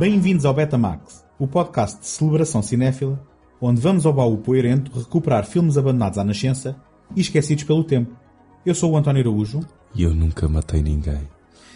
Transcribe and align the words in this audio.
Bem-vindos 0.00 0.46
ao 0.46 0.54
Betamax, 0.54 1.26
o 1.38 1.46
podcast 1.46 2.00
de 2.00 2.06
celebração 2.06 2.62
cinéfila, 2.62 3.22
onde 3.60 3.82
vamos 3.82 4.06
ao 4.06 4.14
baú 4.14 4.38
poeirento 4.38 4.98
recuperar 4.98 5.44
filmes 5.44 5.76
abandonados 5.76 6.16
à 6.16 6.24
nascença 6.24 6.74
e 7.14 7.20
esquecidos 7.20 7.64
pelo 7.64 7.84
tempo. 7.84 8.16
Eu 8.64 8.74
sou 8.74 8.92
o 8.92 8.96
António 8.96 9.20
Araújo. 9.20 9.60
E 9.94 10.02
eu 10.02 10.14
nunca 10.14 10.48
matei 10.48 10.82
ninguém. 10.82 11.28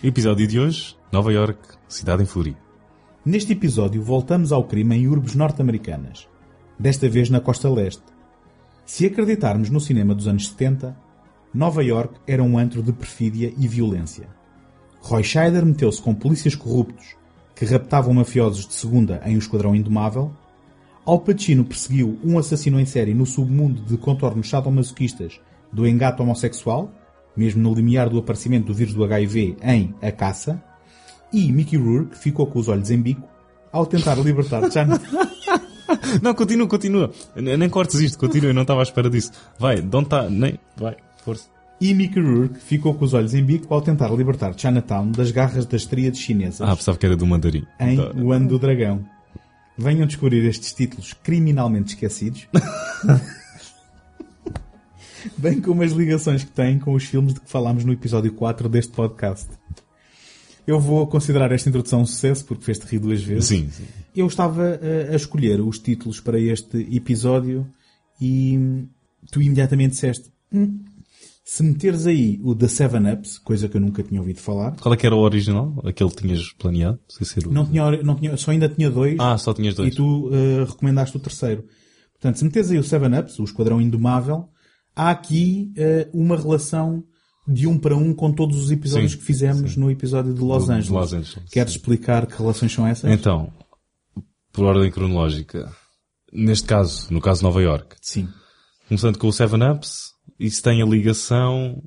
Episódio 0.02 0.46
de 0.46 0.58
hoje, 0.58 0.96
Nova 1.12 1.34
York, 1.34 1.58
cidade 1.86 2.22
em 2.22 2.24
fúria. 2.24 2.56
Neste 3.26 3.52
episódio 3.52 4.02
voltamos 4.02 4.52
ao 4.52 4.64
crime 4.64 4.96
em 4.96 5.06
urbes 5.06 5.34
norte-americanas, 5.34 6.26
desta 6.78 7.06
vez 7.06 7.28
na 7.28 7.40
costa 7.40 7.68
leste. 7.68 8.04
Se 8.86 9.04
acreditarmos 9.04 9.68
no 9.68 9.80
cinema 9.80 10.14
dos 10.14 10.26
anos 10.26 10.48
70, 10.48 10.96
Nova 11.52 11.84
York 11.84 12.14
era 12.26 12.42
um 12.42 12.56
antro 12.56 12.82
de 12.82 12.94
perfídia 12.94 13.52
e 13.58 13.68
violência. 13.68 14.30
Roy 15.02 15.22
Scheider 15.22 15.66
meteu-se 15.66 16.00
com 16.00 16.14
polícias 16.14 16.54
corruptos 16.54 17.22
que 17.54 17.64
raptavam 17.64 18.12
mafiosos 18.14 18.66
de 18.66 18.74
segunda 18.74 19.20
em 19.24 19.36
O 19.36 19.38
Esquadrão 19.38 19.74
Indomável. 19.74 20.32
Al 21.06 21.20
Pacino 21.20 21.64
perseguiu 21.64 22.18
um 22.24 22.38
assassino 22.38 22.80
em 22.80 22.86
série 22.86 23.14
no 23.14 23.26
submundo 23.26 23.82
de 23.82 23.96
contornos 23.96 24.48
sadomasoquistas 24.48 25.40
do 25.72 25.86
engato 25.86 26.22
homossexual, 26.22 26.90
mesmo 27.36 27.62
no 27.62 27.74
limiar 27.74 28.08
do 28.08 28.18
aparecimento 28.18 28.66
do 28.66 28.74
vírus 28.74 28.94
do 28.94 29.04
HIV 29.04 29.56
em 29.62 29.94
A 30.00 30.10
Caça. 30.10 30.62
E 31.32 31.52
Mickey 31.52 31.76
Rourke 31.76 32.16
ficou 32.16 32.46
com 32.46 32.58
os 32.58 32.68
olhos 32.68 32.90
em 32.90 33.00
bico 33.00 33.28
ao 33.72 33.86
tentar 33.86 34.14
libertar 34.14 34.62
Chan... 34.70 34.86
Não, 36.22 36.34
continua, 36.34 36.66
continua. 36.66 37.10
Nem 37.36 37.68
cortes 37.68 38.00
isto, 38.00 38.18
continua, 38.18 38.50
eu 38.50 38.54
não 38.54 38.62
estava 38.62 38.80
à 38.80 38.82
espera 38.84 39.10
disso. 39.10 39.32
Vai, 39.58 39.82
don't 39.82 40.08
tá, 40.08 40.30
nem, 40.30 40.58
vai, 40.76 40.96
força. 41.24 41.53
E 41.80 41.92
Mickey 41.92 42.20
Rourke 42.20 42.58
ficou 42.60 42.94
com 42.94 43.04
os 43.04 43.12
olhos 43.14 43.34
em 43.34 43.44
bico 43.44 43.72
ao 43.74 43.82
tentar 43.82 44.08
libertar 44.14 44.54
Chinatown 44.58 45.10
das 45.10 45.30
garras 45.30 45.66
das 45.66 45.84
tríades 45.84 46.20
chinesas 46.20 46.60
Ah, 46.62 46.74
pensava 46.74 46.96
que 46.96 47.04
era 47.04 47.16
do 47.16 47.26
mandarim. 47.26 47.64
em. 47.80 47.98
O 48.22 48.32
Ano 48.32 48.48
do 48.48 48.58
Dragão. 48.58 49.04
Venham 49.76 50.06
descobrir 50.06 50.44
estes 50.46 50.72
títulos 50.72 51.12
criminalmente 51.14 51.94
esquecidos. 51.94 52.46
Bem 55.38 55.60
como 55.60 55.82
as 55.82 55.92
ligações 55.92 56.44
que 56.44 56.50
têm 56.52 56.78
com 56.78 56.92
os 56.94 57.04
filmes 57.04 57.34
de 57.34 57.40
que 57.40 57.48
falámos 57.50 57.84
no 57.84 57.92
episódio 57.92 58.32
4 58.32 58.68
deste 58.68 58.92
podcast. 58.92 59.48
Eu 60.66 60.78
vou 60.78 61.06
considerar 61.06 61.50
esta 61.52 61.68
introdução 61.68 62.02
um 62.02 62.06
sucesso 62.06 62.44
porque 62.44 62.64
fez-te 62.64 62.86
rir 62.86 62.98
duas 62.98 63.22
vezes. 63.22 63.46
Sim, 63.46 63.68
sim. 63.70 63.84
Eu 64.14 64.26
estava 64.26 64.78
eh, 64.80 65.08
a 65.12 65.16
escolher 65.16 65.60
os 65.60 65.78
títulos 65.78 66.20
para 66.20 66.38
este 66.38 66.78
episódio 66.94 67.66
e 68.20 68.84
tu 69.30 69.42
imediatamente 69.42 69.90
disseste 69.92 70.30
"Hum, 70.52 70.78
se 71.46 71.62
meteres 71.62 72.06
aí 72.06 72.40
o 72.42 72.54
The 72.54 72.68
Seven 72.68 73.12
Ups, 73.12 73.38
coisa 73.38 73.68
que 73.68 73.76
eu 73.76 73.80
nunca 73.80 74.02
tinha 74.02 74.18
ouvido 74.20 74.40
falar, 74.40 74.76
Qual 74.80 74.94
é 74.94 74.96
que 74.96 75.06
era 75.06 75.14
o 75.14 75.20
original? 75.20 75.74
Aquele 75.84 76.08
que 76.10 76.22
tinhas 76.22 76.52
planeado? 76.54 76.98
Não 77.50 77.66
tinha, 77.66 78.02
não 78.02 78.14
tinha, 78.16 78.36
só 78.36 78.50
ainda 78.50 78.68
tinha 78.68 78.90
dois 78.90 79.16
Ah, 79.20 79.36
só 79.36 79.52
tinhas 79.52 79.74
e 79.74 79.76
dois. 79.76 79.94
tu 79.94 80.30
eh, 80.32 80.64
recomendaste 80.64 81.16
o 81.16 81.20
terceiro. 81.20 81.64
Portanto, 82.14 82.38
se 82.38 82.44
meteres 82.44 82.70
aí 82.70 82.78
o 82.78 82.82
Seven 82.84 83.18
Ups, 83.18 83.38
o 83.38 83.44
Esquadrão 83.44 83.78
Indomável, 83.80 84.48
há 84.96 85.10
aqui 85.10 85.70
eh, 85.76 86.08
uma 86.14 86.36
relação 86.36 87.04
de 87.46 87.66
um 87.66 87.78
para 87.78 87.94
um 87.94 88.14
com 88.14 88.32
todos 88.32 88.56
os 88.56 88.70
episódios 88.70 89.12
Sim, 89.12 89.18
que 89.18 89.24
fizemos 89.24 89.76
no 89.76 89.90
episódio 89.90 90.32
de 90.32 90.40
Los 90.40 90.62
Do- 90.64 90.66
de 90.68 90.72
Angeles. 90.78 90.88
Los 90.90 91.12
Angeles, 91.12 91.50
Queres 91.52 91.72
explicar 91.72 92.26
que 92.26 92.38
relações 92.38 92.72
são 92.72 92.86
essas? 92.86 93.10
Então, 93.12 93.52
por 94.50 94.64
ordem 94.64 94.90
cronológica, 94.90 95.70
neste 96.32 96.66
caso, 96.66 97.12
no 97.12 97.20
caso 97.20 97.40
de 97.40 97.44
Nova 97.44 97.60
York, 97.60 97.96
Sim. 98.00 98.28
começando 98.88 99.18
com 99.18 99.26
o 99.28 99.32
Seven 99.32 99.60
Ups, 99.72 100.13
isso 100.38 100.62
tem 100.62 100.82
a 100.82 100.86
ligação 100.86 101.82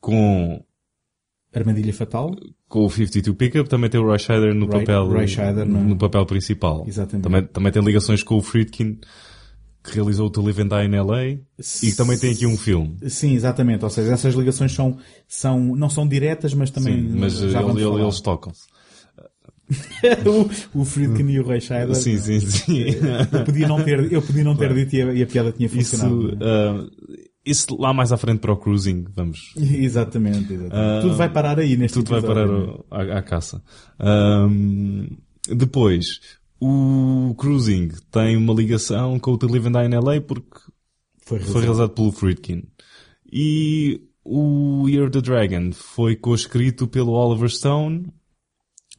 com, 0.00 0.62
Armadilha 1.54 1.92
Fatal? 1.92 2.34
com 2.68 2.86
o 2.86 2.90
52 2.90 3.36
Pickup, 3.36 3.68
também 3.68 3.90
tem 3.90 4.00
o 4.00 4.04
Roy 4.04 4.18
Scheider 4.18 4.54
no 4.54 4.66
papel, 4.66 5.06
no, 5.66 5.84
no- 5.84 5.96
papel 5.98 6.24
principal. 6.24 6.84
Exatamente. 6.86 7.22
Também, 7.24 7.42
também 7.46 7.72
tem 7.72 7.82
ligações 7.84 8.22
com 8.22 8.36
o 8.36 8.42
Friedkin, 8.42 8.98
que 9.84 9.94
realizou 9.94 10.28
o 10.28 10.30
To 10.30 10.40
Live 10.42 10.62
and 10.62 10.68
Die 10.68 10.86
in 10.86 11.00
LA, 11.00 11.22
e 11.24 11.40
que 11.80 11.92
também 11.96 12.18
tem 12.18 12.32
aqui 12.32 12.46
um 12.46 12.56
filme. 12.56 12.96
Sim, 13.10 13.34
exatamente. 13.34 13.84
Ou 13.84 13.90
seja, 13.90 14.12
essas 14.12 14.34
ligações 14.34 14.72
são, 14.72 14.96
são, 15.28 15.58
não 15.76 15.90
são 15.90 16.08
diretas, 16.08 16.54
mas 16.54 16.70
também 16.70 16.94
Sim, 16.94 17.18
mas 17.18 17.34
já 17.34 17.60
ele- 17.60 17.82
eles 17.82 18.20
tocam-se. 18.20 18.62
o, 20.74 20.80
o 20.80 20.84
Friedkin 20.84 21.28
e 21.30 21.40
o 21.40 21.46
Ray 21.46 21.60
Scheider. 21.60 21.94
Sim, 21.94 22.16
sim, 22.18 22.40
sim. 22.40 22.84
Eu 23.32 23.44
podia 23.44 23.68
não 23.68 23.82
ter, 23.82 24.12
eu 24.12 24.22
podia 24.22 24.44
não 24.44 24.56
ter 24.56 24.72
dito 24.74 24.94
e 24.96 25.02
a, 25.02 25.12
e 25.12 25.22
a 25.22 25.26
piada 25.26 25.52
tinha 25.52 25.66
Isso, 25.66 25.96
funcionado. 25.96 26.38
ah, 26.42 26.86
isso 27.44 27.76
lá 27.78 27.92
mais 27.92 28.12
à 28.12 28.16
frente 28.16 28.38
para 28.40 28.52
o 28.52 28.56
cruising, 28.56 29.04
vamos. 29.14 29.52
Exatamente, 29.58 30.52
exatamente. 30.52 31.02
tudo 31.02 31.16
vai 31.16 31.28
parar 31.28 31.58
aí 31.58 31.76
neste 31.76 31.94
Tudo 31.98 32.10
vai 32.10 32.22
parar 32.22 32.42
episódio. 32.46 32.84
ao- 32.90 33.00
à, 33.00 33.18
à 33.18 33.22
caça. 33.22 33.62
Ahm, 33.98 35.06
depois, 35.48 36.20
o 36.60 37.34
cruising 37.36 37.88
tem 38.10 38.36
uma 38.36 38.54
ligação 38.54 39.18
com 39.18 39.32
o 39.32 39.38
Live 39.50 39.68
and 39.68 39.72
Die 39.72 39.86
in 39.96 39.98
LA 39.98 40.20
porque 40.20 40.58
Foi 41.24 41.38
foi 41.38 41.38
realizado. 41.38 41.62
realizado 41.62 41.90
pelo 41.90 42.12
Friedkin. 42.12 42.62
E 43.32 44.02
o 44.24 44.86
Year 44.88 45.04
of 45.04 45.10
the 45.12 45.20
Dragon 45.20 45.72
foi 45.72 46.14
co-escrito 46.14 46.86
pelo 46.86 47.12
Oliver 47.12 47.48
Stone 47.50 48.06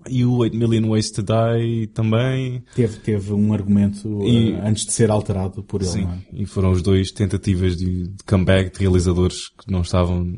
e 0.10 0.26
o 0.26 0.34
8 0.38 0.56
Million 0.56 0.90
Ways 0.90 1.12
to 1.12 1.22
Die 1.24 1.88
também. 1.88 2.64
Teve, 2.76 2.98
teve 2.98 3.34
um 3.34 3.54
argumento 3.54 4.22
E- 4.24 4.52
eh, 4.54 4.62
antes 4.68 4.86
de 4.86 4.94
ser 4.94 5.10
alterado 5.12 5.64
por 5.64 5.82
ele. 5.82 5.90
Sim, 5.92 6.08
é? 6.08 6.42
e 6.42 6.46
foram 6.46 6.72
os 6.72 6.82
dois 6.82 7.12
tentativas 7.12 7.78
de, 7.78 8.08
de 8.08 8.24
comeback 8.26 8.74
de 8.74 8.80
realizadores 8.80 9.50
que 9.50 9.72
não 9.72 9.82
estavam 9.82 10.34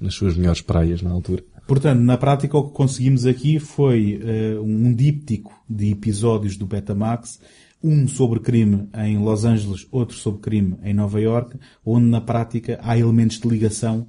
nas 0.00 0.14
suas 0.14 0.36
melhores 0.36 0.60
praias 0.60 1.02
na 1.02 1.10
altura. 1.10 1.42
Portanto, 1.66 2.00
na 2.00 2.16
prática, 2.16 2.56
o 2.56 2.68
que 2.68 2.74
conseguimos 2.74 3.26
aqui 3.26 3.58
foi 3.58 4.20
eh, 4.22 4.58
um 4.60 4.94
díptico 4.94 5.52
de 5.68 5.90
episódios 5.90 6.56
do 6.56 6.64
Betamax, 6.66 7.40
um 7.82 8.06
sobre 8.06 8.40
crime 8.40 8.88
em 8.96 9.18
Los 9.18 9.44
Angeles, 9.44 9.86
outro 9.90 10.16
sobre 10.16 10.40
crime 10.40 10.76
em 10.84 10.94
Nova 10.94 11.20
York, 11.20 11.58
onde 11.84 12.06
na 12.06 12.20
prática 12.20 12.78
há 12.82 12.96
elementos 12.96 13.38
de 13.40 13.48
ligação 13.48 14.06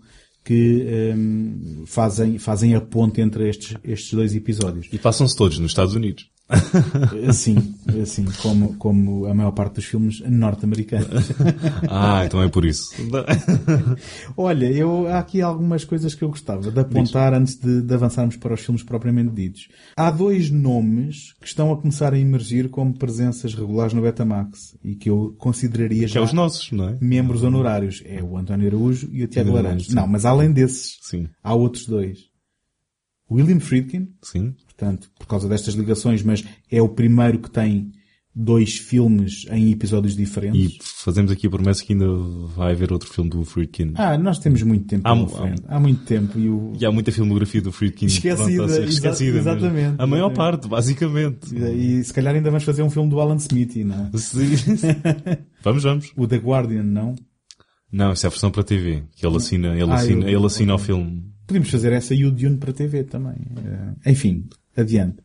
que 0.47 0.85
ehm, 0.87 1.83
fazem, 1.85 2.37
fazem 2.37 2.73
a 2.73 2.79
ponte 2.79 3.19
entre 3.19 3.49
estes, 3.49 3.75
estes 3.83 4.13
dois 4.13 4.33
episódios. 4.33 4.87
E 4.93 4.97
passam-se 4.97 5.35
todos 5.35 5.59
nos 5.59 5.71
Estados 5.71 5.93
Unidos. 5.93 6.29
Assim, 7.27 7.57
assim 8.01 8.23
como, 8.41 8.75
como 8.77 9.25
a 9.25 9.33
maior 9.33 9.51
parte 9.51 9.75
dos 9.75 9.85
filmes 9.85 10.21
norte-americanos. 10.21 11.31
Ah, 11.89 12.23
então 12.25 12.41
é 12.41 12.47
por 12.47 12.65
isso. 12.65 12.89
Olha, 14.35 14.65
eu, 14.71 15.07
há 15.07 15.19
aqui 15.19 15.41
algumas 15.41 15.83
coisas 15.83 16.15
que 16.15 16.23
eu 16.23 16.29
gostava 16.29 16.71
de 16.71 16.79
apontar 16.79 17.33
antes 17.33 17.55
de, 17.55 17.81
de 17.81 17.93
avançarmos 17.93 18.35
para 18.35 18.53
os 18.53 18.61
filmes 18.61 18.83
propriamente 18.83 19.31
ditos. 19.33 19.67
Há 19.95 20.09
dois 20.09 20.49
nomes 20.49 21.33
que 21.39 21.47
estão 21.47 21.71
a 21.71 21.77
começar 21.77 22.13
a 22.13 22.19
emergir 22.19 22.69
como 22.69 22.97
presenças 22.97 23.53
regulares 23.53 23.93
no 23.93 24.01
Betamax 24.01 24.75
e 24.83 24.95
que 24.95 25.09
eu 25.09 25.35
consideraria 25.37 26.07
Que 26.07 26.13
já 26.13 26.19
é 26.19 26.23
os 26.23 26.33
nossos, 26.33 26.71
não 26.71 26.89
é? 26.89 26.97
membros 27.01 27.43
honorários. 27.43 28.01
É 28.05 28.21
o 28.23 28.37
António 28.37 28.67
Araújo 28.67 29.09
e 29.11 29.23
o 29.23 29.27
Tiago 29.27 29.49
Sim. 29.49 29.55
Laranjo. 29.55 29.95
Não, 29.95 30.07
mas 30.07 30.25
além 30.37 30.51
desses, 30.51 30.97
Sim, 31.01 31.27
há 31.43 31.53
outros 31.53 31.85
dois. 31.85 32.19
William 33.29 33.59
Friedkin, 33.59 34.07
sim. 34.21 34.53
portanto, 34.65 35.09
por 35.19 35.27
causa 35.27 35.49
destas 35.49 35.73
ligações, 35.73 36.23
mas 36.23 36.43
é 36.71 36.81
o 36.81 36.87
primeiro 36.87 37.39
que 37.39 37.51
tem 37.51 37.91
dois 38.39 38.77
filmes 38.77 39.45
em 39.49 39.71
episódios 39.71 40.15
diferentes. 40.15 40.75
E 40.75 40.79
fazemos 40.81 41.31
aqui 41.31 41.47
a 41.47 41.49
promessa 41.49 41.83
que 41.83 41.91
ainda 41.93 42.05
vai 42.55 42.71
haver 42.71 42.93
outro 42.93 43.09
filme 43.11 43.29
do 43.31 43.43
Friedkin. 43.43 43.93
Ah, 43.95 44.15
nós 44.17 44.37
temos 44.39 44.61
muito 44.61 44.85
tempo 44.85 45.05
Há 45.07 45.13
pela 45.15 45.27
frente. 45.27 45.63
Há 45.67 45.79
muito 45.79 46.05
tempo 46.05 46.37
e 46.39 46.47
o, 46.47 46.71
E 46.79 46.85
há 46.85 46.91
muita 46.91 47.11
filmografia 47.11 47.61
do 47.61 47.71
Friedkin 47.71 48.05
Esquecida, 48.05 48.35
pronto, 48.37 48.63
exa- 48.71 48.85
esquecida. 48.85 49.33
mesmo. 49.33 49.39
exatamente, 49.49 49.95
A 49.97 50.05
maior 50.07 50.27
exatamente. 50.31 50.35
parte, 50.37 50.67
basicamente. 50.69 51.55
E 51.55 52.03
se 52.03 52.13
calhar 52.13 52.33
ainda 52.35 52.49
vamos 52.51 52.63
fazer 52.63 52.83
um 52.83 52.89
filme 52.91 53.09
do 53.09 53.19
Alan 53.19 53.37
Smith, 53.37 53.75
não 53.77 54.05
é? 54.13 54.17
Sim. 54.19 54.45
vamos, 55.63 55.83
vamos. 55.83 56.11
O 56.15 56.27
The 56.27 56.37
Guardian, 56.37 56.83
não? 56.83 57.15
Não, 57.91 58.11
isso 58.13 58.25
é 58.25 58.27
a 58.27 58.29
versão 58.29 58.51
para 58.51 58.63
TV. 58.63 59.03
Que 59.15 59.25
ele 59.25 59.37
assina, 59.37 59.69
ele 59.79 59.89
Ah, 59.91 59.95
assina, 59.95 60.25
eu- 60.29 60.37
ele 60.37 60.45
assina 60.45 60.75
o 60.75 60.77
filme. 60.77 61.23
Podemos 61.45 61.69
fazer 61.69 61.93
essa 61.93 62.13
e 62.13 62.25
o 62.25 62.31
Dune 62.31 62.57
para 62.57 62.73
TV 62.73 63.03
também. 63.05 63.35
Eh, 64.03 64.11
Enfim, 64.11 64.45
adiante. 64.75 65.17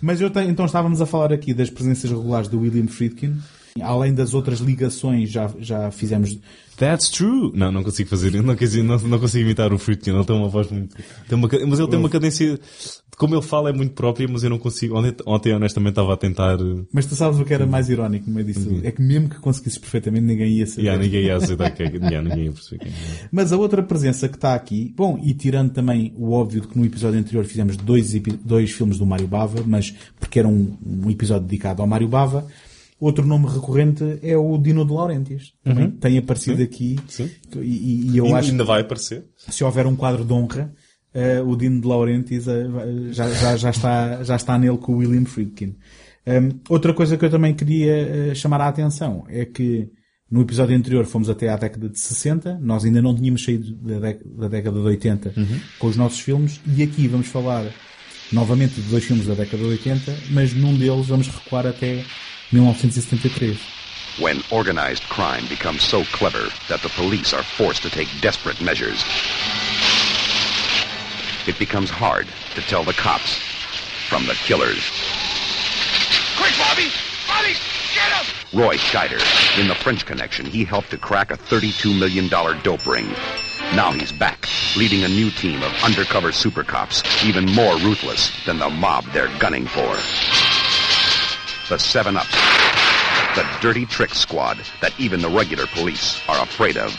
Mas 0.00 0.20
eu 0.20 0.30
tenho, 0.30 0.48
então 0.50 0.64
estávamos 0.64 1.00
a 1.00 1.06
falar 1.06 1.32
aqui 1.32 1.52
das 1.52 1.68
presenças 1.70 2.08
regulares 2.10 2.48
do 2.48 2.60
William 2.60 2.86
Friedkin. 2.86 3.36
Além 3.82 4.14
das 4.14 4.32
outras 4.32 4.60
ligações, 4.60 5.30
já, 5.30 5.52
já 5.58 5.90
fizemos 5.90 6.38
That's 6.76 7.08
true! 7.10 7.50
Não, 7.54 7.72
não 7.72 7.82
consigo 7.82 8.08
fazer, 8.08 8.32
não, 8.42 8.54
consigo- 8.56 8.84
não, 8.84 8.98
não 8.98 9.18
consigo 9.18 9.44
imitar 9.44 9.72
o 9.72 9.78
Friedkin, 9.78 10.10
ele 10.10 10.24
tem 10.24 10.36
uma 10.36 10.48
voz 10.48 10.70
muito, 10.70 10.94
tem 11.28 11.38
uma, 11.38 11.48
mas 11.66 11.78
ele 11.78 11.88
tem 11.88 11.98
uma 11.98 12.08
cadência, 12.10 12.58
como 13.16 13.34
ele 13.34 13.42
fala 13.42 13.70
é 13.70 13.72
muito 13.72 13.94
própria, 13.94 14.28
mas 14.30 14.42
eu 14.44 14.50
não 14.50 14.58
consigo, 14.58 14.96
ontem, 14.98 15.14
ontem 15.26 15.54
honestamente 15.54 15.92
estava 15.92 16.12
a 16.12 16.16
tentar, 16.16 16.58
Mas 16.92 17.06
tu 17.06 17.14
sabes 17.16 17.40
o 17.40 17.44
que 17.44 17.54
era 17.54 17.66
mais 17.66 17.88
irónico 17.88 18.28
no 18.28 18.34
meio 18.34 18.46
disso? 18.46 18.80
É 18.84 18.90
que 18.90 19.00
mesmo 19.00 19.28
que 19.30 19.36
conseguisses 19.40 19.78
perfeitamente, 19.78 20.26
ninguém 20.26 20.52
ia 20.52 20.66
saber. 20.66 20.82
yeah, 20.82 21.02
ninguém 21.02 21.24
ia 21.24 21.36
aceitar 21.38 21.70
que 21.70 21.82
é, 21.82 21.86
yeah, 21.86 22.22
ninguém 22.22 22.44
ia 22.46 22.52
perceber 22.52 22.84
quem 22.84 22.92
é. 22.92 23.28
Mas 23.32 23.52
a 23.52 23.56
outra 23.56 23.82
presença 23.82 24.28
que 24.28 24.36
está 24.36 24.54
aqui, 24.54 24.92
bom, 24.96 25.18
e 25.24 25.32
tirando 25.32 25.72
também 25.72 26.12
o 26.16 26.32
óbvio 26.32 26.60
de 26.60 26.68
que 26.68 26.78
no 26.78 26.84
episódio 26.84 27.18
anterior 27.18 27.44
fizemos 27.46 27.76
dois, 27.76 28.12
dois 28.44 28.70
filmes 28.70 28.98
do 28.98 29.06
Mário 29.06 29.26
Bava, 29.26 29.62
mas 29.66 29.94
porque 30.20 30.38
era 30.38 30.46
um, 30.48 30.76
um 30.84 31.10
episódio 31.10 31.46
dedicado 31.46 31.80
ao 31.80 31.88
Mário 31.88 32.08
Bava, 32.08 32.46
outro 32.98 33.26
nome 33.26 33.46
recorrente 33.46 34.18
é 34.22 34.36
o 34.36 34.56
Dino 34.58 34.84
de 34.84 34.92
Laurentiis. 34.92 35.52
Também 35.62 35.90
tem 35.90 36.18
aparecido 36.18 36.62
aqui. 36.62 36.98
Sim. 37.08 37.30
E, 37.56 38.12
e- 38.12 38.16
eu 38.16 38.26
E 38.26 38.32
acho 38.32 38.50
ainda 38.50 38.64
vai 38.64 38.80
aparecer. 38.80 39.24
se 39.36 39.62
houver 39.64 39.86
um 39.86 39.96
quadro 39.96 40.24
de 40.24 40.32
honra, 40.32 40.72
uh, 41.14 41.48
o 41.48 41.56
Dino 41.56 41.80
de 41.80 41.86
Laurentiis 41.86 42.46
uh, 42.46 43.12
já, 43.12 43.28
já, 43.30 43.56
já, 43.56 43.70
está, 43.70 44.22
já 44.22 44.36
está 44.36 44.58
nele 44.58 44.78
com 44.78 44.94
o 44.94 44.96
William 44.98 45.24
Friedkin. 45.24 45.76
Um, 46.26 46.58
outra 46.68 46.92
coisa 46.92 47.16
que 47.16 47.24
eu 47.24 47.30
também 47.30 47.54
queria 47.54 48.30
uh, 48.32 48.34
chamar 48.34 48.60
a 48.60 48.68
atenção 48.68 49.24
é 49.28 49.44
que 49.44 49.88
no 50.28 50.40
episódio 50.40 50.76
anterior 50.76 51.04
fomos 51.04 51.30
até 51.30 51.48
à 51.48 51.56
década 51.56 51.88
de 51.88 51.98
60, 52.00 52.58
nós 52.60 52.84
ainda 52.84 53.00
não 53.00 53.14
tínhamos 53.14 53.44
saído 53.44 53.72
da, 53.76 54.12
da 54.24 54.48
década 54.48 54.80
de 54.80 54.84
80 54.84 55.34
uhum. 55.36 55.60
com 55.78 55.86
os 55.86 55.96
nossos 55.96 56.18
filmes, 56.18 56.60
e 56.66 56.82
aqui 56.82 57.06
vamos 57.06 57.28
falar 57.28 57.64
novamente 58.32 58.80
de 58.80 58.90
dois 58.90 59.04
filmes 59.04 59.26
da 59.26 59.34
década 59.34 59.62
de 59.62 59.68
80, 59.68 60.16
mas 60.30 60.52
num 60.52 60.76
deles 60.76 61.06
vamos 61.06 61.28
recuar 61.28 61.64
até 61.64 62.02
1973. 62.52 63.58
When 64.22 64.40
organized 64.52 65.02
crime 65.04 65.46
becomes 65.48 65.82
so 65.82 66.04
clever 66.04 66.48
that 66.68 66.80
the 66.80 66.88
police 66.90 67.34
are 67.34 67.42
forced 67.42 67.82
to 67.82 67.90
take 67.90 68.08
desperate 68.20 68.60
measures, 68.60 69.02
it 71.48 71.58
becomes 71.58 71.90
hard 71.90 72.28
to 72.54 72.60
tell 72.62 72.84
the 72.84 72.92
cops 72.92 73.36
from 74.08 74.26
the 74.26 74.34
killers. 74.34 74.78
Quick, 76.38 76.54
Bobby! 76.56 76.86
Bobby, 77.26 77.54
get 77.92 78.12
him! 78.12 78.58
Roy 78.58 78.76
Scheider. 78.76 79.20
In 79.60 79.66
The 79.66 79.74
French 79.74 80.06
Connection, 80.06 80.46
he 80.46 80.64
helped 80.64 80.90
to 80.90 80.98
crack 80.98 81.32
a 81.32 81.36
$32 81.36 81.98
million 81.98 82.28
dope 82.28 82.86
ring. 82.86 83.08
Now 83.74 83.90
he's 83.90 84.12
back, 84.12 84.46
leading 84.76 85.02
a 85.02 85.08
new 85.08 85.30
team 85.30 85.64
of 85.64 85.72
undercover 85.82 86.30
super 86.30 86.62
cops, 86.62 87.02
even 87.24 87.46
more 87.46 87.76
ruthless 87.78 88.30
than 88.46 88.60
the 88.60 88.70
mob 88.70 89.04
they're 89.06 89.36
gunning 89.40 89.66
for. 89.66 90.55
The 91.68 91.78
Seven 91.78 92.16
Ups. 92.16 92.30
The 93.34 93.44
dirty 93.60 93.86
trick 93.86 94.14
squad 94.14 94.58
that 94.80 94.92
even 95.00 95.20
the 95.20 95.28
regular 95.28 95.66
police 95.74 96.20
are 96.28 96.40
afraid 96.40 96.76
of. 96.76 96.94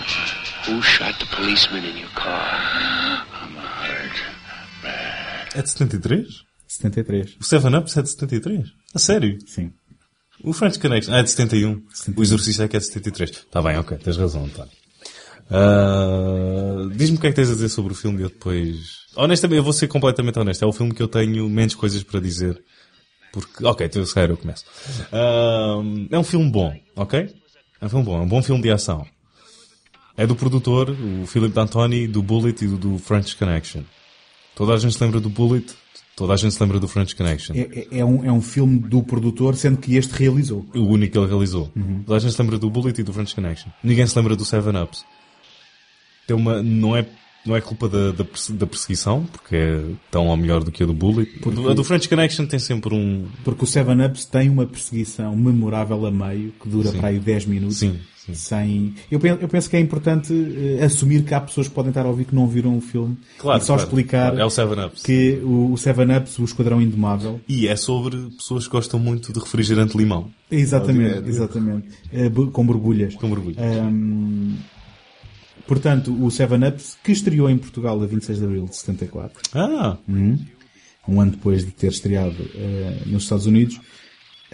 Who 0.66 0.82
shot 0.82 1.18
the 1.20 1.26
policeman 1.34 1.86
in 1.86 1.96
your 1.96 2.10
car? 2.10 3.24
I'm 3.32 3.56
hurt. 3.56 5.56
É 5.56 5.62
de 5.62 5.70
73? 5.70 6.44
73. 6.68 7.38
O 7.40 7.44
Seven 7.46 7.76
Ups 7.76 7.96
é 7.96 8.02
de 8.02 8.10
73? 8.10 8.68
A 8.94 9.00
sério? 9.00 9.38
Sim. 9.48 9.72
O 10.44 10.52
French 10.52 10.78
Connection. 10.80 11.14
Ah, 11.14 11.20
é 11.20 11.24
de 11.24 11.32
71. 11.32 11.84
71. 11.90 12.20
O 12.20 12.24
Exorcista 12.24 12.64
é 12.66 12.68
que 12.68 12.76
é 12.76 12.80
de 12.80 12.86
73. 12.88 13.30
Está 13.30 13.62
bem, 13.62 13.78
ok. 13.78 13.98
Tens 13.98 14.18
razão, 14.18 14.44
António. 14.44 14.72
Uh, 15.50 16.90
Diz-me 16.90 17.18
o 17.18 17.22
que 17.22 17.28
é 17.28 17.30
que 17.30 17.38
tens 17.38 17.50
a 17.50 17.54
dizer 17.54 17.70
sobre 17.70 17.94
o 17.94 17.96
filme 17.96 18.20
e 18.20 18.24
eu 18.24 18.30
depois... 18.30 19.08
Honestamente, 19.16 19.60
eu 19.60 19.64
vou 19.64 19.72
ser 19.72 19.88
completamente 19.88 20.38
honesto. 20.38 20.64
É 20.64 20.68
o 20.68 20.74
filme 20.74 20.94
que 20.94 21.02
eu 21.02 21.08
tenho 21.08 21.50
menos 21.50 21.74
coisas 21.74 22.04
para 22.04 22.20
dizer. 22.20 22.62
Porque, 23.32 23.66
ok, 23.66 23.86
então 23.86 24.06
se 24.06 24.14
calhar 24.14 24.30
eu 24.30 24.38
começo. 24.38 24.66
Uh, 25.12 26.08
é 26.10 26.18
um 26.18 26.24
filme 26.24 26.50
bom, 26.50 26.76
ok? 26.96 27.34
É 27.80 27.86
um 27.86 27.90
filme 27.90 28.06
bom. 28.06 28.18
É 28.18 28.22
um 28.22 28.28
bom 28.28 28.42
filme 28.42 28.62
de 28.62 28.72
ação. 28.72 29.06
É 30.16 30.26
do 30.26 30.36
produtor, 30.36 30.90
o 30.90 31.28
Philip 31.28 31.54
D'Antoni, 31.54 32.08
do 32.08 32.24
Bullet 32.24 32.66
e 32.66 32.68
do, 32.68 32.78
do 32.78 32.98
French 32.98 33.36
Connection. 33.36 33.84
Toda 34.56 34.74
a 34.74 34.78
gente 34.78 34.96
se 34.96 35.04
lembra 35.04 35.20
do 35.20 35.30
Bullet, 35.30 35.76
Toda 36.18 36.34
a 36.34 36.36
gente 36.36 36.56
se 36.56 36.64
lembra 36.64 36.80
do 36.80 36.88
French 36.88 37.16
Connection. 37.16 37.56
É, 37.56 37.60
é, 37.60 38.00
é, 38.00 38.04
um, 38.04 38.26
é 38.26 38.32
um 38.32 38.42
filme 38.42 38.80
do 38.80 39.04
produtor, 39.04 39.56
sendo 39.56 39.78
que 39.78 39.96
este 39.96 40.16
realizou. 40.16 40.66
O 40.74 40.80
único 40.80 41.12
que 41.12 41.20
ele 41.20 41.28
realizou. 41.28 41.72
Uhum. 41.76 42.02
Toda 42.04 42.18
a 42.18 42.20
gente 42.20 42.34
se 42.34 42.42
lembra 42.42 42.58
do 42.58 42.72
Bullet 42.72 43.00
e 43.00 43.04
do 43.04 43.14
French 43.14 43.36
Connection. 43.36 43.70
Ninguém 43.84 44.08
se 44.08 44.18
lembra 44.18 44.36
do 44.36 44.44
Seven 44.44 44.82
Ups. 44.82 45.06
Tem 46.26 46.36
uma, 46.36 46.64
não 46.64 46.98
é, 46.98 47.06
não 47.48 47.56
é 47.56 47.62
culpa 47.62 47.88
da, 47.88 48.12
da, 48.12 48.26
da 48.52 48.68
perseguição, 48.68 49.26
porque 49.32 49.56
é 49.56 49.82
tão 50.12 50.28
ou 50.28 50.38
melhor 50.38 50.64
do 50.64 50.72
que 50.72 50.84
a 50.84 50.86
do 50.86 50.94
Bullet. 50.94 51.40
Porque, 51.40 51.68
a 51.68 51.74
do 51.74 51.84
French 51.84 52.08
Connection 52.08 52.46
tem 52.46 52.60
sempre 52.60 52.94
um... 52.94 53.26
Porque 53.44 53.64
o 53.64 53.68
Seven 53.68 54.06
Ups 54.06 54.26
tem 54.26 54.50
uma 54.50 54.66
perseguição 54.66 55.36
memorável 55.36 56.06
a 56.06 56.12
meio, 56.12 56.54
que 56.62 56.70
dura 56.70 56.92
Sim. 56.92 56.98
para 56.98 57.10
aí 57.10 57.20
10 57.20 57.46
minutos. 57.46 57.78
Sim 57.78 58.00
sem. 58.34 58.94
Eu 59.10 59.20
penso, 59.20 59.42
eu 59.42 59.48
penso 59.48 59.70
que 59.70 59.76
é 59.76 59.80
importante 59.80 60.34
uh, 60.34 60.84
assumir 60.84 61.24
que 61.24 61.34
há 61.34 61.42
pessoas 61.42 61.68
que 61.68 61.74
podem 61.74 61.90
estar 61.90 62.06
a 62.06 62.10
ouvir 62.10 62.26
que 62.26 62.36
não 62.36 62.48
viram 62.48 62.78
o 62.78 62.82
filme 62.82 63.18
claro, 63.38 63.62
e 63.62 63.66
só 63.66 63.74
claro, 63.74 63.88
explicar 63.88 64.28
claro. 64.28 64.40
É 64.40 64.46
o 64.46 64.50
Seven 64.50 64.86
Ups. 64.86 65.04
que 65.04 65.42
o, 65.44 65.72
o 65.74 65.78
Seven 65.78 66.18
Ups, 66.18 66.40
o 66.40 66.44
Esquadrão 66.44 66.82
Indomável. 66.82 67.40
E 67.48 67.68
é 67.68 67.76
sobre 67.76 68.18
pessoas 68.38 68.66
que 68.66 68.72
gostam 68.72 69.00
muito 69.00 69.32
de 69.32 69.40
refrigerante 69.40 69.98
limão. 69.98 70.30
Exatamente, 70.50 71.26
é, 71.26 71.30
exatamente. 71.30 71.88
Uh, 72.12 72.52
com 72.52 72.66
borbulhas. 72.66 73.16
Com 73.16 73.30
borbulhas. 73.30 73.58
Um, 73.60 74.56
portanto, 75.68 76.12
o 76.24 76.32
Seven 76.32 76.68
Ups, 76.68 76.98
que 77.04 77.12
estreou 77.12 77.50
em 77.50 77.58
Portugal 77.58 78.02
a 78.02 78.06
26 78.06 78.40
de 78.40 78.46
Abril 78.46 78.66
de 78.66 78.76
74. 78.76 79.42
Ah! 79.54 79.98
Uhum. 80.08 80.40
Um 81.08 81.22
ano 81.22 81.32
depois 81.32 81.66
de 81.66 81.72
ter 81.72 81.92
estreado 81.92 82.42
uh, 82.42 83.10
nos 83.10 83.24
Estados 83.24 83.46
Unidos. 83.46 83.80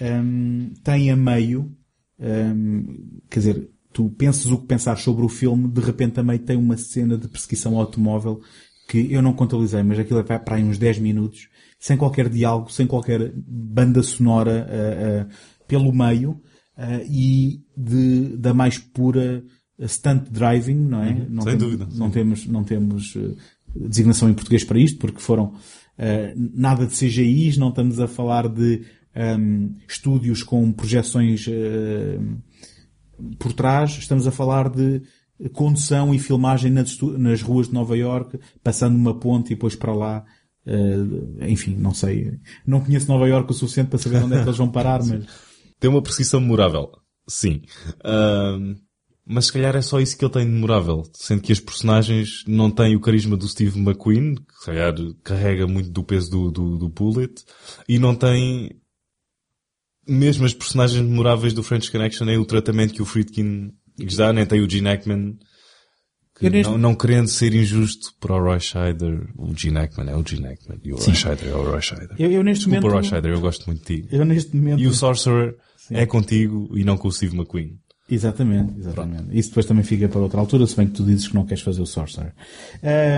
Um, 0.02 0.72
tem 0.84 1.12
a 1.12 1.16
meio 1.16 1.72
um, 2.20 3.20
quer 3.30 3.40
dizer, 3.40 3.70
tu 3.92 4.10
pensas 4.10 4.46
o 4.48 4.58
que 4.58 4.68
pensar 4.68 4.98
sobre 4.98 5.26
o 5.26 5.30
filme, 5.30 5.68
de 5.68 5.82
repente 5.82 6.14
também 6.14 6.38
tem 6.38 6.58
uma 6.58 6.78
cena 6.78 7.18
de 7.18 7.28
perseguição 7.28 7.78
automóvel 7.78 8.42
que 8.88 9.12
eu 9.12 9.22
não 9.22 9.34
contabilizei, 9.34 9.84
mas 9.84 10.00
aquilo 10.00 10.20
é 10.20 10.24
para 10.24 10.56
aí 10.56 10.64
uns 10.64 10.78
10 10.78 11.00
minutos, 11.00 11.48
sem 11.80 11.98
qualquer 11.98 12.30
diálogo, 12.30 12.72
sem 12.72 12.86
qualquer 12.86 13.32
banda 13.36 14.04
sonora 14.04 14.68
uh, 14.68 15.24
uh, 15.24 15.66
pelo 15.68 15.94
meio, 15.94 16.32
uh, 16.78 17.06
e 17.10 17.62
de, 17.76 18.38
da 18.38 18.54
mais 18.54 18.78
pura 18.78 19.44
stunt 19.88 20.30
driving, 20.30 20.76
não 20.76 21.04
é? 21.04 21.10
Uhum, 21.10 21.26
não 21.30 21.44
sem 21.44 21.58
temos, 21.58 21.64
dúvida. 21.64 21.88
Não 21.96 22.10
temos, 22.12 22.46
não 22.46 22.64
temos 22.64 23.18
designação 23.76 24.30
em 24.30 24.34
português 24.34 24.64
para 24.64 24.80
isto, 24.80 25.00
porque 25.00 25.20
foram 25.20 25.54
nada 26.36 26.88
de 26.88 26.94
CGIs, 26.94 27.58
não 27.58 27.70
estamos 27.70 28.00
a 28.00 28.08
falar 28.08 28.50
de 28.50 28.84
um, 29.16 29.74
estúdios 29.88 30.44
com 30.44 30.72
projeções 30.72 31.48
uh, 31.48 32.42
por 33.38 33.54
trás, 33.54 33.92
estamos 33.92 34.28
a 34.28 34.32
falar 34.32 34.70
de 34.70 35.02
condução 35.52 36.14
e 36.14 36.20
filmagem 36.20 36.72
nas, 36.72 36.98
nas 37.18 37.42
ruas 37.42 37.68
de 37.68 37.74
Nova 37.74 37.98
York, 37.98 38.40
passando 38.64 38.96
uma 38.96 39.18
ponte 39.18 39.48
e 39.48 39.56
depois 39.56 39.76
para 39.76 39.94
lá. 39.94 40.26
Uh, 40.66 41.44
enfim, 41.46 41.76
não 41.76 41.94
sei. 41.94 42.40
Não 42.66 42.82
conheço 42.82 43.08
Nova 43.08 43.28
York 43.28 43.52
o 43.52 43.54
suficiente 43.54 43.90
para 43.90 44.00
saber 44.00 44.24
onde 44.24 44.36
é 44.36 44.38
que 44.42 44.46
eles 44.46 44.58
vão 44.58 44.72
parar, 44.72 45.04
mas... 45.06 45.26
Tem 45.80 45.90
uma 45.90 46.02
perseguição 46.02 46.40
memorável. 46.40 46.90
Sim. 47.28 47.62
Uh, 48.00 48.76
mas 49.26 49.46
se 49.46 49.54
calhar 49.54 49.76
é 49.76 49.82
só 49.82 50.00
isso 50.00 50.18
que 50.18 50.26
ele 50.26 50.34
tem 50.34 50.46
de 50.46 50.52
memorável. 50.52 51.04
Sendo 51.14 51.42
que 51.42 51.52
as 51.52 51.60
personagens 51.60 52.44
não 52.46 52.70
têm 52.70 52.96
o 52.96 53.00
carisma 53.00 53.38
do 53.38 53.48
Steve 53.48 53.80
McQueen, 53.80 54.36
que 54.36 54.56
se 54.60 54.66
calhar 54.66 54.94
carrega 55.24 55.66
muito 55.66 55.90
do 55.90 56.04
peso 56.04 56.30
do, 56.30 56.52
do, 56.52 56.78
do 56.78 56.90
Bullet, 56.90 57.44
e 57.88 57.98
não 57.98 58.14
tem 58.14 58.70
mesmo 60.08 60.46
as 60.46 60.54
personagens 60.54 61.02
memoráveis 61.02 61.54
do 61.54 61.64
French 61.64 61.90
Connection 61.90 62.28
é 62.28 62.38
o 62.38 62.46
tratamento 62.46 62.94
que 62.94 63.02
o 63.02 63.06
Friedkin 63.06 63.72
lhes 63.98 64.18
dá, 64.18 64.34
nem 64.34 64.46
tem 64.46 64.60
o 64.60 64.70
Gene 64.70 64.90
Hackman, 64.90 65.38
que 66.36 66.50
não, 66.50 66.78
não, 66.78 66.96
querendo 66.96 67.28
ser 67.28 67.54
injusto 67.54 68.12
para 68.20 68.36
o 68.36 68.44
Roy 68.44 68.60
Scheider, 68.60 69.30
o 69.38 69.56
Gene 69.56 69.78
Hackman 69.78 70.10
é 70.10 70.16
o 70.16 70.28
Gene 70.28 70.48
Hackman 70.48 70.80
e 70.84 70.92
o 70.92 70.98
Roy 70.98 71.16
Scheider 71.16 71.48
é 71.48 71.56
o 71.56 71.64
Roy 71.64 71.82
Scheider. 71.82 72.16
Eu, 72.18 72.32
eu 72.32 72.44
neste 72.44 72.66
Desculpa, 72.66 72.88
momento... 72.88 73.02
Roy 73.02 73.10
Scheider, 73.10 73.32
eu 73.32 73.40
gosto 73.40 73.66
muito 73.68 73.80
de 73.86 74.02
ti. 74.02 74.08
Eu 74.12 74.26
neste 74.26 74.56
momento... 74.56 74.82
E 74.82 74.88
o 74.88 74.94
Sorcerer 74.94 75.56
Sim. 75.78 75.96
é 75.96 76.06
contigo 76.06 76.70
e 76.76 76.84
não 76.84 76.98
com 76.98 77.08
o 77.08 77.12
Steve 77.12 77.36
McQueen. 77.36 77.80
Exatamente, 78.10 78.78
exatamente. 78.78 79.24
Pronto. 79.24 79.38
Isso 79.38 79.50
depois 79.50 79.66
também 79.66 79.84
fica 79.84 80.10
para 80.10 80.20
outra 80.20 80.40
altura, 80.40 80.68
se 80.68 80.76
bem 80.76 80.88
que 80.88 80.94
tu 80.94 81.04
dizes 81.04 81.28
que 81.28 81.36
não 81.36 81.46
queres 81.46 81.64
fazer 81.64 81.82
o 81.82 81.86
Sorcerer. 81.86 82.34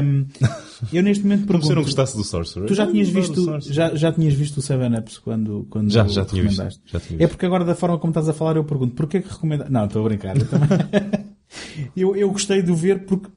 Um, 0.03 0.27
eu 0.93 1.01
neste 1.01 1.23
momento 1.23 1.47
pergunto... 1.47 1.51
Como 1.53 1.63
se 1.63 1.71
eu 1.71 1.75
não 1.75 1.83
gostasse 1.83 2.15
do 2.15 2.23
Sorcerer. 2.23 2.67
Tu 2.67 2.75
já 2.75 2.85
tinhas 2.85 3.09
visto, 3.09 3.59
já, 3.61 3.95
já 3.95 4.11
tinhas 4.11 4.33
visto 4.35 4.57
o 4.57 4.61
Seven 4.61 4.95
Ups 4.97 5.17
quando, 5.17 5.65
quando 5.71 5.91
já, 5.91 6.07
já 6.07 6.23
tinha 6.23 6.43
visto, 6.43 6.57
já 6.85 6.99
tinha 6.99 7.17
visto. 7.17 7.21
É 7.21 7.27
porque 7.27 7.45
agora 7.45 7.65
da 7.65 7.73
forma 7.73 7.97
como 7.97 8.11
estás 8.11 8.29
a 8.29 8.33
falar 8.33 8.57
eu 8.57 8.63
pergunto, 8.63 8.93
porquê 8.93 9.21
que 9.21 9.29
recomendas... 9.29 9.69
Não, 9.69 9.85
estou 9.85 10.05
a 10.05 10.07
brincar. 10.07 10.37
Eu, 10.37 10.47
também... 10.47 10.69
eu, 11.97 12.15
eu 12.15 12.31
gostei 12.31 12.61
de 12.61 12.71
o 12.71 12.75
ver 12.75 13.05
porque, 13.05 13.29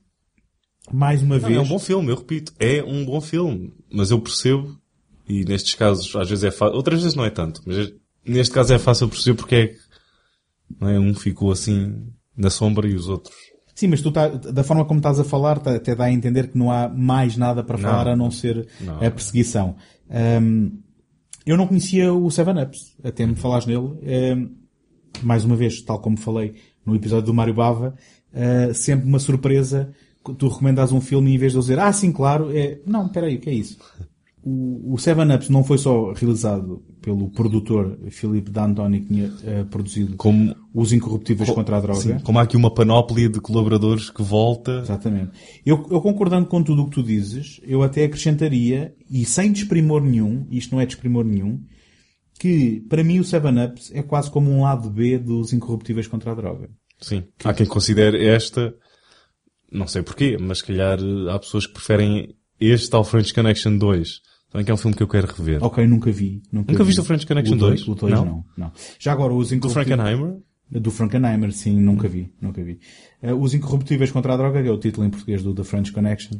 mais 0.92 1.22
uma 1.22 1.38
não, 1.38 1.48
vez... 1.48 1.58
É 1.58 1.60
um 1.62 1.68
bom 1.68 1.78
filme, 1.78 2.10
eu 2.10 2.16
repito. 2.16 2.52
É 2.60 2.84
um 2.84 3.06
bom 3.06 3.22
filme. 3.22 3.72
Mas 3.90 4.10
eu 4.10 4.20
percebo, 4.20 4.78
e 5.26 5.44
nestes 5.46 5.74
casos 5.74 6.14
às 6.14 6.28
vezes 6.28 6.44
é 6.44 6.50
fácil, 6.50 6.76
outras 6.76 7.00
vezes 7.00 7.16
não 7.16 7.24
é 7.24 7.30
tanto, 7.30 7.62
mas 7.64 7.90
neste 8.24 8.52
caso 8.52 8.74
é 8.74 8.78
fácil 8.78 9.08
perceber 9.08 9.36
porque 9.36 9.54
é 9.54 9.66
que 9.68 9.87
é? 10.80 10.98
um 10.98 11.14
ficou 11.14 11.50
assim 11.52 12.06
na 12.36 12.50
sombra 12.50 12.88
e 12.88 12.94
os 12.94 13.08
outros. 13.08 13.34
Sim, 13.74 13.88
mas 13.88 14.00
tu 14.00 14.10
tá, 14.10 14.26
da 14.26 14.64
forma 14.64 14.84
como 14.84 14.98
estás 14.98 15.20
a 15.20 15.24
falar, 15.24 15.60
tá, 15.60 15.76
até 15.76 15.94
dá 15.94 16.06
a 16.06 16.12
entender 16.12 16.48
que 16.48 16.58
não 16.58 16.70
há 16.70 16.88
mais 16.88 17.36
nada 17.36 17.62
para 17.62 17.78
falar 17.78 18.06
não, 18.06 18.12
a 18.12 18.16
não 18.16 18.30
ser 18.30 18.66
não. 18.80 18.96
a 18.96 19.10
perseguição. 19.10 19.76
Um, 20.10 20.80
eu 21.46 21.56
não 21.56 21.66
conhecia 21.66 22.12
o 22.12 22.28
Seven 22.30 22.60
Ups, 22.62 22.96
até 23.04 23.24
me 23.24 23.36
falares 23.36 23.66
nele. 23.66 23.78
Um, 23.78 24.50
mais 25.22 25.44
uma 25.44 25.54
vez, 25.54 25.80
tal 25.80 26.00
como 26.00 26.16
falei 26.18 26.54
no 26.84 26.94
episódio 26.96 27.26
do 27.26 27.34
Mário 27.34 27.54
Bava, 27.54 27.94
uh, 28.32 28.74
sempre 28.74 29.06
uma 29.06 29.18
surpresa. 29.18 29.92
Tu 30.36 30.48
recomendas 30.48 30.90
um 30.90 31.00
filme 31.00 31.30
e 31.30 31.34
em 31.36 31.38
vez 31.38 31.52
de 31.52 31.58
eu 31.58 31.62
dizer, 31.62 31.78
ah, 31.78 31.92
sim, 31.92 32.10
claro, 32.12 32.50
é, 32.54 32.80
não, 32.84 33.06
espera 33.06 33.28
aí, 33.28 33.36
o 33.36 33.40
que 33.40 33.48
é 33.48 33.54
isso? 33.54 33.78
O, 34.42 34.94
o 34.94 34.98
Seven 34.98 35.34
Ups 35.34 35.48
não 35.48 35.62
foi 35.62 35.78
só 35.78 36.12
realizado 36.12 36.82
pelo 37.08 37.30
produtor 37.30 37.98
Filipe 38.10 38.50
D'Antoni, 38.50 39.00
que 39.00 39.06
tinha 39.06 39.28
uh, 39.28 39.64
produzido 39.70 40.14
como, 40.16 40.54
Os 40.74 40.92
Incorruptíveis 40.92 41.48
contra 41.48 41.78
a 41.78 41.80
Droga. 41.80 42.00
Sim, 42.00 42.18
como 42.18 42.38
há 42.38 42.42
aqui 42.42 42.54
uma 42.54 42.72
panóplia 42.72 43.30
de 43.30 43.40
colaboradores 43.40 44.10
que 44.10 44.22
volta. 44.22 44.80
Exatamente. 44.80 45.30
Eu, 45.64 45.86
eu 45.90 46.02
concordando 46.02 46.46
com 46.46 46.62
tudo 46.62 46.82
o 46.82 46.84
que 46.84 46.96
tu 46.96 47.02
dizes, 47.02 47.62
eu 47.62 47.82
até 47.82 48.04
acrescentaria, 48.04 48.94
e 49.10 49.24
sem 49.24 49.50
desprimor 49.50 50.02
nenhum, 50.02 50.46
isto 50.50 50.74
não 50.74 50.82
é 50.82 50.84
desprimor 50.84 51.24
nenhum, 51.24 51.62
que 52.38 52.84
para 52.90 53.02
mim 53.02 53.18
o 53.20 53.24
Seven 53.24 53.64
Ups 53.64 53.90
é 53.94 54.02
quase 54.02 54.30
como 54.30 54.50
um 54.50 54.60
lado 54.60 54.90
B 54.90 55.16
dos 55.16 55.54
Incorruptíveis 55.54 56.06
contra 56.06 56.32
a 56.32 56.34
Droga. 56.34 56.68
Sim. 57.00 57.24
Que... 57.38 57.48
Há 57.48 57.54
quem 57.54 57.66
considere 57.66 58.22
esta, 58.22 58.74
não 59.72 59.86
sei 59.86 60.02
porquê, 60.02 60.36
mas 60.38 60.58
se 60.58 60.66
calhar 60.66 60.98
há 61.30 61.38
pessoas 61.38 61.66
que 61.66 61.72
preferem 61.72 62.36
este 62.60 62.94
ao 62.94 63.02
French 63.02 63.32
Connection 63.32 63.78
2. 63.78 64.20
Também 64.50 64.64
que 64.64 64.70
é 64.70 64.74
um 64.74 64.78
filme 64.78 64.96
que 64.96 65.02
eu 65.02 65.08
quero 65.08 65.26
rever. 65.26 65.62
Ok, 65.62 65.86
nunca 65.86 66.10
vi. 66.10 66.42
Nunca, 66.50 66.72
Nunca 66.72 66.84
vi. 66.84 66.88
viste 66.88 67.00
o 67.00 67.04
French 67.04 67.26
Connection 67.26 67.54
o 67.54 67.58
dois, 67.58 67.84
2? 67.84 67.88
O 67.88 67.94
2 68.00 68.12
Não? 68.14 68.24
não? 68.24 68.44
não, 68.56 68.72
Já 68.98 69.12
agora, 69.12 69.32
os 69.34 69.50
Do. 69.50 69.68
Frankenheimer? 69.68 70.36
Do 70.70 70.90
Frankenheimer, 70.90 71.50
sim, 71.52 71.80
nunca 71.80 72.06
vi, 72.08 72.30
nunca 72.40 72.62
vi. 72.62 72.78
Eh, 73.22 73.32
os 73.32 73.54
Incorruptíveis 73.54 74.10
contra 74.10 74.34
a 74.34 74.36
Droga, 74.36 74.62
que 74.62 74.68
é 74.68 74.70
o 74.70 74.78
título 74.78 75.06
em 75.06 75.10
português 75.10 75.42
do 75.42 75.54
The 75.54 75.64
French 75.64 75.92
Connection. 75.92 76.38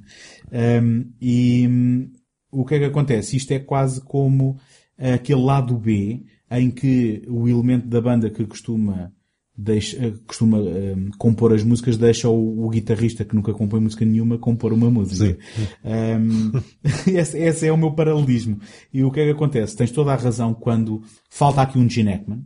Um, 0.52 1.10
e 1.18 1.66
hum, 1.66 2.12
o 2.50 2.64
que 2.64 2.74
é 2.74 2.78
que 2.78 2.84
acontece? 2.84 3.36
Isto 3.36 3.52
é 3.52 3.58
quase 3.58 4.02
como 4.02 4.58
aquele 4.98 5.40
lado 5.42 5.76
B, 5.78 6.24
em 6.50 6.70
que 6.70 7.22
o 7.26 7.48
elemento 7.48 7.86
da 7.88 8.00
banda 8.02 8.28
que 8.28 8.44
costuma, 8.46 9.12
deixa, 9.58 9.96
eh, 9.96 10.12
costuma 10.24 10.58
hum, 10.58 11.10
compor 11.18 11.52
as 11.52 11.64
músicas 11.64 11.96
deixa 11.96 12.28
o, 12.28 12.64
o 12.64 12.70
guitarrista 12.70 13.24
que 13.24 13.34
nunca 13.34 13.52
compõe 13.52 13.80
música 13.80 14.04
nenhuma 14.04 14.38
compor 14.38 14.72
uma 14.72 14.88
música. 14.88 15.36
Um, 15.84 16.52
esse, 17.10 17.36
esse 17.36 17.66
é 17.66 17.72
o 17.72 17.76
meu 17.76 17.90
paralelismo. 17.90 18.60
E 18.94 19.02
o 19.02 19.10
que 19.10 19.20
é 19.20 19.24
que 19.24 19.32
acontece? 19.32 19.76
Tens 19.76 19.90
toda 19.90 20.12
a 20.12 20.16
razão 20.16 20.54
quando 20.54 21.02
falta 21.28 21.60
aqui 21.60 21.78
um 21.78 21.90
Gene 21.90 22.12
Hackman, 22.12 22.44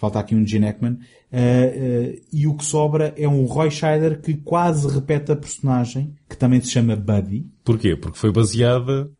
Falta 0.00 0.18
aqui 0.18 0.34
um 0.34 0.46
Gene 0.46 0.64
Hackman. 0.64 0.92
Uh, 0.94 0.96
uh, 0.96 2.20
e 2.32 2.46
o 2.46 2.54
que 2.54 2.64
sobra 2.64 3.12
é 3.18 3.28
um 3.28 3.44
Roy 3.44 3.70
Scheider 3.70 4.22
que 4.22 4.32
quase 4.32 4.88
repete 4.88 5.30
a 5.30 5.36
personagem, 5.36 6.14
que 6.26 6.38
também 6.38 6.58
se 6.58 6.70
chama 6.70 6.96
Buddy. 6.96 7.46
Porquê? 7.62 7.94
Porque 7.94 8.16
foi 8.16 8.32
baseada 8.32 9.10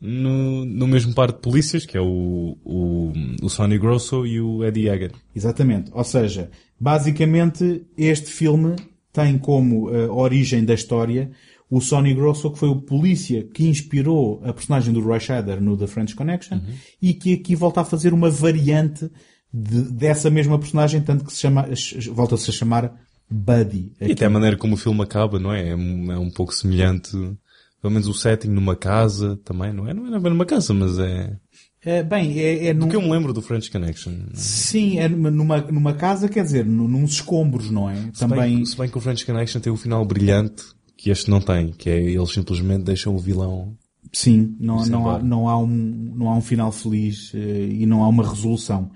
no, 0.00 0.64
no 0.64 0.86
mesmo 0.86 1.12
par 1.14 1.32
de 1.32 1.38
polícias, 1.40 1.84
que 1.84 1.96
é 1.96 2.00
o, 2.00 2.56
o, 2.64 3.12
o 3.42 3.48
Sonny 3.48 3.78
Grosso 3.78 4.24
e 4.26 4.40
o 4.40 4.64
Eddie 4.64 4.88
Haggard. 4.88 5.14
Exatamente. 5.34 5.90
Ou 5.92 6.04
seja, 6.04 6.50
basicamente 6.78 7.82
este 7.96 8.30
filme 8.30 8.76
tem 9.12 9.38
como 9.38 9.88
uh, 9.90 10.12
origem 10.14 10.64
da 10.64 10.74
história 10.74 11.30
o 11.70 11.80
Sonny 11.80 12.14
Grosso, 12.14 12.50
que 12.50 12.58
foi 12.58 12.68
o 12.68 12.76
polícia 12.80 13.42
que 13.44 13.66
inspirou 13.66 14.40
a 14.42 14.52
personagem 14.54 14.92
do 14.92 15.00
Roy 15.00 15.20
Scheider 15.20 15.60
no 15.60 15.76
The 15.76 15.86
French 15.86 16.14
Connection 16.14 16.60
e 17.02 17.12
que 17.12 17.34
aqui 17.34 17.54
volta 17.54 17.82
a 17.82 17.84
fazer 17.84 18.14
uma 18.14 18.30
variante 18.30 19.10
de- 19.52 19.82
dessa 19.92 20.30
mesma 20.30 20.58
personagem, 20.58 21.00
tanto 21.02 21.24
que 21.26 21.32
se 21.32 21.40
chama, 21.40 21.68
volta-se 22.12 22.48
a 22.48 22.52
chamar 22.54 22.94
Buddy. 23.30 23.92
E 24.00 24.12
até 24.12 24.24
a 24.24 24.30
maneira 24.30 24.56
como 24.56 24.74
o 24.74 24.78
filme 24.78 25.02
acaba, 25.02 25.38
não 25.38 25.52
é? 25.52 25.68
É, 25.70 25.76
um- 25.76 26.10
é 26.12 26.18
um 26.18 26.30
pouco 26.30 26.54
semelhante, 26.54 27.10
pelo 27.80 27.92
menos 27.92 28.08
o 28.08 28.14
setting 28.14 28.48
numa 28.48 28.74
casa 28.76 29.38
também, 29.44 29.72
não 29.72 29.86
é? 29.88 29.94
Não 29.94 30.06
é 30.14 30.20
bem 30.20 30.30
numa 30.32 30.46
casa, 30.46 30.72
mas 30.74 30.98
é... 30.98 31.36
É, 31.84 32.02
bem, 32.02 32.38
é, 32.40 32.66
é 32.66 32.74
num- 32.74 32.86
Do 32.86 32.88
que 32.90 32.96
eu 32.96 33.02
me 33.02 33.08
lembro 33.10 33.32
do 33.32 33.40
French 33.40 33.70
Connection. 33.70 34.12
Sim, 34.34 34.98
é 34.98 35.08
numa, 35.08 35.60
numa, 35.60 35.92
casa, 35.94 36.28
quer 36.28 36.42
dizer, 36.42 36.66
nu- 36.66 36.88
nos 36.88 37.12
escombros, 37.12 37.70
não 37.70 37.88
é? 37.88 37.94
Se 38.12 38.20
Também. 38.20 38.56
bem, 38.56 38.64
se 38.64 38.76
bem 38.76 38.88
que 38.88 38.98
o 38.98 39.00
French 39.00 39.24
Connection 39.24 39.60
tem 39.60 39.72
um 39.72 39.76
final 39.76 40.04
brilhante, 40.04 40.64
que 40.96 41.08
este 41.10 41.30
não 41.30 41.40
tem, 41.40 41.68
que 41.70 41.88
é 41.88 42.00
eles 42.02 42.30
simplesmente 42.32 42.82
deixam 42.82 43.14
o 43.14 43.18
vilão 43.18 43.76
Sim, 44.12 44.56
não, 44.58 44.84
não, 44.86 45.08
há, 45.10 45.18
não, 45.22 45.48
há 45.48 45.56
um, 45.58 45.66
não 46.16 46.28
há 46.30 46.36
um 46.36 46.40
final 46.40 46.72
feliz 46.72 47.30
eh, 47.34 47.68
e 47.70 47.86
não 47.86 48.02
há 48.02 48.08
uma 48.08 48.26
resolução. 48.28 48.90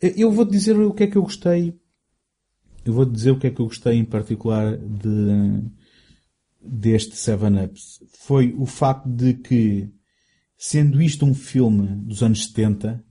Eh, 0.00 0.14
Eu 0.16 0.30
vou 0.30 0.44
dizer 0.44 0.78
o 0.78 0.92
que 0.92 1.02
é 1.04 1.06
que 1.08 1.16
eu 1.16 1.22
gostei. 1.22 1.74
Eu 2.84 2.92
vou 2.92 3.04
dizer 3.04 3.30
o 3.32 3.38
que 3.38 3.46
é 3.46 3.50
que 3.50 3.60
eu 3.60 3.66
gostei 3.66 3.94
em 3.98 4.04
particular 4.04 4.76
de, 4.76 5.62
deste 6.62 7.16
Seven 7.16 7.64
Ups. 7.64 8.00
Foi 8.26 8.54
o 8.56 8.66
facto 8.66 9.08
de 9.08 9.34
que, 9.34 9.88
sendo 10.56 11.00
isto 11.00 11.24
um 11.24 11.34
filme 11.34 11.86
dos 12.04 12.22
anos 12.22 12.46
70, 12.46 13.02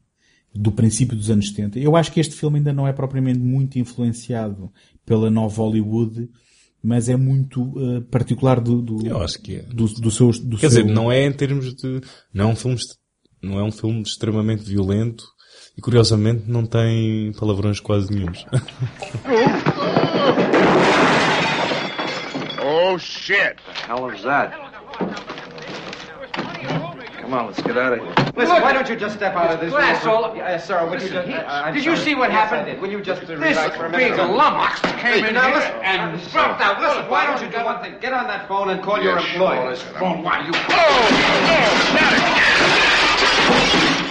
do 0.53 0.71
princípio 0.71 1.15
dos 1.15 1.29
anos 1.29 1.49
70, 1.49 1.79
eu 1.79 1.95
acho 1.95 2.11
que 2.11 2.19
este 2.19 2.35
filme 2.35 2.57
ainda 2.57 2.73
não 2.73 2.87
é 2.87 2.93
propriamente 2.93 3.39
muito 3.39 3.77
influenciado 3.77 4.71
pela 5.05 5.29
nova 5.29 5.61
Hollywood, 5.61 6.29
mas 6.81 7.09
é 7.09 7.15
muito 7.15 7.73
eh, 7.77 8.01
particular 8.09 8.59
do, 8.59 8.81
do, 8.81 9.05
Eu 9.05 9.21
acho 9.21 9.41
que 9.41 9.57
é. 9.57 9.61
do, 9.63 9.85
do 9.85 10.09
seu, 10.09 10.31
do 10.31 10.57
Quer 10.57 10.69
seu... 10.71 10.83
dizer, 10.83 10.93
não 10.93 11.11
é 11.11 11.25
em 11.25 11.31
termos 11.31 11.75
de, 11.75 12.01
não 12.33 12.49
é 12.49 12.51
um 12.53 12.55
filme, 12.55 12.77
não 13.41 13.59
é 13.59 13.63
um 13.63 13.71
filme 13.71 14.01
extremamente 14.01 14.63
violento 14.63 15.25
e 15.77 15.81
curiosamente 15.81 16.43
não 16.47 16.65
tem 16.65 17.31
palavrões 17.33 17.79
quase 17.79 18.11
nenhums. 18.11 18.45
Oh, 22.91 22.97
shit. 22.97 23.59
hell 23.85 24.01
was 24.01 24.23
that? 24.23 24.51
Come 27.21 27.33
on, 27.35 27.45
let's 27.45 27.61
get 27.61 27.77
out 27.77 27.93
of 27.93 27.99
here. 27.99 28.09
Listen, 28.35 28.61
why 28.63 28.73
don't 28.73 28.89
you 28.89 28.95
just 28.95 29.13
step 29.15 29.35
out 29.35 29.51
of 29.51 29.59
this? 29.59 29.69
Glass 29.69 30.03
real 30.03 30.15
all- 30.15 30.29
quick? 30.31 30.41
Uh, 30.41 30.57
sir, 30.57 30.89
would 30.89 30.99
you 30.99 31.09
Listen, 31.09 31.13
just... 31.13 31.27
he- 31.27 31.33
I- 31.35 31.67
I'm 31.67 31.73
did 31.75 31.85
you 31.85 31.95
sorry. 31.95 32.05
see 32.07 32.15
what 32.15 32.31
Yes, 32.31 32.49
happened? 32.49 32.61
I 32.67 32.71
did. 32.73 32.81
Will 32.81 32.89
you 32.89 32.99
just 33.01 33.21
This 33.21 33.29
relax 33.29 33.77
for 33.77 33.85
a 33.85 33.89
minute? 33.91 34.17
big 34.17 34.17
lummox 34.17 34.79
came 34.81 34.97
Hey, 34.97 35.27
in 35.27 35.35
now 35.35 35.45
here 35.49 35.57
listen. 35.57 35.71
and 35.83 36.19
Sir, 36.19 36.31
dropped 36.31 36.61
out. 36.61 36.81
Listen, 36.81 37.07
why 37.11 37.27
don't 37.27 37.39
you 37.43 37.55
do 37.55 37.63
one 37.63 37.79
thing? 37.83 37.93
Get 38.01 38.11
on 38.13 38.25
that 38.25 38.47
phone 38.47 38.71
and 38.71 38.81
call 38.81 38.99
your 38.99 39.19
Yeah, 39.19 39.21
sure. 39.21 39.33
employer. 39.53 39.69
Listen, 39.69 39.87
I'm- 39.89 39.99
Phone, 39.99 40.23
why 40.23 40.39
you? 40.47 40.51
What's 40.51 40.73
wrong 43.93 44.08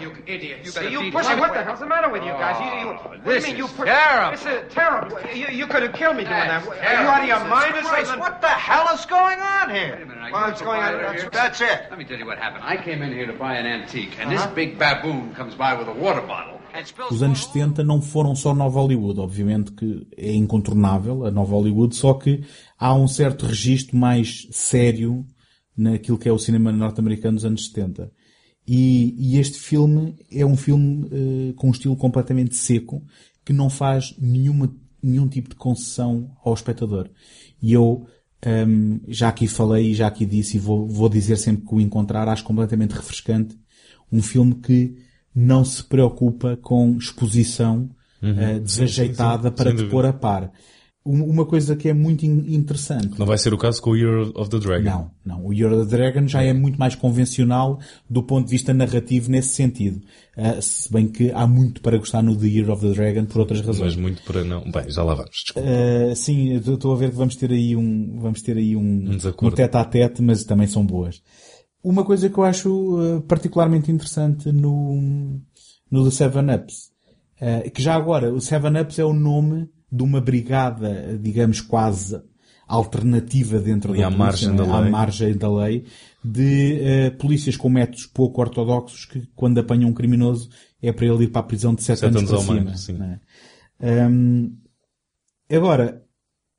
you, 0.00 0.12
idiot? 0.26 0.60
You 0.64 0.70
See, 0.70 0.88
you 0.90 1.00
him. 1.00 1.12
what 1.12 1.52
the 1.54 1.62
hell's 1.64 1.80
the 1.80 1.86
matter 1.86 2.08
with 2.10 2.22
you 2.22 2.32
guys? 2.32 2.56
You, 2.60 2.80
you, 2.80 2.86
what 2.96 3.24
do 3.24 3.34
you 3.34 3.42
mean, 3.42 3.56
you 3.56 3.68
terrible. 3.68 4.30
This 4.36 4.46
is 4.46 4.72
terrible. 4.74 5.18
You, 5.34 5.46
you 5.48 5.66
could 5.66 5.82
have 5.82 5.92
killed 5.92 6.16
me 6.16 6.24
doing 6.24 6.34
that. 6.34 6.64
That's 6.64 6.68
Are 6.68 6.74
you 6.74 6.80
terrible. 6.80 7.10
out 7.10 7.22
of 7.22 7.28
your 7.28 7.38
Jesus 7.38 7.50
mind 7.50 7.74
or 7.74 7.80
Christ, 7.88 8.06
something? 8.06 8.20
what 8.20 8.40
the 8.40 8.48
hell 8.48 8.86
is 8.94 9.04
going 9.06 9.38
on 9.40 9.70
here? 9.70 9.94
Wait 9.96 10.02
a 10.02 10.06
minute, 10.06 10.22
I 10.22 10.30
well, 10.32 10.60
going 10.60 10.80
on. 10.80 10.92
That's, 11.02 11.24
that's 11.36 11.60
it. 11.60 11.78
Let 11.90 11.98
me 11.98 12.04
tell 12.04 12.18
you 12.18 12.26
what 12.26 12.38
happened. 12.38 12.62
I 12.64 12.76
came 12.76 13.02
in 13.02 13.12
here 13.12 13.26
to 13.26 13.32
buy 13.34 13.56
an 13.56 13.66
antique, 13.66 14.18
and 14.20 14.30
this 14.30 14.40
Uh-huh. 14.40 14.54
big 14.54 14.78
baboon 14.78 15.34
comes 15.34 15.54
by 15.54 15.74
with 15.74 15.88
a 15.88 15.92
water 15.92 16.22
bottle. 16.22 16.58
Os 17.10 17.20
anos 17.20 17.40
water 17.40 17.52
70 17.52 17.82
não 17.82 18.00
foram 18.00 18.34
só 18.36 18.54
Nova 18.54 18.78
Hollywood, 18.78 19.18
obviamente 19.18 19.72
que 19.72 20.06
é 20.16 20.32
incontornável 20.32 21.26
a 21.26 21.30
Nova 21.30 21.52
Hollywood, 21.52 21.96
só 21.96 22.14
que 22.14 22.44
há 22.78 22.94
um 22.94 23.08
certo 23.08 23.44
registro 23.44 23.96
mais 23.96 24.46
sério 24.52 25.24
naquilo 25.76 26.16
que 26.16 26.28
é 26.28 26.32
o 26.32 26.38
cinema 26.38 26.70
norte-americano 26.70 27.34
dos 27.36 27.44
anos 27.44 27.66
70. 27.66 28.12
E, 28.72 29.16
e 29.18 29.38
este 29.40 29.58
filme 29.58 30.14
é 30.30 30.46
um 30.46 30.56
filme 30.56 31.08
eh, 31.10 31.52
com 31.56 31.66
um 31.66 31.70
estilo 31.72 31.96
completamente 31.96 32.54
seco, 32.54 33.02
que 33.44 33.52
não 33.52 33.68
faz 33.68 34.14
nenhuma, 34.16 34.72
nenhum 35.02 35.26
tipo 35.26 35.48
de 35.48 35.56
concessão 35.56 36.30
ao 36.44 36.54
espectador. 36.54 37.10
E 37.60 37.72
eu 37.72 38.06
ehm, 38.40 39.00
já 39.08 39.28
aqui 39.28 39.48
falei 39.48 39.90
e 39.90 39.94
já 39.94 40.06
aqui 40.06 40.24
disse 40.24 40.56
e 40.56 40.60
vou, 40.60 40.86
vou 40.86 41.08
dizer 41.08 41.36
sempre 41.36 41.66
que 41.66 41.74
o 41.74 41.80
encontrar 41.80 42.28
acho 42.28 42.44
completamente 42.44 42.92
refrescante. 42.92 43.58
Um 44.12 44.22
filme 44.22 44.54
que 44.54 44.94
não 45.34 45.64
se 45.64 45.82
preocupa 45.82 46.56
com 46.56 46.96
exposição 46.96 47.90
eh, 48.22 48.60
desajeitada 48.60 49.48
sim, 49.48 49.54
para 49.56 49.70
sem 49.70 49.72
te 49.72 49.78
dúvida. 49.78 49.90
pôr 49.90 50.06
a 50.06 50.12
par. 50.12 50.52
Um- 51.10 51.24
Uma 51.30 51.44
coisa 51.46 51.74
que 51.76 51.88
é 51.88 51.92
muito 51.94 52.24
in- 52.24 52.54
interessante. 52.54 53.18
Não 53.18 53.26
vai 53.26 53.36
ser 53.38 53.52
o 53.54 53.58
caso 53.58 53.80
com 53.82 53.90
o 53.90 53.96
Year 53.96 54.30
of 54.34 54.48
the 54.50 54.58
Dragon. 54.58 54.84
Não, 54.90 55.10
não. 55.24 55.46
O 55.46 55.52
Year 55.52 55.72
of 55.72 55.88
the 55.88 55.96
Dragon 55.96 56.26
já 56.28 56.42
é 56.42 56.52
muito 56.52 56.78
mais 56.78 56.94
convencional 56.94 57.78
do 58.08 58.22
ponto 58.22 58.46
de 58.46 58.50
vista 58.52 58.72
narrativo 58.74 59.30
nesse 59.30 59.48
sentido. 59.50 60.00
Ah, 60.36 60.60
se 60.60 60.90
bem 60.92 61.08
que 61.08 61.30
há 61.32 61.46
muito 61.46 61.80
para 61.80 61.98
gostar 61.98 62.22
no 62.22 62.36
The 62.36 62.46
Year 62.46 62.70
of 62.70 62.80
the 62.86 62.92
Dragon 62.94 63.24
por 63.26 63.40
outras 63.40 63.60
razões. 63.60 63.94
Mas 63.94 63.96
muito 63.96 64.22
para 64.22 64.42
não. 64.44 64.62
Bem, 64.70 64.90
já 64.90 65.02
lá 65.02 65.14
vamos. 65.14 65.30
Desculpa. 65.44 65.68
Ah, 65.68 66.14
sim, 66.14 66.54
estou 66.54 66.92
a 66.92 66.96
ver 66.96 67.10
que 67.10 67.16
vamos 67.16 67.36
ter 67.36 67.50
aí 67.50 67.76
um, 67.76 68.18
vamos 68.20 68.40
ter 68.42 68.56
aí 68.56 68.76
um, 68.76 68.80
Um 69.10 69.46
um 69.46 69.50
tete 69.50 69.76
a 69.76 69.84
tete, 69.84 70.22
mas 70.22 70.44
também 70.44 70.66
são 70.66 70.84
boas. 70.86 71.20
Uma 71.82 72.04
coisa 72.04 72.28
que 72.28 72.38
eu 72.38 72.44
acho 72.44 72.98
ah, 72.98 73.22
particularmente 73.26 73.90
interessante 73.90 74.52
no, 74.52 75.40
no 75.90 76.04
The 76.04 76.10
Seven 76.10 76.54
Ups, 76.54 76.90
que 77.74 77.82
já 77.82 77.94
agora, 77.94 78.32
o 78.32 78.40
Seven 78.40 78.80
Ups 78.82 78.98
é 78.98 79.04
o 79.04 79.14
nome 79.14 79.66
de 79.90 80.02
uma 80.02 80.20
brigada, 80.20 81.18
digamos, 81.20 81.60
quase 81.60 82.20
alternativa 82.66 83.58
dentro 83.58 83.92
da 83.92 84.06
à 84.06 84.10
polícia, 84.10 84.18
margem 84.18 84.50
é? 84.50 84.54
da 84.54 84.62
à 84.76 84.80
lei. 84.80 84.90
margem 84.90 85.36
da 85.36 85.52
lei, 85.52 85.84
de 86.24 86.78
eh, 86.80 87.10
polícias 87.10 87.56
com 87.56 87.68
métodos 87.68 88.06
pouco 88.06 88.40
ortodoxos 88.40 89.06
que, 89.06 89.26
quando 89.34 89.58
apanham 89.58 89.90
um 89.90 89.94
criminoso, 89.94 90.48
é 90.80 90.92
para 90.92 91.06
ele 91.06 91.24
ir 91.24 91.28
para 91.28 91.40
a 91.40 91.44
prisão 91.44 91.74
de 91.74 91.82
sete, 91.82 92.00
Sete 92.00 92.16
anos, 92.16 92.30
anos 92.30 92.62
para 92.64 92.76
cima. 92.76 92.98
não 92.98 93.06
é? 93.06 94.08
Hum, 94.08 94.56
agora, 95.50 96.04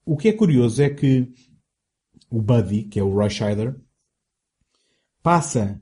o 0.06 0.18
que 0.18 0.28
é 0.28 0.34
curioso 0.34 0.82
é 0.82 0.90
que 0.90 1.32
o 2.30 2.42
Buddy, 2.42 2.84
que 2.84 3.00
é 3.00 3.04
o 3.04 3.14
Roy 3.14 3.30
Scheider, 3.30 3.76
passa 5.24 5.80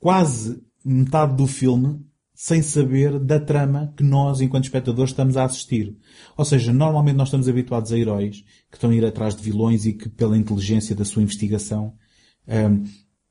quase 0.00 0.60
metade 0.84 1.36
do 1.36 1.46
filme 1.46 2.04
sem 2.40 2.62
saber 2.62 3.18
da 3.18 3.40
trama 3.40 3.92
que 3.96 4.04
nós, 4.04 4.40
enquanto 4.40 4.62
espectadores, 4.62 5.10
estamos 5.10 5.36
a 5.36 5.44
assistir. 5.44 5.96
Ou 6.36 6.44
seja, 6.44 6.72
normalmente 6.72 7.16
nós 7.16 7.26
estamos 7.26 7.48
habituados 7.48 7.92
a 7.92 7.98
heróis 7.98 8.44
que 8.70 8.76
estão 8.76 8.90
a 8.90 8.94
ir 8.94 9.04
atrás 9.04 9.34
de 9.34 9.42
vilões 9.42 9.84
e 9.86 9.92
que, 9.92 10.08
pela 10.08 10.38
inteligência 10.38 10.94
da 10.94 11.04
sua 11.04 11.20
investigação, 11.20 11.94
hum, 12.46 12.84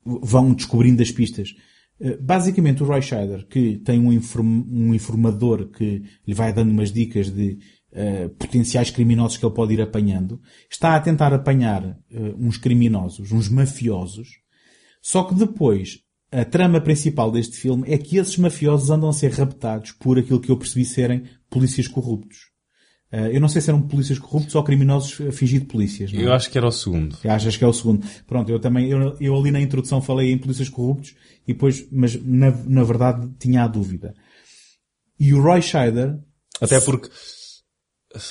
vão 0.04 0.52
descobrindo 0.52 1.00
as 1.00 1.10
pistas. 1.10 1.54
Uh, 1.98 2.22
Basicamente, 2.22 2.82
o 2.82 2.86
Roy 2.86 3.00
Scheider, 3.00 3.46
que 3.46 3.78
tem 3.78 3.98
um, 3.98 4.12
inform- 4.12 4.66
um 4.70 4.94
informador 4.94 5.70
que 5.70 6.02
lhe 6.26 6.34
vai 6.34 6.52
dando 6.52 6.70
umas 6.70 6.92
dicas 6.92 7.30
de 7.30 7.58
uh, 7.92 8.28
potenciais 8.36 8.90
criminosos 8.90 9.38
que 9.38 9.46
ele 9.46 9.54
pode 9.54 9.72
ir 9.72 9.80
apanhando, 9.80 10.38
está 10.70 10.94
a 10.94 11.00
tentar 11.00 11.32
apanhar 11.32 11.82
uh, 11.82 11.96
uns 12.38 12.58
criminosos, 12.58 13.32
uns 13.32 13.48
mafiosos, 13.48 14.28
só 15.00 15.24
que 15.24 15.34
depois, 15.34 16.00
a 16.30 16.44
trama 16.44 16.80
principal 16.80 17.30
deste 17.30 17.56
filme 17.56 17.84
é 17.86 17.96
que 17.96 18.16
esses 18.18 18.36
mafiosos 18.36 18.90
andam 18.90 19.08
a 19.08 19.12
ser 19.12 19.32
raptados 19.32 19.92
por 19.92 20.18
aquilo 20.18 20.40
que 20.40 20.50
eu 20.50 20.58
percebi 20.58 20.84
serem 20.84 21.24
polícias 21.48 21.88
corruptos. 21.88 22.48
Uh, 23.10 23.32
eu 23.32 23.40
não 23.40 23.48
sei 23.48 23.62
se 23.62 23.70
eram 23.70 23.80
polícias 23.80 24.18
corruptos 24.18 24.54
ou 24.54 24.62
criminosos 24.62 25.18
a 25.26 25.32
fingir 25.32 25.60
de 25.60 25.66
polícias. 25.66 26.12
Não 26.12 26.20
é? 26.20 26.24
Eu 26.24 26.32
acho 26.34 26.50
que 26.50 26.58
era 26.58 26.66
o 26.66 26.70
segundo. 26.70 27.16
Achas 27.24 27.56
que 27.56 27.64
é 27.64 27.66
o 27.66 27.72
segundo? 27.72 28.06
Pronto, 28.26 28.50
eu 28.52 28.60
também, 28.60 28.90
eu, 28.90 29.16
eu 29.18 29.34
ali 29.34 29.50
na 29.50 29.60
introdução 29.60 30.02
falei 30.02 30.30
em 30.30 30.36
polícias 30.36 30.68
corruptos 30.68 31.14
e 31.46 31.54
depois, 31.54 31.88
mas 31.90 32.22
na, 32.22 32.50
na 32.50 32.84
verdade 32.84 33.30
tinha 33.38 33.64
a 33.64 33.68
dúvida. 33.68 34.14
E 35.18 35.32
o 35.32 35.40
Roy 35.40 35.62
Scheider, 35.62 36.18
Até 36.60 36.78
porque, 36.80 37.08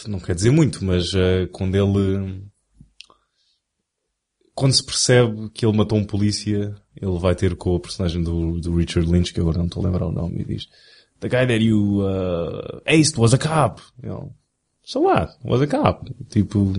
não 0.08 0.20
quer 0.20 0.36
dizer 0.36 0.52
muito, 0.52 0.86
mas 0.86 1.12
eh, 1.14 1.48
quando 1.52 1.76
ele, 1.76 2.44
quando 4.54 4.74
se 4.74 4.86
percebe 4.86 5.50
que 5.50 5.66
ele 5.66 5.76
matou 5.76 5.98
um 5.98 6.06
polícia, 6.06 6.76
ele 7.02 7.18
vai 7.20 7.36
ter 7.36 7.56
com 7.56 7.76
o 7.76 7.80
personagem 7.80 8.22
do, 8.24 8.60
do 8.60 8.76
Richard 8.76 9.10
Lynch, 9.12 9.34
que 9.34 9.40
agora 9.40 9.58
não 9.60 9.66
estou 9.66 9.84
a 9.84 9.86
lembrar 9.88 10.08
o 10.08 10.12
nome, 10.12 10.42
e 10.42 10.46
diz, 10.46 10.68
The 11.20 11.30
guy 11.30 11.48
that 11.48 11.64
you 11.64 12.02
uh, 12.02 12.82
aced 12.86 13.18
was 13.20 13.34
a 13.34 13.38
cop. 13.38 13.82
You 14.04 14.10
know, 14.10 14.34
so 14.84 15.02
what? 15.02 15.34
Was 15.44 15.62
a 15.62 15.68
cop. 15.68 16.12
Tipo, 16.30 16.72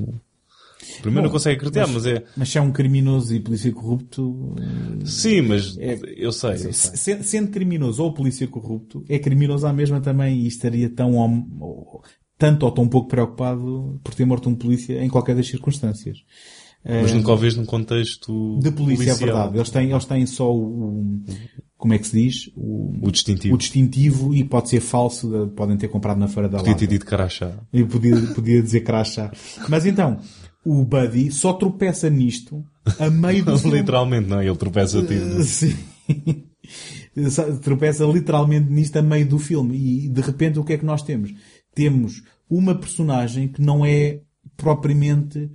primeiro 1.02 1.26
não 1.26 1.30
consegue 1.32 1.56
acreditar, 1.56 1.86
mas, 1.88 2.06
é, 2.06 2.24
mas 2.36 2.48
se 2.48 2.56
é 2.58 2.60
um 2.60 2.70
criminoso 2.70 3.34
e 3.34 3.40
polícia 3.40 3.70
corrupto, 3.72 4.54
sim, 5.04 5.40
mas 5.42 5.76
eu 6.16 6.32
sei, 6.32 6.50
eu 6.52 6.72
sei. 6.72 6.72
se- 6.72 7.22
sendo 7.24 7.50
criminoso 7.50 8.02
ou 8.02 8.12
polícia 8.14 8.46
corrupto, 8.46 9.04
é 9.08 9.18
criminoso 9.18 9.66
à 9.66 9.72
mesma 9.72 10.00
também 10.00 10.38
e 10.40 10.46
estaria 10.46 10.88
tão, 10.88 11.16
ou- 11.60 12.02
tanto 12.38 12.64
ou 12.64 12.70
tão 12.72 12.88
pouco 12.88 13.08
preocupado 13.08 14.00
por 14.04 14.14
ter 14.14 14.24
morto 14.24 14.48
um 14.48 14.54
polícia 14.54 15.02
em 15.02 15.08
qualquer 15.08 15.34
das 15.34 15.48
circunstâncias. 15.48 16.18
Mas 16.84 17.12
nunca 17.12 17.32
o 17.32 17.36
vês 17.36 17.54
num 17.56 17.66
contexto 17.66 18.58
De 18.62 18.70
polícia, 18.70 19.02
é 19.02 19.06
policial. 19.08 19.16
verdade. 19.18 19.56
Eles 19.58 19.70
têm, 19.70 19.90
eles 19.90 20.04
têm 20.04 20.26
só 20.26 20.54
o, 20.54 21.20
como 21.76 21.92
é 21.94 21.98
que 21.98 22.06
se 22.06 22.22
diz? 22.22 22.50
O, 22.56 22.94
O 23.02 23.10
distintivo. 23.10 23.54
o 23.54 23.58
distintivo 23.58 24.34
e 24.34 24.42
pode 24.44 24.68
ser 24.70 24.80
falso, 24.80 25.28
de- 25.28 25.52
podem 25.52 25.76
ter 25.76 25.88
comprado 25.88 26.18
na 26.18 26.28
feira 26.28 26.48
da 26.48 26.58
Podia 26.58 26.74
ter 26.74 26.86
dito 26.86 27.04
carachá. 27.04 27.52
Eu 27.72 27.86
podia, 27.86 28.16
podia 28.34 28.62
dizer 28.62 28.80
crachá. 28.80 29.30
Mas 29.68 29.84
então, 29.86 30.18
o 30.64 30.84
Buddy 30.84 31.30
só 31.30 31.52
tropeça 31.52 32.08
nisto 32.08 32.64
a 32.98 33.10
meio 33.10 33.44
do 33.44 33.56
filme. 33.58 33.78
Literalmente, 33.78 34.28
não, 34.28 34.42
ele 34.42 34.56
tropeça 34.56 35.02
tipo. 35.02 35.42
Sim. 35.42 35.74
Só 37.30 37.44
Tropeça 37.56 38.04
literalmente 38.04 38.70
nisto 38.70 38.96
a 38.96 39.02
meio 39.02 39.26
do 39.26 39.38
filme. 39.38 39.76
E 40.04 40.08
de 40.08 40.20
repente 40.20 40.58
o 40.58 40.64
que 40.64 40.74
é 40.74 40.78
que 40.78 40.84
nós 40.84 41.02
temos? 41.02 41.34
Temos 41.74 42.22
uma 42.48 42.74
personagem 42.74 43.48
que 43.48 43.60
não 43.60 43.84
é 43.84 44.20
propriamente 44.56 45.38
eh, 45.40 45.48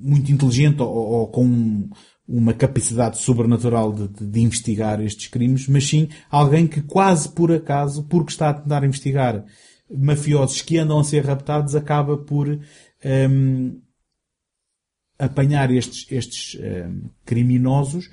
muito 0.00 0.32
inteligente 0.32 0.80
ou, 0.82 0.88
ou 0.88 1.26
com 1.28 1.44
um- 1.44 1.90
uma 2.26 2.54
capacidade 2.54 3.18
sobrenatural 3.18 3.92
de, 3.92 4.08
de- 4.08 4.26
de 4.26 4.40
investigar 4.40 5.00
estes 5.00 5.26
crimes, 5.28 5.68
mas 5.68 5.86
sim 5.86 6.08
alguém 6.30 6.66
que 6.66 6.80
quase 6.82 7.28
por 7.28 7.52
acaso, 7.52 8.04
porque 8.04 8.30
está 8.32 8.50
a 8.50 8.54
tentar 8.54 8.84
investigar 8.84 9.44
mafiosos 9.94 10.62
que 10.62 10.78
andam 10.78 10.98
a 10.98 11.04
ser 11.04 11.24
raptados, 11.24 11.74
acaba 11.74 12.16
por 12.16 12.58
ehm, 13.04 13.72
apanhar 15.18 15.70
estes, 15.70 16.06
estes 16.10 16.58
ehm, 16.60 17.02
criminosos, 17.24 18.08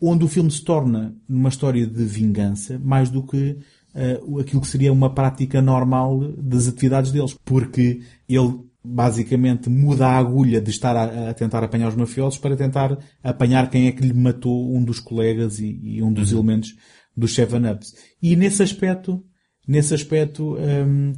onde 0.00 0.24
o 0.24 0.28
filme 0.28 0.50
se 0.50 0.62
torna 0.62 1.14
numa 1.28 1.48
história 1.48 1.86
de 1.86 2.04
vingança, 2.04 2.78
mais 2.78 3.10
do 3.10 3.22
que 3.26 3.58
eh, 3.94 4.20
o- 4.24 4.38
aquilo 4.38 4.60
que 4.60 4.68
seria 4.68 4.92
uma 4.92 5.12
prática 5.12 5.60
normal 5.60 6.20
das 6.36 6.68
atividades 6.68 7.10
deles. 7.10 7.36
Porque 7.44 8.00
ele 8.28 8.60
basicamente 8.94 9.68
muda 9.68 10.06
a 10.06 10.16
agulha 10.18 10.60
de 10.60 10.70
estar 10.70 10.96
a, 10.96 11.30
a 11.30 11.34
tentar 11.34 11.62
apanhar 11.62 11.88
os 11.88 11.94
mafiosos 11.96 12.38
para 12.38 12.56
tentar 12.56 12.98
apanhar 13.22 13.68
quem 13.70 13.86
é 13.86 13.92
que 13.92 14.02
lhe 14.02 14.12
matou 14.14 14.74
um 14.74 14.82
dos 14.84 15.00
colegas 15.00 15.58
e, 15.58 15.78
e 15.82 16.02
um 16.02 16.12
dos 16.12 16.32
elementos 16.32 16.74
dos 17.16 17.34
Seven 17.34 17.70
Ups. 17.70 17.94
E 18.22 18.34
nesse 18.36 18.62
aspecto, 18.62 19.24
nesse 19.66 19.92
aspecto, 19.94 20.56
hum, 20.56 21.12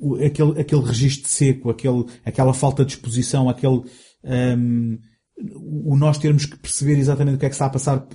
o- 0.00 0.16
aquele, 0.16 0.60
aquele 0.60 0.82
registro 0.82 1.28
seco, 1.28 1.70
aquele, 1.70 2.04
aquela 2.24 2.52
falta 2.52 2.84
de 2.84 2.92
exposição, 2.92 3.48
aquele, 3.48 3.82
hum, 4.24 4.98
o 5.54 5.96
nós 5.96 6.18
termos 6.18 6.46
que 6.46 6.56
perceber 6.58 6.98
exatamente 6.98 7.36
o 7.36 7.38
que 7.38 7.46
é 7.46 7.48
que 7.48 7.54
está 7.54 7.66
a 7.66 7.70
passar 7.70 8.06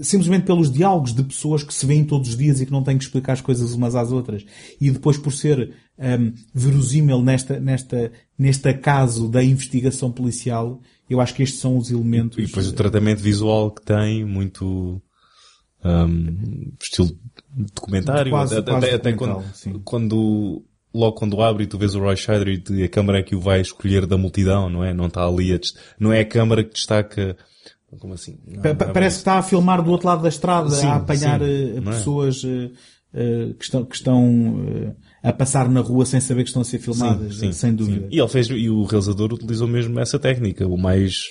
simplesmente 0.00 0.44
pelos 0.44 0.70
diálogos 0.70 1.12
de 1.12 1.22
pessoas 1.22 1.62
que 1.62 1.72
se 1.72 1.86
veem 1.86 2.04
todos 2.04 2.30
os 2.30 2.36
dias 2.36 2.60
e 2.60 2.66
que 2.66 2.72
não 2.72 2.82
têm 2.82 2.98
que 2.98 3.04
explicar 3.04 3.32
as 3.32 3.40
coisas 3.40 3.72
umas 3.72 3.94
às 3.94 4.12
outras. 4.12 4.44
E 4.80 4.90
depois 4.90 5.16
por 5.16 5.32
ser 5.32 5.72
hum, 5.98 6.32
verosímil 6.54 7.22
nesta, 7.22 7.58
nesta, 7.58 8.12
neste 8.38 8.68
acaso 8.68 9.28
da 9.28 9.42
investigação 9.42 10.12
policial, 10.12 10.80
eu 11.08 11.20
acho 11.20 11.34
que 11.34 11.42
estes 11.42 11.60
são 11.60 11.78
os 11.78 11.90
elementos. 11.90 12.38
E 12.38 12.46
depois 12.46 12.68
o 12.68 12.72
tratamento 12.72 13.20
visual 13.20 13.70
que 13.70 13.82
tem, 13.82 14.24
muito 14.24 15.00
hum, 15.84 16.72
estilo 16.80 17.10
documentário. 17.50 18.30
Quase- 18.30 18.56
até 18.56 18.70
quase 18.70 18.90
até 18.90 19.12
documental, 19.12 19.44
quando, 19.62 19.80
quando 19.80 20.64
logo 20.92 21.16
quando 21.16 21.42
abre 21.42 21.64
e 21.64 21.66
tu 21.66 21.78
vês 21.78 21.94
o 21.94 22.00
Roy 22.00 22.16
Scheider 22.16 22.62
e 22.70 22.82
a 22.82 22.88
câmara 22.88 23.18
é 23.18 23.22
que 23.22 23.36
o 23.36 23.40
vai 23.40 23.60
escolher 23.60 24.06
da 24.06 24.16
multidão, 24.16 24.70
não 24.70 24.82
é? 24.82 24.94
Não 24.94 25.06
está 25.06 25.26
ali 25.26 25.52
a, 25.52 25.60
não 26.00 26.12
é 26.12 26.20
a 26.20 26.24
câmara 26.24 26.64
que 26.64 26.72
destaca 26.72 27.36
como 27.98 28.14
assim? 28.14 28.38
Não, 28.46 28.62
Pa- 28.62 28.68
é 28.70 28.74
Parece 28.74 29.16
que 29.16 29.20
está 29.20 29.38
a 29.38 29.42
filmar 29.42 29.82
do 29.82 29.90
outro 29.90 30.06
lado 30.06 30.22
da 30.22 30.28
estrada, 30.28 30.70
Sim, 30.70 30.86
a 30.86 30.96
apanhar 30.96 31.40
sim, 31.40 31.46
eh, 31.46 31.74
é? 31.78 31.80
pessoas 31.80 32.42
eh, 32.44 32.70
que 33.58 33.64
estão, 33.64 33.84
que 33.84 33.94
estão 33.96 34.94
a 35.22 35.32
passar 35.32 35.68
na 35.70 35.80
rua 35.80 36.04
sem 36.04 36.20
saber 36.20 36.42
que 36.42 36.50
estão 36.50 36.60
a 36.62 36.64
ser 36.64 36.78
filmadas, 36.78 37.38
sim, 37.38 37.50
sem 37.52 37.74
dúvida. 37.74 38.06
E 38.10 38.18
ele 38.18 38.28
fez, 38.28 38.48
e 38.48 38.68
o 38.68 38.84
realizador 38.84 39.32
utilizou 39.32 39.66
mesmo 39.66 39.98
essa 39.98 40.18
técnica, 40.18 40.66
o 40.66 40.76
mais, 40.76 41.22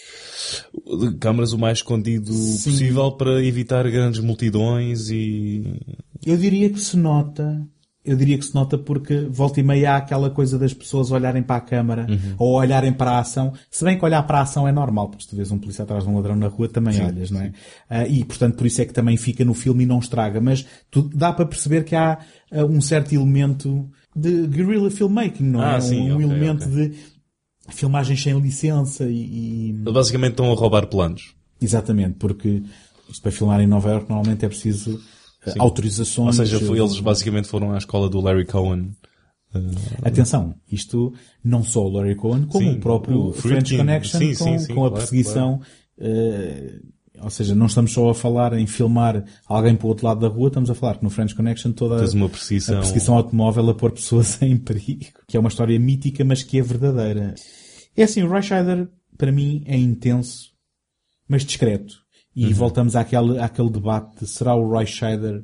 câmaras 1.19 1.53
o 1.53 1.57
mais 1.57 1.77
escondido 1.79 2.31
possível 2.31 3.11
para 3.11 3.43
evitar 3.43 3.89
grandes 3.89 4.19
multidões 4.19 5.09
e, 5.09 5.79
Eu 6.25 6.37
diria 6.37 6.69
que 6.69 6.79
se 6.79 6.97
nota, 6.97 7.61
eu 8.05 8.15
diria 8.15 8.37
que 8.37 8.45
se 8.45 8.53
nota 8.53 8.77
porque 8.77 9.21
volta 9.29 9.59
e 9.59 9.63
meia 9.63 9.93
há 9.93 9.97
aquela 9.97 10.29
coisa 10.29 10.57
das 10.59 10.73
pessoas 10.73 11.11
olharem 11.11 11.41
para 11.41 11.55
a 11.55 11.61
câmara 11.61 12.05
Uhum. 12.09 12.35
ou 12.37 12.53
olharem 12.55 12.93
para 12.93 13.11
a 13.11 13.19
ação. 13.19 13.53
Se 13.71 13.83
bem 13.83 13.97
que 13.97 14.05
olhar 14.05 14.21
para 14.23 14.39
a 14.39 14.41
ação 14.43 14.67
é 14.67 14.71
normal, 14.71 15.09
porque 15.09 15.23
se 15.23 15.29
tu 15.29 15.35
vês 15.35 15.51
um 15.51 15.57
polícia 15.57 15.83
atrás 15.83 16.03
de 16.03 16.09
um 16.09 16.15
ladrão 16.15 16.35
na 16.35 16.47
rua 16.47 16.67
também 16.69 17.01
olhas, 17.03 17.31
não 17.31 17.41
é? 17.41 17.51
Ah, 17.89 18.07
e 18.07 18.23
portanto 18.23 18.55
por 18.55 18.65
isso 18.67 18.81
é 18.81 18.85
que 18.85 18.93
também 18.93 19.17
fica 19.17 19.43
no 19.43 19.53
filme 19.53 19.83
e 19.83 19.87
não 19.87 19.99
estraga. 19.99 20.39
Mas 20.39 20.65
tu, 20.91 21.01
dá 21.13 21.33
para 21.33 21.45
perceber 21.45 21.83
que 21.83 21.95
há 21.95 22.19
ah, 22.51 22.65
um 22.65 22.79
certo 22.79 23.13
elemento 23.13 23.89
de 24.15 24.47
guerrilla 24.47 24.89
filmmaking, 24.91 25.43
não 25.43 25.63
é? 25.63 25.75
Ah, 25.75 25.81
sim, 25.81 26.11
um 26.11 26.15
ok, 26.15 26.25
elemento 26.25 26.65
ok. 26.69 26.89
de 26.89 26.95
filmagem 27.69 28.15
sem 28.15 28.39
licença 28.39 29.05
e, 29.05 29.17
e- 29.17 29.69
eles 29.81 29.93
basicamente 29.93 30.31
estão 30.31 30.51
a 30.51 30.55
roubar 30.55 30.87
planos. 30.87 31.33
Exatamente, 31.61 32.15
porque 32.19 32.61
isto 33.09 33.21
para 33.21 33.31
filmar 33.31 33.59
em 33.61 33.67
Nova 33.67 33.89
York 33.89 34.09
normalmente 34.09 34.45
é 34.45 34.47
preciso 34.47 34.99
ah, 35.47 35.53
autorizações. 35.60 36.39
Ou 36.39 36.45
seja, 36.45 36.60
foi- 36.65 36.77
eh, 36.79 36.81
eles 36.81 36.99
basicamente 36.99 37.47
foram 37.47 37.71
à 37.73 37.77
escola 37.77 38.10
do 38.10 38.19
Larry 38.21 38.45
Cohen. 38.45 38.91
Atenção, 40.03 40.55
isto 40.71 41.13
não 41.43 41.63
só 41.63 41.86
o 41.86 41.89
Larry 41.89 42.15
Cohen, 42.15 42.45
como 42.45 42.63
Sim, 42.65 42.75
o 42.77 42.79
próprio 42.79 43.27
o 43.27 43.34
French 43.34 43.69
Friedkin. 43.69 43.77
Connection 43.77 44.19
Sim, 44.19 44.27
com, 44.36 44.36
sim, 44.36 44.60
sim, 44.60 44.73
com 44.73 44.86
a 44.86 44.89
claro, 44.89 44.93
perseguição. 44.95 45.62
eh, 45.97 46.79
ou 47.21 47.29
seja, 47.29 47.55
não 47.55 47.67
estamos 47.67 47.93
só 47.93 48.10
a 48.10 48.13
falar 48.13 48.51
em 48.60 48.67
filmar 48.67 49.23
alguém 49.47 49.73
para 49.73 49.86
o 49.86 49.89
outro 49.89 50.05
lado 50.05 50.19
da 50.19 50.27
rua, 50.27 50.49
estamos 50.49 50.69
a 50.69 50.75
falar 50.75 50.97
que 50.97 51.03
no 51.05 51.10
French 51.10 51.34
Connection 51.34 51.71
toda 51.71 51.99
Tens 51.99 52.13
uma 52.13 52.25
a 52.25 52.29
perseguição. 52.29 52.75
perseguição 52.75 53.15
automóvel 53.15 53.69
a 53.69 53.73
pôr 53.73 53.91
pessoas 53.93 54.39
em 54.43 54.58
perigo, 54.58 55.05
que 55.25 55.38
é 55.38 55.39
uma 55.39 55.47
história 55.47 55.79
mítica, 55.79 56.25
mas 56.25 56.43
que 56.43 56.60
é 56.60 56.62
verdadeira. 56.62 57.34
É 57.95 58.03
assim, 58.03 58.21
o 58.23 58.27
Roy 58.27 58.41
Scheider, 58.41 58.89
para 59.17 59.31
mim, 59.31 59.63
é 59.65 59.77
intenso, 59.77 60.49
mas 61.29 61.45
discreto. 61.45 62.03
E 62.36 62.48
Uhum. 62.48 62.54
voltamos 62.54 62.95
àquele, 62.95 63.39
àquele 63.39 63.69
debate 63.69 64.19
de 64.21 64.28
será 64.28 64.54
o 64.56 64.67
Roy 64.69 64.86
Scheider 64.86 65.43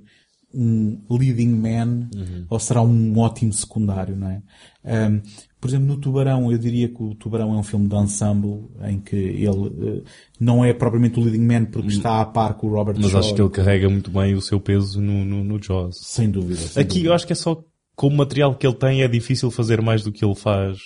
um 0.53 1.01
leading 1.09 1.47
man 1.55 2.09
Uhum. 2.13 2.45
ou 2.49 2.59
será 2.59 2.81
um 2.81 3.17
ótimo 3.17 3.53
secundário, 3.53 4.17
não 4.17 4.29
é? 4.29 4.41
Um, 5.09 5.21
por 5.61 5.69
exemplo, 5.69 5.87
no 5.87 5.97
Tubarão, 5.97 6.51
eu 6.51 6.57
diria 6.57 6.89
que 6.89 7.01
o 7.01 7.15
Tubarão 7.15 7.53
é 7.53 7.57
um 7.57 7.63
filme 7.63 7.87
de 7.87 7.95
ensemble 7.95 8.67
em 8.81 8.99
que 8.99 9.15
ele 9.15 10.01
eh, 10.01 10.03
não 10.39 10.65
é 10.65 10.73
propriamente 10.73 11.17
o 11.19 11.23
leading 11.23 11.45
man 11.45 11.65
porque 11.65 11.87
está 11.89 12.19
a 12.19 12.25
par 12.25 12.55
com 12.55 12.67
o 12.67 12.71
Robert 12.71 12.97
Mas 12.99 13.11
Shaw. 13.11 13.19
acho 13.21 13.35
que 13.35 13.41
ele 13.41 13.49
carrega 13.49 13.87
muito 13.89 14.11
bem 14.11 14.33
o 14.33 14.41
seu 14.41 14.59
peso 14.59 14.99
no, 14.99 15.23
no, 15.23 15.41
no 15.43 15.61
Jaws. 15.63 15.97
Sem 16.01 16.29
dúvida. 16.29 16.59
sem 16.59 16.81
Aqui 16.81 16.95
dúvida. 16.95 17.09
eu 17.09 17.13
acho 17.13 17.25
que 17.27 17.31
é 17.33 17.35
só 17.35 17.63
com 17.95 18.07
o 18.07 18.17
material 18.17 18.53
que 18.55 18.67
ele 18.67 18.75
tem 18.75 19.03
é 19.03 19.07
difícil 19.07 19.49
fazer 19.51 19.81
mais 19.81 20.03
do 20.03 20.11
que 20.11 20.25
ele 20.25 20.35
faz 20.35 20.79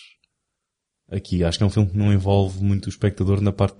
aqui. 1.09 1.43
Acho 1.43 1.57
que 1.57 1.63
é 1.63 1.67
um 1.67 1.71
filme 1.71 1.89
que 1.89 1.97
não 1.97 2.13
envolve 2.13 2.63
muito 2.63 2.85
o 2.87 2.89
espectador 2.89 3.41
na 3.41 3.51
parte 3.53 3.77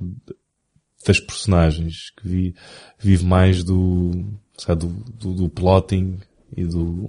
das 1.06 1.20
personagens, 1.20 2.12
que 2.18 2.28
vi- 2.28 2.56
vive 3.00 3.26
mais 3.26 3.64
do, 3.64 4.12
sabe, 4.58 4.86
do, 4.86 4.94
do, 5.14 5.34
do 5.34 5.50
plotting 5.50 6.20
e 6.56 6.66
do, 6.66 7.08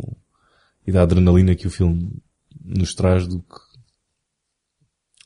e 0.87 0.93
da 0.93 1.03
adrenalina 1.03 1.55
que 1.55 1.67
o 1.67 1.71
filme 1.71 2.11
nos 2.65 2.95
traz 2.95 3.27
do 3.27 3.41
que 3.41 3.67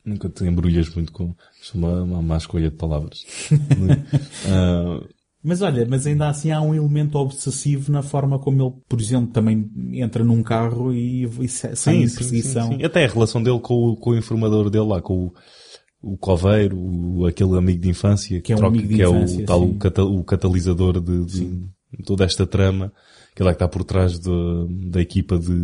nunca 0.04 0.28
te 0.28 0.44
embrulhas 0.44 0.88
muito 0.94 1.12
com 1.12 1.35
é 1.35 1.76
uma, 1.76 2.02
uma 2.02 2.22
má 2.22 2.37
escolha 2.37 2.70
de 2.70 2.76
palavras. 2.76 3.24
Ah, 4.48 5.00
Mas 5.42 5.62
olha, 5.62 5.87
mas 5.88 6.06
ainda 6.06 6.28
assim 6.28 6.50
há 6.50 6.61
um 6.61 6.74
elemento 6.74 7.16
obsessivo 7.18 7.90
na 7.90 8.02
forma 8.02 8.38
como 8.38 8.62
ele, 8.62 8.74
por 8.88 9.00
exemplo, 9.00 9.33
também 9.33 9.70
entra 9.94 10.22
num 10.24 10.42
carro 10.42 10.92
e, 10.92 11.24
e 11.24 11.48
sai 11.48 11.96
em 11.96 12.00
perseguição. 12.11 12.78
Até 12.85 13.04
a 13.04 13.09
relação 13.09 13.42
dele 13.42 13.59
com 13.61 13.74
o, 13.74 13.96
com 13.96 14.11
o 14.11 14.16
informador 14.18 14.68
dele 14.70 14.85
lá, 14.87 15.00
com 15.00 15.26
o, 15.26 15.35
o 16.02 16.16
coveiro, 16.16 16.78
o- 16.78 17.26
aquele 17.26 17.56
amigo 17.56 17.80
de 17.80 17.88
infância, 17.88 18.40
Que 18.40 18.52
é 18.52 18.56
um 18.56 18.58
troca- 18.58 18.78
que 18.78 19.02
é 19.02 19.06
infância, 19.08 19.42
o 19.42 19.46
tal 19.46 19.60
sim. 19.60 19.70
o, 19.70 19.74
cata- 19.78 20.04
o 20.04 20.24
catalisador 20.24 21.00
de, 21.00 21.24
de 21.26 21.62
toda 22.06 22.24
esta 22.24 22.46
trama. 22.46 22.92
que 23.34 23.42
ele 23.42 23.48
é 23.48 23.52
que 23.52 23.56
está 23.56 23.68
por 23.68 23.84
trás 23.84 24.18
da 24.18 25.00
equipa 25.00 25.38
de... 25.38 25.54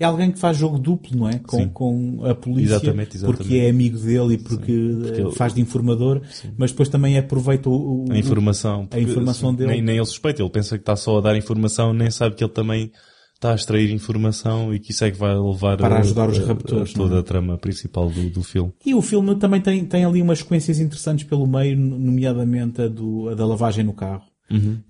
É 0.00 0.04
alguém 0.06 0.32
que 0.32 0.38
faz 0.38 0.56
jogo 0.56 0.78
duplo, 0.78 1.18
não 1.18 1.28
é? 1.28 1.38
Com, 1.38 1.56
Sim. 1.58 1.68
com 1.68 2.24
a 2.24 2.34
polícia. 2.34 2.76
Exatamente, 2.76 3.16
exatamente. 3.16 3.36
Porque 3.42 3.56
é 3.58 3.68
amigo 3.68 3.98
dele 3.98 4.34
e 4.34 4.38
porque, 4.38 4.96
porque 5.02 5.20
eh, 5.20 5.24
ele- 5.24 5.32
faz 5.32 5.52
de 5.52 5.60
informador, 5.60 6.22
mas 6.56 6.70
depois 6.70 6.88
também 6.88 7.18
aproveita 7.18 7.68
o, 7.68 8.06
o- 8.08 8.12
A 8.12 8.16
informação. 8.18 8.88
a 8.90 8.98
informação 8.98 9.54
dele. 9.54 9.72
Nem, 9.72 9.82
nem 9.82 9.96
ele 9.96 10.06
suspeita, 10.06 10.40
ele 10.42 10.50
pensa 10.50 10.76
que 10.78 10.82
está 10.82 10.96
só 10.96 11.18
a 11.18 11.20
dar 11.20 11.36
informação, 11.36 11.92
nem 11.92 12.10
sabe 12.10 12.34
que 12.36 12.42
ele 12.42 12.52
também 12.52 12.90
está 13.38 13.52
a 13.52 13.54
extrair 13.54 13.90
informação 13.92 14.74
e 14.74 14.80
que 14.80 14.90
isso 14.90 15.04
é 15.04 15.10
que 15.12 15.16
vai 15.16 15.32
levar 15.38 15.76
Para 15.78 15.94
a- 15.96 16.00
ajudar 16.00 16.28
os 16.28 16.38
a- 16.40 16.42
a 16.42 16.46
raptores, 16.46 16.92
toda 16.92 17.16
é? 17.16 17.18
a 17.20 17.22
trama 17.22 17.56
principal 17.56 18.10
do, 18.10 18.28
do 18.28 18.42
filme. 18.42 18.72
E 18.84 18.94
o 18.94 19.00
filme 19.00 19.36
também 19.36 19.60
tem, 19.60 19.84
tem 19.84 20.04
ali 20.04 20.20
umas 20.20 20.40
sequências 20.40 20.80
interessantes 20.80 21.24
pelo 21.24 21.46
meio, 21.46 21.78
nomeadamente 21.78 22.82
a, 22.82 22.88
do, 22.88 23.28
a 23.28 23.34
da 23.34 23.46
lavagem 23.46 23.84
no 23.84 23.92
carro. 23.92 24.24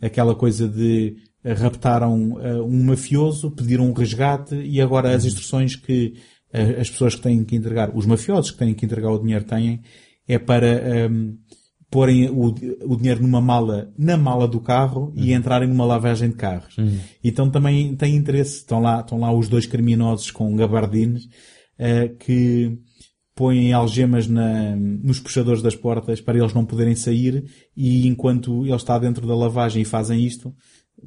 Aquela 0.01 0.35
coisa 0.35 0.67
de 0.69 1.17
raptaram 1.45 2.39
eh, 2.41 2.55
um 2.57 2.85
mafioso, 2.85 3.51
pediram 3.51 3.87
um 3.89 3.93
resgate 3.93 4.55
e 4.55 4.81
agora 4.81 5.15
as 5.15 5.25
instruções 5.25 5.75
que 5.77 6.15
eh, 6.53 6.81
as 6.81 6.89
pessoas 6.91 7.15
que 7.15 7.23
têm 7.23 7.45
que 7.45 7.57
entregar, 7.57 7.91
os 7.95 8.07
mafiosos 8.07 8.51
que 8.53 8.59
têm 8.59 8.73
que 8.75 8.85
entregar 8.87 9.11
o 9.11 9.19
dinheiro 9.19 9.45
têm, 9.45 9.81
é 10.27 10.39
para 10.39 10.67
ehm, 10.67 11.35
porem 11.91 12.29
o, 12.29 12.55
o 12.85 12.97
dinheiro 12.97 13.23
numa 13.23 13.41
mala, 13.41 13.91
na 13.97 14.17
mala 14.17 14.47
do 14.47 14.61
carro 14.61 15.13
e 15.17 15.33
entrarem 15.33 15.69
numa 15.69 15.85
lavagem 15.87 16.29
de 16.31 16.37
carros. 16.37 16.77
Então 17.25 17.51
também 17.51 17.97
tem 17.97 18.15
interesse, 18.15 18.57
estão 18.59 18.81
lá, 18.81 19.01
estão 19.01 19.19
lá 19.21 19.33
os 19.33 19.49
dois 19.49 19.65
criminosos 19.67 20.31
com 20.31 20.55
gabardines, 20.55 21.29
eh, 21.79 22.09
que 22.09 22.79
põem 23.35 23.73
algemas 23.73 24.27
na- 24.27 24.75
nos 24.77 25.21
puxadores 25.21 25.63
das 25.63 25.77
portas 25.77 26.21
para 26.21 26.37
eles 26.39 26.53
não 26.53 26.65
poderem 26.67 26.95
sair 26.97 27.45
e 27.77 28.07
enquanto 28.07 28.67
ele 28.67 28.75
está 28.75 28.99
dentro 28.99 29.27
da 29.27 29.35
lavagem 29.37 29.83
e 29.83 29.85
fazem 29.85 30.25
isto, 30.27 30.53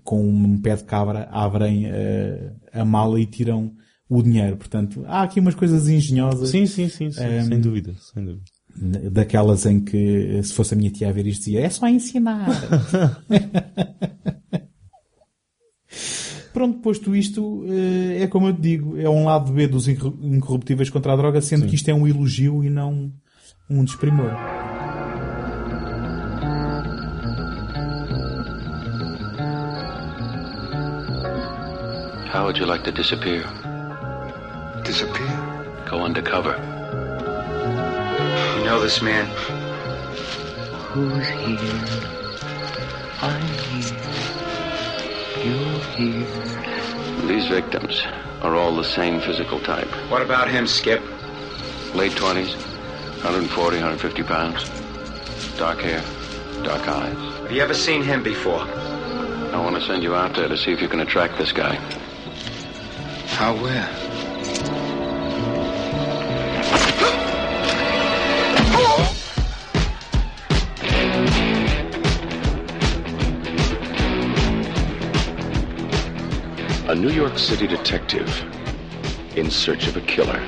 com 0.03 0.25
um 0.25 0.59
pé 0.61 0.77
de 0.77 0.85
cabra 0.85 1.27
abrem 1.31 1.85
eh, 1.87 2.53
a 2.71 2.85
mala 2.85 3.19
e 3.19 3.25
tiram 3.25 3.73
o 4.09 4.21
dinheiro. 4.23 4.55
Portanto, 4.57 5.03
há 5.07 5.21
aqui 5.23 5.39
umas 5.41 5.53
coisas 5.55 5.87
engenhosas. 5.89 6.49
Sim, 6.49 6.65
sim, 6.65 6.87
sim, 6.89 7.11
sim, 7.11 7.21
Ehm, 7.23 7.43
sem 7.45 7.59
dúvida, 7.59 7.93
sem 8.13 8.23
dúvida. 8.25 8.43
Daquelas 8.75 9.65
em 9.65 9.79
que, 9.79 10.41
se 10.43 10.53
fosse 10.53 10.73
a 10.73 10.77
minha 10.77 10.89
tia 10.91 11.09
a 11.09 11.11
ver 11.11 11.27
isto, 11.27 11.45
dizia, 11.45 11.61
é 11.61 11.69
só 11.69 11.87
ensinar. 11.87 12.47
Pronto, 16.53 16.79
posto 16.79 17.15
isto, 17.15 17.63
eh, 17.69 18.23
é 18.23 18.27
como 18.27 18.47
eu 18.47 18.53
te 18.53 18.61
digo, 18.61 18.97
é 18.99 19.09
um 19.09 19.23
lado 19.25 19.51
B 19.51 19.67
dos 19.67 19.87
incorru- 19.87 20.17
incorruptíveis 20.21 20.89
contra 20.89 21.13
a 21.13 21.15
droga, 21.15 21.41
sendo 21.41 21.65
que 21.65 21.75
isto 21.75 21.89
é 21.89 21.93
um 21.93 22.05
elogio 22.07 22.63
e 22.63 22.69
não 22.69 23.11
um 23.69 23.83
desprimor. 23.85 24.31
How 32.33 32.45
would 32.45 32.57
you 32.57 32.65
like 32.65 32.83
to 32.85 32.91
disappear? 32.91 33.43
Disappear? 34.85 35.29
Go 35.89 36.05
undercover. 36.05 36.55
You 38.61 38.67
know 38.67 38.79
this 38.79 39.01
man? 39.01 39.25
Who's 40.93 41.27
here? 41.29 41.57
I'm 43.19 43.41
here. 43.41 43.97
You're 45.43 45.79
here. 45.95 47.27
These 47.27 47.47
victims 47.47 48.03
are 48.43 48.55
all 48.55 48.75
the 48.75 48.83
same 48.83 49.19
physical 49.19 49.59
type. 49.61 49.87
What 50.11 50.21
about 50.21 50.47
him, 50.47 50.67
Skip? 50.67 51.01
Late 51.95 52.11
20s, 52.11 52.53
140, 53.23 53.77
150 53.77 54.23
pounds. 54.23 54.69
Dark 55.57 55.79
hair, 55.79 56.03
dark 56.63 56.87
eyes. 56.87 57.17
Have 57.41 57.51
you 57.51 57.63
ever 57.63 57.73
seen 57.73 58.03
him 58.03 58.21
before? 58.21 58.61
I 58.61 59.57
want 59.57 59.75
to 59.75 59.81
send 59.81 60.03
you 60.03 60.13
out 60.13 60.35
there 60.35 60.47
to 60.47 60.55
see 60.55 60.71
if 60.71 60.79
you 60.79 60.87
can 60.87 60.99
attract 60.99 61.39
this 61.39 61.51
guy. 61.51 61.77
How 63.25 63.55
where? 63.55 64.10
A 76.91 76.93
New 76.93 77.09
York 77.09 77.37
City 77.39 77.67
detective 77.67 78.27
in 79.37 79.49
search 79.49 79.87
of 79.87 79.95
a 79.95 80.01
killer 80.01 80.45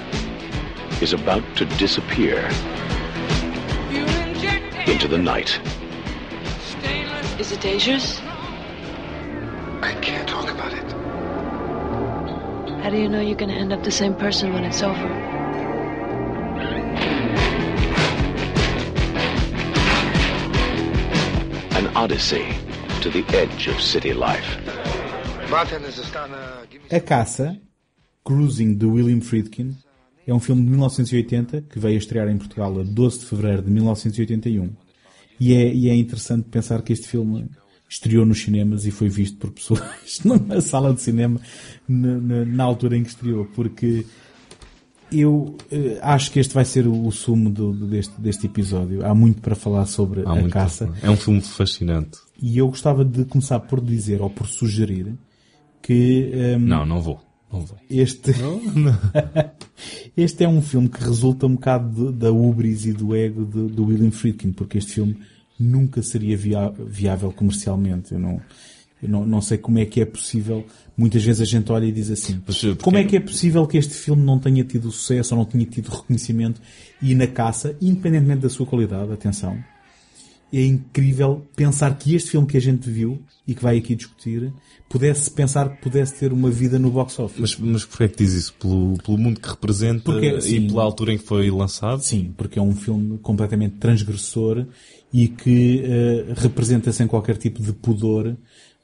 is 1.02 1.14
about 1.14 1.42
to 1.56 1.64
disappear 1.78 2.40
into 4.86 5.08
the 5.08 5.18
night. 5.18 5.58
Is 7.40 7.54
it 7.54 7.62
dangerous? 7.62 8.20
I 9.82 9.98
can't 10.02 10.28
talk 10.28 10.52
about 10.52 10.74
it. 10.74 10.84
How 12.84 12.90
do 12.90 12.98
you 12.98 13.08
know 13.08 13.22
you're 13.22 13.38
gonna 13.38 13.54
end 13.54 13.72
up 13.72 13.84
the 13.84 13.92
same 13.92 14.14
person 14.14 14.52
when 14.52 14.66
it's 14.66 14.84
over? 14.84 15.08
An 21.80 21.88
odyssey 21.96 22.54
to 23.00 23.10
the 23.10 23.24
edge 23.30 23.68
of 23.68 23.80
city 23.80 24.12
life. 24.12 24.83
A 26.92 27.00
Caça, 27.00 27.58
Cruising, 28.24 28.74
de 28.76 28.86
William 28.86 29.22
Friedkin, 29.22 29.76
é 30.26 30.34
um 30.34 30.40
filme 30.40 30.64
de 30.64 30.70
1980 30.70 31.62
que 31.70 31.78
veio 31.80 31.96
a 31.96 31.98
estrear 31.98 32.28
em 32.30 32.38
Portugal 32.38 32.80
a 32.80 32.84
12 32.84 33.20
de 33.20 33.26
fevereiro 33.26 33.62
de 33.62 33.70
1981. 33.72 34.70
E 35.40 35.54
é, 35.54 35.74
e 35.74 35.90
é 35.90 35.96
interessante 35.96 36.48
pensar 36.50 36.82
que 36.82 36.94
este 36.94 37.08
filme 37.08 37.46
estreou 37.90 38.26
nos 38.26 38.42
cinemas 38.42 38.86
e 38.86 38.92
foi 38.92 39.10
visto 39.10 39.38
por 39.38 39.52
pessoas 39.52 39.82
numa 40.26 40.62
sala 40.62 40.94
de 40.94 41.02
cinema 41.02 41.40
na, 41.88 42.18
na- 42.20 42.46
na 42.46 42.64
altura 42.64 42.98
em 42.98 43.04
que 43.04 43.10
estreou, 43.10 43.46
porque 43.54 44.06
eu 45.12 45.58
eh, 45.72 46.00
acho 46.02 46.32
que 46.32 46.40
este 46.40 46.54
vai 46.56 46.66
ser 46.66 46.88
o, 46.88 47.06
o 47.06 47.12
sumo 47.12 47.50
do- 47.50 47.74
do- 47.74 47.88
deste, 47.88 48.20
deste 48.20 48.48
episódio. 48.48 49.06
Há 49.06 49.14
muito 49.14 49.42
para 49.42 49.54
falar 49.56 49.86
sobre 49.86 50.22
Há 50.26 50.32
a 50.32 50.36
muito 50.36 50.52
caça. 50.54 50.92
É 51.04 51.10
um 51.10 51.18
filme 51.18 51.42
fascinante. 51.42 52.18
E 52.42 52.58
eu 52.58 52.68
gostava 52.68 53.06
de 53.06 53.26
começar 53.26 53.60
por 53.60 53.80
dizer, 53.82 54.22
ou 54.22 54.30
por 54.30 54.48
sugerir, 54.48 55.14
que 55.84 56.32
ehm, 56.34 56.58
Não, 56.66 56.84
não 56.86 57.00
vou. 57.02 57.20
Não 57.52 57.62
vou. 57.62 57.78
este, 57.88 58.32
este 60.18 60.44
é 60.44 60.48
um 60.50 60.62
filme 60.62 60.90
que 60.90 61.04
resulta 61.04 61.46
um 61.46 61.54
bocado 61.54 62.12
de- 62.12 62.18
da 62.18 62.32
ubris 62.32 62.86
e 62.86 62.94
do 62.94 63.16
ego 63.16 63.46
de- 63.46 63.72
do 63.74 63.86
William 63.86 64.10
Friedkin, 64.12 64.52
porque 64.52 64.78
este 64.80 64.94
filme 64.94 65.18
nunca 65.60 66.02
seria 66.02 66.36
viável 66.36 67.32
comercialmente. 67.32 68.14
Eu 68.14 68.20
não, 68.20 68.42
eu 69.02 69.10
não, 69.10 69.26
não 69.26 69.42
sei 69.42 69.58
como 69.60 69.78
é 69.80 69.86
que 69.86 70.02
é 70.02 70.06
possível. 70.06 70.66
Muitas 70.98 71.24
vezes 71.24 71.42
a 71.42 71.46
gente 71.46 71.72
olha 71.72 71.86
e 71.86 71.92
diz 71.92 72.10
assim: 72.10 72.40
porque- 72.40 72.76
como 72.76 72.98
é 72.98 73.04
que 73.04 73.18
é 73.18 73.20
possível 73.20 73.66
que 73.68 73.78
este 73.78 73.94
filme 73.94 74.24
não 74.24 74.40
tenha 74.40 74.64
tido 74.64 74.92
sucesso 74.92 75.36
ou 75.36 75.40
não 75.40 75.46
tenha 75.46 75.66
tido 75.66 75.90
reconhecimento 75.90 76.60
e 77.02 77.14
na 77.14 77.28
caça, 77.28 77.76
independentemente 77.82 78.42
da 78.42 78.50
sua 78.50 78.66
qualidade, 78.66 79.12
atenção, 79.12 79.58
é 80.54 80.66
incrível 80.66 81.44
pensar 81.56 81.98
que 81.98 82.14
este 82.14 82.30
filme 82.30 82.46
que 82.46 82.56
a 82.56 82.62
gente 82.62 82.88
viu 82.88 83.20
e 83.48 83.56
que 83.56 83.64
vai 83.64 83.78
aqui 83.78 83.96
discutir 83.96 84.54
pudesse 84.88 85.32
pensar 85.32 85.70
que 85.70 85.82
pudesse 85.82 86.20
ter 86.20 86.32
uma 86.32 86.52
vida 86.52 86.78
no 86.78 86.92
box 86.92 87.18
office. 87.18 87.40
Mas, 87.40 87.56
mas 87.58 87.86
porquê 87.86 88.04
é 88.04 88.08
que 88.08 88.18
diz 88.18 88.34
isso? 88.34 88.54
Pelo, 88.60 88.96
pelo 89.04 89.18
mundo 89.18 89.40
que 89.40 89.50
representa 89.50 90.04
Porque, 90.04 90.40
sim. 90.42 90.58
e 90.58 90.68
pela 90.68 90.84
altura 90.84 91.14
em 91.14 91.18
que 91.18 91.26
foi 91.26 91.50
lançado? 91.50 92.02
Sim, 92.02 92.32
porque 92.38 92.60
é 92.60 92.62
um 92.62 92.76
filme 92.76 93.18
completamente 93.18 93.78
transgressor 93.78 94.66
e 95.12 95.28
que 95.28 95.82
eh, 95.84 96.34
representa 96.36 96.92
sem 96.92 97.08
qualquer 97.08 97.38
tipo 97.38 97.62
de 97.62 97.74
pudor 97.74 98.36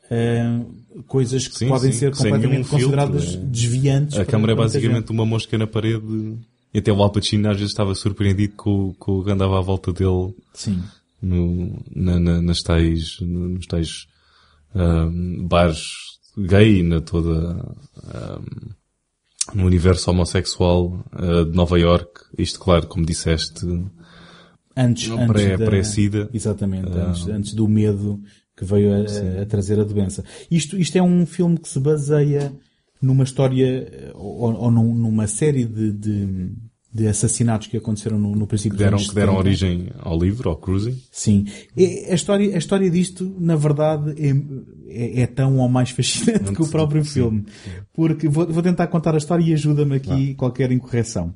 eh, 0.10 0.60
coisas 1.08 1.48
que 1.48 1.56
Sim, 1.56 1.68
podem 1.68 1.92
sim, 1.92 2.00
ser 2.00 2.12
completamente 2.12 2.50
nenhum 2.50 2.64
filtro, 2.64 2.78
consideradas 2.78 3.36
é. 3.36 3.38
desviantes. 3.38 4.18
A 4.18 4.26
câmara 4.26 4.54
é 4.54 4.56
basicamente 4.56 5.00
gente. 5.02 5.12
uma 5.12 5.26
mosca 5.26 5.56
na 5.56 5.68
parede 5.68 6.36
e 6.74 6.80
até 6.80 6.92
o 6.92 7.02
Al 7.02 7.12
Pacino 7.12 7.50
às 7.50 7.58
vezes 7.58 7.72
estava 7.72 7.94
surpreendido 7.94 8.54
com, 8.56 8.94
com 8.98 9.20
o 9.20 9.24
que 9.24 9.32
andava 9.32 9.60
à 9.60 9.62
volta 9.62 9.94
dele 9.94 10.34
Sim. 10.54 10.82
No, 11.22 11.84
na, 11.96 12.20
na- 12.20 12.42
nas 12.42 12.62
tais, 12.62 13.20
nos 13.22 13.66
tais 13.68 14.08
ahm, 14.76 15.48
bares 15.48 15.84
gay, 16.38 16.84
na 16.84 17.02
toda, 17.02 17.76
ahm, 18.04 18.70
no 19.56 19.66
universo 19.66 20.10
homossexual 20.12 21.04
ah, 21.12 21.44
de 21.46 21.56
Nova 21.56 21.78
York. 21.80 22.08
Isto, 22.38 22.60
claro, 22.60 22.88
como 22.88 23.06
disseste, 23.06 23.66
Antes, 24.78 25.10
antes 25.10 25.28
pré- 25.28 25.58
da- 25.58 25.66
pré-sida. 25.66 26.30
Exatamente, 26.34 26.88
Ah. 26.92 27.10
antes, 27.10 27.28
antes 27.28 27.54
do 27.54 27.68
medo 27.68 28.22
que 28.56 28.64
veio 28.64 28.92
a, 28.94 29.42
a 29.42 29.46
trazer 29.46 29.80
a 29.80 29.84
doença. 29.84 30.24
Isto, 30.50 30.78
isto 30.78 30.98
é 30.98 31.02
um 31.02 31.26
filme 31.26 31.58
que 31.58 31.68
se 31.68 31.80
baseia 31.80 32.54
numa 33.02 33.24
história 33.24 34.12
ou, 34.16 34.54
ou 34.54 34.72
num- 34.72 34.94
numa 34.96 35.28
série 35.28 35.66
de, 35.66 35.92
de, 35.92 36.52
de 36.92 37.08
assassinatos 37.08 37.68
que 37.68 37.78
aconteceram 37.78 38.18
no, 38.18 38.36
no 38.36 38.48
princípio 38.48 38.78
que 38.78 38.84
deram, 38.84 38.98
dos 38.98 39.04
anos 39.04 39.10
que 39.10 39.16
deram 39.16 39.34
70. 39.34 39.48
origem 39.48 39.92
ao 40.00 40.20
livro, 40.20 40.50
ao 40.50 40.58
Cruising. 40.58 41.00
Sim. 41.12 41.46
E 41.78 42.08
a 42.10 42.16
história, 42.16 42.56
a 42.56 42.58
história 42.58 42.90
disto, 42.90 43.36
na 43.40 43.56
verdade, 43.56 44.16
é, 44.18 44.32
é, 44.88 45.22
é 45.22 45.28
tão 45.28 45.60
ou 45.60 45.70
mais 45.70 45.92
fascinante 45.92 46.52
que 46.52 46.62
o 46.62 46.68
próprio 46.68 47.06
filme. 47.06 47.46
Porque 47.94 48.28
vou, 48.28 48.48
vou 48.48 48.64
tentar 48.64 48.88
contar 48.88 49.14
a 49.14 49.20
história 49.20 49.44
e 49.44 49.54
ajuda-me 49.54 49.96
aqui 49.96 50.34
qualquer 50.34 50.72
incorreção. 50.72 51.34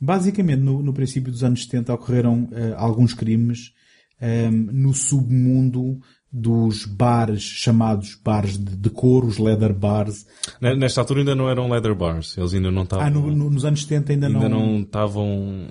Basicamente, 0.00 0.60
no, 0.60 0.80
no 0.80 0.92
princípio 0.92 1.32
dos 1.32 1.42
anos 1.42 1.64
70 1.64 1.92
ocorreram 1.92 2.48
eh, 2.52 2.74
alguns 2.76 3.14
crimes 3.14 3.72
ehm, 4.20 4.68
no 4.72 4.94
submundo 4.94 5.98
dos 6.30 6.84
bares 6.84 7.42
chamados 7.42 8.14
bares 8.22 8.58
de, 8.58 8.90
couro, 8.90 9.26
os 9.26 9.38
leather 9.38 9.72
bars. 9.72 10.26
Ne- 10.60 10.76
Nesta 10.76 11.00
altura 11.00 11.20
ainda 11.20 11.34
não 11.34 11.48
eram 11.48 11.70
leather 11.70 11.94
bars. 11.94 12.36
Eles 12.36 12.52
ainda 12.54 12.70
não 12.70 12.82
estavam... 12.82 13.06
Ah, 13.06 13.10
no- 13.10 13.34
no- 13.34 13.50
nos 13.50 13.64
anos 13.64 13.82
70 13.82 14.12
ainda, 14.12 14.26
ainda 14.26 14.48
não 14.48 14.80
estavam 14.80 15.68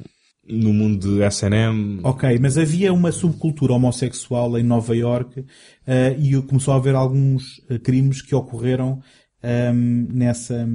no 0.49 0.73
mundo 0.73 0.99
de 1.17 1.21
S&M. 1.23 1.99
Ok, 2.03 2.39
mas 2.39 2.57
havia 2.57 2.91
uma 2.93 3.11
subcultura 3.11 3.73
homossexual 3.73 4.57
em 4.57 4.63
Nova 4.63 4.95
York 4.95 5.45
eh, 5.85 6.15
e 6.17 6.41
começou 6.43 6.73
a 6.73 6.77
haver 6.77 6.95
alguns 6.95 7.61
eh, 7.69 7.77
crimes 7.77 8.21
que 8.21 8.33
ocorreram 8.33 8.99
ehm, 9.43 10.07
nessa 10.09 10.65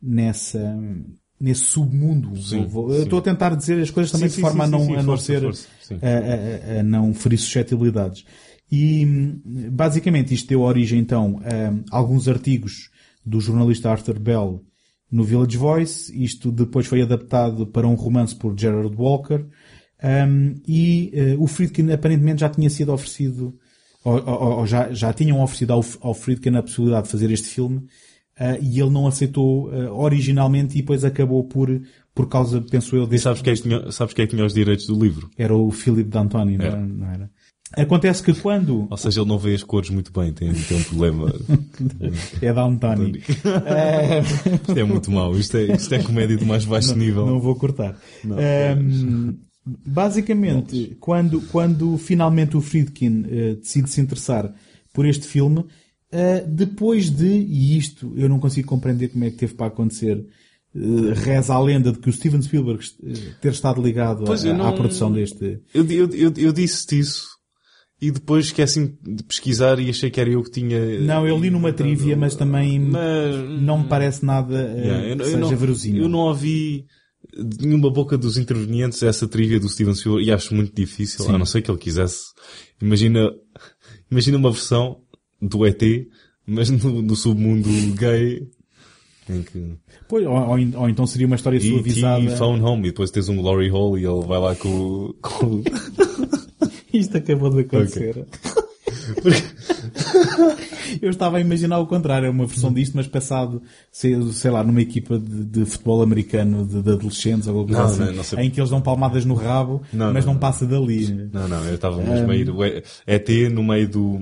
nessa 0.00 0.76
nesse 1.40 1.62
submundo. 1.64 2.36
Sim, 2.40 2.64
Vou- 2.66 2.90
sim. 2.92 3.02
estou 3.02 3.18
a 3.18 3.22
tentar 3.22 3.54
dizer 3.56 3.80
as 3.82 3.90
coisas 3.90 4.12
também 4.12 4.28
Sim, 4.28 4.36
de 4.36 4.40
forma 4.42 4.64
a 4.64 4.66
não, 4.68 4.94
a 4.98 5.02
não 5.02 5.16
ser 5.16 5.44
a- 5.44 6.76
a- 6.76 6.80
a 6.80 6.82
não 6.84 7.12
ferir 7.12 7.38
suscetibilidades. 7.38 8.24
E 8.74 9.04
basicamente 9.70 10.32
isto 10.32 10.48
deu 10.48 10.62
origem 10.62 10.98
então 10.98 11.40
a 11.90 11.96
alguns 11.96 12.26
artigos 12.26 12.88
do 13.24 13.38
jornalista 13.38 13.90
Arthur 13.90 14.18
Bell 14.18 14.62
no 15.10 15.22
Village 15.24 15.58
Voice. 15.58 16.24
Isto 16.24 16.50
depois 16.50 16.86
foi 16.86 17.02
adaptado 17.02 17.66
para 17.66 17.86
um 17.86 17.94
romance 17.94 18.34
por 18.34 18.58
Gerard 18.58 18.96
Walker. 18.96 19.44
Um, 20.02 20.54
e 20.66 21.10
eh, 21.14 21.36
o 21.38 21.46
Friedkin 21.46 21.92
aparentemente 21.92 22.40
já 22.40 22.48
tinha 22.48 22.68
sido 22.70 22.92
oferecido, 22.92 23.54
ou, 24.02 24.14
ou- 24.14 24.58
ou 24.58 24.66
já, 24.66 24.92
já 24.92 25.12
tinham 25.12 25.40
oferecido 25.40 25.74
ao, 25.74 25.84
ao 26.00 26.12
Friedkin 26.14 26.56
a 26.56 26.62
possibilidade 26.62 27.04
de 27.04 27.12
fazer 27.12 27.30
este 27.30 27.46
filme, 27.48 27.84
ah, 28.36 28.58
e 28.60 28.80
ele 28.80 28.90
não 28.90 29.06
aceitou 29.06 29.70
ah, 29.70 29.92
originalmente 29.92 30.76
e 30.76 30.80
depois 30.80 31.04
acabou 31.04 31.44
por, 31.44 31.68
por 32.12 32.28
causa, 32.28 32.60
penso 32.62 32.96
eu, 32.96 33.04
E 33.04 33.06
deste, 33.06 33.22
sabes 33.22 33.42
quem, 33.42 33.52
é 33.52 33.56
tinha, 33.56 33.92
sabes 33.92 34.12
quem 34.12 34.24
é 34.24 34.26
tinha 34.26 34.44
os 34.44 34.54
direitos 34.54 34.86
do 34.86 34.98
livro? 34.98 35.30
era 35.38 35.54
o 35.54 35.70
Philip 35.70 36.08
D'Antoni, 36.10 36.56
não, 36.58 36.84
não 36.84 37.06
era? 37.08 37.30
Acontece 37.76 38.22
que 38.22 38.32
quando 38.34 38.86
Ou 38.90 38.96
seja, 38.96 39.20
ele 39.20 39.28
não 39.28 39.38
vê 39.38 39.54
as 39.54 39.62
cores 39.62 39.90
muito 39.90 40.12
bem, 40.12 40.32
tem, 40.32 40.52
tem 40.52 40.76
um 40.78 40.82
problema. 40.84 41.32
é 42.42 42.52
Ah, 43.44 44.20
Isto 44.68 44.78
é 44.78 44.84
muito 44.84 45.10
mau. 45.10 45.36
Isto 45.36 45.56
é, 45.56 45.74
isto 45.76 45.94
é 45.94 46.02
comédia 46.02 46.36
de 46.36 46.44
mais 46.44 46.64
baixo 46.64 46.94
nível. 46.96 47.26
Não 47.26 47.40
vou 47.40 47.54
cortar. 47.56 47.96
Ahm, 48.24 49.34
basicamente, 49.86 50.96
quando, 51.00 51.40
quando 51.52 51.96
finalmente 51.98 52.56
o 52.56 52.60
Friedkin 52.60 53.24
eh, 53.28 53.54
decide 53.54 53.88
se 53.90 54.00
interessar 54.00 54.52
por 54.92 55.06
este 55.06 55.26
filme, 55.26 55.64
eh, 56.10 56.44
depois 56.46 57.10
de, 57.10 57.26
e 57.26 57.76
isto 57.78 58.12
eu 58.16 58.28
não 58.28 58.38
consigo 58.38 58.68
compreender 58.68 59.08
como 59.08 59.24
é 59.24 59.30
que 59.30 59.36
teve 59.36 59.54
para 59.54 59.68
acontecer, 59.68 60.24
eh, 60.74 60.78
reza 61.14 61.54
a 61.54 61.60
lenda 61.60 61.92
de 61.92 61.98
que 61.98 62.10
o 62.10 62.12
Steven 62.12 62.42
Spielberg 62.42 62.84
ter 63.40 63.52
estado 63.52 63.80
ligado 63.82 64.24
à, 64.50 64.54
não- 64.54 64.66
à 64.66 64.72
produção 64.72 65.10
deste. 65.12 65.60
Eu, 65.72 65.84
eu, 65.90 66.10
eu, 66.10 66.32
eu 66.36 66.52
disse 66.52 66.98
isso 66.98 67.31
e 68.02 68.10
depois 68.10 68.46
esqueci 68.46 68.94
de 69.00 69.22
pesquisar 69.22 69.78
e 69.78 69.88
achei 69.88 70.10
que 70.10 70.20
era 70.20 70.28
eu 70.28 70.42
que 70.42 70.50
tinha. 70.50 71.00
Não, 71.00 71.24
eu 71.26 71.38
li 71.38 71.50
numa 71.50 71.72
trivia, 71.72 72.16
mas 72.16 72.34
também 72.34 72.80
Mas- 72.80 73.60
não 73.62 73.78
me 73.78 73.88
parece 73.88 74.24
nada 74.24 74.56
eh, 74.76 74.80
Yeah, 74.86 75.08
eu, 75.08 75.24
seja 75.24 75.38
não, 75.38 75.48
verosímil. 75.56 76.02
eu 76.02 76.08
não 76.08 76.18
ouvi 76.18 76.84
de 77.32 77.64
nenhuma 77.66 77.88
boca 77.90 78.18
dos 78.18 78.36
intervenientes 78.36 79.00
essa 79.04 79.28
trivia 79.28 79.60
do 79.60 79.68
Steven 79.68 79.94
Spielberg 79.94 80.28
e 80.28 80.32
acho 80.32 80.52
muito 80.54 80.74
difícil, 80.74 81.24
Sim. 81.24 81.32
a 81.34 81.38
não 81.38 81.46
ser 81.46 81.62
que 81.62 81.70
ele 81.70 81.78
quisesse. 81.78 82.24
Imagina, 82.82 83.30
imagina 84.10 84.36
uma 84.36 84.50
versão 84.50 84.98
do 85.40 85.64
ET, 85.64 85.80
mas 86.44 86.68
no, 86.70 87.00
no 87.00 87.14
submundo 87.14 87.68
gay, 87.94 88.42
que 89.26 89.76
Pois, 90.08 90.26
ou, 90.26 90.32
ou 90.34 90.58
ou 90.80 90.88
então 90.88 91.06
seria 91.06 91.26
uma 91.28 91.36
história 91.36 91.60
suavizada. 91.60 92.20
E.T. 92.20 92.36
Phone 92.36 92.60
Home 92.60 92.88
e 92.88 92.90
depois 92.90 93.10
tens 93.12 93.28
um 93.28 93.36
glory 93.36 93.70
hole 93.70 94.02
e 94.02 94.04
ele 94.04 94.26
vai 94.26 94.40
lá 94.40 94.54
com, 94.56 95.14
com 95.22 95.46
o- 95.46 95.62
Isto 96.92 97.16
acabou 97.16 97.50
de 97.50 97.60
acontecer. 97.60 98.26
Eu 101.00 101.10
estava 101.10 101.38
a 101.38 101.40
imaginar 101.40 101.78
o 101.78 101.86
contrário, 101.86 102.30
uma 102.30 102.46
versão 102.46 102.72
disto, 102.72 102.94
mas 102.94 103.06
passado, 103.06 103.62
sei, 103.90 104.20
sei 104.32 104.50
lá, 104.50 104.62
numa 104.62 104.82
equipa 104.82 105.18
de, 105.18 105.44
de 105.44 105.64
futebol 105.64 106.02
americano 106.02 106.66
de, 106.66 106.82
de 106.82 106.90
adolescentes 106.90 107.48
ou 107.48 107.58
alguma 107.58 107.84
coisa 107.84 108.12
não, 108.12 108.20
assim, 108.20 108.36
não 108.36 108.42
em 108.42 108.50
que 108.50 108.60
eles 108.60 108.70
dão 108.70 108.80
palmadas 108.80 109.24
no 109.24 109.34
rabo, 109.34 109.82
mas 109.92 110.24
não, 110.24 110.36
passa 110.36 110.66
dali. 110.66 111.30
Não, 111.32 111.48
não, 111.48 111.64
eu 111.64 111.74
estava 111.74 111.96
mesmo 111.96 112.28
meio 112.28 112.44
do 112.44 112.64
ET 112.64 113.28
no 113.52 113.64
meio 113.64 113.88
do... 113.88 114.20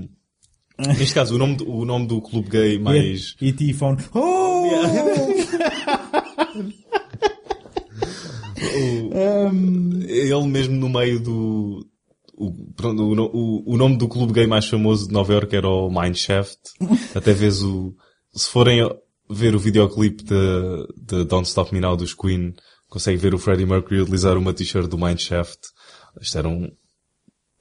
Neste 0.79 1.13
caso, 1.13 1.35
o 1.35 1.37
nome 1.37 1.57
do, 1.57 1.69
o 1.69 1.85
nome 1.85 2.07
do 2.07 2.21
clube 2.21 2.49
gay 2.49 2.79
mais... 2.79 3.35
E 3.39 3.51
T 3.51 3.73
phone. 3.73 3.97
Oh! 4.13 4.71
Ele 10.07 10.47
mesmo 10.47 10.75
no 10.75 10.89
meio 10.89 11.19
do... 11.19 11.85
O, 12.41 12.73
o, 13.33 13.73
o, 13.73 13.77
nome 13.77 13.97
do 13.97 14.07
clube 14.07 14.33
gay 14.33 14.47
mais 14.47 14.67
famoso 14.67 15.07
de 15.07 15.13
Nova 15.13 15.31
York 15.31 15.55
era 15.55 15.67
o 15.67 15.91
Mineshaft. 15.91 16.57
Até 17.13 17.33
vês 17.33 17.61
o... 17.61 17.95
Se 18.33 18.49
forem 18.49 18.89
ver 19.29 19.53
o 19.53 19.59
videoclipe 19.59 20.23
de, 20.23 20.87
de 20.97 21.23
Don't 21.25 21.47
Stop 21.47 21.71
Me 21.71 21.79
Now 21.79 21.95
dos 21.95 22.15
Queen, 22.15 22.55
conseguem 22.89 23.19
ver 23.19 23.35
o 23.35 23.37
Freddie 23.37 23.67
Mercury 23.67 24.01
utilizar 24.01 24.37
uma 24.37 24.53
t-shirt 24.53 24.87
do 24.87 24.97
Mineshaft. 24.97 25.59
Isto 26.19 26.37
era 26.39 26.49
um, 26.49 26.67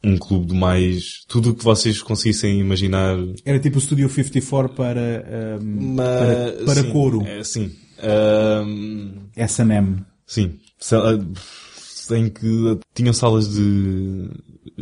um 0.03 0.17
clube 0.17 0.47
de 0.47 0.55
mais... 0.55 1.25
Tudo 1.29 1.51
o 1.51 1.55
que 1.55 1.63
vocês 1.63 2.01
conseguissem 2.01 2.59
imaginar 2.59 3.19
Era 3.45 3.59
tipo 3.59 3.77
o 3.77 3.81
Studio 3.83 4.09
54 4.09 4.75
para, 4.75 5.59
um, 5.61 5.95
Mas, 5.95 6.07
para, 6.07 6.65
para 6.65 6.83
sim, 6.83 6.91
couro. 6.91 7.23
É, 7.27 7.45
sim. 7.45 7.77
Ahm, 8.03 9.29
S&M. 9.37 10.05
sim. 10.27 10.59
Ah, 10.93 12.15
Em 12.17 12.31
que 12.31 12.79
tinham 12.95 13.13
salas 13.13 13.53
de 13.53 14.31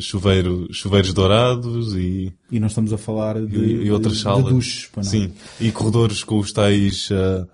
chuveiro, 0.00 0.68
chuveiros 0.72 1.12
dourados 1.12 1.94
e, 1.94 2.32
E 2.50 2.58
nós 2.60 2.72
estamos 2.72 2.92
a 2.92 2.98
falar 2.98 3.40
de, 3.44 3.56
e, 3.56 3.86
e 3.86 3.90
outras 3.90 4.18
salas. 4.20 4.44
de 4.44 4.50
duches. 4.50 4.88
não 4.96 5.02
é? 5.02 5.06
Sim. 5.06 5.32
E 5.60 5.70
corredores 5.70 6.22
com 6.24 6.38
os 6.38 6.52
tais 6.52 7.08
ah, 7.12 7.46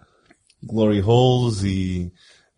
glory 0.63 1.03
holes 1.03 1.63
e... 1.65 2.11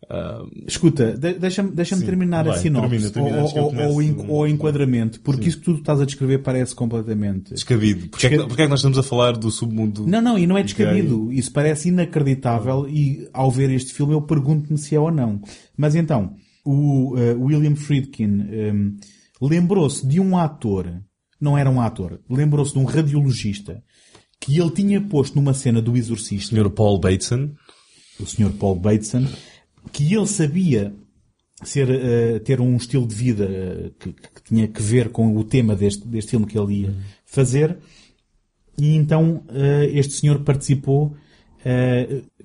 ah, 0.09 0.41
Escuta, 0.67 1.17
de- 1.17 1.33
deixa-me 1.33 1.71
deixa 1.71 1.95
Sim, 1.95 2.05
terminar 2.05 2.47
a 2.47 2.51
vai, 2.51 2.59
sinopse 2.59 2.89
termina, 2.89 3.09
termina, 3.11 3.43
ou, 3.43 3.75
ou, 3.75 4.29
ou, 4.29 4.41
o 4.41 4.47
enquadramento, 4.47 5.19
porque 5.21 5.49
isso 5.49 5.59
que 5.59 5.65
tu 5.65 5.71
estás 5.75 5.99
a 5.99 6.05
descrever 6.05 6.39
parece 6.39 6.73
completamente. 6.75 7.53
descabido. 7.53 8.07
Porquê, 8.09 8.27
é 8.27 8.29
que, 8.29 8.37
porquê 8.37 8.61
é 8.61 8.65
que 8.65 8.69
nós 8.69 8.79
estamos 8.79 8.97
a 8.97 9.03
falar 9.03 9.33
do 9.37 9.49
submundo? 9.51 10.05
Não, 10.07 10.21
não, 10.21 10.37
e 10.37 10.47
não 10.47 10.57
é 10.57 10.63
descabido. 10.63 11.31
Isso 11.31 11.51
parece 11.51 11.89
inacreditável 11.89 12.87
e 12.87 13.27
ao 13.33 13.51
ver 13.51 13.69
este 13.71 13.93
filme 13.93 14.13
eu 14.13 14.21
pergunto-me 14.21 14.77
se 14.77 14.95
é 14.95 14.99
ou 14.99 15.11
não. 15.11 15.41
Mas 15.75 15.95
então, 15.95 16.33
o 16.63 17.15
eh, 17.17 17.33
William 17.33 17.75
Friedkin 17.75 18.45
eh, 18.49 18.73
lembrou-se 19.41 20.05
de 20.05 20.19
um 20.19 20.37
ator, 20.37 21.01
não 21.39 21.57
era 21.57 21.69
um 21.69 21.81
ator, 21.81 22.19
lembrou-se 22.29 22.73
de 22.73 22.79
um 22.79 22.85
radiologista 22.85 23.83
que 24.39 24.59
ele 24.59 24.71
tinha 24.71 25.01
posto 25.01 25.35
numa 25.35 25.53
cena 25.53 25.81
do 25.81 25.93
O 25.93 25.97
Exorcista, 25.97 26.55
Sr. 26.55 26.69
Paul 26.69 26.99
Bateson. 26.99 27.51
o 28.19 28.25
Sr. 28.25 28.51
Paul 28.59 28.75
Bateson, 28.75 29.25
que 29.91 30.13
ele 30.13 30.27
sabia 30.27 30.93
ser, 31.63 31.89
eh, 31.89 32.39
ter 32.39 32.61
um 32.61 32.75
estilo 32.75 33.07
de 33.07 33.15
vida 33.15 33.45
eh, 33.45 33.91
que, 33.99 34.13
que 34.13 34.43
tinha 34.43 34.67
que 34.67 34.81
ver 34.81 35.09
com 35.09 35.35
o 35.35 35.43
tema 35.43 35.75
deste, 35.75 36.07
deste 36.07 36.31
filme 36.31 36.45
que 36.45 36.57
ele 36.57 36.81
ia 36.81 36.95
fazer. 37.25 37.77
E 38.77 38.95
então 38.95 39.43
eh, 39.49 39.89
este 39.93 40.13
senhor 40.13 40.43
participou, 40.43 41.15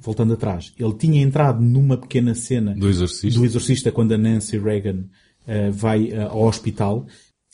voltando 0.01 0.33
atrás, 0.33 0.73
ele 0.77 0.95
tinha 0.95 1.23
entrado 1.23 1.63
numa 1.63 1.97
pequena 1.97 2.35
cena 2.35 2.75
Do 2.75 2.89
Exorcista. 2.89 3.39
do 3.39 3.45
Exorcista 3.45 3.93
quando 3.93 4.13
a 4.13 4.19
Nancy 4.19 4.59
Reagan 4.59 5.05
vai 5.71 6.11
eh, 6.11 6.23
ao 6.23 6.43
hospital 6.45 7.07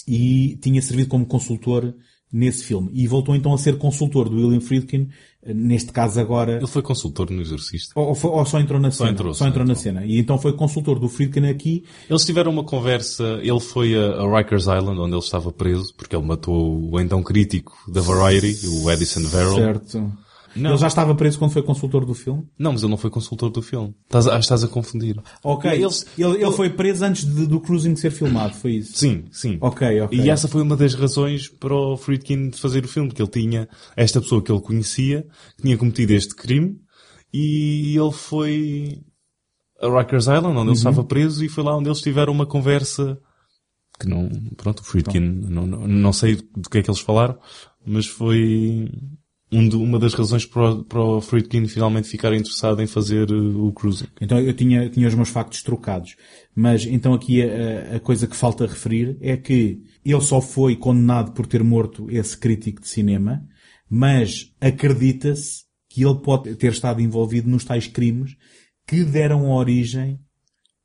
e 0.07 0.59
tinha 0.63 0.81
servido 0.83 1.09
como 1.09 1.27
consultor 1.27 1.95
nesse 2.33 2.65
filme. 2.65 2.91
E 2.93 3.07
voltou 3.07 3.35
então 3.35 3.55
a 3.55 3.59
ser 3.59 3.79
consultor 3.79 4.29
do 4.29 4.37
William 4.37 4.61
Friedkin, 4.61 5.09
eh, 5.43 5.55
neste 5.55 5.93
caso 5.93 6.21
agora 6.21 6.57
Ele 6.59 6.67
foi 6.67 6.83
consultor 6.83 7.31
no 7.31 7.41
Exorcista. 7.41 7.93
ou, 7.99 8.09
ou 8.09 8.33
ou 8.39 8.45
só 8.47 8.61
entrou 8.61 8.79
na 8.81 8.91
cena? 8.91 9.11
entrou, 9.11 9.33
só 9.33 9.45
só 9.45 9.49
entrou 9.49 9.67
na 9.67 9.73
entrou. 9.73 9.83
cena. 9.83 10.05
E 10.07 10.19
então 10.19 10.39
foi 10.39 10.53
consultor 10.53 10.99
do 10.99 11.09
Friedkin 11.09 11.47
aqui. 11.47 11.85
Eles 12.09 12.25
tiveram 12.25 12.51
uma 12.53 12.65
conversa, 12.65 13.39
ele 13.43 13.61
foi 13.61 13.95
a, 13.97 14.21
a 14.21 14.39
Rikers 14.39 14.65
Island, 14.65 15.01
onde 15.01 15.15
ele 15.15 15.23
estava 15.23 15.51
preso, 15.51 15.95
porque 15.97 16.15
ele 16.15 16.25
matou 16.27 16.91
o 16.93 17.01
então 17.01 17.23
crítico 17.23 17.73
da 17.91 18.01
Variety, 18.03 18.67
o 18.67 18.91
Edison 18.91 19.23
Verrill. 19.23 19.55
Certo. 19.55 20.13
Não. 20.57 20.71
Ele 20.71 20.79
já 20.79 20.87
estava 20.87 21.15
preso 21.15 21.39
quando 21.39 21.51
foi 21.53 21.63
consultor 21.63 22.05
do 22.05 22.15
filme? 22.15 22.47
Não, 22.59 22.73
mas 22.73 22.83
ele 22.83 22.91
não 22.91 22.97
foi 22.99 23.11
consultor 23.11 23.51
do 23.51 23.63
filme. 23.63 23.95
Estás 24.05 24.27
a, 24.27 24.39
estás 24.39 24.65
a 24.65 24.69
confundir. 24.69 25.21
Ok. 25.43 25.71
Eles- 25.71 26.07
ele, 26.19 26.43
ele 26.43 26.53
foi 26.53 26.71
preso 26.71 27.05
antes 27.05 27.25
de- 27.25 27.47
do 27.47 27.61
Cruising 27.61 27.97
ser 27.97 28.11
filmado, 28.11 28.55
foi 28.55 28.73
isso? 28.77 28.97
Sim, 28.99 29.25
sim. 29.31 29.59
Ok, 29.61 30.01
ok. 30.03 30.19
E 30.19 30.31
essa 30.31 30.49
foi 30.49 30.63
uma 30.63 30.77
das 30.77 30.95
razões 30.95 31.49
para 31.49 31.75
o 31.75 31.97
Friedkin 31.97 32.51
fazer 32.53 32.85
o 32.85 32.89
filme, 32.89 33.11
que 33.11 33.21
ele 33.23 33.31
tinha 33.31 33.69
esta 33.97 34.21
pessoa 34.21 34.43
que 34.43 34.51
ele 34.51 34.61
conhecia, 34.61 35.27
que 35.57 35.63
tinha 35.63 35.77
cometido 35.77 36.13
este 36.13 36.35
crime, 36.35 36.81
e 37.33 37.97
ele 37.97 38.13
foi 38.13 39.03
a 39.81 39.87
Rikers 40.01 40.25
Island, 40.25 40.57
onde 40.59 40.71
ele 40.71 40.73
estava 40.73 41.05
preso, 41.05 41.45
e 41.45 41.49
foi 41.49 41.63
lá 41.63 41.77
onde 41.77 41.89
eles 41.89 42.01
tiveram 42.01 42.33
uma 42.33 42.47
conversa 42.47 43.19
que 44.01 44.09
não, 44.09 44.29
pronto, 44.57 44.79
o 44.81 44.85
Friedkin, 44.85 45.19
não, 45.19 45.67
não, 45.67 45.87
não 45.89 46.13
sei 46.13 46.37
do 46.57 46.71
que 46.71 46.79
é 46.79 46.83
que 46.83 46.89
eles 46.91 47.01
falaram, 47.01 47.37
mas 47.85 48.07
foi, 48.07 48.89
um 49.51 49.69
de- 49.69 49.77
uma 49.77 49.99
das 49.99 50.13
razões 50.15 50.45
para, 50.45 50.71
o- 50.73 50.85
para 50.85 51.01
o 51.03 51.21
Friedkin 51.21 51.67
finalmente 51.67 52.09
ficar 52.09 52.35
interessado 52.35 52.83
em 52.83 52.87
fazer 52.87 53.31
uh, 53.31 53.67
o 53.67 53.73
Cruising. 53.73 54.07
Então 54.21 54.39
eu 54.39 54.53
tinha, 54.53 54.89
tinha 54.91 55.09
os 55.09 55.15
meus 55.15 55.29
factos 55.31 55.63
trocados. 55.63 56.17
Mas 56.55 56.85
então 56.85 57.15
aqui 57.15 57.43
a, 57.43 57.97
a 57.97 58.01
coisa 58.01 58.27
que 58.27 58.37
falta 58.37 58.67
referir 58.67 59.17
é 59.21 59.37
que 59.37 59.81
ele 60.05 60.21
só 60.21 60.41
foi 60.41 60.77
condenado 60.77 61.33
por 61.33 61.47
ter 61.47 61.63
morto 61.63 62.07
esse 62.11 62.37
crítico 62.37 62.83
de 62.83 62.89
cinema, 62.89 63.43
mas 63.89 64.53
acredita-se 64.61 65.65
que 65.89 66.05
ele 66.05 66.17
pode 66.21 66.55
ter 66.57 66.73
estado 66.73 67.01
envolvido 67.01 67.49
nos 67.49 67.65
tais 67.65 67.87
crimes 67.87 68.37
que 68.87 69.03
deram 69.05 69.51
origem 69.51 70.19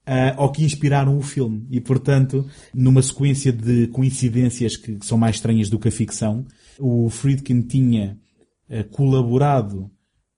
ah, 0.06 0.36
ou 0.38 0.52
que 0.52 0.63
inspiraram 0.63 1.17
o 1.17 1.21
filme. 1.21 1.67
E, 1.69 1.80
portanto, 1.82 2.45
numa 2.73 3.02
sequência 3.02 3.52
de 3.52 3.88
coincidências 3.88 4.78
que, 4.78 4.95
que 4.95 5.06
são 5.06 5.17
mais 5.17 5.36
estranhas 5.36 5.69
do 5.69 5.80
que 5.80 5.88
a 5.89 5.91
ficção, 5.91 6.45
o 6.80 7.10
Friedkin 7.10 7.62
tinha 7.62 8.17
colaborado 8.81 9.91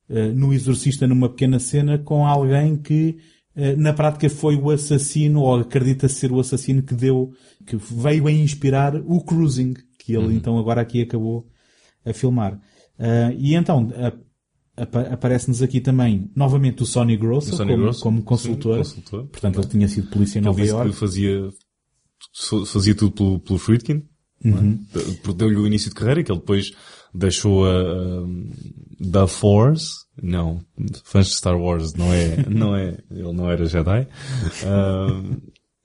ah, 0.09 0.33
no 0.33 0.53
Exorcista 0.53 1.07
numa 1.07 1.29
pequena 1.29 1.59
cena 1.59 1.97
com 1.97 2.25
alguém 2.25 2.75
que 2.77 3.17
ah, 3.55 3.75
na 3.77 3.93
prática 3.93 4.29
foi 4.29 4.55
o 4.55 4.69
assassino, 4.69 5.41
ou 5.41 5.59
acredita 5.59 6.07
ser 6.07 6.31
o 6.31 6.39
assassino 6.39 6.83
que 6.83 6.93
deu, 6.93 7.31
que 7.65 7.77
veio 7.77 8.27
a 8.27 8.31
inspirar 8.31 8.95
o 8.95 9.21
Cruising, 9.23 9.73
que 9.99 10.13
ele 10.13 10.35
então 10.35 10.57
agora 10.57 10.81
aqui 10.81 11.01
acabou 11.01 11.47
a 12.05 12.13
filmar. 12.13 12.59
E 13.37 13.55
então, 13.55 13.89
aparece-nos 15.11 15.61
aqui 15.61 15.81
também, 15.81 16.29
novamente, 16.35 16.83
o 16.83 16.85
Sonny 16.85 17.17
Grosso, 17.17 17.53
O 17.53 17.57
Sonny 17.57 17.71
como, 17.71 17.83
Grosso, 17.83 18.01
como 18.01 18.17
sim, 18.19 18.23
consultor. 18.23 18.77
consultor. 18.77 19.27
Portanto, 19.27 19.59
ele 19.59 19.67
tinha 19.67 19.87
sido 19.87 20.09
polícia 20.09 20.39
em 20.39 20.41
Nova 20.41 20.61
York. 20.63 20.93
fazia, 20.93 21.49
fazia 22.67 22.93
tudo 22.95 23.11
pelo, 23.11 23.39
pelo 23.39 23.59
Friedkin. 23.59 24.03
É? 24.43 24.47
Uhum. 24.47 24.79
De- 24.93 25.33
Deu-lhe 25.33 25.55
o 25.55 25.67
início 25.67 25.89
de 25.89 25.95
carreira, 25.95 26.23
que 26.23 26.31
ele 26.31 26.39
depois 26.39 26.71
deixou 27.13 27.65
a, 27.65 27.71
a 27.81 28.23
da 28.99 29.27
Force. 29.27 30.05
Não, 30.21 30.61
fãs 31.03 31.27
de 31.27 31.33
Star 31.33 31.59
Wars, 31.59 31.93
não 31.93 32.11
é, 32.13 32.45
não 32.49 32.75
é, 32.75 32.97
ele 33.11 33.33
não 33.33 33.49
era 33.51 33.65
Jedi. 33.65 34.07
Ah, 34.65 35.21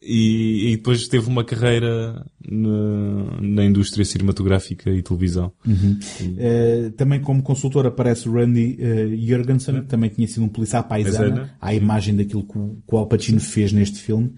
e, 0.03 0.71
e 0.73 0.77
depois 0.77 1.07
teve 1.09 1.29
uma 1.29 1.45
carreira 1.45 2.25
na, 2.49 3.41
na 3.41 3.65
indústria 3.65 4.05
cinematográfica 4.05 4.89
e 4.91 5.03
televisão. 5.03 5.53
Uh, 5.67 6.91
também 6.97 7.21
como 7.21 7.43
consultor 7.43 7.87
aparece 7.87 8.27
Randy 8.29 8.79
uh, 8.81 9.27
Jorgensen, 9.27 9.83
que 9.83 9.89
também 9.89 10.09
tinha 10.09 10.27
sido 10.27 10.45
um 10.45 10.49
policial 10.49 10.85
paisana, 10.85 11.19
Paisana. 11.19 11.55
à 11.61 11.75
imagem 11.75 12.17
daquilo 12.17 12.45
que 12.45 12.59
o, 12.59 12.79
que 12.89 12.95
o 12.95 12.99
Al 12.99 13.07
Pacino 13.09 13.41
fez 13.41 13.73
neste 13.73 13.99
filme. 13.99 14.33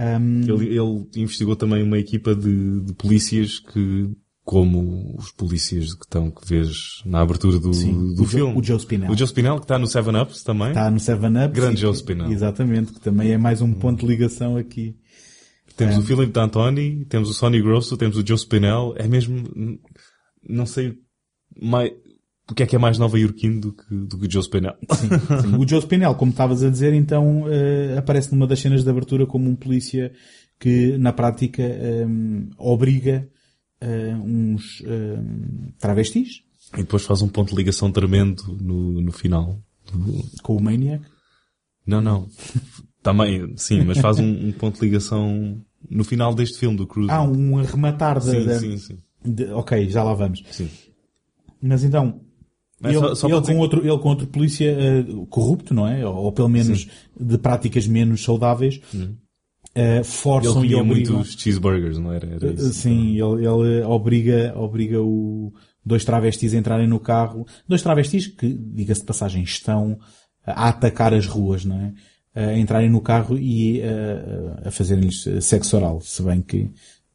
Um, 0.00 0.40
Ele, 0.42 0.68
ele 0.78 1.08
investigou 1.16 1.54
também 1.54 1.82
uma 1.82 1.98
equipa 1.98 2.34
de, 2.34 2.80
de 2.80 2.94
polícias 2.94 3.58
que, 3.58 4.08
como 4.42 5.14
os 5.18 5.30
polícias 5.30 5.92
que 5.92 6.04
estão, 6.06 6.30
que 6.30 6.46
vês 6.48 7.02
na 7.04 7.20
abertura 7.20 7.58
do, 7.58 7.74
Sim, 7.74 7.92
do 8.14 8.22
o 8.22 8.24
Jo- 8.24 8.26
filme. 8.26 8.58
o 8.58 8.62
Joe 8.64 8.80
Spinell. 8.80 9.10
O 9.10 9.16
Joe 9.16 9.28
Spinell, 9.28 9.56
que 9.56 9.64
está 9.64 9.78
no 9.78 9.86
Seven 9.86 10.16
Ups 10.22 10.42
também. 10.42 10.68
está 10.68 10.90
no 10.90 10.98
Seven 10.98 11.44
Up. 11.44 11.54
Grande 11.54 11.80
Joe 11.82 11.94
Spinell. 11.94 12.32
Exatamente, 12.32 12.92
que 12.94 13.00
também 13.00 13.30
é 13.32 13.36
mais 13.38 13.60
um 13.60 13.72
ponto 13.74 14.00
de 14.00 14.06
ligação 14.06 14.56
aqui. 14.56 14.96
Temos 15.76 15.98
o 15.98 16.02
Philip 16.02 16.32
D'Antoni, 16.32 17.04
temos 17.06 17.30
o 17.30 17.34
Sonny 17.34 17.60
Grosso, 17.62 17.96
temos 17.96 18.16
o 18.16 18.26
Joe 18.26 18.36
Spinell. 18.38 18.94
É 18.96 19.06
mesmo, 19.06 19.44
não 20.48 20.66
sei 20.66 20.94
mais, 21.60 21.90
o 22.50 22.54
que 22.54 22.62
é 22.62 22.66
que 22.66 22.74
é 22.76 22.78
mais 22.78 22.98
nova-iorquino 22.98 23.60
do 23.60 23.72
que, 23.72 23.94
do 23.94 24.18
que 24.18 24.26
o 24.26 24.30
Joe 24.30 24.42
Spinell. 24.42 24.74
Sim, 24.92 25.56
O 25.56 25.66
Joe 25.68 25.80
Spinell, 25.82 26.14
como 26.14 26.30
estavas 26.30 26.62
a 26.62 26.70
dizer, 26.70 26.92
então 26.94 27.42
uh, 27.42 27.98
aparece 27.98 28.32
numa 28.32 28.46
das 28.46 28.58
cenas 28.60 28.82
de 28.84 28.90
abertura 28.90 29.26
como 29.26 29.48
um 29.48 29.54
polícia 29.56 30.12
que, 30.58 30.96
na 30.98 31.12
prática, 31.12 31.62
um, 32.06 32.50
obriga 32.58 33.28
uh, 33.82 34.22
uns 34.22 34.82
travestis, 35.78 36.42
e 36.74 36.78
depois 36.78 37.02
faz 37.04 37.22
um 37.22 37.28
ponto 37.28 37.50
de 37.50 37.56
ligação 37.56 37.90
tremendo 37.90 38.42
no, 38.60 39.00
no 39.00 39.10
final. 39.12 39.58
com 40.42 40.56
o 40.56 40.62
Maniac. 40.62 41.04
Não, 41.86 42.00
não. 42.00 42.28
Também, 43.02 43.56
sim, 43.56 43.82
mas 43.84 43.98
faz 43.98 44.18
um, 44.18 44.48
um 44.48 44.52
ponto 44.52 44.78
de 44.78 44.84
ligação 44.86 45.60
no 45.90 46.04
final 46.04 46.34
deste 46.34 46.58
filme 46.58 46.76
do 46.76 46.86
Cruise. 46.86 47.10
Há 47.10 47.22
um 47.22 47.58
arrematar 47.58 48.16
da, 48.16 48.20
sim, 48.20 48.58
sim, 48.58 48.76
sim. 48.76 48.98
de- 49.24 49.46
ok, 49.50 49.88
já 49.88 50.04
lá 50.04 50.12
vamos. 50.14 50.44
Sim. 50.50 50.68
Mas 51.62 51.82
então, 51.82 52.20
Mas 52.80 52.92
ele, 52.94 53.00
só- 53.08 53.14
só 53.14 53.28
ele 53.28 53.40
com 53.42 53.58
outro, 53.58 53.80
ele 53.86 53.98
com 53.98 54.08
outro 54.08 54.26
polícia 54.26 54.70
eh, 54.70 55.04
corrupto, 55.28 55.74
não 55.74 55.86
é? 55.86 56.06
Ou, 56.06 56.14
ou 56.16 56.32
pelo 56.32 56.48
menos 56.48 56.88
de 57.18 57.36
práticas 57.38 57.86
menos 57.86 58.22
saudáveis, 58.24 58.80
eh, 59.74 59.96
Ele 59.96 60.04
forçam 60.04 60.64
e 60.64 60.68
comia 60.72 60.82
obrigam. 60.82 61.16
muitos 61.16 61.34
cheeseburgers, 61.34 61.98
não 61.98 62.12
era? 62.12 62.26
Era 62.26 62.46
Eh, 62.48 62.52
isso. 62.54 62.72
Sim, 62.72 63.10
ele, 63.12 63.46
ele 63.46 63.82
obriga, 63.84 64.54
obriga 64.56 65.00
o, 65.02 65.52
dois 65.84 66.04
travestis 66.04 66.54
a 66.54 66.56
entrarem 66.58 66.88
no 66.88 66.98
carro. 66.98 67.46
Dois 67.68 67.82
travestis 67.82 68.26
que, 68.26 68.48
diga-se 68.52 69.00
de 69.02 69.06
passagem, 69.06 69.42
estão 69.42 69.98
a 70.46 70.68
atacar 70.70 71.12
as 71.12 71.26
ruas, 71.26 71.64
não 71.64 71.76
é? 71.80 71.92
A 72.34 72.56
entrarem 72.58 72.88
no 72.88 73.00
carro 73.00 73.36
e 73.36 73.80
eh, 73.80 74.62
a 74.64 74.70
fazerem-lhes 74.70 75.24
sexo 75.44 75.76
oral, 75.76 76.00
se 76.00 76.22
bem 76.22 76.40
que 76.40 76.70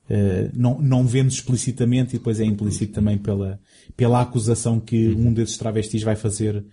eh, 0.10 0.51
não, 0.54 0.80
não 0.80 1.06
vemos 1.08 1.34
explicitamente 1.36 2.15
e 2.15 2.19
depois 2.19 2.39
é 2.39 2.45
implícito 2.45 2.93
também 2.93 3.17
pela, 3.17 3.60
pela 3.95 4.21
acusação 4.21 4.79
que 4.79 5.07
Uhum. 5.09 5.27
um 5.27 5.33
desses 5.33 5.57
travestis 5.57 6.03
vai 6.03 6.15
fazer 6.15 6.63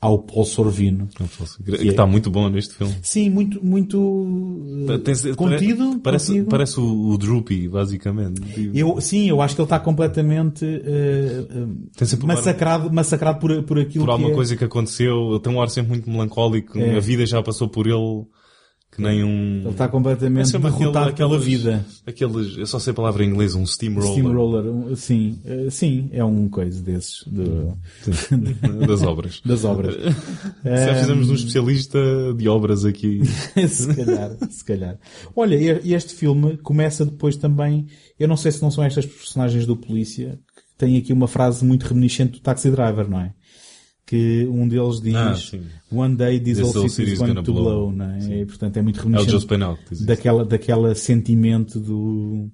ao 0.00 0.18
Paul 0.18 0.44
Sorvino. 0.44 1.08
Posso- 1.38 1.62
Que 1.62 1.88
está 1.88 2.04
muito 2.06 2.30
bom 2.30 2.50
neste 2.50 2.74
filme. 2.74 2.94
Sim, 3.02 3.30
muito, 3.30 3.64
muito 3.64 4.86
eh, 4.90 4.98
Tem- 4.98 5.34
contido. 5.34 5.98
Parece, 6.00 6.26
contigo. 6.32 6.50
parece 6.50 6.78
o, 6.78 7.08
o 7.08 7.16
Droopy, 7.16 7.68
basicamente. 7.68 8.42
Eu, 8.74 9.00
sim, 9.00 9.28
eu 9.30 9.40
acho 9.40 9.54
que 9.54 9.62
ele 9.62 9.64
está 9.66 9.80
completamente 9.80 10.66
ar- 10.66 12.26
massacrado, 12.26 12.92
massacrado 12.92 13.38
por, 13.38 13.62
por 13.62 13.78
aquilo 13.78 14.04
por 14.04 14.10
alguma 14.10 14.28
que 14.28 14.32
é. 14.32 14.36
coisa 14.36 14.56
que 14.56 14.64
aconteceu, 14.64 15.30
ele 15.30 15.40
tem 15.40 15.52
um 15.52 15.60
ar 15.62 15.70
sempre 15.70 15.90
muito 15.92 16.10
melancólico, 16.10 16.78
É. 16.78 16.96
a 16.96 17.00
vida 17.00 17.24
já 17.26 17.42
passou 17.42 17.68
por 17.68 17.86
ele, 17.86 18.26
que 18.94 19.02
nem 19.02 19.24
um... 19.24 19.60
Ele 19.62 19.68
está 19.70 19.88
completamente 19.88 20.42
É 20.42 20.44
sempre 20.44 20.68
aquele- 20.68 20.80
derrotado 20.92 21.14
pela 21.14 21.36
aqueles- 21.36 21.44
vida. 21.44 21.84
Aqueles, 22.06 22.56
eu 22.56 22.66
só 22.66 22.78
sei 22.78 22.92
a 22.92 22.94
palavra 22.94 23.24
em 23.24 23.28
inglês, 23.30 23.54
um 23.54 23.66
steamroller. 23.66 24.12
Steamroller, 24.12 24.64
um- 24.72 24.94
sim, 24.96 25.38
eh, 25.44 25.66
sim, 25.70 26.08
é 26.12 26.24
um 26.24 26.48
coisa 26.48 26.80
desses, 26.82 27.24
do- 27.26 27.76
das 28.86 29.02
obras. 29.02 29.40
das 29.44 29.64
obras. 29.64 29.96
Já 30.64 30.94
fizemos 31.00 31.30
um 31.30 31.34
especialista 31.34 31.98
de 32.36 32.48
obras 32.48 32.84
aqui. 32.84 33.20
se 33.68 33.94
calhar, 33.94 34.36
se 34.50 34.64
calhar. 34.64 34.98
Olha, 35.34 35.56
e- 35.56 35.92
este 35.92 36.14
filme 36.14 36.56
começa 36.58 37.04
depois 37.04 37.36
também, 37.36 37.86
eu 38.18 38.28
não 38.28 38.36
sei 38.36 38.52
se 38.52 38.62
não 38.62 38.70
são 38.70 38.84
estas 38.84 39.04
personagens 39.06 39.66
do 39.66 39.76
polícia, 39.76 40.38
que 40.56 40.62
têm 40.78 40.96
aqui 40.98 41.12
uma 41.12 41.26
frase 41.28 41.64
muito 41.64 41.84
reminiscente 41.84 42.32
do 42.32 42.40
Taxi 42.40 42.70
Driver, 42.70 43.08
não 43.08 43.20
é? 43.20 43.32
Que 44.06 44.46
um 44.46 44.68
deles 44.68 45.00
diz, 45.00 45.14
Ah. 45.14 45.34
One 45.90 46.14
day 46.16 46.38
whole 46.60 46.90
city 46.90 47.12
is 47.12 47.18
going 47.18 47.34
to 47.34 47.42
blow. 47.42 47.90
blow, 47.90 47.92
não 47.92 48.10
é? 48.10 48.40
E, 48.40 48.46
portanto 48.46 48.76
é 48.76 48.82
muito 48.82 49.00
É 49.00 49.02
reminiscente 49.02 50.04
daquela, 50.04 50.44
daquela 50.44 50.94
sentimento 50.94 51.80
do, 51.80 52.50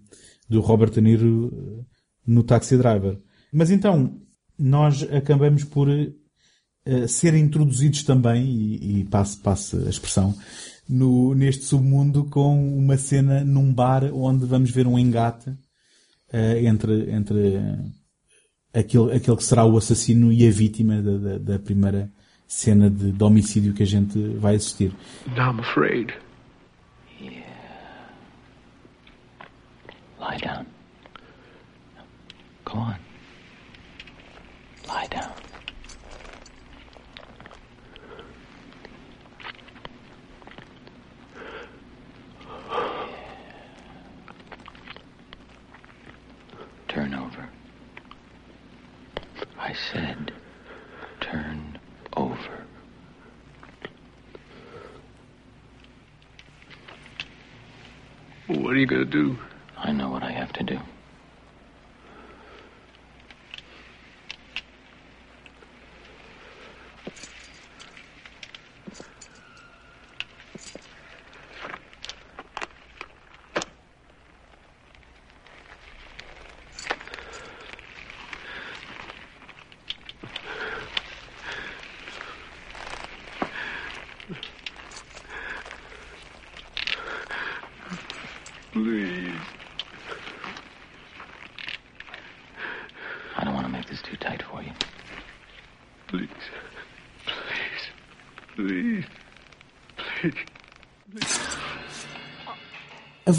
do 0.48 0.60
Robert 0.60 0.90
De 0.90 1.00
Niro 1.00 1.50
eh, 1.52 1.84
no 2.26 2.44
Taxi 2.44 2.76
Driver. 2.76 3.18
Mas 3.52 3.70
então, 3.70 4.16
nós 4.56 5.02
acabamos 5.02 5.64
por 5.64 5.88
eh, 5.88 7.06
ser 7.08 7.34
introduzidos 7.34 8.04
também, 8.04 8.46
e, 8.46 9.00
e 9.00 9.04
passe, 9.04 9.38
passe 9.38 9.76
a 9.76 9.90
expressão, 9.90 10.34
no, 10.88 11.34
neste 11.34 11.64
submundo 11.64 12.24
com 12.24 12.76
uma 12.78 12.96
cena 12.96 13.44
num 13.44 13.72
bar 13.72 14.04
onde 14.12 14.44
vamos 14.46 14.70
ver 14.70 14.86
um 14.86 14.98
engate 14.98 15.52
eh, 16.32 16.64
entre, 16.64 17.10
entre 17.12 17.54
eh, 17.54 17.78
aquele, 18.72 19.14
aquele 19.14 19.36
que 19.36 19.44
será 19.44 19.64
o 19.64 19.76
assassino 19.76 20.32
e 20.32 20.46
a 20.46 20.50
vítima 20.50 21.00
da, 21.02 21.16
da, 21.16 21.38
da 21.38 21.58
primeira 21.58 22.10
cena 22.46 22.90
de, 22.90 23.12
de 23.12 23.24
homicídio 23.24 23.72
que 23.74 23.82
a 23.82 23.86
gente 23.86 24.18
vai 24.38 24.56
assistir. 24.56 24.92
I'm 25.36 25.60
afraid. 25.60 26.12
Lie 30.20 30.38
down. 30.38 30.66
Go 32.64 32.78
on. 32.78 32.96
Lie 34.86 35.08
down. 35.08 35.29
Are 58.80 58.82
you 58.82 58.86
gonna 58.86 59.04
do? 59.04 59.36
I 59.76 59.92
know 59.92 60.08
what 60.08 60.22
I 60.22 60.30
have 60.30 60.54
to 60.54 60.62
do. 60.62 60.78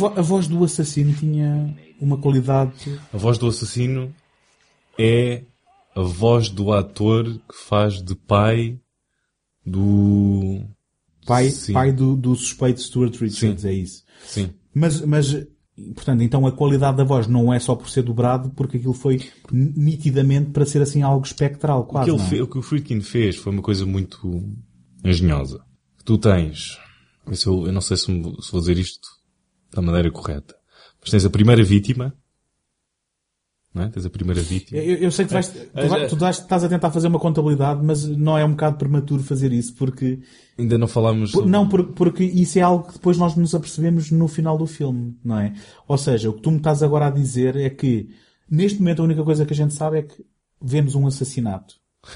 Vo- 0.02 0.20
a 0.20 0.22
voz 0.22 0.47
do 0.47 0.64
assassino 0.64 1.14
tinha 1.14 1.76
uma 1.99 2.18
qualidade. 2.18 2.99
A 3.14 3.18
voz 3.18 3.38
do 3.38 3.47
assassino 3.47 4.14
é 4.99 5.43
a 5.95 6.02
voz 6.02 6.49
do 6.49 6.72
ator 6.74 7.26
que 7.26 7.56
faz 7.68 8.02
de 8.02 8.16
pai 8.16 8.80
do... 9.66 10.64
Pai, 11.26 11.49
Sim. 11.49 11.74
pai 11.74 11.91
do, 11.91 12.16
do 12.16 12.36
suspeito 12.36 12.82
Stuart 12.82 13.16
Richards, 13.18 13.62
Sim. 13.62 13.68
é 13.68 13.74
isso. 13.74 14.04
Sim. 14.26 14.49
Mas, 14.74 15.02
mas, 15.02 15.45
portanto, 15.93 16.22
então 16.24 16.47
a 16.47 16.52
qualidade 16.52 16.97
da 16.97 17.04
voz 17.04 17.28
não 17.28 17.54
é 17.54 17.60
só 17.60 17.76
por 17.76 17.89
ser 17.89 18.02
dobrado, 18.02 18.49
porque 18.52 18.78
aquilo 18.78 18.93
foi 18.93 19.20
nitidamente 19.52 20.49
para 20.49 20.66
ser 20.66 20.82
assim 20.82 21.04
algo 21.04 21.24
espectral, 21.26 21.82
O 21.82 21.86
quase. 21.86 22.10
que, 22.12 22.16
ele 22.36 22.39
é? 22.39 22.43
o 22.43 22.47
que 22.47 22.58
o 22.58 22.62
Friedkin 22.62 23.02
fez 23.02 23.36
foi 23.36 23.54
uma 23.54 23.62
coisa 23.62 23.86
muito 23.86 24.43
engenhosa. 25.06 25.62
Tu 26.04 26.18
tens, 26.18 26.80
eu, 27.45 27.68
eu 27.68 27.72
não 27.72 27.82
sei 27.82 27.95
se, 27.97 28.10
me- 28.12 28.36
se 28.41 28.52
vou 28.52 28.60
dizer 28.62 28.78
isto 28.80 29.08
da 29.74 29.82
maneira 29.82 30.11
correta, 30.11 30.55
mas 30.99 31.09
tens 31.09 31.26
a 31.26 31.30
primeira 31.30 31.63
vítima, 31.63 32.13
não 33.74 33.84
é? 33.84 33.89
Tens 33.89 34.05
a 34.05 34.09
primeira 34.09 34.41
vítima. 34.41 34.82
Eu, 34.82 34.97
eu 34.97 35.11
sei 35.11 35.24
que 35.26 35.30
tu, 35.30 35.34
vais, 35.34 35.47
tu, 35.47 35.59
É, 35.74 35.88
vai- 35.88 36.03
é. 36.03 36.07
tu 36.07 36.15
vais- 36.17 36.39
estás 36.39 36.63
a 36.63 36.67
tentar 36.69 36.91
fazer 36.91 37.07
uma 37.07 37.19
contabilidade, 37.19 37.82
mas 37.84 38.05
não 38.05 38.38
é 38.38 38.43
um 38.43 38.51
bocado 38.51 38.78
prematuro 38.78 39.24
fazer 39.24 39.53
isso, 39.53 39.74
porque 39.76 40.19
Ainda 40.57 40.78
não 40.78 40.88
falámos... 40.89 41.32
Por- 41.32 41.38
sobre- 41.39 41.51
Não, 41.51 41.67
por- 41.69 41.88
porque 41.93 42.24
isso 42.24 42.59
é 42.59 42.61
algo 42.61 42.86
que 42.88 42.93
depois 42.93 43.17
nós 43.17 43.36
nos 43.38 43.55
apercebemos 43.55 44.11
no 44.11 44.28
final 44.28 44.57
do 44.57 44.67
filme, 44.67 45.17
não 45.24 45.39
é? 45.39 45.53
Ou 45.88 45.97
seja, 45.97 46.30
o 46.30 46.34
que 46.34 46.41
tu 46.41 46.51
me 46.51 46.57
estás 46.57 46.84
agora 46.84 47.07
a 47.07 47.11
dizer 47.11 47.55
é 47.55 47.69
que, 47.69 48.09
neste 48.49 48.80
momento, 48.80 49.01
a 49.01 49.05
única 49.05 49.24
coisa 49.24 49.45
que 49.45 49.53
a 49.53 49.55
gente 49.55 49.74
sabe 49.74 49.99
é 49.99 50.01
que 50.03 50.22
vemos 50.61 50.93
um 50.93 51.07
assassinato. 51.07 51.76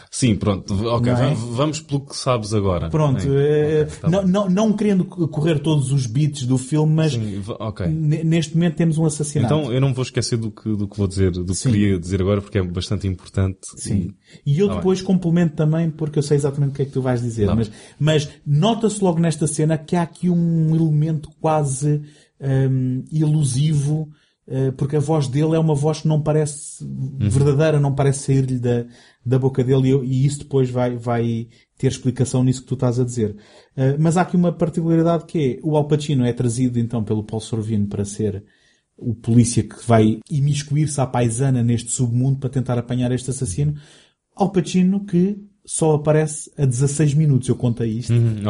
Sim, 0.09 0.35
pronto. 0.35 0.73
Ok, 0.87 1.11
é? 1.11 1.15
va- 1.15 1.33
vamos 1.33 1.79
pelo 1.79 2.01
que 2.01 2.15
sabes 2.17 2.53
agora. 2.55 2.89
Pronto, 2.89 3.19
Bem, 3.21 3.35
eh, 3.37 3.83
ok, 3.87 3.97
tá 4.01 4.09
não, 4.09 4.23
bem. 4.23 4.31
não, 4.31 4.49
não 4.49 4.73
querendo 4.73 5.05
correr 5.05 5.59
todos 5.59 5.91
os 5.91 6.07
beats 6.07 6.43
do 6.47 6.57
filme, 6.57 6.91
mas 6.93 7.13
Sim, 7.13 7.39
va- 7.39 7.57
ok. 7.59 7.85
n- 7.85 8.23
neste 8.23 8.55
momento 8.55 8.75
temos 8.77 8.97
um 8.97 9.05
assassinato. 9.05 9.53
Então 9.53 9.71
eu 9.71 9.79
não 9.79 9.93
vou 9.93 10.01
esquecer 10.03 10.37
do 10.37 10.49
que, 10.49 10.75
do 10.75 10.87
que 10.87 10.97
vou 10.97 11.07
dizer, 11.07 11.29
do 11.31 11.45
que 11.45 11.53
Sim. 11.55 11.71
queria 11.71 11.99
dizer 11.99 12.19
agora, 12.21 12.41
porque 12.41 12.57
é 12.57 12.63
bastante 12.63 13.07
importante. 13.07 13.59
Sim. 13.77 14.09
E 14.43 14.57
eu 14.59 14.67
Tá 14.69 14.75
depois 14.77 15.03
complemento 15.03 15.55
também, 15.55 15.91
porque 15.91 16.17
eu 16.17 16.23
sei 16.23 16.35
exatamente 16.37 16.71
o 16.71 16.73
que 16.73 16.81
é 16.81 16.85
que 16.85 16.91
tu 16.91 17.01
vais 17.03 17.21
dizer. 17.21 17.45
Tá 17.45 17.55
mas 17.55 17.71
mas 17.99 18.29
nota-se 18.45 19.03
logo 19.03 19.19
nesta 19.19 19.45
cena 19.45 19.77
que 19.77 19.95
há 19.95 20.01
aqui 20.01 20.29
um 20.31 20.75
elemento 20.75 21.29
quase 21.39 22.01
hum, 22.41 23.03
ilusivo, 23.11 24.09
eh, 24.47 24.71
porque 24.71 24.95
a 24.95 24.99
voz 24.99 25.27
dele 25.27 25.55
é 25.55 25.59
uma 25.59 25.73
voz 25.75 26.01
que 26.01 26.07
não 26.07 26.21
parece 26.21 26.83
Uhum. 26.83 27.17
verdadeira, 27.29 27.79
não 27.79 27.93
parece 27.95 28.25
sair-lhe 28.25 28.59
da, 28.59 28.85
da 29.25 29.39
boca 29.39 29.63
dele, 29.63 29.89
e, 29.89 30.05
e 30.05 30.25
isso 30.25 30.39
depois 30.39 30.69
vai, 30.69 30.95
vai 30.95 31.47
ter 31.77 31.87
explicação 31.87 32.43
nisso 32.43 32.61
que 32.61 32.67
tu 32.67 32.75
estás 32.75 32.99
a 32.99 33.03
dizer. 33.03 33.35
Eh, 33.75 33.97
mas 33.99 34.17
há 34.17 34.21
aqui 34.21 34.35
uma 34.35 34.51
particularidade 34.53 35.25
que 35.25 35.39
é, 35.39 35.59
o 35.63 35.75
Al 35.75 35.87
Pacino 35.87 36.23
é 36.25 36.31
trazido 36.31 36.77
então 36.77 37.03
pelo 37.03 37.23
Paul 37.23 37.41
Sorvino 37.41 37.87
para 37.87 38.05
ser 38.05 38.43
o 38.97 39.13
polícia 39.15 39.63
que 39.63 39.75
vai 39.85 40.19
imiscuir-se 40.29 41.01
à 41.01 41.05
paisana 41.07 41.61
neste 41.63 41.91
submundo 41.91 42.39
para 42.39 42.49
tentar 42.49 42.77
apanhar 42.77 43.11
este 43.11 43.29
assassino. 43.31 43.73
Al 44.35 44.51
Pacino 44.51 45.03
que 45.05 45.37
só 45.65 45.95
aparece 45.95 46.51
a 46.57 46.65
16 46.65 47.15
minutos, 47.15 47.49
eu 47.49 47.55
contei 47.55 47.89
isto. 47.89 48.13
Uhum. 48.13 48.47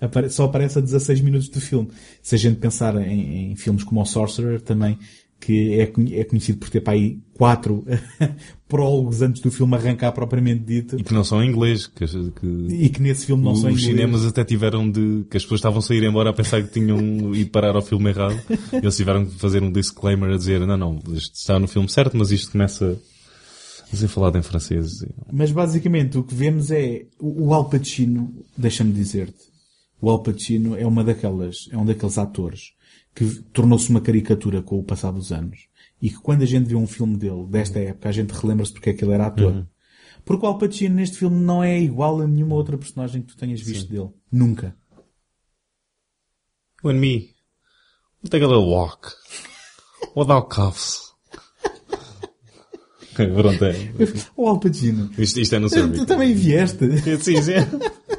Apare- 0.00 0.28
só 0.28 0.44
aparece 0.44 0.78
a 0.78 0.82
16 0.82 1.22
minutos 1.22 1.48
do 1.48 1.60
filme. 1.60 1.88
Se 2.22 2.34
a 2.34 2.38
gente 2.38 2.58
pensar 2.60 2.94
em, 3.00 3.52
em 3.52 3.56
filmes 3.56 3.82
como 3.82 4.02
o 4.02 4.04
Sorcerer 4.04 4.60
também, 4.60 4.98
que 5.40 5.80
é, 5.80 5.82
é 6.20 6.24
conhecido 6.24 6.58
por 6.58 6.68
ter 6.68 6.80
para 6.82 6.92
aí 6.92 7.20
quatro 7.32 7.84
prólogos 8.68 9.22
antes 9.22 9.40
do 9.40 9.50
filme 9.50 9.74
arrancar 9.74 10.12
propriamente 10.12 10.62
dito, 10.62 11.00
E 11.00 11.02
que 11.02 11.14
não 11.14 11.24
são 11.24 11.42
em 11.42 11.48
inglês, 11.48 11.86
que, 11.86 12.06
que 12.06 12.46
e 12.68 12.88
que 12.90 13.00
nesse 13.00 13.26
filme 13.26 13.42
não 13.42 13.52
os 13.52 13.60
são 13.60 13.70
em 13.70 13.72
inglês. 13.72 13.88
cinemas 13.88 14.26
até 14.26 14.44
tiveram 14.44 14.88
de, 14.90 15.24
que 15.30 15.36
as 15.36 15.42
pessoas 15.42 15.58
estavam 15.60 15.78
a 15.78 15.82
sair 15.82 16.04
embora 16.04 16.30
a 16.30 16.32
pensar 16.34 16.62
que 16.62 16.70
tinham 16.70 16.98
ido 17.34 17.50
parar 17.50 17.74
ao 17.74 17.82
filme 17.82 18.10
errado. 18.10 18.38
E 18.72 18.76
eles 18.76 18.96
tiveram 18.96 19.24
de 19.24 19.30
fazer 19.36 19.62
um 19.62 19.72
disclaimer 19.72 20.30
a 20.30 20.36
dizer, 20.36 20.60
não, 20.66 20.76
não, 20.76 20.98
isto 21.14 21.34
está 21.34 21.58
no 21.58 21.66
filme 21.66 21.88
certo, 21.88 22.16
mas 22.16 22.30
isto 22.30 22.52
começa 22.52 23.00
a 23.90 23.96
ser 23.96 24.08
falado 24.08 24.36
em 24.36 24.42
francês. 24.42 25.04
Mas 25.32 25.50
basicamente 25.50 26.18
o 26.18 26.22
que 26.22 26.34
vemos 26.34 26.70
é 26.70 27.06
o 27.18 27.48
o 27.48 27.54
Al 27.54 27.70
Pacino, 27.70 28.34
deixa-me 28.56 28.92
dizer-te, 28.92 29.48
o 30.00 30.10
Al 30.10 30.22
Pacino 30.22 30.76
é 30.76 30.86
uma 30.86 31.02
daquelas, 31.02 31.68
é 31.70 31.76
um 31.78 31.86
daqueles 31.86 32.18
atores 32.18 32.72
que 33.14 33.24
tornou-se 33.52 33.88
uma 33.90 34.00
caricatura 34.00 34.62
com 34.62 34.78
o 34.78 34.82
passar 34.84 35.10
dos 35.10 35.32
anos. 35.32 35.67
E 36.00 36.10
que 36.10 36.16
quando 36.18 36.42
a 36.42 36.46
gente 36.46 36.68
vê 36.68 36.76
um 36.76 36.86
filme 36.86 37.16
dele, 37.16 37.46
desta 37.48 37.78
época, 37.80 38.08
a 38.08 38.12
gente 38.12 38.30
relembra-se 38.30 38.72
porque 38.72 38.90
é 38.90 38.94
que 38.94 39.04
ele 39.04 39.14
era 39.14 39.26
ator. 39.26 39.66
Porque 40.24 40.44
o 40.44 40.48
Al 40.48 40.58
Pacino 40.58 40.94
neste 40.96 41.16
filme 41.18 41.40
não 41.40 41.62
é 41.64 41.80
igual 41.80 42.20
a 42.20 42.26
nenhuma 42.26 42.54
outra 42.54 42.76
personagem 42.76 43.22
que 43.22 43.28
tu 43.28 43.36
tenhas 43.36 43.60
visto 43.60 43.90
dele. 43.90 44.10
Nunca. 44.30 44.76
You 46.84 46.90
and 46.90 46.94
me, 47.00 47.34
we'll 48.22 48.30
take 48.30 48.44
a 48.44 48.46
little 48.46 48.68
walk. 48.70 49.08
Without 50.14 50.48
cuffs. 50.54 51.08
Pronto, 53.14 53.64
é. 53.64 53.74
O 54.36 54.48
Al 54.48 54.60
Pacino. 54.60 55.10
Isto, 55.18 55.40
isto 55.40 55.56
é 55.56 55.58
no 55.58 55.68
serviço. 55.68 56.04
tu 56.04 56.06
também 56.06 56.32
vieste. 56.34 56.86
Sim, 57.20 57.42
sim. 57.42 57.52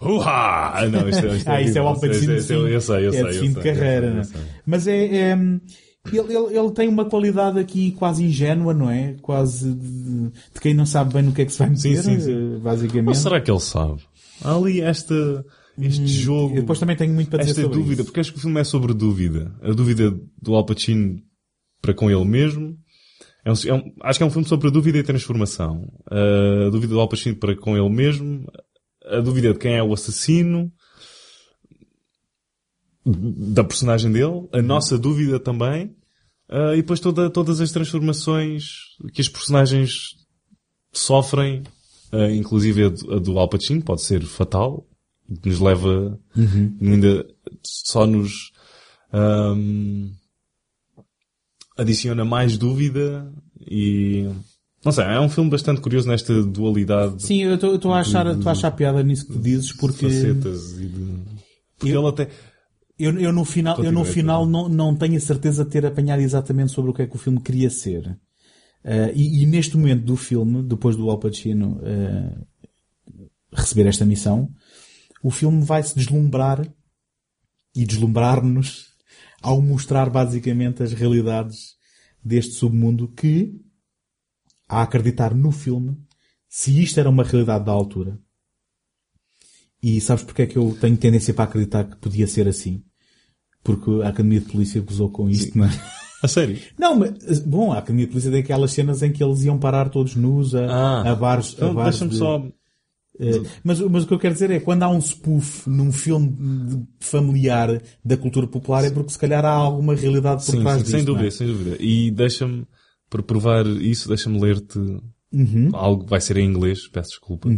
Uha! 0.00 0.88
Não, 0.90 1.08
isto, 1.08 1.26
é- 1.26 1.36
isto 1.36 1.48
Ah, 1.48 1.60
isso 1.62 1.78
é 1.78 1.82
o 1.82 1.86
Al 1.88 2.00
Pacino. 2.00 2.32
É- 2.32 2.36
Eu 2.36 2.40
sei, 2.80 3.06
eu 3.06 3.10
é 3.10 3.12
sei. 3.12 3.24
de 3.24 3.36
eu 3.36 3.42
fim 3.42 3.48
de 3.52 3.60
carreira, 3.60 4.10
sei, 4.12 4.20
é? 4.20 4.24
sei. 4.24 4.40
Mas 4.66 4.86
é, 4.86 5.16
é, 5.16 5.36
ele, 6.10 6.34
ele, 6.36 6.58
ele 6.58 6.70
tem 6.72 6.88
uma 6.88 7.04
qualidade 7.04 7.58
aqui 7.58 7.92
quase 7.92 8.24
ingênua, 8.24 8.74
não 8.74 8.90
é? 8.90 9.14
Quase 9.22 9.72
de, 9.72 10.28
de 10.54 10.60
quem 10.60 10.74
não 10.74 10.84
sabe 10.86 11.14
bem 11.14 11.22
no 11.22 11.32
que 11.32 11.42
é 11.42 11.44
que 11.44 11.52
se 11.52 11.58
vai 11.58 11.68
meter, 11.70 12.02
Sim, 12.02 12.20
sim, 12.20 12.32
eh, 12.32 12.58
basicamente. 12.58 13.08
Ou 13.08 13.14
será 13.14 13.40
que 13.40 13.50
ele 13.50 13.60
sabe? 13.60 14.02
Há 14.42 14.54
ali 14.56 14.80
esta, 14.80 15.44
este 15.78 16.06
jogo. 16.08 16.56
Eu 16.56 16.62
depois 16.62 16.78
também 16.80 16.96
tenho 16.96 17.14
muito 17.14 17.28
para 17.30 17.38
dizer 17.40 17.50
esta 17.52 17.62
sobre 17.62 17.78
dúvida, 17.78 18.02
isso. 18.02 18.04
porque 18.06 18.20
acho 18.20 18.32
que 18.32 18.38
o 18.38 18.42
filme 18.42 18.60
é 18.60 18.64
sobre 18.64 18.92
dúvida. 18.94 19.54
A 19.62 19.70
dúvida 19.72 20.12
do 20.40 20.54
Al 20.56 20.66
Pacino 20.66 21.20
para 21.80 21.94
com 21.94 22.10
ele 22.10 22.24
mesmo. 22.24 22.76
É 23.44 23.50
um- 23.50 23.54
é 23.66 23.74
um- 23.74 23.92
acho 24.02 24.18
que 24.18 24.22
é 24.22 24.26
um 24.26 24.30
filme 24.30 24.46
sobre 24.48 24.68
a 24.68 24.70
dúvida 24.70 24.98
e 24.98 25.02
transformação. 25.02 25.86
A 26.10 26.68
dúvida 26.70 26.94
do 26.94 27.00
Al 27.00 27.08
Pacino 27.08 27.36
para 27.36 27.56
com 27.56 27.76
ele 27.76 27.88
mesmo. 27.90 28.44
A 29.06 29.20
dúvida 29.20 29.52
de 29.52 29.58
quem 29.58 29.74
é 29.74 29.82
o 29.82 29.92
assassino. 29.92 30.70
Da 33.04 33.64
personagem 33.64 34.12
dele. 34.12 34.48
A 34.52 34.62
nossa 34.62 34.96
dúvida 34.98 35.40
também. 35.40 35.94
Ah, 36.48 36.72
e 36.74 36.76
depois 36.76 37.00
toda, 37.00 37.28
todas 37.30 37.60
as 37.60 37.72
transformações 37.72 38.64
que 39.12 39.20
os 39.20 39.28
personagens 39.28 40.16
sofrem. 40.92 41.62
ah, 42.12 42.30
inclusive 42.30 42.84
a 42.84 42.88
do, 42.90 43.14
a 43.14 43.18
do 43.18 43.38
Al 43.38 43.48
Pacino 43.48 43.82
pode 43.82 44.02
ser 44.02 44.22
fatal. 44.22 44.86
Que 45.42 45.48
nos 45.48 45.60
leva 45.60 46.18
ainda 46.80 47.26
só 47.62 48.06
nos 48.06 48.50
ahm, 49.12 50.10
adiciona 51.76 52.24
mais 52.24 52.58
dúvida 52.58 53.32
e 53.66 54.28
não 54.84 54.92
sei, 54.92 55.04
é 55.04 55.20
um 55.20 55.28
filme 55.28 55.48
bastante 55.48 55.80
curioso 55.80 56.08
nesta 56.08 56.42
dualidade 56.42 57.22
Sim, 57.22 57.44
eu 57.44 57.54
estou 57.54 57.92
a 57.94 58.00
achar, 58.00 58.26
estou 58.26 58.48
a 58.48 58.52
achar 58.52 58.72
piada 58.72 59.02
nisso 59.02 59.26
que 59.28 59.38
dizes, 59.38 59.72
porque 59.72 60.06
facetas 60.08 60.72
e 60.72 60.86
de... 60.86 61.18
Porque 61.78 61.92
Eu- 61.94 62.00
ele 62.00 62.08
até 62.08 62.28
eu, 63.02 63.18
eu 63.18 63.32
no 63.32 63.44
final, 63.44 63.82
eu 63.82 63.90
no 63.90 64.04
final 64.04 64.46
não, 64.46 64.68
não 64.68 64.94
tenho 64.94 65.16
a 65.16 65.20
certeza 65.20 65.64
de 65.64 65.70
ter 65.70 65.84
apanhado 65.84 66.20
exatamente 66.20 66.70
sobre 66.70 66.90
o 66.90 66.94
que 66.94 67.02
é 67.02 67.06
que 67.06 67.16
o 67.16 67.18
filme 67.18 67.40
queria 67.40 67.68
ser. 67.68 68.18
Eh, 68.84 69.12
e, 69.14 69.42
e 69.42 69.46
neste 69.46 69.76
momento 69.76 70.04
do 70.04 70.16
filme, 70.16 70.62
depois 70.62 70.96
do 70.96 71.10
Al 71.10 71.18
Pacino 71.18 71.80
eh, 71.82 72.38
receber 73.52 73.86
esta 73.86 74.04
missão, 74.04 74.48
o 75.22 75.30
filme 75.30 75.64
vai 75.64 75.82
se 75.82 75.94
deslumbrar 75.96 76.64
e 77.74 77.84
deslumbrar-nos 77.84 78.92
ao 79.40 79.60
mostrar 79.60 80.08
basicamente 80.08 80.82
as 80.82 80.92
realidades 80.92 81.74
deste 82.24 82.52
submundo 82.52 83.08
que, 83.08 83.52
a 84.68 84.82
acreditar 84.82 85.34
no 85.34 85.50
filme, 85.50 85.96
se 86.48 86.80
isto 86.80 87.00
era 87.00 87.10
uma 87.10 87.24
realidade 87.24 87.64
da 87.64 87.72
altura, 87.72 88.18
e 89.82 90.00
sabes 90.00 90.22
porque 90.22 90.42
é 90.42 90.46
que 90.46 90.56
eu 90.56 90.76
tenho 90.80 90.96
tendência 90.96 91.34
para 91.34 91.44
acreditar 91.44 91.84
que 91.84 91.96
podia 91.96 92.28
ser 92.28 92.46
assim? 92.46 92.84
Porque 93.64 93.90
a 94.02 94.08
Academia 94.08 94.40
de 94.40 94.46
Polícia 94.46 94.80
gozou 94.80 95.08
com 95.10 95.28
isto, 95.30 95.56
não 95.56 95.64
é? 95.66 95.70
a 96.22 96.28
sério 96.28 96.58
Não, 96.78 96.96
mas, 96.96 97.38
bom, 97.40 97.72
a 97.72 97.78
Academia 97.78 98.06
de 98.06 98.10
Polícia 98.12 98.30
tem 98.30 98.40
aquelas 98.40 98.72
cenas 98.72 99.02
em 99.02 99.12
que 99.12 99.22
eles 99.22 99.42
iam 99.44 99.58
parar 99.58 99.88
todos 99.88 100.14
nus 100.16 100.54
a, 100.54 100.66
Ah. 100.66 101.10
a 101.12 101.14
bares, 101.14 101.50
a 101.50 101.52
então 101.56 101.74
bares 101.74 101.92
deixa-me 101.98 102.10
de- 102.10 102.16
só 102.18 102.44
eh, 103.20 103.42
mas, 103.62 103.78
mas 103.80 104.04
o 104.04 104.06
que 104.06 104.14
eu 104.14 104.18
quero 104.18 104.32
dizer 104.34 104.50
é 104.50 104.58
quando 104.58 104.82
há 104.84 104.88
um 104.88 105.00
spoof 105.00 105.68
num 105.68 105.92
filme 105.92 106.28
de- 106.30 106.82
familiar 106.98 107.80
da 108.04 108.16
cultura 108.16 108.46
popular 108.46 108.84
é 108.84 108.90
porque 108.90 109.10
se 109.12 109.18
calhar 109.18 109.44
há 109.44 109.50
alguma 109.52 109.94
realidade 109.94 110.44
por 110.44 110.52
sim, 110.52 110.60
trás 110.62 110.78
sim, 110.78 110.82
disto. 110.84 110.96
sem 110.96 111.02
não 111.04 111.12
é? 111.12 111.14
dúvida, 111.16 111.30
sem 111.30 111.46
dúvida 111.46 111.76
e 111.78 112.10
deixa-me 112.10 112.66
para 113.10 113.22
provar 113.22 113.66
isso, 113.66 114.08
deixa-me 114.08 114.40
ler-te 114.40 114.78
Uhum. 115.34 115.70
algo 115.74 116.04
que 116.04 116.10
vai 116.10 116.20
ser 116.20 116.36
em 116.36 116.46
inglês, 116.46 116.88
peço 116.88 117.10
desculpa 117.10 117.48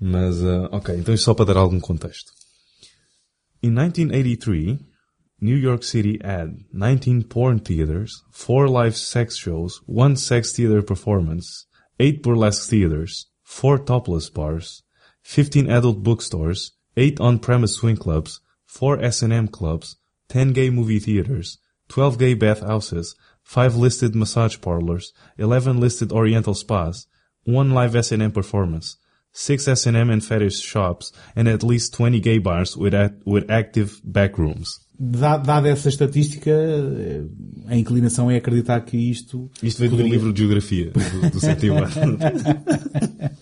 mas 0.00 0.42
ah, 0.44 0.68
ok, 0.72 0.96
então 0.96 1.14
isto 1.14 1.24
só 1.24 1.34
para 1.34 1.46
dar 1.46 1.56
algum 1.58 1.78
contexto 1.80 2.32
In 3.62 3.70
1983, 3.70 4.78
New 5.44 5.56
York 5.56 5.82
City 5.82 6.18
had 6.24 6.64
19 6.72 7.24
porn 7.24 7.58
theaters, 7.58 8.22
4 8.30 8.66
live 8.66 8.96
sex 8.96 9.36
shows, 9.36 9.82
1 9.84 10.16
sex 10.16 10.56
theater 10.56 10.80
performance, 10.80 11.66
8 12.00 12.22
burlesque 12.22 12.70
theaters, 12.70 13.26
4 13.42 13.80
topless 13.80 14.30
bars, 14.30 14.82
15 15.20 15.68
adult 15.68 16.02
bookstores, 16.02 16.72
8 16.96 17.20
on-premise 17.20 17.74
swing 17.74 17.98
clubs, 17.98 18.40
4 18.64 19.02
S&M 19.02 19.48
clubs, 19.48 19.96
10 20.30 20.54
gay 20.54 20.70
movie 20.70 20.98
theaters, 20.98 21.58
12 21.88 22.18
gay 22.18 22.32
bathhouses, 22.32 23.14
5 23.42 23.76
listed 23.76 24.14
massage 24.14 24.58
parlors, 24.62 25.12
11 25.36 25.78
listed 25.78 26.10
oriental 26.10 26.54
spas, 26.54 27.06
1 27.42 27.70
live 27.70 27.94
S&M 27.94 28.32
performance, 28.32 28.96
6 29.32 29.68
S&M 29.68 30.08
and 30.08 30.24
fetish 30.24 30.60
shops, 30.60 31.12
and 31.36 31.48
at 31.48 31.62
least 31.62 31.92
20 31.92 32.18
gay 32.20 32.38
bars 32.38 32.78
with, 32.78 32.94
act- 32.94 33.26
with 33.26 33.50
active 33.50 34.00
backrooms. 34.10 34.78
Da- 34.98 35.38
Dada 35.38 35.68
essa 35.68 35.88
estatística, 35.88 36.50
eh, 36.50 37.22
a 37.66 37.76
inclinação 37.76 38.30
é 38.30 38.36
acreditar 38.36 38.80
que 38.82 38.96
isto... 38.96 39.50
Isto 39.62 39.78
veio 39.80 39.90
do 39.90 39.96
poderia- 39.96 40.12
livro 40.12 40.32
de 40.32 40.40
Geografia, 40.40 40.92
do, 40.92 41.30
do. 41.30 41.40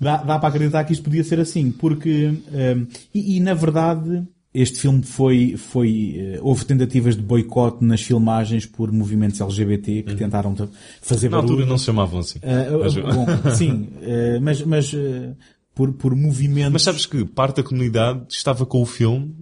Dá, 0.00 0.18
dá 0.18 0.38
para 0.38 0.48
acreditar 0.48 0.84
que 0.84 0.92
isto 0.92 1.02
podia 1.02 1.24
ser 1.24 1.40
assim, 1.40 1.70
porque, 1.70 2.34
ehm, 2.52 2.84
e, 3.14 3.36
e, 3.36 3.40
na 3.40 3.54
verdade, 3.54 4.22
este 4.52 4.78
filme 4.80 5.02
foi, 5.02 5.56
foi, 5.56 6.14
eh, 6.16 6.38
houve 6.42 6.64
tentativas 6.64 7.16
de 7.16 7.22
boicote 7.22 7.84
nas 7.84 8.02
filmagens 8.02 8.66
por 8.66 8.92
movimentos 8.92 9.40
LGBT 9.40 10.02
que 10.02 10.14
tentaram 10.14 10.54
t- 10.54 10.68
fazer 11.00 11.26
Uhum. 11.26 11.30
Na 11.32 11.36
barulho. 11.38 11.52
altura 11.54 11.68
não 11.70 11.78
se 11.78 11.84
chamavam 11.86 12.20
assim. 12.20 12.38
Ah, 12.42 12.78
Mas- 12.78 12.94
bom, 12.94 13.26
sim, 13.54 13.88
eh, 14.02 14.38
mas, 14.40 14.62
mas 14.62 14.92
eh, 14.94 15.34
por, 15.74 15.92
por 15.94 16.14
movimentos... 16.14 16.72
Mas 16.72 16.82
sabes 16.82 17.06
que 17.06 17.24
parte 17.24 17.56
da 17.56 17.62
comunidade 17.62 18.22
estava 18.30 18.64
com 18.64 18.80
o 18.82 18.86
filme 18.86 19.34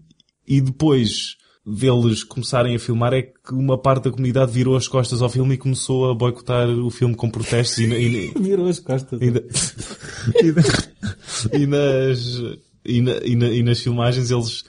e 0.47 0.61
depois 0.61 1.37
deles 1.67 2.23
começarem 2.23 2.77
a 2.77 2.79
filmar 2.79 3.15
é 3.15 3.23
que 3.23 3.53
uma 3.55 3.79
parte 3.79 4.05
da 4.05 4.11
comunidade 4.11 4.53
virou 4.53 4.77
as 4.77 4.87
costas 4.87 5.23
ao 5.23 5.31
filme 5.31 5.55
e 5.55 5.59
começou 5.59 6.11
a 6.11 6.15
boicotar 6.15 6.69
o 6.69 6.91
filme 6.91 7.15
com 7.15 7.31
protestos 7.31 7.79
e, 7.79 7.85
e, 7.85 8.33
Virou 8.39 8.69
as 8.69 8.79
costas. 8.81 9.19
e, 9.23 9.29
e 10.45 11.63
e 11.63 11.67
nas, 11.67 12.41
e, 12.85 13.01
na- 13.01 13.21
na- 13.47 13.51
e 13.53 13.63
nas 13.63 13.81
filmagens 13.81 14.31
eles 14.31 14.65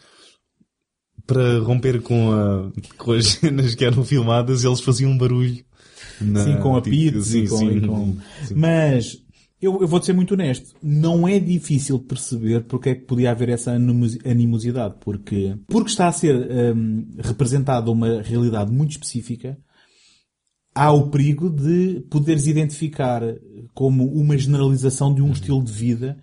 para 1.28 1.60
romper 1.60 2.02
com, 2.02 2.32
a, 2.32 2.72
com 2.98 3.12
as 3.14 3.26
cenas 3.40 3.76
que 3.76 3.84
eram 3.84 4.06
filmadas 4.06 4.64
eles 4.64 4.80
faziam 4.80 5.12
um 5.12 5.18
barulho. 5.18 5.64
na- 6.22 6.44
Sim, 6.46 6.58
com 6.62 6.76
a 6.78 6.82
tipo, 6.82 6.96
pizza 6.96 7.22
sim, 7.24 7.44
e 7.44 7.48
com... 7.50 7.58
sim, 7.58 7.82
com- 7.82 8.18
sim. 8.46 8.54
Mas, 8.56 9.18
eu, 9.66 9.82
eu 9.82 9.88
vou-te 9.88 10.05
ser 10.05 10.13
muito 10.13 10.34
honesto, 10.34 10.76
não 10.82 11.28
é 11.28 11.39
difícil 11.39 11.99
perceber 11.99 12.63
porque 12.66 12.89
é 12.89 12.95
que 12.95 13.05
podia 13.05 13.32
haver 13.32 13.49
essa 13.49 13.72
animosi- 13.72 14.20
animosidade, 14.26 14.95
porque, 15.01 15.55
porque 15.68 15.89
está 15.89 16.07
a 16.07 16.11
ser 16.11 16.36
hum, 16.76 17.07
representada 17.20 17.89
uma 17.91 18.22
realidade 18.22 18.72
muito 18.72 18.91
específica, 18.91 19.57
há 20.74 20.91
o 20.91 21.09
perigo 21.09 21.49
de 21.49 22.01
poderes 22.09 22.47
identificar 22.47 23.22
como 23.74 24.05
uma 24.13 24.38
generalização 24.38 25.13
de 25.13 25.22
um 25.22 25.32
estilo 25.32 25.63
de 25.63 25.72
vida, 25.72 26.18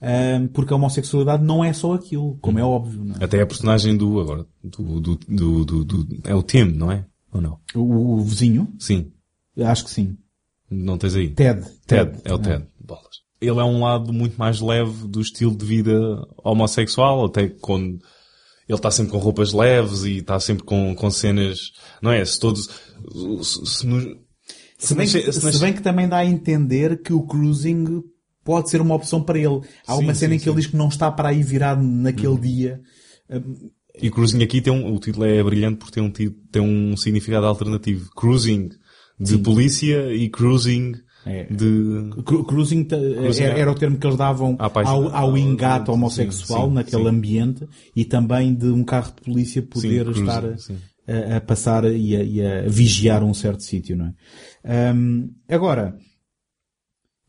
hum, 0.00 0.48
porque 0.52 0.72
a 0.72 0.76
homossexualidade 0.76 1.44
não 1.44 1.64
é 1.64 1.72
só 1.72 1.94
aquilo, 1.94 2.38
como 2.40 2.58
é 2.58 2.64
óbvio, 2.64 3.04
não 3.04 3.16
é? 3.20 3.24
Até 3.24 3.40
a 3.42 3.46
personagem 3.46 3.96
do, 3.96 4.20
agora, 4.20 4.46
do, 4.62 5.00
do, 5.00 5.16
do, 5.16 5.64
do, 5.64 5.84
do- 5.84 6.20
é 6.24 6.34
o 6.34 6.42
Tim, 6.42 6.64
não 6.64 6.90
é? 6.90 7.04
Ou 7.32 7.40
não? 7.40 7.58
O, 7.74 8.14
o 8.14 8.20
vizinho, 8.22 8.68
Sim. 8.78 9.10
acho 9.58 9.84
que 9.84 9.90
sim. 9.90 10.16
Não 10.70 10.98
tens 10.98 11.14
aí? 11.14 11.28
Ted. 11.30 11.64
Ted, 11.86 12.18
é 12.24 12.32
o 12.34 12.38
Ted. 12.40 12.64
Ele 13.40 13.58
é 13.60 13.64
um 13.64 13.80
lado 13.82 14.12
muito 14.12 14.36
mais 14.36 14.60
leve 14.60 15.06
do 15.08 15.20
estilo 15.20 15.54
de 15.56 15.64
vida 15.64 15.98
homossexual, 16.42 17.26
até 17.26 17.48
quando 17.48 17.98
ele 18.68 18.76
está 18.78 18.90
sempre 18.90 19.12
com 19.12 19.18
roupas 19.18 19.52
leves 19.52 20.04
e 20.04 20.18
está 20.18 20.40
sempre 20.40 20.64
com, 20.64 20.94
com 20.94 21.10
cenas, 21.10 21.58
não 22.02 22.10
é? 22.10 22.24
Se 22.24 22.38
todos, 22.40 22.68
se, 23.42 23.66
se 23.66 23.86
nos- 23.86 24.06
Se 24.78 24.94
bem, 24.94 25.06
se 25.06 25.20
se 25.32 25.52
se 25.52 25.58
bem 25.60 25.72
que 25.72 25.82
também 25.82 26.08
dá 26.08 26.18
a 26.18 26.24
entender 26.26 27.00
que 27.02 27.12
o 27.12 27.22
cruising 27.22 28.02
pode 28.44 28.70
ser 28.70 28.80
uma 28.80 28.94
opção 28.94 29.22
para 29.22 29.38
ele. 29.38 29.60
Há 29.86 29.96
Sim, 29.96 30.02
uma 30.04 30.14
cena 30.14 30.30
sim, 30.30 30.36
em 30.36 30.38
que 30.42 30.48
ele 30.48 30.56
sim. 30.56 30.60
diz 30.62 30.70
que 30.70 30.76
não 30.76 30.88
está 30.88 31.10
para 31.10 31.28
aí 31.28 31.42
virado 31.42 31.82
naquele 31.82 32.28
Uhum. 32.28 32.40
dia. 32.40 32.80
E 34.00 34.10
Cruising 34.10 34.42
aqui 34.42 34.60
tem 34.60 34.72
um, 34.72 34.94
o 34.94 34.98
título 35.00 35.24
é 35.26 35.42
brilhante 35.42 35.78
porque 35.78 35.92
tem 35.94 36.02
um, 36.02 36.10
tem 36.50 36.62
um 36.62 36.96
significado 36.96 37.46
alternativo. 37.46 38.10
Cruising 38.14 38.68
de 39.18 39.38
polícia 39.38 40.12
e 40.14 40.28
Cruising 40.28 40.92
É. 41.28 41.42
de... 41.44 42.10
Cru- 42.24 42.44
Cruising 42.44 42.86
era, 42.90 43.58
é- 43.58 43.60
era 43.60 43.70
o 43.72 43.74
termo 43.74 43.98
que 43.98 44.06
eles 44.06 44.16
davam 44.16 44.54
paixão. 44.56 45.08
ao, 45.08 45.14
ao 45.14 45.36
engate 45.36 45.86
Sim, 45.86 45.92
homossexual 45.92 46.68
sim, 46.68 46.74
naquele 46.74 47.02
sim. 47.02 47.08
ambiente 47.08 47.68
e 47.96 48.04
também 48.04 48.54
de 48.54 48.66
um 48.66 48.84
carro 48.84 49.12
de 49.12 49.22
polícia 49.22 49.60
poder 49.60 50.04
cruising, 50.04 50.20
estar 50.22 50.44
a, 50.44 50.56
sim. 50.56 50.78
a- 51.36 51.40
passar 51.40 51.84
e 51.84 52.14
a, 52.16 52.22
e 52.22 52.40
a 52.46 52.62
vigiar 52.68 53.24
um 53.24 53.34
certo 53.34 53.64
sítio, 53.64 53.96
não 53.96 54.06
é? 54.64 54.92
Hum, 54.94 55.30
agora, 55.48 55.98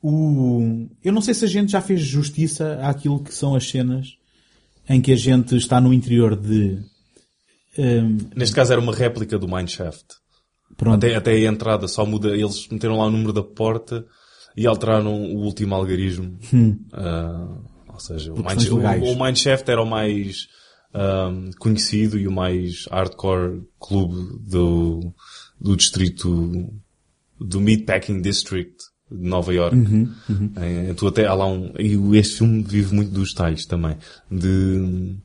o, 0.02 0.88
eu 1.04 1.12
não 1.12 1.22
sei 1.22 1.34
se 1.34 1.46
a 1.46 1.48
gente 1.48 1.72
já 1.72 1.82
fez 1.82 2.02
justiça 2.02 2.80
àquilo 2.84 3.20
que 3.24 3.34
são 3.34 3.56
as 3.56 3.68
cenas 3.68 4.16
em 4.88 5.02
que 5.02 5.12
a 5.12 5.16
gente 5.18 5.56
está 5.58 5.82
no 5.82 5.92
interior 5.92 6.36
de, 6.36 6.80
hum, 7.78 8.18
Neste 8.36 8.56
caso 8.56 8.72
era 8.72 8.80
uma 8.82 8.94
réplica 8.96 9.38
do 9.40 9.48
Mineshaft. 9.48 10.06
Pronto, 10.78 10.96
Até, 11.06 11.16
até 11.16 11.32
a 11.34 11.40
entrada 11.52 11.88
só 11.88 12.06
muda, 12.06 12.30
eles 12.38 12.68
meteram 12.70 12.98
lá 13.00 13.06
o 13.08 13.12
número 13.12 13.34
da 13.34 13.44
porta 13.44 14.06
e 14.56 14.66
alteraram 14.66 15.14
o 15.14 15.38
último 15.44 15.76
algarismo. 15.76 16.38
Ah, 16.94 17.58
ou 17.94 18.00
seja, 18.00 18.32
o, 18.34 18.40
Hum. 18.40 18.44
legais. 18.78 19.02
o, 19.04 19.06
o 19.14 19.16
Mineshaft 19.24 19.70
era 19.70 19.82
o 19.82 19.86
mais 19.86 20.48
ahm, 20.94 21.50
conhecido 21.60 22.18
e 22.18 22.28
o 22.28 22.32
mais 22.32 22.86
hardcore 22.92 23.62
clube 23.80 24.40
do, 24.50 25.14
do 25.60 25.76
distrito 25.76 26.72
do 27.40 27.62
Meatpacking 27.62 28.22
District 28.22 28.76
de 29.12 29.28
Nova 29.28 29.54
York. 29.54 29.76
Uhum, 29.76 30.12
Eh, 30.58 30.94
tu 30.96 31.08
até 31.08 31.26
há 31.28 31.34
lá 31.34 31.46
um, 31.48 31.72
e 31.80 32.18
este 32.18 32.38
filme 32.40 32.64
vive 32.64 32.94
muito 32.96 33.12
dos 33.12 33.30
detalhes 33.30 33.66
também. 33.66 33.96
De, 34.30 35.16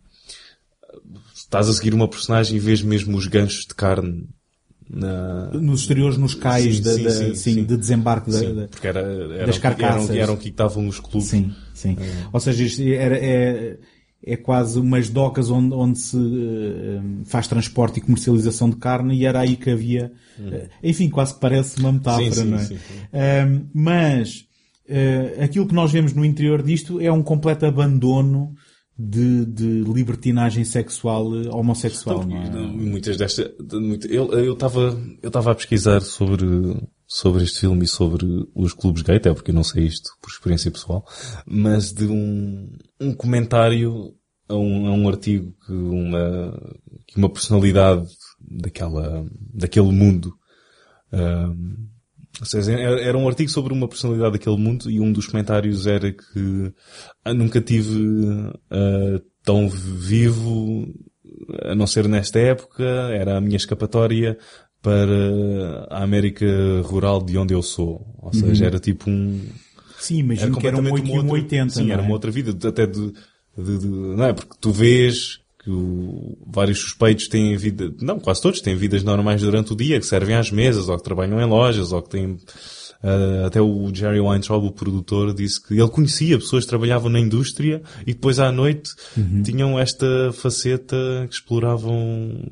estás 1.34 1.68
a 1.68 1.72
seguir 1.72 1.94
uma 1.94 2.08
personagem 2.08 2.56
e 2.56 2.60
vês 2.60 2.82
mesmo 2.82 3.16
os 3.16 3.26
ganchos 3.26 3.64
de 3.66 3.74
carne 3.74 4.28
na, 4.90 5.50
nos 5.52 5.80
exteriores, 5.82 6.16
nos 6.18 6.34
cais 6.34 6.76
Sim, 6.76 6.82
da- 6.82 6.92
sim, 6.94 7.02
da- 7.04 7.10
sim, 7.10 7.34
sim, 7.34 7.64
de 7.64 7.76
desembarque 7.76 8.30
da- 8.30 8.40
da, 8.40 8.68
porque 8.68 8.86
era, 8.86 9.00
eram, 9.00 9.46
das 9.46 9.58
carcaças. 9.58 10.10
Eram, 10.10 10.20
eram 10.20 10.36
que 10.36 10.48
estavam 10.48 10.86
os 10.88 10.98
clubes. 11.00 11.28
Sim, 11.28 11.52
sim. 11.74 11.96
Ou 12.32 12.40
seja, 12.40 12.62
isto 12.64 12.82
era, 12.82 13.16
é, 13.16 13.78
é 14.24 14.36
quase 14.36 14.78
umas 14.78 15.08
docas 15.08 15.50
onde, 15.50 15.74
onde 15.74 15.98
se 15.98 16.16
eh, 16.16 17.00
faz 17.24 17.48
transporte 17.48 17.98
e 17.98 18.00
comercialização 18.00 18.70
de 18.70 18.76
carne 18.76 19.16
e 19.16 19.26
era 19.26 19.40
aí 19.40 19.56
que 19.56 19.70
havia, 19.70 20.12
eh, 20.40 20.68
enfim, 20.82 21.08
quase 21.08 21.34
que 21.34 21.40
parece 21.40 21.78
uma 21.80 21.92
metáfora, 21.92 22.44
não 22.44 22.58
é? 22.58 22.60
sim, 22.64 22.76
sim. 22.76 22.94
Ahm, 23.12 23.62
mas 23.74 24.44
eh, 24.88 25.38
aquilo 25.42 25.66
que 25.66 25.74
nós 25.74 25.90
vemos 25.90 26.12
no 26.12 26.24
interior 26.24 26.62
disto 26.62 27.00
é 27.00 27.10
um 27.10 27.22
completo 27.22 27.66
abandono 27.66 28.54
de, 28.98 29.44
de 29.46 29.80
libertinagem 29.82 30.64
sexual 30.64 31.34
eh, 31.34 31.48
homossexual, 31.48 32.26
não 32.26 32.36
é? 32.42 32.50
Muitas 32.90 33.16
destas, 33.16 33.50
de- 33.58 33.78
muito- 33.80 34.06
eu 34.06 34.30
eu 34.32 34.52
estava 34.52 34.80
eu 35.22 35.28
estava 35.28 35.52
a 35.52 35.54
pesquisar 35.54 36.00
sobre 36.02 36.46
sobre 37.06 37.44
este 37.44 37.60
filme 37.60 37.84
e 37.84 37.88
sobre 37.88 38.26
os 38.54 38.72
clubes 38.72 39.02
gay, 39.02 39.16
até 39.16 39.32
porque 39.34 39.50
eu 39.50 39.54
não 39.54 39.64
sei 39.64 39.84
isto 39.86 40.10
por 40.20 40.30
experiência 40.30 40.70
pessoal, 40.70 41.04
mas 41.46 41.92
de 41.92 42.04
um 42.06 42.70
um 43.00 43.12
comentário 43.14 44.14
a 44.48 44.54
um, 44.56 44.86
a 44.86 44.92
um 44.92 45.08
artigo 45.08 45.54
que 45.66 45.72
uma 45.72 46.76
que 47.06 47.16
uma 47.18 47.28
personalidade 47.30 48.06
daquela 48.40 49.26
daquele 49.54 49.90
mundo 49.92 50.34
ahm, 51.12 51.76
ou 52.40 52.46
seja, 52.46 52.72
era 52.72 53.00
era 53.00 53.18
um 53.18 53.28
artigo 53.28 53.50
sobre 53.50 53.72
uma 53.72 53.86
personalidade 53.88 54.32
daquele 54.32 54.56
mundo 54.56 54.90
e 54.90 55.00
um 55.00 55.12
dos 55.12 55.26
comentários 55.26 55.86
era 55.86 56.10
que 56.12 56.72
ah, 57.24 57.34
nunca 57.34 57.60
tive 57.60 58.00
ah, 58.70 59.20
tão 59.44 59.68
vivo, 59.68 60.86
a 61.62 61.74
não 61.74 61.86
ser 61.86 62.08
nesta 62.08 62.38
época, 62.38 62.84
era 62.84 63.36
a 63.36 63.40
minha 63.40 63.56
escapatória 63.56 64.36
para 64.80 65.86
a 65.90 66.02
América 66.02 66.46
rural 66.84 67.22
de 67.22 67.36
onde 67.38 67.54
eu 67.54 67.62
sou. 67.62 68.14
Ou 68.18 68.32
seja, 68.32 68.66
era 68.66 68.78
tipo 68.80 69.08
um... 69.10 69.40
Sim, 69.98 70.18
imagino 70.18 70.56
que 70.58 70.66
era 70.66 70.76
um 70.76 70.92
8 70.92 71.06
e 71.06 71.10
um 71.12 71.16
outra- 71.18 71.32
80, 71.34 71.70
Sim, 71.70 71.84
não 71.84 71.92
era 71.92 72.02
é? 72.02 72.04
uma 72.04 72.12
outra 72.14 72.30
vida, 72.32 72.68
até 72.68 72.86
de, 72.86 73.12
de- 73.56 73.78
de- 73.78 73.86
não 73.86 74.24
é? 74.24 74.32
Porque 74.32 74.56
tu 74.60 74.72
vês 74.72 75.38
que 75.62 75.70
o- 75.70 76.36
vários 76.46 76.78
suspeitos 76.80 77.28
têm 77.28 77.56
vida, 77.56 77.92
não, 78.00 78.18
quase 78.18 78.42
todos 78.42 78.60
têm 78.60 78.74
vidas 78.76 79.02
normais 79.04 79.40
durante 79.42 79.72
o 79.72 79.76
dia, 79.76 80.00
que 80.00 80.06
servem 80.06 80.34
às 80.34 80.50
mesas, 80.50 80.88
ou 80.88 80.96
que 80.96 81.04
trabalham 81.04 81.40
em 81.40 81.44
lojas, 81.48 81.92
ou 81.92 82.02
que 82.02 82.10
têm, 82.10 82.36
ah, 83.02 83.46
até 83.46 83.60
o 83.60 83.88
Jerry 83.94 84.20
Weintraub, 84.20 84.64
o 84.66 84.72
produtor, 84.72 85.32
disse 85.32 85.62
que 85.62 85.74
ele 85.74 85.88
conhecia 85.88 86.38
pessoas 86.38 86.64
que 86.64 86.70
trabalhavam 86.70 87.08
na 87.10 87.20
indústria 87.20 87.80
e 88.06 88.12
depois 88.12 88.38
à 88.40 88.50
noite 88.50 88.90
Uhum. 89.16 89.42
tinham 89.42 89.78
esta 89.78 90.32
faceta 90.32 90.96
que 91.28 91.34
exploravam 91.34 92.44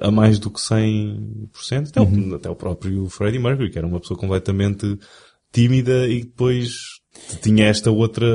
a 0.00 0.10
mais 0.10 0.38
do 0.38 0.50
que 0.50 0.60
100%. 0.60 1.88
Até, 1.90 2.00
Uhum. 2.00 2.30
o, 2.30 2.34
até 2.34 2.50
o 2.50 2.54
próprio 2.56 3.08
Freddie 3.08 3.38
Mercury, 3.38 3.70
que 3.70 3.78
era 3.78 3.86
uma 3.86 4.00
pessoa 4.00 4.18
completamente 4.18 4.98
tímida 5.52 6.08
e 6.08 6.20
depois 6.24 6.99
tinha 7.42 7.64
esta 7.66 7.90
outra 7.90 8.26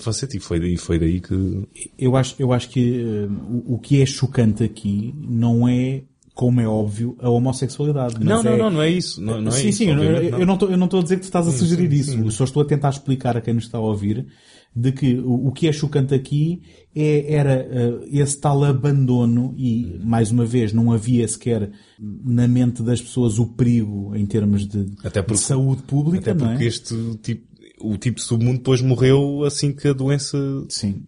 faceta 0.00 0.36
e 0.36 0.40
foi 0.40 0.60
daí, 0.60 0.76
foi 0.76 0.98
daí 0.98 1.20
que... 1.20 1.66
Eu 1.98 2.16
acho, 2.16 2.34
eu 2.38 2.52
acho 2.52 2.68
que 2.68 3.00
eh, 3.00 3.28
o, 3.48 3.74
o 3.74 3.78
que 3.78 4.00
é 4.02 4.06
chocante 4.06 4.62
aqui 4.64 5.14
não 5.16 5.68
é, 5.68 6.02
como 6.34 6.60
é 6.60 6.66
óbvio, 6.66 7.16
a 7.20 7.28
homossexualidade. 7.30 8.22
Não, 8.22 8.42
não, 8.42 8.52
é- 8.52 8.58
não, 8.58 8.70
não 8.70 8.82
é 8.82 8.90
isso. 8.90 9.20
Não, 9.22 9.40
não 9.40 9.48
é 9.48 9.54
sim, 9.54 9.68
isso, 9.68 9.78
sim, 9.78 9.88
eu, 9.90 10.46
não 10.46 10.54
estou 10.54 10.70
eu 10.70 10.76
não 10.76 10.86
estou 10.86 11.00
a 11.00 11.02
dizer 11.02 11.16
que 11.16 11.22
tu 11.22 11.24
estás 11.24 11.46
a 11.46 11.52
sugerir 11.52 11.90
sim, 11.90 11.96
isso. 12.00 12.10
sim. 12.12 12.24
Eu 12.24 12.30
só 12.30 12.44
estou 12.44 12.62
a 12.62 12.66
tentar 12.66 12.90
explicar 12.90 13.36
a 13.36 13.40
quem 13.40 13.54
nos 13.54 13.64
está 13.64 13.78
a 13.78 13.82
ouvir 13.82 14.26
de 14.74 14.92
que 14.92 15.14
o, 15.18 15.48
o 15.48 15.52
que 15.52 15.66
é 15.66 15.72
chocante 15.72 16.14
aqui 16.14 16.62
é, 16.94 17.34
era 17.34 17.52
eh, 17.54 18.08
esse 18.12 18.38
tal 18.40 18.62
abandono 18.64 19.52
e, 19.58 19.98
mais 20.04 20.30
uma 20.30 20.44
vez, 20.46 20.72
não 20.72 20.92
havia 20.92 21.26
sequer 21.26 21.70
na 21.98 22.46
mente 22.46 22.80
das 22.82 23.00
pessoas 23.02 23.38
o 23.40 23.46
perigo 23.46 24.14
em 24.14 24.24
termos 24.26 24.66
de, 24.68 24.86
porque- 25.02 25.34
de 25.34 25.38
saúde 25.38 25.82
pública, 25.82 26.30
Até 26.30 26.40
não 26.40 26.48
porque 26.50 26.64
é? 26.64 26.66
este 26.68 26.94
tipo, 27.20 27.49
o 27.80 27.96
tipo 27.96 28.16
de 28.18 28.22
submundo 28.24 28.58
depois 28.58 28.80
morreu 28.80 29.44
assim 29.44 29.72
que 29.72 29.88
a 29.88 29.92
doença, 29.92 30.36
Sim. 30.68 31.02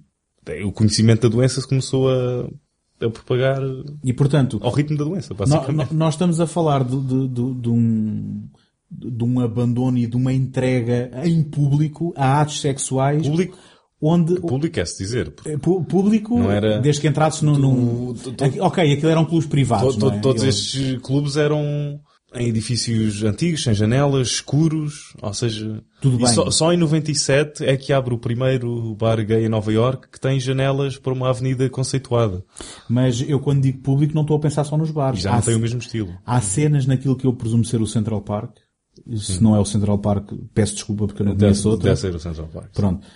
o 0.64 0.72
conhecimento 0.72 1.22
da 1.22 1.28
doença 1.28 1.60
se 1.60 1.68
começou 1.68 2.08
a, 2.10 2.48
a 3.04 3.10
propagar 3.10 3.60
E, 4.04 4.12
portanto, 4.12 4.58
ao 4.62 4.70
ritmo 4.72 4.96
da 4.96 5.04
doença, 5.04 5.34
No- 5.46 5.72
no- 5.72 5.88
nós 5.92 6.14
estamos 6.14 6.40
a 6.40 6.46
falar 6.46 6.84
de, 6.84 6.96
de- 7.00 7.28
de- 7.28 7.54
de 7.54 7.68
um, 7.68 8.42
de 8.90 9.24
um 9.24 9.40
abandono 9.40 9.98
e 9.98 10.06
de 10.06 10.16
uma 10.16 10.32
entrega 10.32 11.10
em 11.24 11.42
público 11.42 12.12
a 12.16 12.40
atos 12.40 12.60
sexuais 12.60 13.26
Público, 13.26 13.56
onde 14.00 14.40
público 14.40 14.80
é-se 14.80 14.98
dizer. 15.02 15.30
pu- 15.60 15.84
público, 15.84 16.38
Não 16.38 16.50
era- 16.50 16.80
desde 16.80 17.00
que 17.00 17.08
entrasses 17.08 17.42
no, 17.42 17.56
num... 17.58 18.14
Aqui- 18.40 18.60
ok, 18.60 18.92
aquilo 18.92 19.10
eram 19.10 19.24
clubes 19.24 19.46
privados, 19.48 19.96
to- 19.96 20.10
to- 20.10 20.16
é? 20.16 20.20
todos 20.20 20.42
Eu- 20.42 20.48
estes 20.48 20.98
clubes 21.02 21.36
eram 21.36 22.00
em 22.34 22.48
edifícios 22.48 23.22
antigos, 23.22 23.62
sem 23.62 23.74
janelas, 23.74 24.28
escuros, 24.28 25.14
ou 25.20 25.34
seja, 25.34 25.82
Tudo 26.00 26.16
e 26.16 26.18
bem. 26.24 26.28
Só, 26.28 26.50
só 26.50 26.72
em 26.72 26.76
97 26.76 27.64
é 27.64 27.76
que 27.76 27.92
abre 27.92 28.14
o 28.14 28.18
primeiro 28.18 28.94
bar 28.94 29.24
gay 29.24 29.44
em 29.44 29.48
Nova 29.48 29.72
York 29.72 30.08
que 30.10 30.20
tem 30.20 30.38
janelas 30.40 30.96
para 30.96 31.12
uma 31.12 31.28
avenida 31.28 31.68
conceituada. 31.68 32.44
Mas 32.88 33.20
eu 33.20 33.38
quando 33.40 33.62
digo 33.62 33.78
público 33.80 34.14
não 34.14 34.22
estou 34.22 34.36
a 34.36 34.40
pensar 34.40 34.64
só 34.64 34.76
nos 34.76 34.90
E 34.90 34.92
bares. 34.92 35.20
já 35.20 35.32
há, 35.32 35.34
não 35.36 35.42
tem 35.42 35.54
o 35.56 35.60
mesmo 35.60 35.78
estilo. 35.80 36.12
há 36.24 36.40
cenas 36.40 36.86
naquilo 36.86 37.16
que 37.16 37.26
eu 37.26 37.32
presumo 37.34 37.64
ser 37.64 37.80
o 37.82 37.86
Central 37.86 38.22
Park. 38.22 38.56
Se 39.16 39.42
não 39.42 39.56
é 39.56 39.58
o 39.58 39.64
Central 39.64 39.98
Park, 39.98 40.30
peço 40.52 40.74
desculpa 40.74 41.06
porque 41.06 41.22
eu 41.22 41.26
não 41.26 41.32
Deve, 41.34 41.52
conheço 41.52 41.68
outro. 41.70 41.84
deve 41.84 41.98
ser 41.98 42.14
o 42.14 42.18
Central 42.20 42.46
Park. 42.52 42.72
Pronto. 42.74 43.06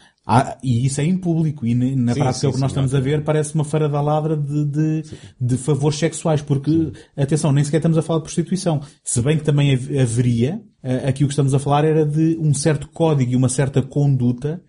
E 0.62 0.86
isso 0.86 1.00
é 1.00 1.04
em 1.04 1.16
público. 1.16 1.64
E 1.66 1.74
na, 1.74 2.12
Sim, 2.14 2.20
prática 2.20 2.40
sim, 2.40 2.46
o 2.48 2.52
que 2.52 2.58
nós 2.60 2.70
sim, 2.72 2.74
estamos 2.74 2.94
a 2.94 3.00
ver 3.00 3.22
parece 3.22 3.54
uma 3.54 3.64
feira 3.64 3.88
da 3.88 4.00
ladra 4.00 4.36
de, 4.36 4.64
de, 4.64 5.02
de 5.40 5.56
favores 5.56 5.98
sexuais. 5.98 6.42
Porque, 6.42 6.92
atenção, 7.16 7.52
nem 7.52 7.62
sequer 7.62 7.76
estamos 7.78 7.96
a 7.98 8.02
falar 8.02 8.18
de 8.20 8.24
prostituição. 8.24 8.80
Se 9.04 9.20
bem 9.22 9.38
que 9.38 9.44
também 9.44 9.72
hav- 9.74 9.98
haveria, 10.00 10.60
eh, 10.82 11.08
aqui 11.08 11.22
o 11.24 11.28
que 11.28 11.32
estamos 11.32 11.54
a 11.54 11.58
falar 11.58 11.84
era 11.84 12.04
de 12.04 12.36
um 12.40 12.52
certo 12.52 12.88
código 12.88 13.32
e 13.32 13.36
uma 13.36 13.48
certa 13.48 13.80
conduta 13.82 14.62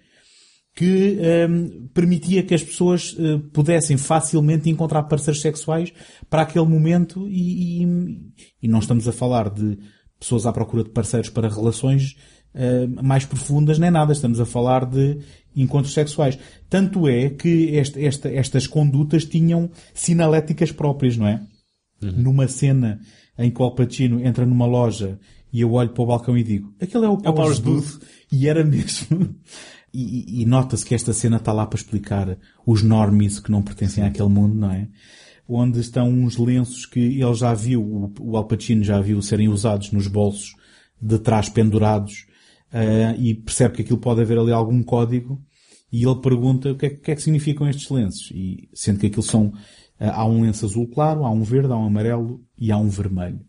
que 0.75 1.17
ehm, 1.19 1.87
permitia 1.91 2.43
que 2.43 2.53
as 2.53 2.61
pessoas 2.61 3.15
eh, 3.17 3.39
pudessem 3.51 3.97
facilmente 3.97 4.69
encontrar 4.69 5.03
parceiros 5.03 5.41
sexuais 5.41 5.91
para 6.29 6.43
aquele 6.43 6.67
momento 6.67 7.27
e, 7.27 7.81
e, 7.83 7.87
e 8.61 8.67
não 8.67 8.77
estamos 8.77 9.07
a 9.07 9.11
falar 9.11 9.49
de 9.49 9.75
pessoas 10.19 10.45
à 10.45 10.53
procura 10.53 10.83
de 10.83 10.91
parceiros 10.91 11.29
para 11.31 11.49
relações 11.49 12.15
eh, 12.57 12.87
mais 13.03 13.23
profundas 13.25 13.77
nem 13.79 13.91
nada. 13.91 14.11
Estamos 14.11 14.39
a 14.39 14.45
falar 14.45 14.85
de 14.85 15.19
encontros 15.55 15.93
sexuais. 15.93 16.37
Tanto 16.69 17.07
é 17.07 17.29
que 17.29 17.47
este- 17.75 18.03
esta- 18.05 18.29
estas 18.29 18.65
condutas 18.67 19.23
tinham 19.25 19.69
sinaléticas 19.93 20.71
próprias, 20.71 21.15
não 21.15 21.27
é? 21.27 21.41
Numa 22.01 22.47
cena 22.47 22.99
em 23.37 23.49
que 23.51 23.61
o 23.61 23.65
Al 23.65 23.73
Pacino 23.75 24.19
entra 24.25 24.45
numa 24.45 24.65
loja 24.65 25.19
e 25.53 25.61
eu 25.61 25.71
olho 25.73 25.89
para 25.89 26.03
o 26.03 26.07
balcão 26.07 26.37
e 26.37 26.43
digo, 26.43 26.73
aquele 26.81 27.05
é 27.05 27.09
o 27.09 27.17
Powers, 27.17 27.59
Powers 27.59 27.59
Booth. 27.59 28.01
E 28.31 28.47
era 28.47 28.63
mesmo. 28.63 29.35
E, 29.93 30.39
e- 30.39 30.41
e 30.41 30.45
nota-se 30.45 30.85
que 30.85 30.93
esta 30.93 31.13
cena 31.13 31.37
está 31.37 31.51
lá 31.53 31.65
para 31.65 31.77
explicar 31.79 32.37
os 32.65 32.83
normies 32.83 33.39
que 33.39 33.49
não 33.49 33.61
pertencem 33.63 34.03
àquele 34.03 34.29
mundo, 34.29 34.53
não 34.53 34.69
é? 34.71 34.87
Onde 35.49 35.79
estão 35.79 36.09
uns 36.09 36.37
lenços 36.37 36.85
que 36.85 36.99
ele 36.99 37.33
já 37.33 37.53
viu, 37.53 37.81
o, 37.81 38.13
o 38.19 38.37
Al 38.37 38.45
Pacino 38.45 38.83
já 38.83 38.99
viu 38.99 39.19
serem 39.21 39.47
usados 39.47 39.91
nos 39.91 40.05
bolsos 40.07 40.53
de 41.01 41.17
trás 41.17 41.47
pendurados, 41.49 42.26
ah, 42.71 43.15
e 43.17 43.33
percebe 43.35 43.75
que 43.75 43.81
aquilo 43.83 43.99
pode 43.99 44.21
haver 44.21 44.37
ali 44.37 44.51
algum 44.51 44.81
código, 44.83 45.41
e 45.91 46.03
ele 46.05 46.15
pergunta 46.21 46.71
o 46.71 46.75
que 46.75 46.85
é, 46.85 46.89
que 46.89 47.11
é 47.11 47.15
que 47.15 47.21
significam 47.21 47.67
estes 47.69 47.89
lenços. 47.89 48.29
E 48.31 48.67
sendo 48.73 48.99
que 48.99 49.07
aquilo 49.07 49.23
são, 49.23 49.53
ah, 49.99 50.21
há 50.21 50.25
um 50.25 50.41
lenço 50.41 50.65
azul 50.65 50.87
claro, 50.87 51.23
há 51.25 51.31
um 51.31 51.43
verde, 51.43 51.71
há 51.71 51.77
um 51.77 51.85
amarelo 51.85 52.41
e 52.57 52.71
há 52.71 52.77
um 52.77 52.89
vermelho. 52.89 53.39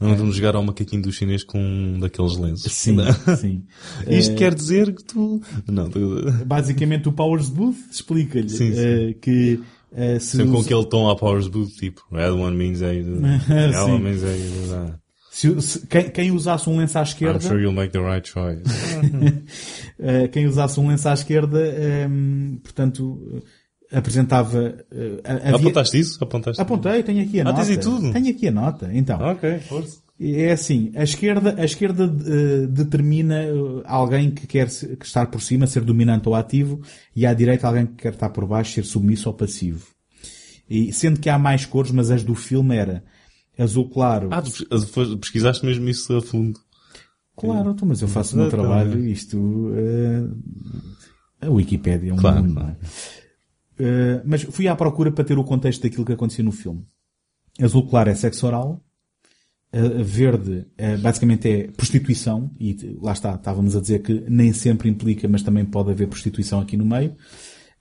Vamos 0.00 0.34
jogar 0.34 0.56
ao 0.56 0.64
macaquinho 0.64 1.00
do 1.02 1.12
chinês 1.12 1.44
com 1.44 1.58
um 1.60 2.00
daqueles 2.00 2.36
lenços. 2.36 2.72
Sim, 2.72 2.96
sim. 3.38 3.62
Isto 4.10 4.32
Eh, 4.32 4.34
quer 4.34 4.52
dizer 4.52 4.92
que 4.92 5.04
tu... 5.04 5.40
Não, 5.70 5.88
tu... 5.88 6.00
basicamente 6.44 7.08
o 7.08 7.12
Powers 7.12 7.48
Booth 7.48 7.76
explica-lhe 7.88 8.48
eh, 8.76 9.14
que 9.22 9.60
eh, 9.92 10.18
se 10.18 10.38
Sempre 10.38 10.50
com 10.54 10.58
usa- 10.58 10.66
aquele 10.66 10.86
tom 10.86 11.08
à 11.08 11.14
Powers 11.14 11.46
Booth, 11.46 11.70
tipo, 11.78 12.02
red 12.10 12.30
one 12.30 12.56
means 12.56 12.82
a... 12.82 12.90
yellow 12.92 13.96
Sim. 13.96 13.98
means 14.02 14.24
a... 14.24 14.98
se- 15.34 15.60
se- 15.62 15.86
quem, 15.86 16.10
quem 16.10 16.30
usasse 16.30 16.68
um 16.68 16.76
lenço 16.78 16.98
à 16.98 17.00
I'm 17.00 17.04
esquerda, 17.04 17.40
sure 17.40 17.60
you'll 17.62 17.72
make 17.74 17.90
the 17.92 18.00
right 18.00 18.28
choice. 18.28 18.62
eh, 19.98 20.28
quem 20.28 20.46
usasse 20.46 20.78
um 20.78 20.88
lenço 20.88 21.08
à 21.08 21.14
esquerda, 21.14 21.58
ehm, 21.66 22.56
portanto, 22.62 23.42
eh, 23.90 23.96
apresentava, 23.98 24.76
eh, 24.90 25.20
havia- 25.24 25.56
Apontaste 25.56 25.98
isso? 25.98 26.22
Apontaste? 26.22 26.60
Apontei, 26.60 27.02
tenho 27.02 27.22
aqui 27.22 27.40
a 27.40 27.42
Ah, 27.42 27.44
nota. 27.46 27.56
tens 27.56 27.70
aí 27.70 27.76
tudo? 27.78 28.12
Tenho 28.12 28.28
aqui 28.30 28.48
a 28.48 28.52
nota, 28.52 28.90
então. 28.92 29.18
Ok, 29.20 29.58
força. 29.60 30.02
É 30.20 30.52
assim, 30.52 30.92
a 30.94 31.02
esquerda, 31.02 31.56
a 31.58 31.64
esquerda 31.64 32.04
eh, 32.04 32.66
determina 32.68 33.38
alguém 33.84 34.30
que 34.30 34.46
quer 34.46 34.68
que 34.68 35.04
estar 35.04 35.26
por 35.26 35.40
cima, 35.42 35.66
ser 35.66 35.80
dominante 35.82 36.28
ou 36.28 36.34
ativo, 36.34 36.80
e 37.16 37.26
à 37.26 37.34
direita 37.34 37.66
alguém 37.66 37.86
que 37.86 37.94
quer 37.94 38.12
estar 38.12 38.28
por 38.28 38.46
baixo, 38.46 38.72
ser 38.72 38.84
submisso 38.84 39.28
ou 39.28 39.34
passivo. 39.34 39.86
E 40.70 40.92
sendo 40.92 41.18
que 41.18 41.28
há 41.28 41.38
mais 41.38 41.66
cores, 41.66 41.90
mas 41.90 42.10
as 42.10 42.22
do 42.22 42.34
filme 42.36 42.76
era 42.76 43.02
azul 43.62 43.88
claro. 43.90 44.28
Ah, 44.30 44.42
tu 44.42 45.18
pesquisaste 45.18 45.64
mesmo 45.64 45.88
isso 45.88 46.14
a 46.16 46.22
fundo. 46.22 46.58
claro, 47.36 47.70
então, 47.70 47.86
mas 47.88 48.02
eu 48.02 48.08
faço 48.08 48.34
o 48.34 48.38
meu 48.38 48.50
trabalho, 48.50 48.92
bem. 49.00 49.10
isto, 49.12 49.70
eh, 49.74 51.46
a 51.46 51.50
Wikipédia 51.50 52.10
é 52.10 52.12
um 52.14 52.16
Claro, 52.16 52.42
mundo, 52.42 52.54
claro. 52.54 52.70
é? 52.70 53.82
Eh, 53.84 54.22
mas 54.24 54.42
fui 54.42 54.68
à 54.68 54.76
procura 54.76 55.10
para 55.10 55.24
ter 55.24 55.38
o 55.38 55.44
contexto 55.44 55.82
daquilo 55.82 56.04
que 56.04 56.12
acontecia 56.12 56.44
no 56.44 56.52
filme. 56.52 56.84
Azul 57.60 57.86
claro 57.88 58.10
é 58.10 58.14
sexo 58.14 58.46
oral, 58.46 58.80
a 59.72 60.02
verde 60.02 60.66
eh, 60.76 60.96
basicamente 60.98 61.48
é 61.48 61.68
prostituição, 61.68 62.50
e 62.60 62.96
lá 63.00 63.12
está, 63.12 63.34
estávamos 63.34 63.74
a 63.74 63.80
dizer 63.80 64.00
que 64.02 64.24
nem 64.28 64.52
sempre 64.52 64.88
implica, 64.88 65.26
mas 65.26 65.42
também 65.42 65.64
pode 65.64 65.90
haver 65.90 66.08
prostituição 66.08 66.60
aqui 66.60 66.76
no 66.76 66.84
meio. 66.84 67.14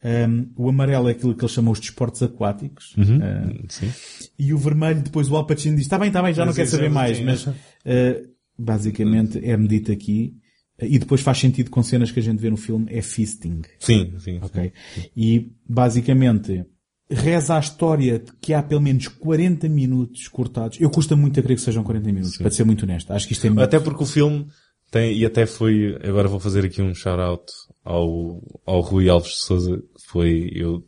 Um, 0.03 0.51
o 0.55 0.67
amarelo 0.67 1.09
é 1.09 1.11
aquilo 1.11 1.35
que 1.35 1.43
eles 1.43 1.53
chamam 1.53 1.71
os 1.71 1.79
desportos 1.79 2.23
aquáticos. 2.23 2.95
Uh, 2.97 3.65
Sim. 3.69 3.91
e 4.37 4.53
o 4.53 4.57
vermelho, 4.57 5.01
depois 5.01 5.29
o 5.29 5.35
Al 5.35 5.45
Pacino 5.45 5.75
diz, 5.75 5.85
está 5.85 5.99
bem, 5.99 6.07
está 6.07 6.23
bem, 6.23 6.33
já 6.33 6.41
não 6.41 6.47
Mas 6.47 6.55
quero 6.55 6.67
isso 6.67 6.75
saber 6.75 6.87
é 6.87 6.89
mais, 6.89 7.11
assim, 7.17 7.23
mas 7.23 7.47
é. 7.85 8.19
uh, 8.19 8.29
basicamente 8.57 9.39
é-me 9.43 9.67
dito 9.67 9.91
aqui, 9.91 10.33
uh, 10.81 10.85
e 10.85 10.97
depois 10.97 11.21
faz 11.21 11.37
sentido 11.37 11.69
com 11.69 11.83
cenas 11.83 12.11
que 12.11 12.19
a 12.19 12.23
gente 12.23 12.39
vê 12.39 12.49
no 12.49 12.57
filme, 12.57 12.87
é 12.89 13.01
fisting. 13.01 13.61
Sim, 13.79 14.15
sim. 14.17 14.39
Ok? 14.41 14.73
E 15.15 15.51
basicamente 15.69 16.65
reza 17.07 17.57
a 17.57 17.59
história 17.59 18.19
de 18.19 18.31
que 18.41 18.53
há 18.53 18.63
pelo 18.63 18.81
menos 18.81 19.07
40 19.07 19.67
minutos 19.69 20.27
cortados. 20.29 20.79
Eu 20.79 20.89
custa 20.89 21.15
muito 21.15 21.39
a 21.39 21.43
crer 21.43 21.57
que 21.57 21.61
sejam 21.61 21.83
40 21.83 22.05
minutos, 22.07 22.37
para 22.37 22.49
ser 22.49 22.63
muito 22.63 22.83
honesto. 22.83 23.11
Acho 23.11 23.27
que 23.27 23.33
isto 23.33 23.45
é 23.45 23.49
muito... 23.49 23.63
Até 23.63 23.79
porque 23.79 24.01
o 24.01 24.05
filme 24.05 24.47
tem, 24.91 25.17
e 25.17 25.25
até 25.25 25.45
foi, 25.45 25.97
agora 26.03 26.27
vou 26.27 26.39
fazer 26.39 26.65
aqui 26.65 26.81
um 26.81 26.93
shout-out 26.93 27.43
ao, 27.83 28.41
ao 28.65 28.81
Rui 28.81 29.09
Alves 29.09 29.31
de 29.31 29.37
Souza, 29.45 29.77
que 29.77 30.05
foi, 30.07 30.51
eu, 30.53 30.83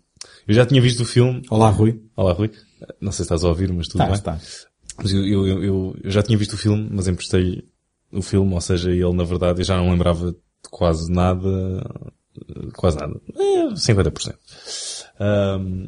eu 0.47 0.53
já 0.53 0.65
tinha 0.65 0.81
visto 0.81 1.01
o 1.01 1.05
filme. 1.05 1.41
Olá, 1.49 1.69
Rui. 1.69 2.01
Olá, 2.15 2.33
Rui. 2.33 2.51
Não 2.99 3.11
sei 3.11 3.17
se 3.17 3.21
estás 3.23 3.43
a 3.43 3.47
ouvir, 3.49 3.71
mas 3.73 3.87
tudo 3.87 3.99
Tá, 3.99 4.05
bem. 4.07 4.13
está. 4.15 4.39
Mas 5.01 5.11
eu, 5.11 5.25
eu, 5.25 5.47
eu, 5.47 5.63
eu- 5.63 5.95
já 6.05 6.21
tinha 6.21 6.37
visto 6.37 6.53
o 6.53 6.57
filme, 6.57 6.87
mas 6.91 7.07
emprestei 7.07 7.63
o 8.11 8.21
filme, 8.21 8.53
ou 8.53 8.61
seja, 8.61 8.91
ele 8.91 9.13
na 9.13 9.23
verdade, 9.23 9.61
eu 9.61 9.65
já 9.65 9.77
não 9.77 9.89
lembrava 9.89 10.31
de 10.33 10.37
quase 10.69 11.11
nada, 11.11 11.49
quase 12.75 12.97
nada, 12.97 13.19
eh, 13.35 13.73
50%. 13.75 14.35
Um, 15.19 15.87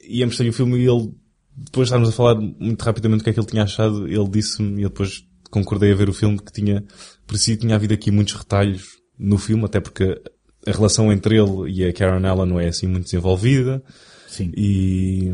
e 0.00 0.22
emprestei 0.22 0.48
o 0.48 0.52
filme 0.52 0.78
e 0.78 0.88
ele, 0.88 1.12
depois 1.54 1.86
de 1.88 1.90
estarmos 1.94 2.08
a 2.08 2.12
falar 2.12 2.36
muito 2.36 2.82
rapidamente 2.82 3.20
o 3.20 3.24
que 3.24 3.30
é 3.30 3.32
que 3.32 3.40
ele 3.40 3.46
tinha 3.46 3.62
achado, 3.64 4.06
ele 4.08 4.28
disse-me, 4.28 4.80
e 4.80 4.84
eu 4.84 4.88
depois 4.88 5.24
concordei 5.50 5.92
a 5.92 5.96
ver 5.96 6.08
o 6.08 6.12
filme, 6.14 6.38
que 6.38 6.52
tinha, 6.52 6.82
parecia 7.30 7.54
que 7.54 7.60
tinha 7.60 7.76
havido 7.76 7.94
aqui 7.94 8.10
muitos 8.10 8.34
retalhos 8.34 8.98
no 9.16 9.38
filme, 9.38 9.64
até 9.64 9.78
porque 9.78 10.20
a 10.66 10.72
relação 10.72 11.12
entre 11.12 11.36
ele 11.36 11.70
e 11.70 11.84
a 11.86 11.92
Karen 11.92 12.26
Allen 12.26 12.46
não 12.46 12.58
é 12.58 12.66
assim 12.66 12.88
muito 12.88 13.04
desenvolvida, 13.04 13.80
Sim. 14.26 14.50
e 14.56 15.30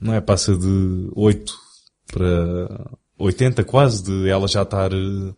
não 0.00 0.14
é, 0.14 0.20
passa 0.20 0.56
de 0.56 1.10
8 1.16 1.52
para 2.12 2.90
80 3.18 3.64
quase, 3.64 4.04
de 4.04 4.28
ela 4.28 4.46
já 4.46 4.62
estar, 4.62 4.92
eh, 4.92 5.34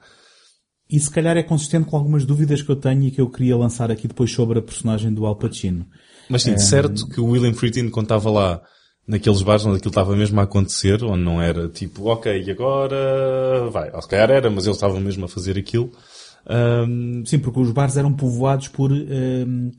E 0.91 1.01
se 1.01 1.11
calhar 1.11 1.39
é 1.39 1.43
consistente 1.43 1.89
com 1.89 1.97
algumas 1.97 2.27
dúvidas 2.27 2.61
que 2.61 2.71
eu 2.71 2.77
tenho 2.77 3.05
e 3.05 3.11
que 3.11 3.21
eu 3.23 3.31
queria 3.31 3.57
lançar 3.57 3.91
aqui 3.91 4.07
depois 4.07 4.31
sobre 4.31 4.59
a 4.59 4.63
personagem 4.63 5.13
do 5.13 5.25
Al 5.25 5.37
Pacino. 5.37 5.87
mas 6.29 6.43
sim, 6.43 6.55
de 6.55 6.63
certo 6.63 7.09
que 7.09 7.21
o 7.21 7.27
William 7.27 7.55
Friedkin 7.55 7.87
estava 7.87 8.31
lá 8.31 8.63
naqueles 9.07 9.43
bares 9.43 9.65
onde 9.67 9.77
aquilo 9.77 9.91
estava 9.91 10.17
mesmo 10.17 10.41
a 10.41 10.45
acontecer, 10.45 11.03
onde 11.05 11.23
não 11.23 11.41
era 11.41 11.69
tipo, 11.69 12.07
ok, 12.07 12.43
e 12.43 12.51
agora? 12.51 13.69
Vai, 13.71 13.91
ou 13.93 14.01
se 14.03 14.09
calhar 14.09 14.31
era, 14.31 14.51
mas 14.51 14.65
ele 14.67 14.75
estava 14.75 14.99
mesmo 15.01 15.25
a 15.25 15.29
fazer 15.29 15.59
aquilo, 15.59 15.91
Ahm, 16.47 17.23
Sim, 17.25 17.39
porque 17.39 17.59
os 17.59 17.71
bares 17.71 17.97
eram 17.97 18.13
povoados 18.13 18.69
por 18.69 18.93
ehm, 18.93 19.71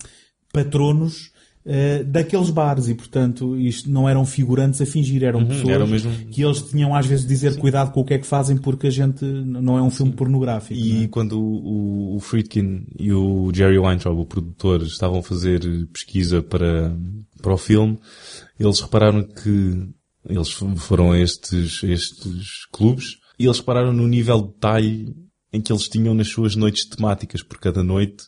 patronos 0.51 1.31
eh, 1.67 2.03
daqueles 2.03 2.49
bares. 2.49 2.87
E, 2.89 2.95
portanto, 2.95 3.55
isto 3.57 3.89
não 3.89 4.07
eram 4.07 4.25
figurantes 4.25 4.81
a 4.81 4.85
fingir, 4.85 5.23
eram 5.23 5.45
pessoas 5.45 5.63
Uhum, 5.65 5.71
eram 5.71 5.87
mesmo- 5.87 6.11
que 6.31 6.43
eles 6.43 6.61
tinham 6.63 6.95
às 6.95 7.05
vezes 7.05 7.23
de 7.25 7.29
dizer 7.33 7.57
cuidado 7.57 7.91
com 7.91 8.01
o 8.01 8.05
que 8.05 8.13
é 8.13 8.17
que 8.19 8.25
fazem 8.27 8.57
porque 8.57 8.87
a 8.87 8.91
gente 8.91 9.23
não 9.25 9.77
é 9.77 9.81
um 9.81 9.89
filme 9.89 10.11
pornográfico. 10.13 10.79
E 10.79 11.03
é? 11.03 11.07
quando 11.07 11.39
o, 11.39 12.15
o 12.15 12.19
Friedkin 12.19 12.85
e 12.99 13.11
o 13.11 13.51
Jerry 13.53 13.77
Weintraub, 13.79 14.19
o 14.19 14.25
produtor, 14.25 14.81
estavam 14.83 15.19
a 15.19 15.23
fazer 15.23 15.61
pesquisa 15.93 16.41
para, 16.41 16.95
para 17.45 17.53
o 17.53 17.57
filme, 17.57 17.99
eles 18.59 18.79
repararam 18.79 19.23
que 19.23 19.87
eles 20.27 20.49
foram 20.77 21.11
a 21.11 21.19
estes, 21.19 21.83
estes 21.83 22.65
clubes 22.71 23.17
e 23.37 23.45
eles 23.45 23.59
repararam 23.59 23.93
no 23.93 24.07
nível 24.07 24.41
de 24.41 24.47
detalhe 24.53 25.15
em 25.53 25.61
que 25.61 25.71
eles 25.71 25.87
tinham 25.87 26.15
nas 26.15 26.27
suas 26.29 26.55
noites 26.55 26.85
temáticas, 26.85 27.43
por 27.43 27.59
cada 27.59 27.83
noite 27.83 28.23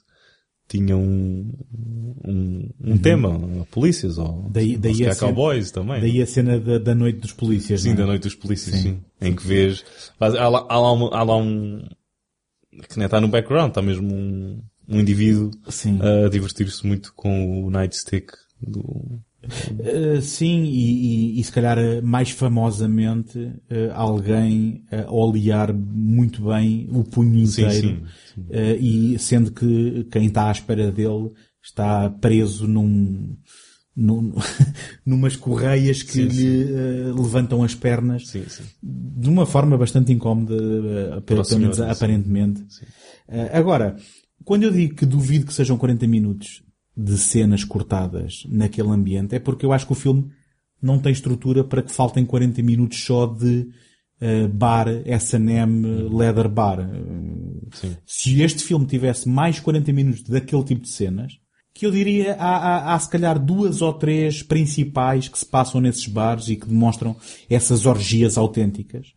tinham 0.70 1.02
um, 1.02 1.54
um, 2.28 2.70
um 2.82 2.98
tema, 2.98 3.66
polícias, 3.72 4.18
ou, 4.20 4.28
Uhum. 4.44 4.52
Daí- 4.52 4.74
ou 4.76 4.80
daí 4.82 4.98
calhar 5.00 5.14
a 5.14 5.16
cowboys 5.16 5.72
também. 5.72 6.02
Daí 6.02 6.22
a 6.22 6.26
cena 6.28 6.60
da, 6.60 6.78
da 6.78 6.94
noite 6.94 7.20
dos 7.20 7.32
polícias. 7.32 7.82
Sim, 7.82 7.92
é? 7.92 7.96
da 7.96 8.06
noite 8.06 8.24
dos 8.24 8.36
polícias, 8.36 8.76
Sim. 8.76 8.82
sim. 8.84 9.00
Em 9.28 9.34
que 9.36 9.48
vês, 9.48 9.84
faz- 10.20 10.36
há 10.36 10.48
lá, 10.50 10.66
há 10.70 10.78
lá, 10.80 10.92
uma- 10.92 11.10
há 11.18 11.24
lá 11.24 11.38
um, 11.38 11.88
que 12.90 12.98
nem 12.98 13.06
está 13.06 13.20
no 13.22 13.28
background, 13.30 13.70
está 13.70 13.82
mesmo 13.82 14.14
um, 14.14 14.62
um 14.90 15.00
indivíduo 15.00 15.50
Sim. 15.70 16.00
a 16.02 16.30
divertir-se 16.30 16.86
muito 16.86 17.14
com 17.16 17.64
o 17.66 17.70
nightstick 17.72 18.32
do, 18.62 19.20
Uh, 19.80 20.22
sim, 20.22 20.64
e, 20.64 21.38
e- 21.38 21.40
e 21.40 21.44
se 21.44 21.52
calhar 21.52 21.78
uh, 21.78 22.04
mais 22.06 22.32
famosamente 22.32 23.38
uh, 23.40 23.94
alguém 23.94 24.84
uh, 24.92 25.08
a 25.08 25.12
olear 25.12 25.74
muito 25.74 26.44
bem 26.44 26.90
o 26.92 27.04
punho 27.04 27.46
Sim, 27.48 27.62
inteiro 27.62 28.04
sim, 28.34 28.42
Uh, 28.42 28.76
e 28.80 29.20
sendo 29.20 29.52
que 29.52 30.06
quem 30.12 30.26
está 30.26 30.50
à 30.50 30.52
espera 30.52 30.92
dele 30.92 31.32
está 31.64 32.10
preso 32.10 32.68
num, 32.68 33.38
num 33.96 34.34
numas 35.06 35.36
correias 35.36 36.02
que 36.04 36.12
Sim, 36.14 36.28
lhe 36.28 36.64
levantam 37.14 37.64
as 37.64 37.74
pernas 37.76 38.28
sim, 38.28 38.44
sim. 38.50 38.64
de 38.84 39.30
uma 39.30 39.46
forma 39.46 39.78
bastante 39.78 40.12
incómoda, 40.12 41.22
pelo 41.26 41.44
senhor, 41.44 41.62
menos 41.62 41.78
sim. 41.78 41.84
aparentemente. 41.84 42.66
Agora, 43.54 43.96
quando 44.44 44.64
eu 44.64 44.72
digo 44.72 44.96
que 44.96 45.06
duvido 45.06 45.46
que 45.46 45.54
sejam 45.54 45.78
40 45.78 46.06
minutos 46.08 46.64
de 46.98 47.16
cenas 47.18 47.64
cortadas 47.64 48.44
naquele 48.50 48.90
ambiente, 48.90 49.36
é 49.36 49.40
porque 49.40 49.66
eu 49.66 49.72
acho 49.72 49.86
que 49.86 49.92
o 49.92 49.96
filme 49.96 50.32
não 50.82 50.98
tem 50.98 51.12
estrutura 51.12 51.64
para 51.64 51.84
que 51.84 51.92
faltem 51.92 52.26
40 52.26 52.62
minutos 52.64 53.04
só 53.04 53.28
de 53.28 53.68
uh, 54.22 54.48
bar, 54.52 54.88
S&M, 55.06 56.10
leather 56.10 56.50
bar. 56.50 56.80
Sim. 57.74 57.96
Se 58.06 58.42
este 58.42 58.64
filme 58.64 58.86
tivesse 58.86 59.30
mais 59.30 59.60
40 59.60 59.94
minutos 59.94 60.24
daquele 60.24 60.64
tipo 60.64 60.82
de 60.82 60.90
cenas, 60.90 61.34
que 61.74 61.86
eu 61.86 61.92
diria 61.92 62.34
há, 62.40 62.58
há, 62.58 62.96
há 62.96 63.00
se 63.00 63.10
calhar 63.10 63.38
duas 63.38 63.84
ou 63.84 63.94
três 63.94 64.42
principais 64.42 65.28
que 65.28 65.38
se 65.38 65.46
passam 65.46 65.80
nesses 65.80 66.08
bares 66.08 66.48
e 66.48 66.56
que 66.56 66.68
demonstram 66.68 67.16
essas 67.48 67.86
orgias 67.86 68.38
autênticas, 68.38 69.14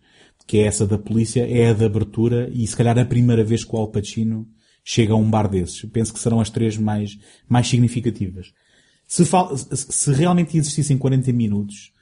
que 0.47 0.59
é 0.59 0.67
essa 0.67 0.87
da 0.87 0.99
polícia, 0.99 1.47
é 1.49 1.71
a 1.71 1.73
da 1.73 1.87
abertura 1.87 2.51
e 2.53 2.67
se 2.67 2.77
calhar 2.77 2.99
a 2.99 3.05
primeira 3.05 3.43
vez 3.43 3.65
que 3.65 3.75
o 3.75 3.79
Al 3.79 3.89
Pacino 3.89 4.47
chega 4.85 5.13
a 5.13 5.17
um 5.17 5.31
bar 5.31 5.49
desses. 5.49 5.83
Penso 5.91 6.13
que 6.13 6.21
serão 6.21 6.41
as 6.41 6.51
três 6.51 6.77
mais, 6.77 7.19
mais 7.49 7.69
significativas. 7.69 8.53
Se, 9.07 9.25
fal- 9.25 9.57
se- 9.57 10.13
realmente 10.13 10.57
existissem 10.57 10.97
40 10.97 11.33
minutos, 11.33 11.93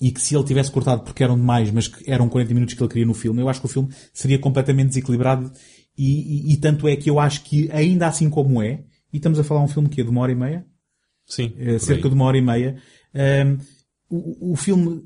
e 0.00 0.10
que 0.10 0.20
se 0.20 0.34
ele 0.34 0.44
tivesse 0.44 0.70
cortado 0.70 1.02
porque 1.02 1.22
eram 1.24 1.36
demais, 1.36 1.70
mas 1.70 1.88
que 1.88 2.10
eram 2.10 2.28
40 2.28 2.52
minutos 2.52 2.74
que 2.74 2.82
ele 2.82 2.88
queria 2.88 3.06
no 3.06 3.14
filme, 3.14 3.40
eu 3.40 3.48
acho 3.48 3.60
que 3.60 3.66
o 3.66 3.70
filme 3.70 3.88
seria 4.12 4.38
completamente 4.38 4.88
desequilibrado 4.88 5.50
e, 5.96 6.50
e- 6.50 6.52
e 6.52 6.56
tanto 6.58 6.86
é 6.86 6.96
que 6.96 7.08
eu 7.08 7.18
acho 7.18 7.42
que 7.44 7.70
ainda 7.72 8.06
assim 8.06 8.28
como 8.28 8.60
é, 8.62 8.84
e 9.12 9.16
estamos 9.16 9.38
a 9.38 9.44
falar 9.44 9.62
um 9.62 9.68
filme 9.68 9.88
que 9.88 10.00
é 10.00 10.04
de 10.04 10.10
uma 10.10 10.20
hora 10.20 10.32
e 10.32 10.34
meia, 10.34 10.66
Sim, 11.26 11.54
eh, 11.58 11.78
cerca 11.78 12.08
de 12.08 12.14
uma 12.14 12.26
hora 12.26 12.36
e 12.36 12.42
meia, 12.42 12.76
ehm, 13.14 13.56
o, 14.10 14.52
o 14.52 14.56
filme 14.56 15.02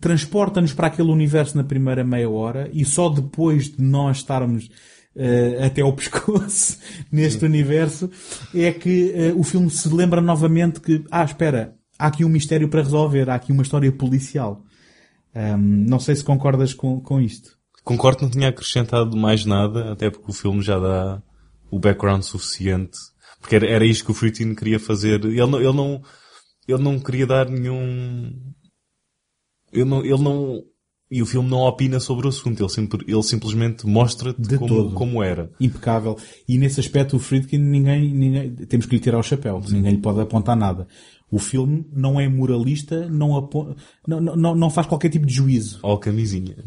transporta-nos 0.00 0.72
para 0.72 0.88
aquele 0.88 1.10
universo 1.10 1.56
na 1.56 1.64
primeira 1.64 2.04
meia 2.04 2.28
hora 2.28 2.70
e 2.72 2.84
só 2.84 3.08
depois 3.08 3.70
de 3.70 3.82
nós 3.82 4.18
estarmos 4.18 4.68
eh, 5.16 5.64
até 5.64 5.80
ao 5.80 5.92
pescoço 5.96 6.78
neste 7.10 7.44
universo 7.44 8.10
é 8.54 8.70
que 8.72 9.12
eh, 9.14 9.32
o 9.34 9.42
filme 9.42 9.70
se 9.70 9.88
lembra 9.88 10.20
novamente 10.20 10.80
que, 10.80 11.04
ah, 11.10 11.24
espera, 11.24 11.74
há 11.98 12.06
aqui 12.08 12.24
um 12.24 12.28
mistério 12.28 12.68
para 12.68 12.82
resolver, 12.82 13.30
há 13.30 13.34
aqui 13.34 13.52
uma 13.52 13.62
história 13.62 13.90
policial. 13.90 14.62
Ehm, 15.34 15.86
não 15.88 15.98
sei 15.98 16.14
se 16.14 16.24
concordas 16.24 16.74
com, 16.74 17.00
com 17.00 17.20
isto. 17.20 17.56
Concordo 17.84 18.22
não 18.22 18.30
tinha 18.30 18.48
acrescentado 18.48 19.16
mais 19.16 19.44
nada, 19.44 19.92
até 19.92 20.10
porque 20.10 20.30
o 20.30 20.34
filme 20.34 20.60
já 20.60 20.78
dá 20.78 21.22
o 21.70 21.78
background 21.78 22.22
suficiente. 22.22 22.98
Porque 23.40 23.56
era, 23.56 23.66
era 23.66 23.86
isto 23.86 24.04
que 24.04 24.10
o 24.10 24.14
Fritin 24.14 24.54
queria 24.54 24.80
fazer. 24.80 25.24
Ele 25.24 25.46
não, 25.46 25.60
ele 25.60 25.72
não, 25.72 26.02
ele 26.66 26.82
não 26.82 26.98
queria 26.98 27.26
dar 27.26 27.48
nenhum, 27.48 28.34
ele 29.72 29.84
não, 29.84 30.04
ele 30.04 30.22
não, 30.22 30.62
e 31.10 31.22
o 31.22 31.26
filme 31.26 31.48
não 31.48 31.58
opina 31.58 32.00
sobre 32.00 32.26
o 32.26 32.28
assunto. 32.28 32.60
Ele, 32.62 32.68
sempre, 32.68 33.04
ele 33.06 33.22
simplesmente 33.22 33.86
mostra-te 33.86 34.40
De 34.42 34.58
como, 34.58 34.68
todo. 34.74 34.94
como 34.94 35.22
era. 35.22 35.50
impecável. 35.60 36.16
E 36.48 36.58
nesse 36.58 36.80
aspecto 36.80 37.16
o 37.16 37.18
Friedkin 37.20 37.58
ninguém, 37.58 38.12
ninguém, 38.12 38.50
temos 38.54 38.86
que 38.86 38.96
lhe 38.96 39.00
tirar 39.00 39.18
o 39.18 39.22
chapéu. 39.22 39.62
Ninguém 39.68 39.92
lhe 39.92 39.98
pode 40.00 40.20
apontar 40.20 40.56
nada. 40.56 40.86
O 41.30 41.38
filme 41.38 41.84
não 41.92 42.20
é 42.20 42.28
moralista, 42.28 43.08
não, 43.08 43.36
apo- 43.36 43.74
não, 44.06 44.20
não, 44.20 44.54
não 44.54 44.70
faz 44.70 44.86
qualquer 44.86 45.08
tipo 45.08 45.26
de 45.26 45.34
juízo. 45.34 45.78
Ó, 45.82 45.96
camisinha. 45.96 46.56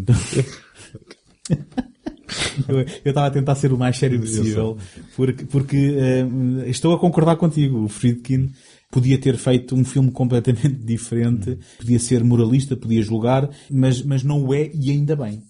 Eu 2.68 2.82
estava 3.06 3.28
a 3.28 3.32
tentar 3.32 3.56
ser 3.56 3.74
o 3.74 3.78
mais 3.78 3.98
sério 3.98 4.20
possível, 4.20 4.78
porque, 5.16 5.46
porque 5.46 5.96
eh, 5.98 6.70
estou 6.70 6.94
a 6.94 7.00
concordar 7.00 7.38
contigo. 7.38 7.86
O 7.86 7.88
Friedkin 7.90 8.52
podia 8.92 9.20
ter 9.20 9.38
feito 9.38 9.76
um 9.76 9.84
filme 9.84 10.12
completamente 10.12 10.76
diferente, 10.84 11.58
podia 11.78 12.00
ser 12.00 12.24
moralista, 12.24 12.76
podia 12.76 13.02
julgar, 13.02 13.50
mas, 13.70 14.02
mas 14.02 14.24
não 14.24 14.46
o 14.46 14.54
é 14.54 14.70
e 14.74 14.92
ainda 14.92 15.16
bem. 15.16 15.44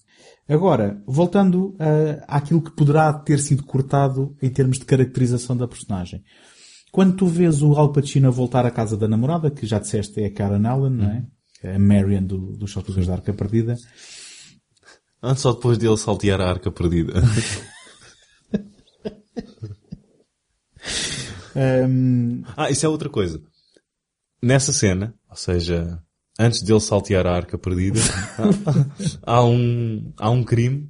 Agora, 0.48 1.02
voltando 1.06 1.76
ah, 1.80 2.24
àquilo 2.28 2.62
que 2.62 2.76
poderá 2.76 3.14
ter 3.14 3.40
sido 3.40 3.64
cortado 3.64 4.36
em 4.42 4.50
termos 4.50 4.80
de 4.80 4.86
caracterização 4.86 5.56
da 5.56 5.68
personagem. 5.68 6.24
Quando 6.92 7.16
tu 7.16 7.28
vês 7.28 7.62
o 7.62 7.76
Al 7.76 7.92
Pacino 7.92 8.32
voltar 8.32 8.66
à 8.66 8.72
casa 8.72 8.98
da 8.98 9.08
namorada, 9.08 9.52
que 9.52 9.68
já 9.68 9.78
disseste 9.78 10.22
é 10.22 10.26
a 10.26 10.34
Karen 10.34 10.66
Allen, 10.66 10.92
não 10.92 11.06
é? 11.06 11.76
A 11.76 11.78
Marion 11.78 12.24
do, 12.24 12.58
dos 12.58 12.72
Saltadores 12.72 13.08
da 13.08 13.14
Arca 13.14 13.32
Perdida. 13.32 13.76
Antes 15.22 15.46
ou 15.46 15.54
depois 15.54 15.78
dele 15.78 15.98
saltear 15.98 16.40
a 16.40 16.50
arca 16.50 16.72
perdida. 16.72 17.22
Ahm, 21.60 22.44
Ah, 22.56 22.70
isso 22.70 22.86
é 22.86 22.90
outra 22.90 23.10
coisa. 23.10 23.42
Nessa 24.42 24.72
cena, 24.72 25.14
ou 25.30 25.36
seja, 25.36 26.02
antes 26.40 26.62
dele 26.62 26.80
saltear 26.80 27.28
a 27.28 27.36
arca 27.36 27.58
perdida, 27.58 28.00
há 29.24 29.44
um, 29.44 30.14
há 30.18 30.30
um 30.30 30.44
crime 30.44 30.90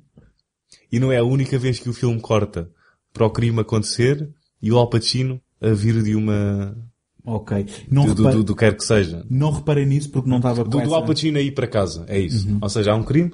e 0.92 1.00
não 1.00 1.12
é 1.12 1.18
a 1.18 1.24
única 1.24 1.58
vez 1.58 1.80
que 1.80 1.90
o 1.90 1.94
filme 1.94 2.20
corta 2.20 2.70
para 3.14 3.26
o 3.26 3.30
crime 3.32 3.60
acontecer 3.62 4.30
e 4.62 4.72
o 4.72 4.78
Al 4.78 4.90
Pacino 4.90 5.42
a 5.62 5.70
vir 5.70 6.02
de 6.04 6.16
uma, 6.16 6.78
ok. 7.26 7.66
Não, 7.90 8.06
do, 8.06 8.14
do, 8.14 8.22
repare- 8.24 8.38
do, 8.38 8.44
do 8.44 8.56
quer 8.56 8.78
que 8.78 8.84
seja. 8.84 9.26
não 9.30 9.52
reparei 9.52 9.86
nisso 9.86 10.10
porque 10.12 10.30
não 10.30 10.38
estava 10.38 10.64
com 10.64 10.70
Do, 10.70 10.78
do 10.78 10.84
essa- 10.84 10.96
Al 10.96 11.06
Pacino 11.06 11.38
a 11.40 11.42
ir 11.42 11.52
para 11.56 11.68
casa, 11.68 12.06
é 12.08 12.20
isso. 12.20 12.48
Uhum. 12.48 12.60
Ou 12.62 12.70
seja, 12.70 12.92
há 12.92 12.96
um 12.96 13.04
crime, 13.04 13.32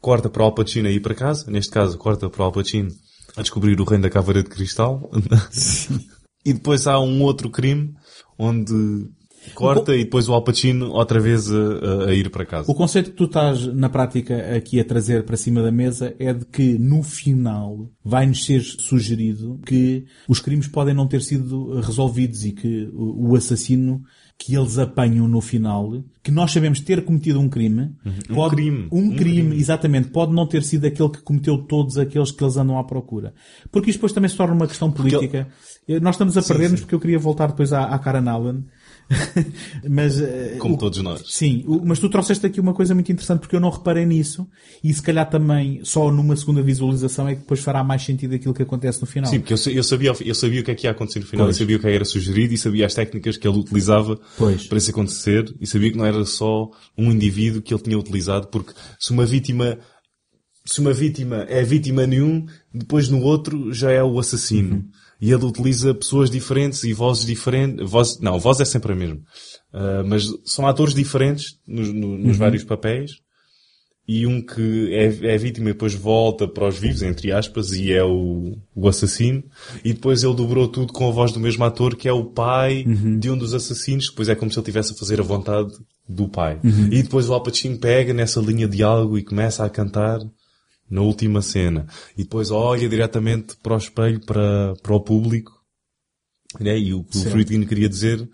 corta 0.00 0.30
para 0.30 0.42
o 0.42 0.46
Al 0.46 0.54
Pacino 0.54 0.88
a 0.88 0.90
ir 0.90 1.00
para 1.00 1.14
casa, 1.14 1.50
neste 1.50 1.70
caso 1.72 1.98
corta 1.98 2.30
para 2.30 2.40
o 2.42 2.44
Al 2.46 2.52
Pacino 2.52 2.90
a 3.36 3.42
descobrir 3.42 3.78
o 3.78 3.84
reino 3.84 4.02
da 4.04 4.10
caveira 4.10 4.42
de 4.42 4.48
cristal. 4.48 5.10
e 6.48 6.52
depois 6.52 6.86
há 6.86 6.98
um 7.00 7.22
outro 7.22 7.50
crime 7.50 7.94
onde 8.38 9.06
corta 9.54 9.94
e 9.96 10.04
depois 10.04 10.28
o 10.28 10.34
Al 10.34 10.42
Pacino 10.44 10.90
outra 10.90 11.18
vez 11.20 11.50
a, 11.50 12.06
a- 12.08 12.14
ir 12.14 12.28
para 12.30 12.44
casa. 12.44 12.70
O 12.70 12.74
conceito 12.74 13.10
que 13.10 13.16
tu 13.16 13.24
estás 13.24 13.66
na 13.66 13.88
prática 13.88 14.54
aqui 14.54 14.78
a 14.78 14.84
trazer 14.84 15.24
para 15.24 15.36
cima 15.36 15.62
da 15.62 15.70
mesa 15.72 16.14
é 16.18 16.34
de 16.34 16.44
que 16.44 16.76
no 16.78 17.02
final 17.02 17.88
vai-nos 18.04 18.44
ser 18.44 18.62
sugerido 18.62 19.58
que 19.64 20.04
os 20.28 20.40
crimes 20.40 20.66
podem 20.66 20.94
não 20.94 21.06
ter 21.06 21.22
sido 21.22 21.80
resolvidos 21.80 22.44
e 22.44 22.52
que 22.52 22.88
o 22.92 23.28
o 23.30 23.36
assassino 23.36 24.02
que 24.40 24.54
eles 24.54 24.78
apanham 24.78 25.26
no 25.26 25.40
final, 25.40 25.90
que 26.22 26.30
nós 26.30 26.52
sabemos 26.52 26.78
ter 26.80 27.04
cometido 27.04 27.40
um 27.40 27.48
crime, 27.48 27.90
Um 28.30 28.34
pode, 28.36 28.54
crime. 28.54 28.86
um, 28.92 28.98
Um 29.06 29.16
crime, 29.16 29.34
crime. 29.48 29.56
exatamente, 29.56 30.10
pode 30.10 30.32
não 30.32 30.46
ter 30.46 30.62
sido 30.62 30.86
aquele 30.86 31.08
que 31.08 31.22
cometeu 31.22 31.58
todos 31.58 31.98
aqueles 31.98 32.30
que 32.30 32.44
eles 32.44 32.56
andam 32.56 32.78
à 32.78 32.84
procura. 32.84 33.34
Porque 33.72 33.90
isto 33.90 33.98
depois 33.98 34.12
também 34.12 34.28
se 34.30 34.36
torna 34.36 34.54
uma 34.54 34.68
questão 34.68 34.92
política. 34.92 35.48
Nós 36.02 36.14
estamos 36.16 36.36
a 36.36 36.42
perder-nos 36.42 36.80
porque 36.80 36.94
eu 36.94 37.00
queria 37.00 37.18
voltar 37.18 37.46
depois 37.48 37.72
à, 37.72 37.84
à 37.84 37.98
Karen 37.98 38.28
Allen. 38.28 38.64
mas, 39.88 40.20
eh, 40.20 40.56
Como 40.58 40.74
o- 40.74 40.78
todos 40.78 41.00
nós. 41.02 41.22
Sim, 41.28 41.64
o- 41.66 41.80
mas 41.84 41.98
tu 41.98 42.08
trouxeste 42.10 42.44
aqui 42.44 42.60
uma 42.60 42.74
coisa 42.74 42.94
muito 42.94 43.10
interessante 43.10 43.40
porque 43.40 43.56
eu 43.56 43.60
não 43.60 43.70
reparei 43.70 44.04
nisso 44.04 44.46
e 44.84 44.92
se 44.92 45.00
calhar 45.02 45.28
também 45.30 45.80
só 45.82 46.10
numa 46.12 46.36
segunda 46.36 46.62
visualização 46.62 47.26
é 47.26 47.34
que 47.34 47.40
depois 47.40 47.60
fará 47.60 47.82
mais 47.82 48.02
sentido 48.02 48.34
aquilo 48.34 48.52
que 48.52 48.62
acontece 48.62 49.00
no 49.00 49.06
final. 49.06 49.30
Sim, 49.30 49.40
porque 49.40 49.54
eu, 49.54 49.72
eu 49.72 49.82
sabia, 49.82 50.12
eu 50.24 50.34
sabia 50.34 50.60
o 50.60 50.64
que 50.64 50.70
é 50.70 50.74
que 50.74 50.86
ia 50.86 50.90
acontecer 50.90 51.20
no 51.20 51.26
final, 51.26 51.46
Pois. 51.46 51.56
eu 51.56 51.60
sabia 51.60 51.76
o 51.76 51.80
que 51.80 51.88
era 51.88 52.04
sugerido 52.04 52.52
e 52.52 52.58
sabia 52.58 52.84
as 52.84 52.92
técnicas 52.94 53.38
que 53.38 53.48
ele 53.48 53.56
utilizava 53.58 54.20
Pois. 54.36 54.66
para 54.66 54.76
isso 54.78 54.90
acontecer 54.90 55.54
e 55.58 55.66
sabia 55.66 55.90
que 55.90 55.96
não 55.96 56.04
era 56.04 56.22
só 56.26 56.70
um 56.96 57.10
indivíduo 57.10 57.62
que 57.62 57.72
ele 57.72 57.82
tinha 57.82 57.98
utilizado, 57.98 58.48
porque 58.48 58.72
se 59.00 59.10
uma 59.10 59.24
vítima 59.24 59.78
se 60.66 60.80
uma 60.80 60.92
vítima 60.92 61.46
é 61.48 61.62
vítima 61.62 62.06
nenhum, 62.06 62.44
depois 62.74 63.08
no 63.08 63.22
outro 63.22 63.72
já 63.72 63.90
é 63.90 64.04
o 64.04 64.18
assassino. 64.18 64.84
E 65.20 65.32
ele 65.32 65.44
utiliza 65.44 65.92
pessoas 65.94 66.30
diferentes 66.30 66.84
e 66.84 66.92
vozes 66.92 67.26
diferentes. 67.26 67.88
Voz, 67.90 68.18
não, 68.20 68.34
a 68.34 68.38
voz 68.38 68.60
é 68.60 68.64
sempre 68.64 68.92
a 68.92 68.96
mesma. 68.96 69.16
Uh, 69.74 70.06
mas 70.06 70.24
são 70.44 70.66
atores 70.66 70.94
diferentes 70.94 71.58
nos, 71.66 71.92
no- 71.92 72.16
nos 72.18 72.36
vários 72.36 72.64
papéis. 72.64 73.12
E 74.10 74.26
um 74.26 74.40
que 74.40 74.88
é, 74.94 75.34
é 75.34 75.36
vítima 75.36 75.68
e 75.68 75.72
depois 75.74 75.92
volta 75.92 76.48
para 76.48 76.66
os 76.66 76.78
vivos, 76.78 77.02
entre 77.02 77.30
aspas, 77.30 77.72
e 77.72 77.92
é 77.92 78.02
o, 78.02 78.56
o 78.74 78.88
assassino. 78.88 79.42
E 79.84 79.92
depois 79.92 80.22
ele 80.24 80.34
dobrou 80.34 80.66
tudo 80.66 80.94
com 80.94 81.06
a 81.06 81.10
voz 81.12 81.30
do 81.30 81.38
mesmo 81.38 81.62
ator, 81.64 81.94
que 81.94 82.08
é 82.08 82.12
o 82.12 82.24
pai 82.24 82.84
de 83.18 83.30
um 83.30 83.36
dos 83.36 83.52
assassinos, 83.52 84.08
depois 84.08 84.30
é 84.30 84.34
como 84.34 84.50
se 84.50 84.58
ele 84.58 84.62
estivesse 84.62 84.94
a 84.94 84.96
fazer 84.96 85.20
a 85.20 85.24
vontade 85.24 85.70
do 86.08 86.26
pai. 86.26 86.58
E 86.90 87.02
depois 87.02 87.28
o 87.28 87.34
Al 87.34 87.42
Pacino 87.42 87.76
pega 87.76 88.14
nessa 88.14 88.40
linha 88.40 88.66
de 88.66 88.78
diálogo 88.78 89.18
e 89.18 89.22
começa 89.22 89.62
a 89.62 89.68
cantar 89.68 90.18
na 90.90 91.00
última 91.02 91.42
cena. 91.42 91.86
E 92.16 92.22
depois 92.22 92.50
olha 92.50 92.88
diretamente 92.88 93.56
para 93.62 93.74
o 93.74 93.78
espelho, 93.78 94.20
para, 94.24 94.74
para 94.82 94.94
o 94.94 95.00
público. 95.00 95.52
Né? 96.58 96.78
E 96.78 96.94
o 96.94 97.04
que 97.04 97.18
o. 97.18 97.22
Friedkin 97.30 97.64
queria 97.66 97.88
dizer, 97.88 98.28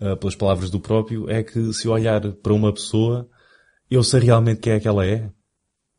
ah, 0.00 0.16
pelas 0.16 0.34
palavras 0.34 0.70
do 0.70 0.80
próprio, 0.80 1.30
é 1.30 1.42
que 1.42 1.72
se 1.72 1.86
olhar 1.88 2.20
para 2.42 2.52
uma 2.52 2.72
pessoa, 2.72 3.28
eu 3.90 4.02
sei 4.02 4.20
realmente 4.20 4.60
quem 4.60 4.72
é 4.72 4.80
que 4.80 4.88
ela 4.88 5.06
é. 5.06 5.30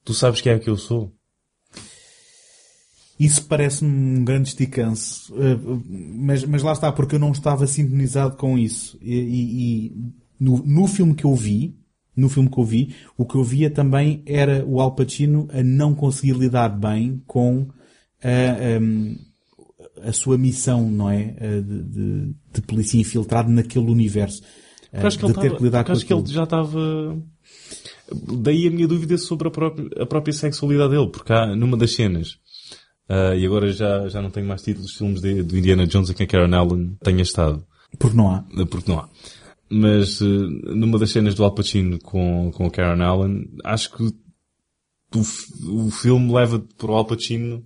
Tu 0.03 0.13
sabes 0.13 0.41
quem 0.41 0.51
é 0.51 0.59
que 0.59 0.69
eu 0.69 0.77
sou. 0.77 1.13
Isso 3.19 3.45
parece-me 3.45 4.19
um 4.19 4.25
grande 4.25 4.49
esticanço, 4.49 5.33
eh, 5.37 5.55
mas, 6.15 6.43
mas 6.45 6.63
lá 6.63 6.73
está, 6.73 6.91
porque 6.91 7.15
eu 7.15 7.19
não 7.19 7.31
estava 7.31 7.65
sintonizado 7.67 8.35
com 8.35 8.57
isso. 8.57 8.97
E, 9.01 9.13
e- 9.13 9.85
e 9.87 9.91
no, 10.39 10.57
no 10.65 10.87
filme 10.87 11.13
que 11.13 11.23
eu 11.23 11.35
vi, 11.35 11.77
no 12.15 12.29
filme 12.29 12.49
que 12.49 12.57
eu 12.59 12.63
vi, 12.63 12.95
o 13.17 13.25
que 13.25 13.35
eu 13.35 13.43
via 13.43 13.69
também 13.69 14.21
era 14.25 14.63
o 14.65 14.79
Al 14.79 14.93
Pacino 14.95 15.47
a 15.51 15.63
não 15.63 15.93
conseguir 15.95 16.33
lidar 16.33 16.69
bem 16.69 17.21
com 17.25 17.67
a, 18.23 18.79
hum, 18.81 19.15
a 20.03 20.11
sua 20.13 20.37
missão, 20.37 20.89
não 20.89 21.09
é? 21.09 21.35
Eh, 21.39 21.61
De, 21.61 21.83
de, 21.83 22.35
de 22.53 22.61
polícia 22.61 22.97
infiltrado 22.99 23.49
naquele 23.51 23.89
universo. 23.89 24.41
Eh, 24.91 25.01
Porque 25.01 25.07
acho 25.07 25.17
que 25.19 25.25
de 25.25 25.31
ele, 25.31 25.33
ter 25.39 25.39
estava- 25.47 25.57
que 25.57 25.63
lidar 25.63 25.79
porque 25.83 25.91
com 25.91 25.97
acho 25.97 26.05
que 26.05 26.13
ele 26.13 26.25
já 26.33 26.43
estava... 26.43 27.17
Daí 28.41 28.67
a 28.67 28.71
minha 28.71 28.87
dúvida 28.87 29.17
sobre 29.17 29.47
a 29.47 29.51
própria, 29.51 30.03
a 30.03 30.05
própria 30.05 30.33
sexualidade 30.33 30.91
dele, 30.91 31.09
porque 31.09 31.33
há, 31.33 31.55
numa 31.55 31.75
das 31.77 31.93
cenas, 31.95 32.37
ah, 33.09 33.35
e 33.35 33.45
agora 33.45 33.71
já, 33.71 34.07
já 34.09 34.21
não 34.21 34.29
tenho 34.29 34.45
mais 34.47 34.61
títulos 34.61 34.91
de 34.91 34.97
filmes 34.97 35.21
de, 35.21 35.41
do 35.41 35.57
Indiana 35.57 35.87
Jones 35.87 36.09
a 36.09 36.13
quem 36.13 36.27
Karen 36.27 36.53
Allen 36.53 36.95
tenha 37.03 37.21
estado. 37.23 37.65
Porque 37.97 38.15
não 38.17 38.29
há. 38.31 38.43
porque 38.69 38.91
não 38.91 38.99
há. 38.99 39.09
Mas 39.75 40.21
eh, 40.21 40.25
numa 40.75 40.99
das 40.99 41.11
cenas 41.11 41.33
do 41.35 41.43
Al 41.43 41.53
Pacino 41.55 41.97
com, 41.99 42.51
com 42.53 42.65
a 42.67 42.69
Karen 42.71 43.01
Allen, 43.01 43.49
acho 43.63 43.91
que 43.95 44.03
o, 44.03 45.85
o 45.85 45.89
filme 45.91 46.31
leva 46.33 46.59
para 46.77 46.91
o 46.91 46.95
Al 46.95 47.05
Pacino 47.05 47.65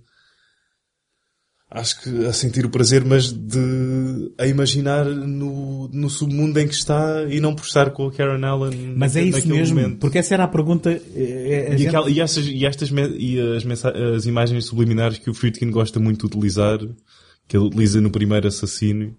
acho 1.70 2.00
que 2.02 2.24
a 2.26 2.32
sentir 2.32 2.64
o 2.64 2.70
prazer, 2.70 3.04
mas 3.04 3.30
de 3.30 4.32
a 4.38 4.46
imaginar 4.46 5.04
no, 5.04 5.86
no 5.88 6.08
submundo 6.08 6.58
em 6.58 6.66
que 6.66 6.72
está 6.74 7.24
e 7.28 7.40
não 7.40 7.54
por 7.54 7.64
estar 7.66 7.90
com 7.90 8.06
a 8.06 8.12
Karen 8.12 8.42
Allen 8.42 8.94
Mas 8.96 9.16
é 9.16 9.22
isso 9.22 9.46
mesmo, 9.46 9.76
momento. 9.78 9.98
porque 9.98 10.16
essa 10.16 10.32
era 10.32 10.44
a 10.44 10.48
pergunta. 10.48 10.90
eh, 10.90 11.02
eh, 11.14 11.66
a 11.70 11.74
E, 11.74 11.78
gente- 11.78 11.88
aquela- 11.88 12.10
e 12.10 12.20
essas, 12.20 12.46
e 12.46 12.64
estas, 12.64 12.90
e 12.90 13.38
as, 13.38 13.84
as 13.84 14.24
imagens 14.24 14.64
subliminares 14.64 15.18
que 15.18 15.28
o 15.28 15.34
Friedkin 15.34 15.70
gosta 15.70 16.00
muito 16.00 16.20
de 16.26 16.34
utilizar, 16.36 16.78
que 17.46 17.54
ele 17.56 17.66
utiliza 17.66 18.00
no 18.00 18.10
primeiro 18.10 18.48
assassino, 18.48 19.14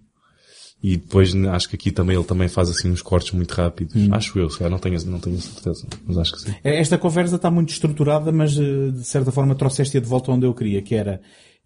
e 0.82 0.95
depois 0.95 1.36
acho 1.36 1.67
que 1.67 1.75
aqui 1.75 1.91
também 1.91 2.15
ele 2.15 2.25
também 2.25 2.47
faz 2.47 2.69
assim 2.69 2.89
uns 2.89 3.01
cortes 3.01 3.34
muito 3.34 3.51
rápidos. 3.51 3.95
Hum. 3.95 4.09
Acho 4.11 4.39
eu, 4.39 4.49
se 4.49 4.57
calhar 4.57 4.71
não 4.71 4.80
tenho, 4.80 4.97
não 5.05 5.19
tenho 5.19 5.39
certeza, 5.41 5.86
mas 6.05 6.17
acho 6.17 6.34
que 6.34 6.41
sim. 6.41 6.55
Esta 6.63 6.97
conversa 6.97 7.36
está 7.36 7.51
muito 7.51 7.71
estruturada, 7.71 8.32
mas 8.32 8.57
eh, 8.57 8.91
de 8.91 9.03
certa 9.03 9.32
forma 9.32 9.55
trouxeste-a 9.55 9.99
de 9.99 10.07
volta 10.07 10.32
onde 10.32 10.45
eu 10.45 10.53
queria, 10.53 10.82
que 10.82 10.95
era 10.95 11.21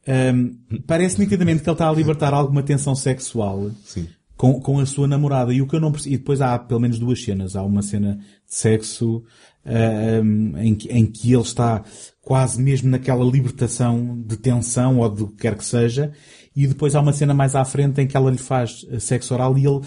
ehm, 0.07 0.53
parece 0.87 1.19
nitidamente 1.19 1.61
que 1.61 1.69
ele 1.69 1.75
está 1.75 1.87
a 1.87 1.93
libertar 1.93 2.33
alguma 2.33 2.63
tensão 2.63 2.95
sexual 2.95 3.69
Sim. 3.85 4.07
com, 4.35 4.59
com 4.59 4.79
a 4.79 4.85
sua 4.85 5.07
namorada. 5.07 5.53
E 5.53 5.61
o 5.61 5.67
que 5.67 5.75
eu 5.75 5.79
não 5.79 5.91
percebi, 5.91 6.15
e 6.15 6.17
depois 6.17 6.41
há 6.41 6.57
pelo 6.57 6.79
menos 6.79 6.97
duas 6.97 7.23
cenas. 7.23 7.55
Há 7.55 7.61
uma 7.61 7.83
cena 7.83 8.15
de 8.15 8.55
sexo 8.55 9.23
ehm, 9.63 10.57
em, 10.57 10.73
que, 10.73 10.89
em 10.89 11.05
que 11.05 11.31
ele 11.31 11.43
está 11.43 11.83
quase 12.19 12.59
mesmo 12.59 12.89
naquela 12.89 13.23
libertação 13.23 14.19
de 14.25 14.37
tensão 14.37 14.97
ou 14.97 15.09
do 15.09 15.27
que 15.27 15.35
quer 15.35 15.55
que 15.55 15.65
seja. 15.65 16.13
E 16.55 16.67
depois 16.67 16.95
há 16.95 17.01
uma 17.01 17.13
cena 17.13 17.33
mais 17.33 17.55
à 17.55 17.65
frente 17.65 18.01
em 18.01 18.07
que 18.07 18.15
ela 18.15 18.29
lhe 18.29 18.37
faz 18.37 18.85
eh, 18.89 18.99
sexo 18.99 19.33
oral 19.33 19.57
e 19.57 19.65
ele, 19.65 19.81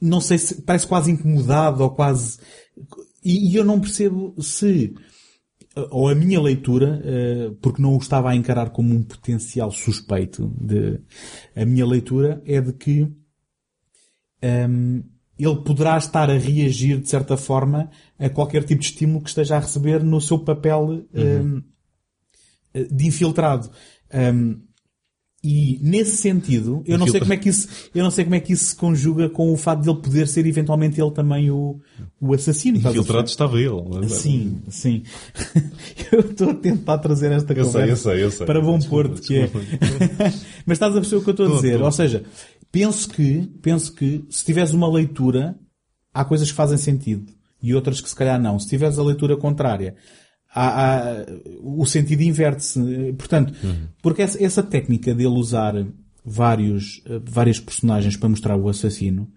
não 0.00 0.20
sei 0.20 0.38
se, 0.38 0.62
parece 0.62 0.86
quase 0.86 1.10
incomodado 1.10 1.82
ou 1.82 1.90
quase, 1.90 2.38
e, 3.24 3.50
e 3.50 3.56
eu 3.56 3.64
não 3.64 3.80
percebo 3.80 4.34
se, 4.40 4.94
ou 5.90 6.08
a 6.08 6.14
minha 6.14 6.40
leitura, 6.40 7.00
eh, 7.04 7.50
porque 7.60 7.82
não 7.82 7.94
o 7.94 7.98
estava 7.98 8.30
a 8.30 8.36
encarar 8.36 8.70
como 8.70 8.94
um 8.94 9.02
potencial 9.02 9.70
suspeito 9.70 10.52
de, 10.60 11.00
a 11.56 11.64
minha 11.64 11.86
leitura 11.86 12.42
é 12.46 12.60
de 12.60 12.72
que 12.72 13.10
ehm, 14.40 15.02
ele 15.36 15.56
poderá 15.64 15.98
estar 15.98 16.30
a 16.30 16.38
reagir 16.38 17.00
de 17.00 17.08
certa 17.08 17.36
forma 17.36 17.90
a 18.18 18.28
qualquer 18.28 18.62
tipo 18.62 18.80
de 18.80 18.86
estímulo 18.86 19.22
que 19.22 19.30
esteja 19.30 19.56
a 19.56 19.60
receber 19.60 20.04
no 20.04 20.20
seu 20.20 20.38
papel 20.38 21.04
ehm, 21.12 21.60
de 22.72 23.06
infiltrado. 23.06 23.68
Ehm, 24.10 24.60
e 25.46 25.78
nesse 25.82 26.16
sentido, 26.16 26.82
eu 26.86 26.96
não 26.96 27.06
sei 27.06 27.20
como 27.20 27.34
é 27.34 27.36
que 27.36 27.50
isso, 27.50 27.68
eu 27.94 28.02
não 28.02 28.10
sei 28.10 28.24
como 28.24 28.34
é 28.34 28.40
que 28.40 28.54
isso 28.54 28.64
se 28.64 28.74
conjuga 28.74 29.28
com 29.28 29.52
o 29.52 29.58
fato 29.58 29.82
de 29.82 29.90
ele 29.90 30.00
poder 30.00 30.26
ser 30.26 30.46
eventualmente 30.46 30.98
ele 30.98 31.10
também 31.10 31.50
o, 31.50 31.78
o 32.18 32.32
assassino. 32.32 32.78
Infiltrado 32.78 33.28
estava 33.28 33.60
ele. 33.60 34.08
Sim, 34.08 34.62
sim. 34.70 35.02
eu 36.10 36.20
estou 36.20 36.48
a 36.48 36.54
tentar 36.54 36.96
trazer 36.96 37.30
esta 37.30 37.52
Eu 37.52 37.66
sei, 37.66 37.72
conversa 37.82 38.08
eu 38.08 38.14
sei, 38.14 38.24
eu 38.24 38.30
sei. 38.30 38.46
para 38.46 38.58
bom 38.62 38.78
Desculpa, 38.78 39.08
porto, 39.10 39.22
que 39.22 39.36
é. 39.36 39.42
desculpa. 39.42 39.66
Mas 40.64 40.76
estás 40.76 40.96
a 40.96 41.00
perceber 41.00 41.16
o 41.16 41.22
que 41.22 41.28
eu 41.28 41.32
estou 41.32 41.46
a 41.46 41.56
dizer? 41.56 41.82
Ou 41.82 41.92
seja, 41.92 42.24
penso 42.72 43.10
que, 43.10 43.46
penso 43.60 43.92
que 43.92 44.24
se 44.30 44.46
tiveres 44.46 44.72
uma 44.72 44.90
leitura, 44.90 45.54
há 46.14 46.24
coisas 46.24 46.50
que 46.50 46.56
fazem 46.56 46.78
sentido 46.78 47.30
e 47.62 47.74
outras 47.74 48.00
que 48.00 48.08
se 48.08 48.16
calhar 48.16 48.40
não. 48.40 48.58
Se 48.58 48.66
tiveres 48.66 48.98
a 48.98 49.02
leitura 49.02 49.36
contrária, 49.36 49.94
há, 50.54 51.00
há- 51.20 51.26
o 51.62 51.84
sentido 51.84 52.22
inverte-se. 52.22 52.80
Portanto, 53.18 53.52
porque 54.02 54.22
essa, 54.22 54.42
essa 54.42 54.62
técnica 54.62 55.14
dele 55.14 55.28
usar 55.34 55.74
vários, 56.24 57.02
várias 57.24 57.58
personagens 57.60 58.16
para 58.16 58.28
mostrar 58.28 58.56
o 58.56 58.68
assassino 58.68 59.28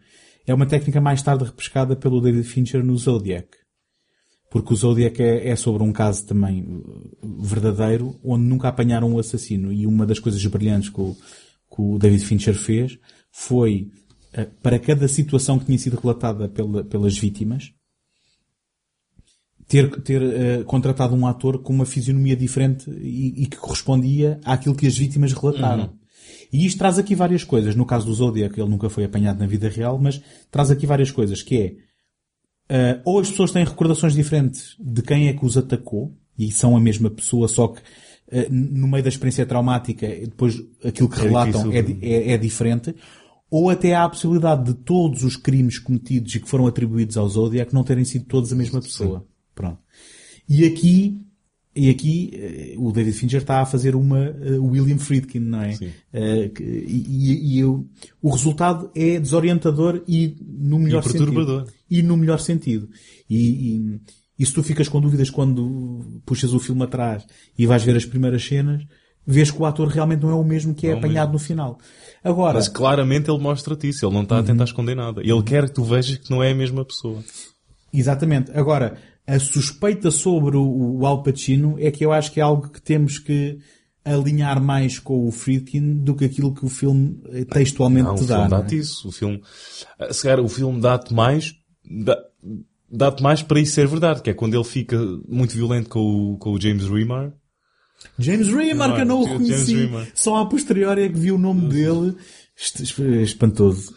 é 0.45 0.53
uma 0.53 0.65
técnica 0.65 1.01
mais 1.01 1.21
tarde 1.21 1.43
repescada 1.43 1.95
pelo 1.95 2.21
David 2.21 2.43
Fincher 2.47 2.83
no 2.85 2.97
Zodiac. 2.97 3.47
Porque 4.49 4.73
o 4.73 4.77
Zodiac 4.77 5.21
é, 5.21 5.49
é 5.49 5.55
sobre 5.57 5.83
um 5.83 5.91
caso 5.91 6.25
também 6.25 6.63
uh, 6.63 7.43
verdadeiro, 7.43 8.17
onde 8.23 8.45
nunca 8.45 8.69
apanharam 8.69 9.11
um 9.11 9.19
assassino. 9.19 9.73
E 9.73 9.85
uma 9.85 10.05
das 10.05 10.19
coisas 10.19 10.43
brilhantes 10.45 10.89
que 10.89 11.01
o, 11.01 11.13
que 11.69 11.81
o 11.81 11.97
David 11.99 12.23
Fincher 12.23 12.55
fez 12.55 12.97
foi, 13.29 13.91
uh, 14.37 14.47
para 14.63 14.79
cada 14.79 15.05
situação 15.09 15.59
que 15.59 15.65
tinha 15.65 15.77
sido 15.77 15.99
relatada 15.99 16.47
pela- 16.47 16.81
pelas 16.85 17.17
vítimas, 17.17 17.73
ter, 19.67 19.89
ter 20.01 20.21
uh, 20.21 20.63
contratado 20.65 21.15
um 21.15 21.27
ator 21.27 21.59
com 21.59 21.73
uma 21.73 21.85
fisionomia 21.85 22.35
diferente 22.35 22.89
e, 22.89 23.43
e 23.43 23.45
que 23.47 23.57
correspondia 23.57 24.39
àquilo 24.45 24.75
que 24.75 24.87
as 24.87 24.97
vítimas 24.97 25.33
relataram. 25.33 25.93
E 26.51 26.65
isto 26.65 26.77
traz 26.77 26.97
aqui 26.97 27.13
várias 27.15 27.43
coisas. 27.43 27.75
No 27.75 27.85
caso 27.85 28.05
do 28.05 28.13
Zodiac, 28.13 28.57
ele 28.59 28.69
nunca 28.69 28.89
foi 28.89 29.03
apanhado 29.03 29.39
na 29.39 29.47
vida 29.47 29.67
real, 29.69 29.99
mas 29.99 30.21
traz 30.49 30.71
aqui 30.71 30.85
várias 30.85 31.11
coisas, 31.11 31.41
que 31.41 31.57
é, 31.57 31.87
Uh, 32.69 32.99
ou 33.05 33.19
as 33.19 33.29
pessoas 33.29 33.51
têm 33.53 33.63
recordações 33.63 34.13
diferentes 34.13 34.75
de 34.77 35.01
quem 35.01 35.29
é 35.29 35.33
que 35.33 35.45
os 35.45 35.55
atacou, 35.55 36.13
e 36.37 36.51
são 36.51 36.75
a 36.75 36.81
mesma 36.81 37.09
pessoa, 37.09 37.47
só 37.47 37.69
que 37.69 37.79
uh, 37.79 38.51
no 38.51 38.89
meio 38.89 39.01
da 39.01 39.07
experiência 39.07 39.45
traumática, 39.45 40.05
depois 40.05 40.61
aquilo 40.83 41.07
que 41.07 41.17
É 41.17 41.23
relatam 41.23 41.71
é, 41.71 41.79
é- 42.01 42.31
é 42.33 42.37
diferente, 42.37 42.93
ou 43.49 43.69
até 43.69 43.95
há 43.95 44.03
a 44.03 44.09
possibilidade 44.09 44.65
de 44.65 44.73
todos 44.73 45.23
os 45.23 45.37
crimes 45.37 45.79
cometidos 45.79 46.35
e 46.35 46.41
que 46.41 46.49
foram 46.49 46.67
atribuídos 46.67 47.15
ao 47.15 47.29
Zodiac 47.29 47.73
não 47.73 47.85
terem 47.85 48.03
sido 48.03 48.25
todos 48.25 48.51
a 48.51 48.55
mesma 48.57 48.81
pessoa. 48.81 49.25
Pronto. 49.57 49.79
E 50.47 50.63
aqui, 50.65 51.21
e 51.75 51.89
aqui 51.89 52.31
eh, 52.33 52.75
o 52.77 52.91
David 52.91 53.15
Fincher 53.17 53.41
está 53.41 53.59
a 53.61 53.65
fazer 53.65 53.95
uma 53.95 54.19
eh, 54.19 54.57
William 54.59 54.97
Friedkin, 54.99 55.39
não 55.39 55.61
é? 55.61 55.73
Sim. 55.73 55.89
Eh, 56.13 56.51
e 56.59 57.03
e- 57.07 57.55
e 57.55 57.59
eu- 57.59 57.85
o 58.21 58.29
resultado 58.29 58.89
é 58.95 59.19
desorientador 59.19 60.01
e 60.07 60.37
no 60.47 60.79
melhor 60.79 61.03
perturbador. 61.03 61.61
sentido. 61.65 61.77
E 61.89 62.01
no 62.03 62.15
melhor 62.15 62.39
sentido. 62.39 62.87
E, 63.29 63.37
e, 63.75 63.99
e 64.39 64.45
se 64.45 64.53
tu 64.53 64.61
ficas 64.63 64.87
com 64.87 65.01
dúvidas 65.01 65.29
quando 65.29 66.21
puxas 66.25 66.53
o 66.53 66.59
filme 66.59 66.83
atrás 66.83 67.25
e 67.57 67.65
vais 67.65 67.83
ver 67.83 67.95
as 67.97 68.05
primeiras 68.05 68.45
cenas, 68.45 68.83
vês 69.25 69.51
que 69.51 69.61
o 69.61 69.65
ator 69.65 69.87
realmente 69.89 70.21
não 70.21 70.29
é 70.29 70.35
o 70.35 70.43
mesmo 70.43 70.73
que 70.73 70.87
é, 70.87 70.91
Não 70.91 70.97
é 70.97 70.99
apanhado 70.99 71.33
no 71.33 71.39
final. 71.39 71.77
Agora, 72.23 72.53
Mas 72.59 72.69
claramente 72.69 73.29
ele 73.29 73.39
mostra-te 73.41 73.89
isso, 73.89 74.05
ele 74.05 74.13
não 74.13 74.23
está 74.23 74.39
a 74.39 74.43
tentar 74.43 74.63
esconder 74.63 74.95
nada. 74.95 75.21
Ele 75.21 75.43
quer 75.43 75.65
que 75.67 75.75
tu 75.75 75.83
vejas 75.83 76.17
que 76.17 76.29
não 76.31 76.41
é 76.41 76.51
a 76.51 76.55
mesma 76.55 76.85
pessoa. 76.85 77.21
Exatamente. 77.93 78.51
Agora, 78.51 78.97
a 79.27 79.37
suspeita 79.39 80.09
sobre 80.09 80.55
o, 80.57 80.97
o 80.99 81.05
Al 81.05 81.21
Pacino 81.21 81.75
é 81.77 81.91
que 81.91 82.03
eu 82.05 82.11
acho 82.13 82.31
que 82.31 82.39
é 82.39 82.43
algo 82.43 82.69
que 82.69 82.81
temos 82.81 83.19
que 83.19 83.57
alinhar 84.05 84.61
mais 84.63 84.99
com 84.99 85.27
o 85.27 85.31
Friedkin 85.31 85.97
do 85.97 86.15
que 86.15 86.23
aquilo 86.25 86.53
que 86.53 86.65
o 86.65 86.69
filme 86.69 87.19
eh, 87.33 87.43
textualmente 87.43 88.05
Não, 88.07 88.15
o 88.15 88.17
te 88.17 88.23
dá. 88.25 88.35
filme 88.37 88.49
não 88.49 88.57
é? 88.57 88.61
dá-te 88.61 88.77
isso. 88.77 89.09
O 89.09 89.11
filme, 89.11 89.41
ah, 89.99 90.13
se 90.13 90.23
calhar 90.23 90.39
o 90.39 90.47
filme 90.47 90.79
dá-te 90.79 91.13
mais, 91.13 91.53
dá- 91.85 92.17
dá-te 92.89 93.21
mais 93.21 93.41
para 93.43 93.59
isso 93.59 93.73
ser 93.73 93.85
verdade, 93.85 94.21
que 94.21 94.29
é 94.29 94.33
quando 94.33 94.53
ele 94.55 94.63
fica 94.63 94.97
muito 95.27 95.53
violento 95.53 95.89
com 95.89 95.99
o, 95.99 96.37
com 96.37 96.51
o 96.53 96.61
James 96.61 96.87
Remar, 96.87 97.33
James 98.17 98.47
Remar, 98.47 98.93
que 98.95 99.01
eu 99.01 99.05
não 99.05 99.21
o. 99.23 99.37
Remar. 99.37 100.07
Só 100.13 100.37
a 100.37 100.45
posteriori 100.45 101.01
é 101.01 101.09
que 101.09 101.17
vi 101.19 101.31
o 101.31 101.37
nome 101.37 101.67
dele. 101.67 102.15
Espantoso. 103.23 103.93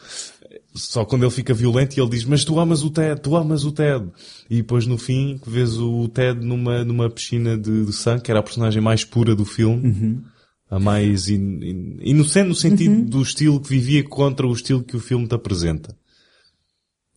Só 0.74 1.04
quando 1.04 1.24
ele 1.24 1.32
fica 1.32 1.52
violento 1.52 1.96
e 1.96 2.00
ele 2.00 2.10
diz, 2.10 2.24
mas 2.24 2.44
tu 2.44 2.60
amas 2.60 2.84
o 2.84 2.90
Ted, 2.90 3.20
tu 3.20 3.36
amas 3.36 3.64
o 3.64 3.72
Ted. 3.72 4.06
E 4.48 4.58
depois 4.58 4.86
no 4.86 4.96
fim 4.96 5.40
vês 5.46 5.76
o 5.78 6.06
Ted 6.08 6.44
numa, 6.46 6.84
numa 6.84 7.10
piscina 7.10 7.58
de, 7.58 7.86
de 7.86 7.92
sangue, 7.92 8.22
que 8.22 8.30
era 8.30 8.38
a 8.40 8.42
personagem 8.42 8.80
mais 8.80 9.04
pura 9.04 9.34
do 9.34 9.44
filme. 9.44 9.88
Uhum. 9.88 10.22
A 10.70 10.78
mais 10.78 11.28
in- 11.28 11.58
in- 11.64 11.98
inocente 12.00 12.46
no 12.48 12.54
sentido 12.54 13.02
do 13.04 13.20
estilo 13.20 13.60
que 13.60 13.68
vivia 13.68 14.04
contra 14.04 14.46
o 14.46 14.52
estilo 14.52 14.84
que 14.84 14.96
o 14.96 15.00
filme 15.00 15.26
te 15.26 15.34
apresenta. 15.34 15.96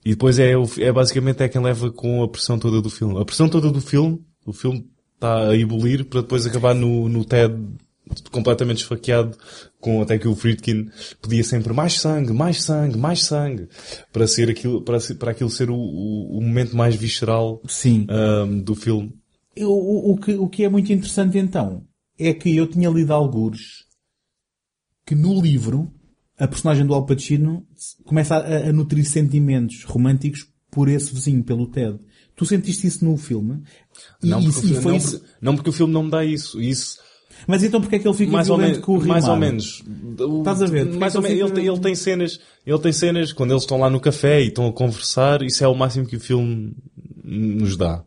E 0.04 0.10
depois 0.10 0.40
é, 0.40 0.54
é 0.80 0.92
basicamente 0.92 1.44
é 1.44 1.48
quem 1.48 1.62
leva 1.62 1.92
com 1.92 2.24
a 2.24 2.28
pressão 2.28 2.58
toda 2.58 2.82
do 2.82 2.90
filme. 2.90 3.22
A 3.22 3.24
pressão 3.24 3.48
toda 3.48 3.70
do 3.70 3.80
filme, 3.80 4.20
o 4.46 4.52
filme 4.52 4.86
está 5.14 5.50
a 5.50 5.56
ebulir 5.56 6.06
para 6.06 6.22
depois 6.22 6.46
acabar 6.48 6.74
no, 6.74 7.08
no 7.08 7.24
Ted 7.24 7.56
completamente 8.32 8.80
esfaqueado, 8.80 9.38
com 9.80 10.02
até 10.02 10.18
que 10.18 10.28
o 10.28 10.36
Friedkin 10.36 10.90
pedia 11.22 11.44
sempre 11.44 11.74
mais 11.74 11.94
sangue, 12.00 12.34
mais 12.34 12.62
sangue, 12.64 12.98
mais 12.98 13.24
sangue, 13.24 13.68
para 14.12 14.28
ser 14.28 14.50
aquilo, 14.50 14.82
para, 14.82 15.00
ser- 15.00 15.16
para 15.16 15.32
aquilo 15.32 15.50
ser 15.50 15.70
o, 15.70 15.76
o, 15.76 16.38
o 16.38 16.42
momento 16.42 16.76
mais 16.76 16.96
visceral 16.96 17.62
Sim. 17.68 18.06
ahm, 18.10 18.60
do 18.60 18.76
filme. 18.76 19.14
Eu- 19.56 19.72
o, 19.72 20.12
o 20.14 20.18
que, 20.18 20.34
o 20.34 20.48
que 20.50 20.64
é 20.64 20.70
muito 20.70 20.92
interessante 20.92 21.38
então 21.38 21.84
é 22.20 22.34
que 22.34 22.56
eu 22.56 22.68
tinha 22.68 22.90
lido 22.90 23.14
algures 23.14 23.86
que 25.06 25.16
no 25.16 25.42
livro 25.42 25.92
a 26.38 26.48
personagem 26.48 26.86
do 26.86 26.94
Al 26.94 27.06
Pacino 27.06 27.66
começa 28.06 28.36
a, 28.36 28.70
a 28.70 28.74
nutrir 28.74 29.06
sentimentos 29.06 29.84
românticos 29.84 30.48
por 30.72 30.90
esse 30.90 31.14
vizinho, 31.14 31.44
pelo 31.44 31.68
Ted. 31.68 32.00
Tu 32.36 32.46
sentiste 32.46 32.88
isso 32.88 33.06
no 33.06 33.16
filme? 33.16 33.62
Não 34.22 34.42
e- 34.42 34.52
porque, 34.52 34.68
o 34.68 34.70
e 34.70 34.84
não, 34.84 34.96
isso- 34.98 35.24
não 35.42 35.56
porque 35.56 35.70
o 35.70 35.74
filme 35.74 35.94
não 35.94 36.04
me 36.04 36.10
dá 36.12 36.26
isso. 36.26 36.60
Isso, 36.60 36.98
Mas 37.48 37.64
então 37.64 37.82
porque 37.82 37.96
é 37.96 38.00
que 38.00 38.08
ele 38.08 38.16
fica 38.18 38.32
mais 38.32 38.50
ou, 38.50 38.58
violento 38.58 38.82
com 38.82 38.98
o 38.98 39.06
mais 39.06 39.26
ou 39.28 39.34
Rimar? 39.34 39.50
menos. 39.50 39.84
Estás 40.40 40.62
a 40.62 40.66
ver? 40.66 40.86
Porque 40.86 41.00
Mais 41.00 41.14
é 41.14 41.18
ou 41.18 41.24
menos. 41.24 41.38
ele 41.40 41.46
Ele, 41.48 41.54
tem- 41.54 41.68
ele 41.68 41.80
tem 41.80 41.96
cenas, 41.96 42.40
ele 42.66 42.80
tem 42.80 42.92
cenas 42.94 43.34
quando 43.34 43.52
eles 43.52 43.64
estão 43.64 43.78
lá 43.80 43.90
no 43.90 44.00
café 44.00 44.42
e 44.42 44.48
estão 44.48 44.68
a 44.68 44.72
conversar, 44.74 45.42
isso 45.42 45.64
é 45.64 45.68
o 45.68 45.76
máximo 45.76 46.06
que 46.06 46.16
o 46.16 46.20
filme 46.20 46.74
nos 47.24 47.76
dá. 47.78 48.04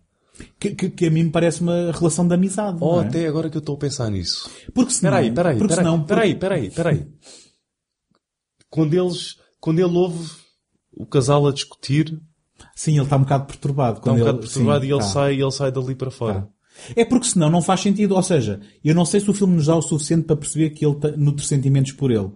Que, 0.60 0.74
que- 0.74 0.90
que 0.90 1.06
a 1.06 1.10
mim 1.10 1.24
me 1.24 1.30
parece 1.30 1.60
uma 1.62 1.90
relação 1.92 2.26
de 2.28 2.34
amizade. 2.34 2.78
Oh, 2.80 3.00
é? 3.00 3.06
até 3.06 3.26
agora 3.26 3.48
que 3.50 3.56
eu 3.56 3.60
estou 3.60 3.74
a 3.74 3.78
pensar 3.78 4.10
nisso. 4.10 4.50
Porque 4.74 4.92
senão, 4.92 5.12
Peraí, 5.12 5.30
peraí, 5.32 5.56
porque 5.58 5.68
peraí, 5.74 5.84
senão, 5.84 6.02
peraí, 6.04 6.34
peraí, 6.34 6.70
peraí. 6.70 7.06
Quando 8.70 8.94
eles, 8.94 9.36
quando 9.60 9.78
ele 9.78 9.96
ouve 9.96 10.30
o 10.96 11.06
casal 11.06 11.46
a 11.46 11.52
discutir, 11.52 12.18
Sim, 12.74 12.92
ele 12.94 13.02
está 13.04 13.16
um 13.16 13.20
bocado 13.20 13.46
perturbado. 13.46 13.98
está 13.98 14.12
um 14.12 14.18
bocado 14.18 14.38
ele- 14.38 14.46
perturbado 14.46 14.80
sim, 14.80 14.86
e 14.88 14.92
ele 14.92 15.00
tá. 15.00 15.06
sai, 15.06 15.40
ele 15.40 15.50
sai 15.50 15.70
dali 15.72 15.94
para 15.94 16.10
fora. 16.10 16.48
É 16.94 17.04
porque 17.04 17.26
senão 17.26 17.50
não 17.50 17.62
faz 17.62 17.80
sentido. 17.80 18.14
Ou 18.14 18.22
seja, 18.22 18.60
eu 18.84 18.94
não 18.94 19.04
sei 19.04 19.20
se 19.20 19.30
o 19.30 19.34
filme 19.34 19.54
nos 19.56 19.66
dá 19.66 19.76
o 19.76 19.82
suficiente 19.82 20.24
para 20.24 20.36
perceber 20.36 20.70
que 20.70 20.84
ele 20.84 20.96
nutre 21.16 21.44
sentimentos 21.44 21.92
por 21.92 22.10
ele. 22.10 22.30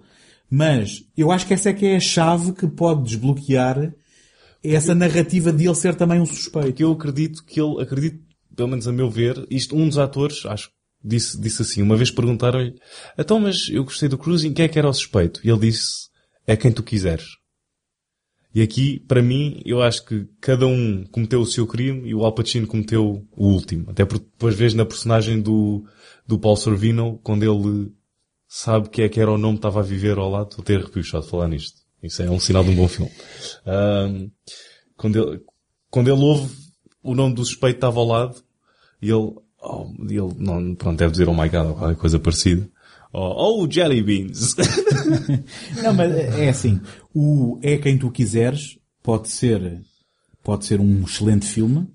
Mas 0.50 1.04
eu 1.16 1.30
acho 1.30 1.46
que 1.46 1.54
essa 1.54 1.70
é 1.70 1.72
que 1.72 1.86
é 1.86 1.96
a 1.96 2.00
chave 2.00 2.52
que 2.52 2.66
pode 2.66 3.04
desbloquear 3.04 3.94
essa 4.62 4.94
narrativa 4.94 5.52
de 5.52 5.66
ele 5.66 5.74
ser 5.74 5.94
também 5.94 6.20
um 6.20 6.26
suspeito. 6.26 6.82
eu 6.82 6.92
acredito 6.92 7.44
que 7.44 7.60
ele, 7.60 7.80
acredito, 7.80 8.20
pelo 8.54 8.68
menos 8.68 8.86
a 8.86 8.92
meu 8.92 9.10
ver, 9.10 9.46
isto, 9.48 9.76
um 9.76 9.88
dos 9.88 9.96
atores, 9.96 10.44
acho, 10.44 10.70
disse, 11.02 11.40
disse 11.40 11.62
assim, 11.62 11.82
uma 11.82 11.96
vez 11.96 12.10
perguntaram-lhe, 12.10 12.74
então 13.16 13.40
mas 13.40 13.68
eu 13.70 13.84
gostei 13.84 14.08
do 14.08 14.18
Cruising, 14.18 14.52
quem 14.52 14.66
é 14.66 14.68
que 14.68 14.78
era 14.78 14.88
o 14.88 14.92
suspeito? 14.92 15.40
E 15.42 15.48
ele 15.48 15.60
disse, 15.60 16.08
é 16.46 16.56
quem 16.56 16.72
tu 16.72 16.82
quiseres. 16.82 17.39
E 18.54 18.62
aqui, 18.62 18.98
para 19.06 19.22
mim, 19.22 19.62
eu 19.64 19.80
acho 19.80 20.04
que 20.04 20.26
cada 20.40 20.66
um 20.66 21.04
cometeu 21.10 21.40
o 21.40 21.46
seu 21.46 21.66
crime 21.66 22.08
e 22.08 22.14
o 22.14 22.24
Al 22.24 22.32
Pacino 22.32 22.66
cometeu 22.66 23.24
o 23.36 23.46
último. 23.46 23.88
Até 23.90 24.04
porque 24.04 24.26
depois 24.32 24.56
vês 24.56 24.74
na 24.74 24.84
personagem 24.84 25.40
do, 25.40 25.84
do 26.26 26.38
Paul 26.38 26.56
Sorvino, 26.56 27.20
quando 27.22 27.44
ele 27.44 27.92
sabe 28.48 28.88
que 28.88 29.02
é 29.02 29.08
que 29.08 29.20
era 29.20 29.30
o 29.30 29.38
nome 29.38 29.54
que 29.54 29.58
estava 29.58 29.78
a 29.78 29.84
viver 29.84 30.18
ao 30.18 30.28
lado, 30.28 30.48
estou 30.50 30.62
a 30.62 30.66
ter 30.66 30.80
arrepios 30.80 31.08
só 31.08 31.20
de 31.20 31.28
falar 31.28 31.46
nisto. 31.46 31.80
Isso 32.02 32.22
é 32.22 32.30
um 32.30 32.40
sinal 32.40 32.64
de 32.64 32.70
um 32.70 32.76
bom 32.76 32.88
filme. 32.88 33.12
Ahm, 33.64 34.30
quando 34.96 35.16
ele, 35.16 35.40
quando 35.88 36.08
ele 36.08 36.20
ouve 36.20 36.52
o 37.02 37.14
nome 37.14 37.34
do 37.34 37.44
suspeito 37.44 37.76
estava 37.76 38.00
ao 38.00 38.06
lado 38.06 38.42
e 39.00 39.10
ele, 39.10 39.32
oh, 39.62 39.86
ele 40.08 40.34
não, 40.38 40.74
pronto, 40.74 40.98
deve 40.98 41.12
dizer 41.12 41.28
oh 41.28 41.34
my 41.34 41.48
god 41.48 41.66
ou 41.66 41.74
qualquer 41.74 41.96
coisa 41.96 42.18
parecida. 42.18 42.68
Oh, 43.12 43.62
oh 43.62 43.70
jelly 43.70 44.02
beans. 44.02 44.54
Não, 45.82 45.92
mas 45.94 46.12
é 46.12 46.48
assim. 46.48 46.80
O 47.14 47.58
É 47.62 47.76
Quem 47.76 47.98
Tu 47.98 48.10
Quiseres 48.10 48.78
pode 49.02 49.28
ser, 49.28 49.82
pode 50.42 50.64
ser 50.64 50.80
um 50.80 51.02
excelente 51.02 51.46
filme 51.46 51.88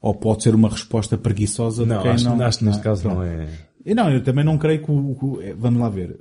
ou 0.00 0.14
pode 0.14 0.44
ser 0.44 0.54
uma 0.54 0.68
resposta 0.68 1.18
preguiçosa 1.18 1.82
de 1.82 1.88
não, 1.88 2.02
quem 2.02 2.12
acho, 2.12 2.24
não... 2.24 2.40
acho 2.40 2.58
que 2.58 2.64
neste 2.64 2.78
não, 2.78 2.84
caso 2.84 3.02
pronto. 3.02 3.16
não 3.16 3.24
é. 3.24 3.48
E 3.84 3.94
Não, 3.94 4.10
eu 4.10 4.22
também 4.22 4.44
não 4.44 4.56
creio 4.56 4.84
que 4.84 4.90
o, 4.90 5.40
eh, 5.42 5.54
vamos 5.54 5.80
lá 5.80 5.88
ver. 5.88 6.20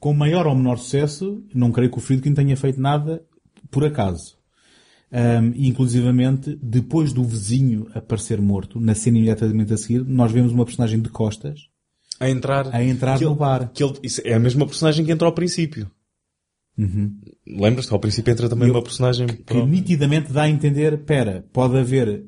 Com 0.00 0.14
maior 0.14 0.46
ou 0.46 0.54
menor 0.54 0.78
sucesso, 0.78 1.44
não 1.54 1.70
creio 1.70 1.90
que 1.90 1.98
o 1.98 2.00
Friedkin 2.00 2.34
tenha 2.34 2.56
feito 2.56 2.80
nada 2.80 3.22
por 3.70 3.84
acaso. 3.84 4.36
E, 5.54 5.68
inclusivamente, 5.68 6.58
depois 6.62 7.12
do 7.12 7.22
vizinho 7.22 7.86
aparecer 7.94 8.40
morto, 8.40 8.80
na 8.80 8.94
cena 8.94 9.18
imediatamente 9.18 9.74
a 9.74 9.76
seguir, 9.76 10.02
nós 10.04 10.32
vemos 10.32 10.52
uma 10.52 10.64
personagem 10.64 11.00
de 11.00 11.10
costas 11.10 11.68
A 12.22 12.30
entrar, 12.30 12.74
a 12.74 12.82
entrar 12.84 13.18
que 13.18 13.24
no 13.24 13.30
ele- 13.32 13.38
bar. 13.38 13.70
que 13.72 13.82
ele, 13.82 13.94
é 14.24 14.34
a 14.34 14.38
mesma 14.40 14.64
personagem 14.66 15.04
que 15.04 15.10
entrou 15.12 15.28
ao 15.28 15.34
princípio. 15.34 15.90
Lembras-te? 17.46 17.92
Ao 17.92 17.98
princípio 18.00 18.30
entra 18.32 18.48
também 18.48 18.68
Eu- 18.68 18.74
uma 18.74 18.82
personagem. 18.82 19.26
que 19.26 19.62
nitidamente 19.62 20.32
dá 20.32 20.42
a 20.44 20.48
entender, 20.50 21.04
pera, 21.04 21.44
pode 21.52 21.76
haver, 21.76 22.24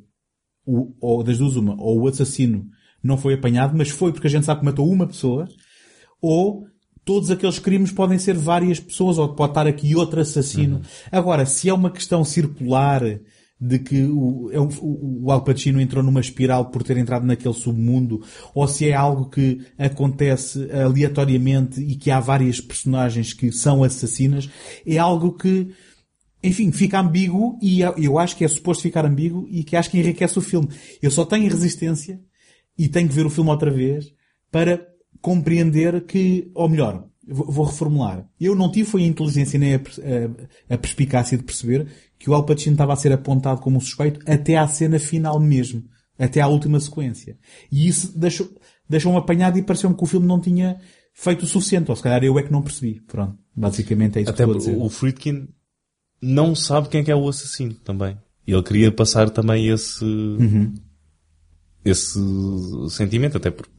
o, 0.67 0.95
ou 1.01 1.23
das 1.23 1.39
duas 1.39 1.57
uma, 1.57 1.75
ou 1.81 2.01
o 2.03 2.09
assassino 2.09 2.67
não 3.03 3.17
foi 3.19 3.35
apanhado, 3.35 3.77
mas 3.77 3.89
foi 3.91 4.13
porque 4.13 4.27
a 4.27 4.31
gente 4.31 4.45
sabe 4.47 4.61
que 4.61 4.67
matou 4.67 4.91
uma 4.91 5.07
pessoa, 5.07 5.47
ou 6.21 6.67
todos 7.05 7.31
aqueles 7.31 7.59
crimes 7.59 7.93
podem 7.93 8.19
ser 8.19 8.35
várias 8.35 8.81
pessoas, 8.81 9.19
ou 9.19 9.35
pode 9.35 9.51
estar 9.53 9.67
aqui 9.67 9.95
outro 9.95 10.21
assassino. 10.21 10.81
Agora, 11.13 11.45
se 11.47 11.69
é 11.69 11.75
uma 11.75 11.91
questão 11.91 12.25
circular 12.25 13.03
de 13.67 13.79
que 13.79 14.03
o, 14.05 14.51
é 14.53 14.59
o, 14.61 15.31
Al 15.31 15.43
Pacino 15.43 15.81
entrou 15.81 16.03
numa 16.03 16.21
espiral 16.21 16.67
por 16.71 16.83
ter 16.83 16.97
entrado 16.99 17.25
naquele 17.27 17.55
submundo, 17.55 18.21
ou 18.55 18.67
se 18.69 18.89
é 18.89 18.95
algo 18.95 19.31
que 19.31 19.61
acontece 19.79 20.69
aleatoriamente 20.71 21.81
e 21.81 21.97
que 21.97 22.11
há 22.11 22.21
várias 22.21 22.61
personagens 22.61 23.33
que 23.33 23.51
são 23.53 23.83
assassinas, 23.83 24.49
é 24.87 24.99
algo 24.99 25.33
que 25.33 25.71
enfim, 26.43 26.71
fica 26.73 27.01
ambíguo 27.01 27.59
e 27.63 27.81
eu- 27.81 27.95
eu 27.97 28.19
acho 28.19 28.37
que 28.37 28.45
é 28.45 28.49
suposto 28.49 28.83
ficar 28.83 29.07
ambíguo 29.07 29.47
e 29.51 29.65
que 29.65 29.77
acho 29.77 29.91
que 29.91 29.99
enriquece 29.99 30.39
o 30.39 30.43
filme. 30.43 30.69
Eu 31.01 31.11
só 31.11 31.25
tenho 31.25 31.49
resistência 31.49 32.21
e 32.77 32.87
tenho 32.87 33.09
que 33.09 33.15
ver 33.15 33.25
o 33.25 33.31
filme 33.31 33.49
outra 33.49 33.71
vez 33.71 34.13
para 34.53 34.87
compreender 35.23 36.05
que, 36.05 36.51
ou 36.55 36.69
melhor, 36.69 37.07
vou 37.27 37.65
reformular. 37.65 38.29
Eu 38.39 38.55
não 38.55 38.71
tive 38.71 38.87
foi 38.91 39.05
a 39.05 39.07
inteligência 39.07 39.59
nem 39.59 39.75
a, 39.75 39.79
a- 39.79 40.75
a 40.75 40.77
perspicácia 40.79 41.39
de 41.39 41.45
perceber 41.45 41.87
que 42.25 42.31
o 42.31 42.35
Al 42.35 42.47
Pacino 42.47 42.73
estava 42.73 42.95
a 42.95 42.97
ser 42.97 43.13
apontado 43.13 43.61
como 43.61 43.79
suspeito 43.79 44.19
até 44.27 44.57
à 44.57 44.67
cena 44.67 44.99
final 44.99 45.39
mesmo. 45.39 45.85
Até 46.19 46.41
à 46.41 46.47
última 46.49 46.81
sequência. 46.81 47.37
E 47.71 47.87
isso 47.87 48.19
deixou, 48.19 48.49
deixou-me 48.89 49.19
apanhado 49.19 49.59
e 49.59 49.63
pareceu-me 49.63 49.95
que 49.95 50.03
o 50.05 50.07
filme 50.07 50.27
não 50.27 50.41
tinha 50.41 50.81
feito 51.13 51.43
o 51.43 51.47
suficiente. 51.47 51.91
Ou 51.91 51.97
se 51.97 52.03
calhar 52.03 52.25
eu 52.25 52.39
é 52.39 52.43
que 52.43 52.51
não 52.51 52.63
percebi. 52.63 53.03
Pronto. 53.03 53.37
Basicamente 53.55 54.19
é 54.19 54.23
isso 54.23 54.31
Até 54.31 54.47
que 54.47 54.57
estou 54.57 54.83
o 54.83 54.89
Friedkin 54.89 55.49
não 56.23 56.55
sabe 56.55 56.89
quem 56.89 57.03
é 57.03 57.05
que 57.05 57.11
é 57.11 57.15
o 57.15 57.29
assassino 57.29 57.75
também. 57.75 58.17
E 58.47 58.53
ele 58.53 58.63
queria 58.63 58.91
passar 58.91 59.29
também 59.29 59.69
esse, 59.69 60.03
Uhum. 60.03 60.73
esse 61.85 62.19
sentimento, 62.89 63.37
até 63.37 63.51
porque 63.51 63.71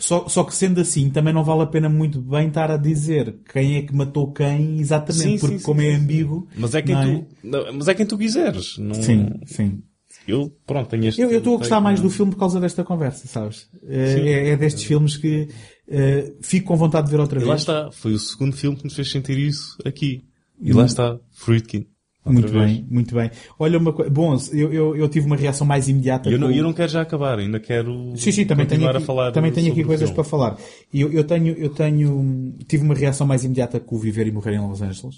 Só, 0.00 0.28
só 0.28 0.44
que 0.44 0.54
sendo 0.54 0.80
assim, 0.80 1.10
também 1.10 1.32
não 1.32 1.44
vale 1.44 1.62
a 1.62 1.66
pena 1.66 1.88
muito 1.88 2.20
bem 2.20 2.48
estar 2.48 2.70
a 2.70 2.76
dizer 2.76 3.38
quem 3.52 3.76
é 3.76 3.82
que 3.82 3.94
matou 3.94 4.32
quem 4.32 4.78
exatamente, 4.80 5.22
Sim, 5.22 5.38
porque 5.38 5.58
sim, 5.58 5.64
como 5.64 5.80
sim, 5.80 5.86
é 5.86 5.96
sim. 5.96 6.02
ambíguo. 6.02 6.48
Mas 6.56 6.74
é 6.74 6.82
quem 6.82 6.94
não 6.94 7.20
tu, 7.20 7.26
não, 7.44 7.72
mas 7.74 7.88
é 7.88 7.94
quem 7.94 8.06
tu 8.06 8.18
quiseres. 8.18 8.76
Não, 8.78 8.94
Sim, 8.94 9.28
sim. 9.46 9.82
Eu, 10.26 10.52
pronto, 10.66 10.88
tenho 10.90 11.06
este. 11.06 11.20
Eu 11.20 11.30
eu 11.30 11.38
estou 11.38 11.54
a 11.54 11.58
gostar 11.58 11.76
tenho- 11.76 11.84
mais 11.84 12.00
do 12.00 12.10
filme 12.10 12.32
por 12.32 12.38
causa 12.38 12.60
desta 12.60 12.84
conversa, 12.84 13.26
sabes? 13.26 13.68
É, 13.86 14.18
é- 14.20 14.48
é 14.50 14.56
destes 14.56 14.84
filmes 14.84 15.16
que 15.16 15.48
eh, 15.88 16.34
fico 16.42 16.66
com 16.68 16.76
vontade 16.76 17.06
de 17.06 17.12
ver 17.12 17.20
outra 17.20 17.38
E 17.38 17.40
vez. 17.40 17.48
lá 17.48 17.54
está. 17.56 17.90
Foi 17.92 18.12
o 18.12 18.18
segundo 18.18 18.54
filme 18.56 18.76
que 18.76 18.84
nos 18.84 18.94
fez 18.94 19.10
sentir 19.10 19.38
isso 19.38 19.76
aqui. 19.84 20.24
E 20.60 20.72
lá 20.72 20.84
está. 20.84 21.18
Friedkin. 21.32 21.86
Outra 22.22 22.32
Muito 22.42 22.52
vez. 22.52 22.64
bem, 22.72 22.86
muito 22.90 23.14
bem. 23.14 23.30
Olha 23.58 23.78
uma 23.78 23.94
coisa. 23.94 24.10
Bom, 24.10 24.36
eu, 24.52 24.70
eu, 24.72 24.94
eu 24.96 25.08
tive 25.08 25.24
uma 25.26 25.36
reação 25.36 25.66
mais 25.66 25.88
imediata. 25.88 26.28
Eu 26.28 26.38
não, 26.38 26.48
com- 26.48 26.54
eu 26.54 26.62
não 26.62 26.72
quero 26.74 26.92
já 26.92 27.00
acabar. 27.00 27.38
Ainda 27.38 27.58
quero 27.58 28.12
Sim, 28.14 28.30
sim, 28.30 28.44
também 28.44 28.66
tenho 28.66 28.80
continuar 28.82 28.96
aqui, 28.96 29.02
a 29.02 29.06
falar 29.06 29.32
também 29.32 29.50
tenho 29.50 29.72
aqui 29.72 29.82
coisas 29.82 30.10
para 30.10 30.22
falar. 30.22 30.58
Eu, 30.92 31.10
eu 31.10 31.24
tenho, 31.24 31.54
eu 31.56 31.70
tenho, 31.70 32.54
tive 32.68 32.84
uma 32.84 32.94
reação 32.94 33.26
mais 33.26 33.42
imediata 33.42 33.80
com 33.80 33.96
o 33.96 33.98
Viver 33.98 34.26
e 34.26 34.32
Morrer 34.32 34.52
em 34.54 34.60
Los 34.68 34.82
Angeles. 34.82 35.16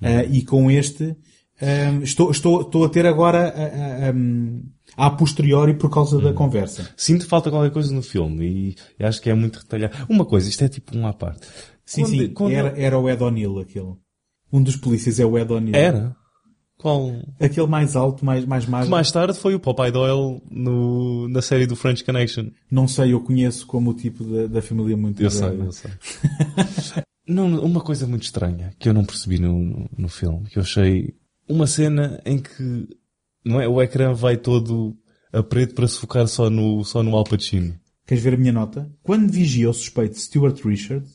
Uhum. 0.00 0.08
Ah, 0.08 0.24
e 0.24 0.42
com 0.42 0.70
este, 0.70 1.14
ah, 1.60 2.00
estou, 2.02 2.30
estou, 2.30 2.62
estou 2.62 2.84
a 2.84 2.88
ter 2.88 3.04
agora, 3.04 3.52
ah, 3.54 4.08
ah, 4.08 4.12
um, 4.16 4.62
a 4.96 5.10
posteriori 5.10 5.74
por 5.74 5.90
causa 5.90 6.18
da 6.18 6.32
conversa. 6.32 6.88
Sinto 6.96 7.26
falta 7.28 7.50
qualquer 7.50 7.70
coisa 7.72 7.94
no 7.94 8.02
filme 8.02 8.74
e, 8.98 9.04
acho 9.04 9.20
que 9.20 9.28
é 9.28 9.34
muito 9.34 9.58
retalhado. 9.58 9.94
Uma 10.08 10.24
coisa, 10.24 10.48
isto 10.48 10.64
é 10.64 10.68
tipo 10.70 10.96
um 10.96 11.06
à 11.06 11.12
parte. 11.12 11.46
Sim, 11.84 12.02
Quando- 12.04 12.10
sim, 12.10 12.28
quando- 12.28 12.52
era, 12.54 12.68
era 12.80 12.98
o 12.98 13.08
Ed 13.10 13.22
O'Neill 13.22 13.58
aquele. 13.58 13.92
Um 14.50 14.62
dos 14.62 14.76
polícias 14.76 15.20
é 15.20 15.26
o 15.26 15.38
Ed 15.38 15.52
O'Neill. 15.52 15.76
Era? 15.76 16.16
Qual? 16.82 17.12
Aquele 17.38 17.68
mais 17.68 17.94
alto, 17.94 18.24
mais, 18.24 18.44
mais 18.44 18.66
magro. 18.66 18.90
Mais 18.90 19.12
tarde 19.12 19.38
foi 19.38 19.54
o 19.54 19.60
Popeye 19.60 19.92
Doyle 19.92 20.42
no, 20.50 21.28
na 21.28 21.40
série 21.40 21.64
do 21.64 21.76
French 21.76 22.02
Connection. 22.02 22.50
Não 22.68 22.88
sei, 22.88 23.12
eu 23.12 23.20
conheço 23.20 23.64
como 23.68 23.90
o 23.90 23.94
tipo 23.94 24.24
da, 24.24 24.48
da 24.48 24.60
família 24.60 24.96
muito 24.96 25.22
Eu 25.22 25.30
sei, 25.30 25.48
grande. 25.48 25.66
eu 25.66 25.72
sei. 25.72 25.90
não, 27.24 27.64
uma 27.64 27.80
coisa 27.80 28.04
muito 28.04 28.24
estranha 28.24 28.74
que 28.80 28.88
eu 28.88 28.92
não 28.92 29.04
percebi 29.04 29.38
no, 29.38 29.56
no, 29.62 29.90
no 29.96 30.08
filme, 30.08 30.48
que 30.48 30.58
eu 30.58 30.62
achei 30.62 31.14
uma 31.48 31.68
cena 31.68 32.20
em 32.26 32.38
que 32.38 32.88
não 33.44 33.60
é, 33.60 33.68
o 33.68 33.80
ecrã 33.80 34.12
vai 34.12 34.36
todo 34.36 34.96
a 35.32 35.40
preto 35.40 35.74
para 35.76 35.86
se 35.86 35.98
focar 35.98 36.26
só 36.26 36.50
no, 36.50 36.82
só 36.82 37.00
no 37.00 37.14
Al 37.14 37.22
Pacino. 37.22 37.78
Queres 38.04 38.24
ver 38.24 38.34
a 38.34 38.36
minha 38.36 38.52
nota? 38.52 38.90
Quando 39.04 39.30
vigia 39.30 39.70
o 39.70 39.72
suspeito 39.72 40.18
Stuart 40.18 40.60
Richard, 40.64 41.06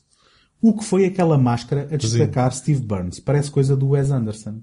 o 0.62 0.74
que 0.74 0.84
foi 0.84 1.06
aquela 1.06 1.38
máscara 1.38 1.88
a 1.92 1.96
destacar 1.96 2.52
Steve 2.54 2.82
Burns? 2.82 3.20
Parece 3.20 3.52
coisa 3.52 3.76
do 3.76 3.90
Wes 3.90 4.12
Anderson. 4.12 4.62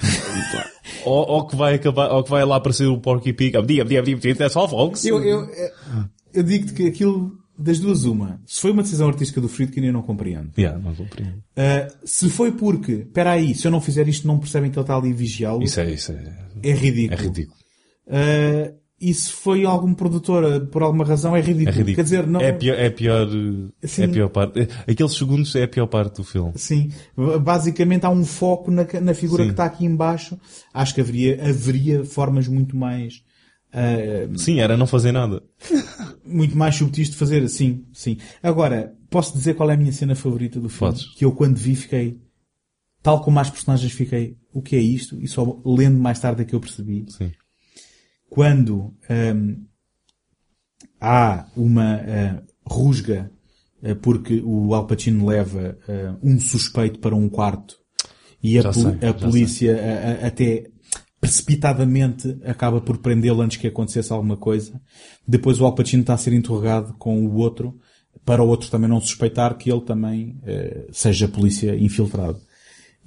Ou, 1.04 1.26
ou 1.28 1.46
que 1.46 1.54
vai 1.54 1.74
acabar, 1.74 2.10
ou 2.10 2.24
que 2.24 2.30
vai 2.30 2.44
lá 2.44 2.56
aparecer 2.56 2.86
o 2.86 2.98
Porky 2.98 3.32
Pig. 3.32 3.56
Abdi, 3.56 3.80
abdi, 3.80 3.96
abdi, 3.96 4.14
abdi, 4.14 4.34
that's 4.34 4.56
all, 4.56 4.68
folks. 4.68 5.04
Eu, 5.04 5.22
eu, 5.22 5.48
eu 6.34 6.42
digo-te 6.42 6.72
que 6.72 6.86
aquilo, 6.88 7.32
das 7.58 7.78
duas 7.78 8.04
uma, 8.04 8.40
se 8.44 8.60
foi 8.60 8.72
uma 8.72 8.82
decisão 8.82 9.08
artística 9.08 9.40
do 9.40 9.48
Friedkin, 9.48 9.84
eu 9.86 9.92
não 9.92 10.02
compreendo. 10.02 10.50
Yeah, 10.58 10.78
não 10.78 10.94
compreendo. 10.94 11.36
Uh, 11.36 11.94
se 12.04 12.28
foi 12.28 12.52
porque, 12.52 12.92
espera 12.92 13.32
aí, 13.32 13.54
se 13.54 13.66
eu 13.66 13.70
não 13.70 13.80
fizer 13.80 14.08
isto 14.08 14.26
não 14.26 14.38
percebem 14.38 14.70
que 14.70 14.78
ele 14.78 14.82
está 14.82 14.96
ali 14.96 15.12
vigiá-lo, 15.12 15.62
Isso 15.62 15.80
é, 15.80 15.90
isso 15.90 16.12
é, 16.12 16.36
é 16.62 16.72
ridículo. 16.72 17.20
é 17.20 17.22
ridículo. 17.22 17.56
Uh, 18.06 18.77
e 19.00 19.14
se 19.14 19.30
foi 19.30 19.64
algum 19.64 19.94
produtor, 19.94 20.44
uh, 20.44 20.66
por 20.66 20.82
alguma 20.82 21.04
razão, 21.04 21.36
é 21.36 21.40
ridículo. 21.40 21.68
É 21.68 21.72
ridículo. 21.72 21.96
Quer 21.96 22.02
dizer, 22.02 22.26
não... 22.26 22.40
É 22.40 22.52
pior, 22.52 22.74
é 22.78 22.90
pior, 22.90 23.28
é 23.80 23.86
Sim. 23.86 24.08
pior 24.08 24.28
parte. 24.28 24.68
Aqueles 24.88 25.14
segundos 25.14 25.54
é 25.54 25.62
a 25.62 25.68
pior 25.68 25.86
parte 25.86 26.16
do 26.16 26.24
filme. 26.24 26.52
Sim, 26.56 26.90
basicamente 27.40 28.04
há 28.04 28.10
um 28.10 28.24
foco 28.24 28.70
na, 28.70 28.86
na 29.00 29.14
figura 29.14 29.44
Sim. 29.44 29.48
que 29.48 29.52
está 29.52 29.64
aqui 29.64 29.84
em 29.84 29.94
baixo. 29.94 30.38
Acho 30.74 30.94
que 30.94 31.00
haveria, 31.00 31.48
haveria 31.48 32.04
formas 32.04 32.48
muito 32.48 32.76
mais, 32.76 33.22
uh, 33.72 34.36
Sim, 34.38 34.60
era 34.60 34.76
não 34.76 34.86
fazer 34.86 35.12
nada. 35.12 35.42
muito 36.24 36.56
mais 36.56 36.74
subtis 36.74 37.08
de 37.10 37.16
fazer 37.16 37.42
assim, 37.42 37.84
sim. 37.92 38.18
Agora, 38.42 38.94
posso 39.08 39.32
dizer 39.36 39.54
qual 39.54 39.70
é 39.70 39.74
a 39.74 39.76
minha 39.76 39.92
cena 39.92 40.14
favorita 40.14 40.60
do 40.60 40.68
filme? 40.68 40.92
Podes. 40.92 41.14
Que 41.14 41.24
eu 41.24 41.32
quando 41.32 41.56
vi 41.56 41.74
fiquei, 41.74 42.20
tal 43.02 43.22
como 43.22 43.38
as 43.38 43.50
personagens 43.50 43.92
fiquei, 43.92 44.36
o 44.52 44.60
que 44.60 44.76
é 44.76 44.80
isto? 44.80 45.20
E 45.20 45.28
só 45.28 45.60
lendo 45.64 45.98
mais 45.98 46.18
tarde 46.18 46.42
é 46.42 46.44
que 46.44 46.54
eu 46.54 46.60
percebi. 46.60 47.06
Sim. 47.08 47.30
Quando 48.30 48.94
hum, 49.10 49.64
há 51.00 51.46
uma 51.56 51.96
uh, 51.96 52.42
rusga 52.64 53.30
uh, 53.82 53.96
porque 53.96 54.42
o 54.44 54.74
Al 54.74 54.86
Pacino 54.86 55.26
leva 55.26 55.78
uh, 55.88 56.18
um 56.22 56.38
suspeito 56.38 56.98
para 56.98 57.14
um 57.14 57.28
quarto 57.28 57.76
e 58.42 58.58
a, 58.58 58.62
pol- 58.62 58.72
sei, 58.72 59.08
a 59.08 59.14
polícia 59.14 59.76
a- 59.76 60.24
a- 60.24 60.26
até 60.28 60.70
precipitadamente 61.20 62.38
acaba 62.44 62.80
por 62.80 62.98
prendê-lo 62.98 63.40
antes 63.40 63.56
que 63.56 63.66
acontecesse 63.66 64.12
alguma 64.12 64.36
coisa. 64.36 64.80
Depois 65.26 65.60
o 65.60 65.64
Al 65.64 65.74
Pacino 65.74 66.02
está 66.02 66.14
a 66.14 66.18
ser 66.18 66.32
interrogado 66.32 66.94
com 66.98 67.26
o 67.26 67.34
outro 67.36 67.76
para 68.24 68.42
o 68.42 68.48
outro 68.48 68.70
também 68.70 68.88
não 68.90 69.00
suspeitar 69.00 69.56
que 69.56 69.70
ele 69.70 69.80
também 69.80 70.38
eh, 70.44 70.86
seja 70.92 71.26
polícia 71.28 71.74
infiltrado. 71.76 72.38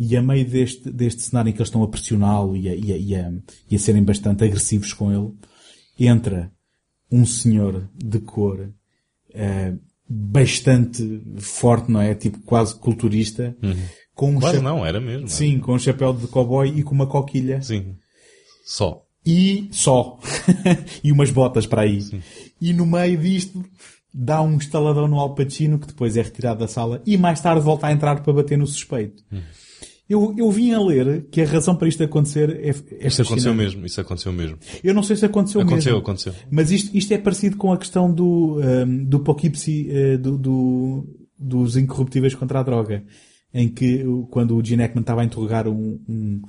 E 0.03 0.17
a 0.17 0.21
meio 0.23 0.43
deste, 0.49 0.89
deste 0.89 1.21
cenário 1.21 1.49
em 1.49 1.53
que 1.53 1.59
eles 1.59 1.67
estão 1.67 1.83
a 1.83 1.87
pressioná-lo 1.87 2.57
e 2.57 2.67
a, 2.67 2.73
e, 2.73 2.91
a, 2.91 2.97
e, 2.97 3.15
a, 3.15 3.31
e 3.69 3.75
a 3.75 3.79
serem 3.79 4.03
bastante 4.03 4.43
agressivos 4.43 4.93
com 4.93 5.11
ele, 5.11 5.31
entra 5.99 6.51
um 7.11 7.23
senhor 7.23 7.87
de 7.95 8.17
cor 8.19 8.73
eh, 9.31 9.75
bastante 10.09 11.21
forte, 11.37 11.91
não 11.91 12.01
é? 12.01 12.15
Tipo 12.15 12.39
quase 12.39 12.73
culturista, 12.75 13.55
com 14.15 14.31
um 14.31 14.39
Quase 14.39 14.57
cha- 14.57 14.63
não, 14.63 14.83
era 14.83 14.99
mesmo. 14.99 15.27
Sim, 15.27 15.59
com 15.59 15.75
um 15.75 15.79
chapéu 15.79 16.13
de 16.13 16.25
cowboy 16.27 16.67
e 16.67 16.81
com 16.81 16.95
uma 16.95 17.05
coquilha. 17.05 17.61
Sim. 17.61 17.95
Só. 18.65 19.03
E 19.23 19.67
só. 19.71 20.17
e 21.03 21.11
umas 21.11 21.29
botas 21.29 21.67
para 21.67 21.83
aí. 21.83 21.99
E 22.59 22.73
no 22.73 22.87
meio 22.87 23.19
disto, 23.19 23.63
dá 24.11 24.41
um 24.41 24.57
estaladão 24.57 25.07
no 25.07 25.19
Al 25.19 25.35
Pacino 25.35 25.77
que 25.77 25.85
depois 25.87 26.17
é 26.17 26.23
retirado 26.23 26.59
da 26.59 26.67
sala 26.67 27.03
e 27.05 27.17
mais 27.17 27.39
tarde 27.39 27.61
volta 27.61 27.85
a 27.85 27.91
entrar 27.91 28.23
para 28.23 28.33
bater 28.33 28.57
no 28.57 28.65
suspeito. 28.65 29.23
Eu, 30.11 30.35
eu 30.37 30.51
vim 30.51 30.71
a 30.73 30.79
ler 30.81 31.25
que 31.31 31.41
a 31.41 31.45
razão 31.45 31.75
para 31.75 31.87
isto 31.87 32.03
acontecer 32.03 32.49
é, 32.49 32.69
é 33.03 33.07
Isso 33.07 33.21
aconteceu 33.21 33.53
mesmo, 33.53 33.85
isso 33.85 34.01
aconteceu 34.01 34.33
mesmo. 34.33 34.57
Eu 34.83 34.93
não 34.93 35.03
sei 35.03 35.15
se 35.15 35.25
aconteceu, 35.25 35.61
Aconteceu, 35.61 35.93
mesmo. 35.93 36.03
aconteceu. 36.03 36.33
Mas 36.49 36.69
isto, 36.71 36.95
isto 36.95 37.13
é 37.13 37.17
parecido 37.17 37.55
com 37.57 37.71
a 37.71 37.77
questão 37.77 38.11
do, 38.13 38.59
um, 38.59 39.05
do 39.05 39.19
Poughkeepsie, 39.21 39.89
eh, 39.89 40.17
do, 40.17 40.37
do- 40.37 41.07
dos 41.39 41.77
incorruptíveis 41.77 42.35
contra 42.35 42.59
a 42.59 42.63
droga. 42.63 43.03
Em 43.53 43.67
que, 43.67 44.03
quando 44.29 44.55
o 44.55 44.63
Gene 44.63 44.81
Hackman 44.83 45.01
estava 45.01 45.21
a 45.21 45.25
interrogar 45.25 45.67
um, 45.67 45.99
um, 46.07 46.41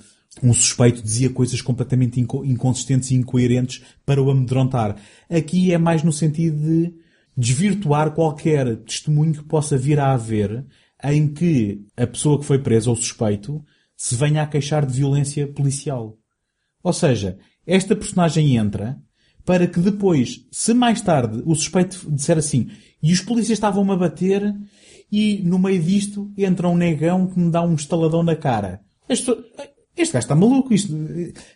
um 0.42 0.52
suspeito, 0.54 1.02
dizia 1.02 1.30
coisas 1.30 1.60
completamente 1.60 2.20
inco- 2.20 2.44
inconsistentes 2.44 3.10
e 3.10 3.14
incoerentes 3.16 3.82
para 4.06 4.22
o 4.22 4.30
amedrontar. 4.30 4.96
Aqui 5.30 5.72
é 5.72 5.78
mais 5.78 6.02
no 6.04 6.12
sentido 6.12 6.56
de 6.60 6.92
desvirtuar 7.36 8.12
qualquer 8.12 8.76
testemunho 8.78 9.32
que 9.32 9.42
possa 9.44 9.76
vir 9.76 9.98
a 9.98 10.12
haver 10.12 10.64
em 11.02 11.32
que 11.32 11.84
a 11.96 12.06
pessoa 12.06 12.38
que 12.38 12.44
foi 12.44 12.58
presa 12.58 12.90
ou 12.90 12.96
suspeito 12.96 13.62
se 13.96 14.14
venha 14.14 14.42
a 14.42 14.46
queixar 14.46 14.84
de 14.86 14.92
violência 14.92 15.46
policial. 15.46 16.16
Ou 16.82 16.92
seja, 16.92 17.38
esta 17.66 17.94
personagem 17.94 18.56
entra 18.56 18.98
para 19.44 19.66
que 19.66 19.80
depois, 19.80 20.46
se 20.50 20.72
mais 20.72 21.00
tarde 21.00 21.42
o 21.44 21.54
suspeito 21.54 22.10
disser 22.10 22.38
assim, 22.38 22.70
e 23.02 23.12
os 23.12 23.20
polícias 23.20 23.56
estavam-me 23.56 23.92
a 23.92 23.96
bater, 23.96 24.54
e 25.10 25.42
no 25.44 25.58
meio 25.58 25.82
disto 25.82 26.32
entra 26.36 26.68
um 26.68 26.76
negão 26.76 27.26
que 27.26 27.38
me 27.38 27.50
dá 27.50 27.62
um 27.62 27.74
estaladão 27.74 28.22
na 28.22 28.36
cara. 28.36 28.80
Este, 29.08 29.30
este 29.96 30.12
gajo 30.14 30.24
está 30.24 30.34
maluco, 30.34 30.72
isto, 30.72 30.94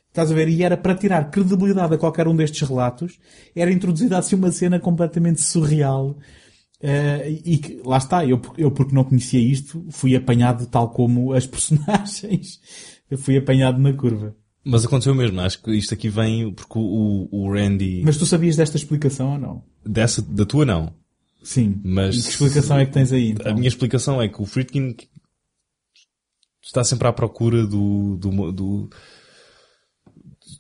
estás 0.08 0.30
a 0.30 0.34
ver? 0.34 0.48
E 0.48 0.62
era 0.62 0.76
para 0.76 0.94
tirar 0.94 1.30
credibilidade 1.30 1.94
a 1.94 1.98
qualquer 1.98 2.28
um 2.28 2.36
destes 2.36 2.68
relatos, 2.68 3.18
era 3.54 3.72
introduzida 3.72 4.18
assim 4.18 4.36
uma 4.36 4.50
cena 4.50 4.78
completamente 4.78 5.40
surreal. 5.40 6.16
Eh, 6.80 7.40
e 7.44 7.58
que, 7.58 7.80
lá 7.84 7.96
está, 7.98 8.24
eu, 8.26 8.40
eu 8.58 8.70
porque 8.70 8.94
não 8.94 9.04
conhecia 9.04 9.40
isto, 9.40 9.84
fui 9.90 10.14
apanhado 10.14 10.66
tal 10.66 10.90
como 10.90 11.32
as 11.32 11.46
personagens. 11.48 12.60
Eu 13.10 13.16
fui 13.18 13.36
apanhado 13.36 13.78
na 13.78 13.92
curva. 13.92 14.36
Mas 14.64 14.84
aconteceu 14.84 15.14
mesmo. 15.14 15.40
Acho 15.40 15.62
que 15.62 15.70
isto 15.72 15.94
aqui 15.94 16.08
vem 16.08 16.52
porque 16.52 16.78
o, 16.78 17.28
o 17.30 17.52
Randy... 17.52 18.02
Mas 18.04 18.16
tu 18.16 18.26
sabias 18.26 18.56
desta 18.56 18.76
explicação 18.76 19.32
ou 19.32 19.38
não? 19.38 19.64
Dessa, 19.84 20.20
da 20.20 20.44
tua 20.44 20.64
não. 20.66 20.92
Sim. 21.42 21.80
Mas- 21.84 22.16
E 22.18 22.22
que 22.22 22.28
explicação 22.30 22.78
é 22.78 22.84
que 22.86 22.92
tens 22.92 23.12
aí? 23.12 23.30
Então? 23.30 23.52
A 23.52 23.54
minha 23.54 23.68
explicação 23.68 24.20
é 24.20 24.28
que 24.28 24.42
o 24.42 24.44
Friedkin 24.44 24.96
está 26.60 26.82
sempre 26.82 27.06
à 27.06 27.12
procura 27.12 27.64
do, 27.64 28.16
do, 28.16 28.52
do, 28.52 28.90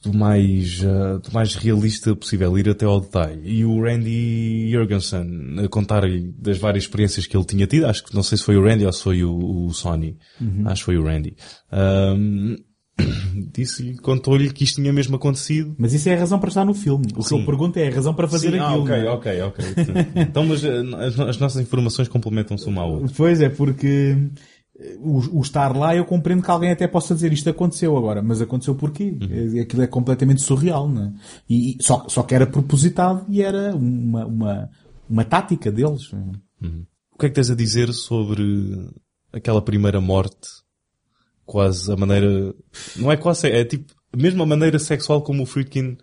do 0.06 0.16
mais, 0.16 0.80
uh, 0.82 1.18
do 1.18 1.32
mais 1.32 1.54
realista 1.54 2.14
possível, 2.14 2.56
ir 2.58 2.68
até 2.68 2.84
ao 2.84 3.00
detalhe. 3.00 3.40
E 3.44 3.64
o 3.64 3.82
Randy 3.82 4.70
Jorgensen, 4.70 5.56
a 5.64 5.68
contar-lhe 5.68 6.32
das 6.38 6.58
várias 6.58 6.84
experiências 6.84 7.26
que 7.26 7.36
ele 7.36 7.44
tinha 7.44 7.66
tido, 7.66 7.86
acho 7.86 8.04
que 8.04 8.14
não 8.14 8.22
sei 8.22 8.38
se 8.38 8.44
foi 8.44 8.56
o 8.56 8.62
Randy 8.64 8.86
ou 8.86 8.92
se 8.92 9.02
foi 9.02 9.24
o, 9.24 9.66
o 9.66 9.72
Sony. 9.72 10.16
Acho 10.66 10.82
que 10.82 10.86
foi 10.86 10.96
o 10.98 11.04
Randy. 11.04 11.36
Um, 11.72 12.56
disse-lhe, 13.52 13.96
contou-lhe 13.98 14.50
que 14.50 14.64
isto 14.64 14.76
tinha 14.76 14.92
mesmo 14.92 15.16
acontecido. 15.16 15.74
Mas 15.78 15.92
isso 15.92 16.08
é 16.08 16.14
a 16.14 16.18
razão 16.18 16.38
para 16.38 16.48
estar 16.48 16.64
no 16.64 16.74
filme. 16.74 17.06
O 17.14 17.22
que 17.22 17.28
Sim. 17.28 17.40
eu 17.40 17.46
pergunto 17.46 17.78
é 17.78 17.88
a 17.88 17.94
razão 17.94 18.14
para 18.14 18.26
fazer 18.26 18.52
Sim, 18.52 18.58
ah, 18.58 18.68
aquilo. 18.68 18.82
ok, 18.82 18.96
não 18.96 19.04
é? 19.04 19.12
ok, 19.12 19.42
ok. 19.42 19.64
então, 20.16 20.46
mas 20.46 20.64
uh, 20.64 20.96
as, 20.96 21.20
as 21.20 21.38
nossas 21.38 21.60
informações 21.60 22.08
complementam-se 22.08 22.66
uma 22.66 22.82
à 22.82 22.86
outra. 22.86 23.12
Pois 23.16 23.40
é, 23.40 23.48
porque 23.48 24.16
eh, 24.16 24.40
o, 24.98 25.38
o 25.38 25.40
estar 25.40 25.74
lá 25.76 25.96
eu 25.96 26.04
compreendo 26.04 26.42
que 26.42 26.50
alguém 26.50 26.70
até 26.70 26.86
possa 26.86 27.14
dizer 27.14 27.32
isto 27.32 27.48
aconteceu 27.48 27.96
agora, 27.96 28.22
mas 28.22 28.42
aconteceu 28.42 28.74
porquê? 28.74 29.16
Uhum. 29.20 29.58
Eh, 29.58 29.60
Aquilo 29.60 29.82
é 29.82 29.86
completamente 29.86 30.42
surreal, 30.42 30.88
não 30.88 31.04
é? 31.04 31.12
E, 31.48 31.76
e 31.76 31.82
só, 31.82 32.06
só 32.08 32.22
que 32.22 32.34
era 32.34 32.46
propositado 32.46 33.24
e 33.28 33.42
era 33.42 33.74
uma, 33.74 34.26
uma, 34.26 34.70
uma 35.08 35.24
tática 35.24 35.72
deles. 35.72 36.12
O 36.12 37.18
que 37.18 37.26
é 37.26 37.28
que 37.28 37.34
tens 37.34 37.50
a 37.50 37.54
dizer 37.54 37.92
sobre 37.92 38.44
aquela 39.32 39.62
primeira 39.62 40.00
morte? 40.00 40.48
Quase 41.44 41.90
a 41.92 41.96
maneira, 41.96 42.52
não 42.96 43.10
é 43.10 43.16
quase, 43.16 43.46
é 43.46 43.64
tipo, 43.64 43.94
mesmo 44.14 44.42
a 44.42 44.46
maneira 44.46 44.78
sexual 44.78 45.22
como 45.22 45.44
o 45.44 45.46
Friedkin 45.46 45.96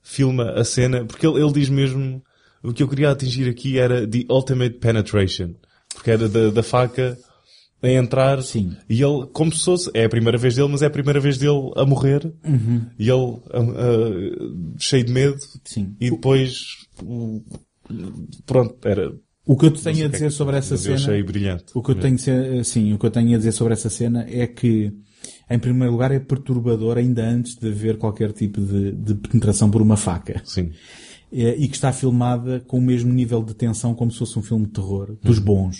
filma 0.00 0.52
a 0.52 0.64
cena, 0.64 1.04
porque 1.04 1.26
ele, 1.26 1.42
ele 1.42 1.52
diz 1.52 1.68
mesmo, 1.68 2.22
o 2.62 2.72
que 2.72 2.84
eu 2.84 2.88
queria 2.88 3.10
atingir 3.10 3.50
aqui 3.50 3.78
era 3.78 4.06
the 4.08 4.24
ultimate 4.30 4.78
penetration. 4.78 5.54
Porque 5.92 6.10
era 6.10 6.28
da, 6.28 6.50
da 6.50 6.62
faca 6.62 7.18
a 7.82 7.88
entrar. 7.90 8.42
Sim. 8.42 8.76
E 8.88 9.02
ele, 9.02 9.26
como 9.32 9.52
se 9.52 9.64
fosse, 9.64 9.90
é 9.94 10.04
a 10.04 10.08
primeira 10.08 10.38
vez 10.38 10.54
dele, 10.56 10.68
mas 10.68 10.82
é 10.82 10.86
a 10.86 10.90
primeira 10.90 11.20
vez 11.20 11.38
dele 11.38 11.70
a 11.76 11.84
morrer. 11.84 12.32
E 12.98 13.08
ele, 13.10 13.40
cheio 14.78 15.04
de 15.04 15.12
medo. 15.12 15.36
Sim. 15.64 15.94
E 16.00 16.10
depois, 16.10 16.58
o- 17.02 17.42
pronto, 18.44 18.76
era, 18.86 19.12
O 19.46 19.56
que 19.56 19.66
eu 19.66 19.70
te 19.70 19.82
tenho 19.82 19.96
a 19.96 19.98
que 20.00 20.04
é 20.04 20.08
dizer 20.08 20.24
que- 20.26 20.30
sobre 20.32 20.56
essa 20.56 20.74
mas 20.74 20.80
cena... 20.82 20.94
Eu 20.94 20.98
achei 21.00 21.22
brilhante. 21.22 21.64
O 21.74 21.82
que 21.82 21.90
eu 21.90 21.94
tenho, 21.94 22.18
se- 22.18 22.64
sim, 22.64 22.92
o 22.92 22.98
que 22.98 23.06
eu 23.06 23.10
tenho 23.10 23.34
a 23.34 23.38
dizer 23.38 23.52
sobre 23.52 23.72
essa 23.74 23.88
cena 23.88 24.26
é 24.28 24.46
que, 24.46 24.92
em 25.50 25.58
primeiro 25.58 25.92
lugar, 25.92 26.10
é 26.10 26.18
perturbador 26.18 26.98
ainda 26.98 27.24
antes 27.28 27.54
de 27.56 27.68
haver 27.68 27.96
qualquer 27.98 28.32
tipo 28.32 28.60
de, 28.60 28.92
de 28.92 29.14
penetração 29.14 29.70
por 29.70 29.80
uma 29.82 29.96
faca. 29.96 30.40
Sim. 30.44 30.70
É, 31.32 31.56
e 31.56 31.68
que 31.68 31.74
está 31.74 31.92
filmada 31.92 32.60
com 32.66 32.78
o 32.78 32.82
mesmo 32.82 33.12
nível 33.12 33.42
de 33.42 33.52
tensão 33.54 33.94
como 33.94 34.10
se 34.10 34.18
fosse 34.18 34.38
um 34.38 34.42
filme 34.42 34.64
de 34.66 34.72
terror, 34.72 35.16
dos 35.22 35.38
bons. 35.38 35.76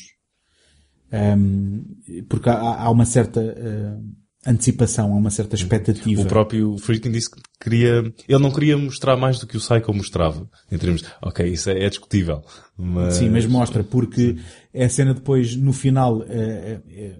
Um, 1.12 1.84
porque 2.28 2.48
há, 2.48 2.82
há 2.82 2.90
uma 2.90 3.04
certa, 3.04 3.40
uh, 3.40 4.02
antecipação, 4.46 5.12
há 5.12 5.16
uma 5.16 5.30
certa 5.30 5.56
expectativa. 5.56 6.22
O 6.22 6.26
próprio 6.26 6.78
Friedkin 6.78 7.10
disse 7.10 7.30
que 7.30 7.40
queria, 7.60 8.12
ele 8.28 8.42
não 8.42 8.52
queria 8.52 8.78
mostrar 8.78 9.16
mais 9.16 9.38
do 9.40 9.46
que 9.46 9.56
o 9.56 9.60
Psycho 9.60 9.92
mostrava. 9.92 10.48
Em 10.70 10.78
termos, 10.78 11.02
de, 11.02 11.08
ok, 11.20 11.46
isso 11.46 11.68
é, 11.68 11.84
é 11.84 11.88
discutível. 11.88 12.42
Mas... 12.76 13.14
Sim, 13.14 13.28
mas 13.30 13.44
mostra, 13.44 13.82
porque 13.82 14.36
a 14.74 14.88
cena 14.88 15.12
depois, 15.12 15.56
no 15.56 15.72
final, 15.72 16.22
é, 16.28 16.80
é, 16.88 17.16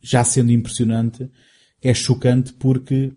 já 0.00 0.24
sendo 0.24 0.50
impressionante, 0.50 1.30
é 1.82 1.92
chocante 1.92 2.54
porque 2.54 3.12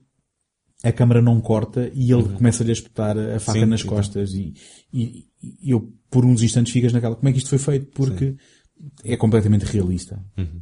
a 0.84 0.92
câmara 0.92 1.22
não 1.22 1.40
corta 1.40 1.90
e 1.94 2.12
ele 2.12 2.24
começa-lhe 2.30 2.70
a 2.70 2.74
espetar 2.74 3.18
a 3.18 3.40
faca 3.40 3.60
Sim, 3.60 3.66
nas 3.66 3.82
então. 3.82 3.96
costas 3.96 4.34
e, 4.34 4.54
e, 4.94 5.26
e 5.62 5.72
eu, 5.72 5.92
por 6.12 6.26
uns 6.26 6.44
instantes, 6.44 6.74
ficas 6.74 6.92
naquela, 6.92 7.16
como 7.16 7.30
é 7.30 7.32
que 7.32 7.38
isto 7.38 7.50
foi 7.50 7.58
feito? 7.58 7.88
Porque 7.88 8.36
é 9.04 9.16
completamente 9.18 9.64
realista. 9.66 10.20
Uhum. 10.38 10.62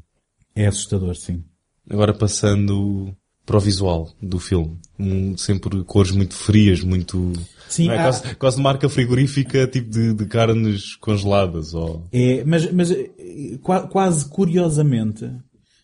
É 0.56 0.68
assustador, 0.68 1.16
sim. 1.16 1.44
Agora 1.90 2.14
passando 2.14 3.16
para 3.46 3.58
o 3.58 3.60
visual 3.60 4.10
do 4.22 4.40
filme. 4.40 4.78
Um, 4.98 5.36
sempre 5.36 5.84
cores 5.84 6.12
muito 6.12 6.34
frias, 6.34 6.82
muito... 6.82 7.34
Sim, 7.68 7.90
é? 7.90 7.98
há- 7.98 8.04
quase, 8.04 8.36
quase 8.36 8.62
marca 8.62 8.88
frigorífica, 8.88 9.68
tipo 9.68 9.90
de, 9.90 10.14
de 10.14 10.26
carnes 10.26 10.96
congeladas. 10.96 11.74
Ou... 11.74 12.08
É, 12.12 12.44
mas, 12.46 12.72
mas 12.72 12.92
eh, 12.92 13.58
qua- 13.62 13.88
quase 13.88 14.30
curiosamente, 14.30 15.30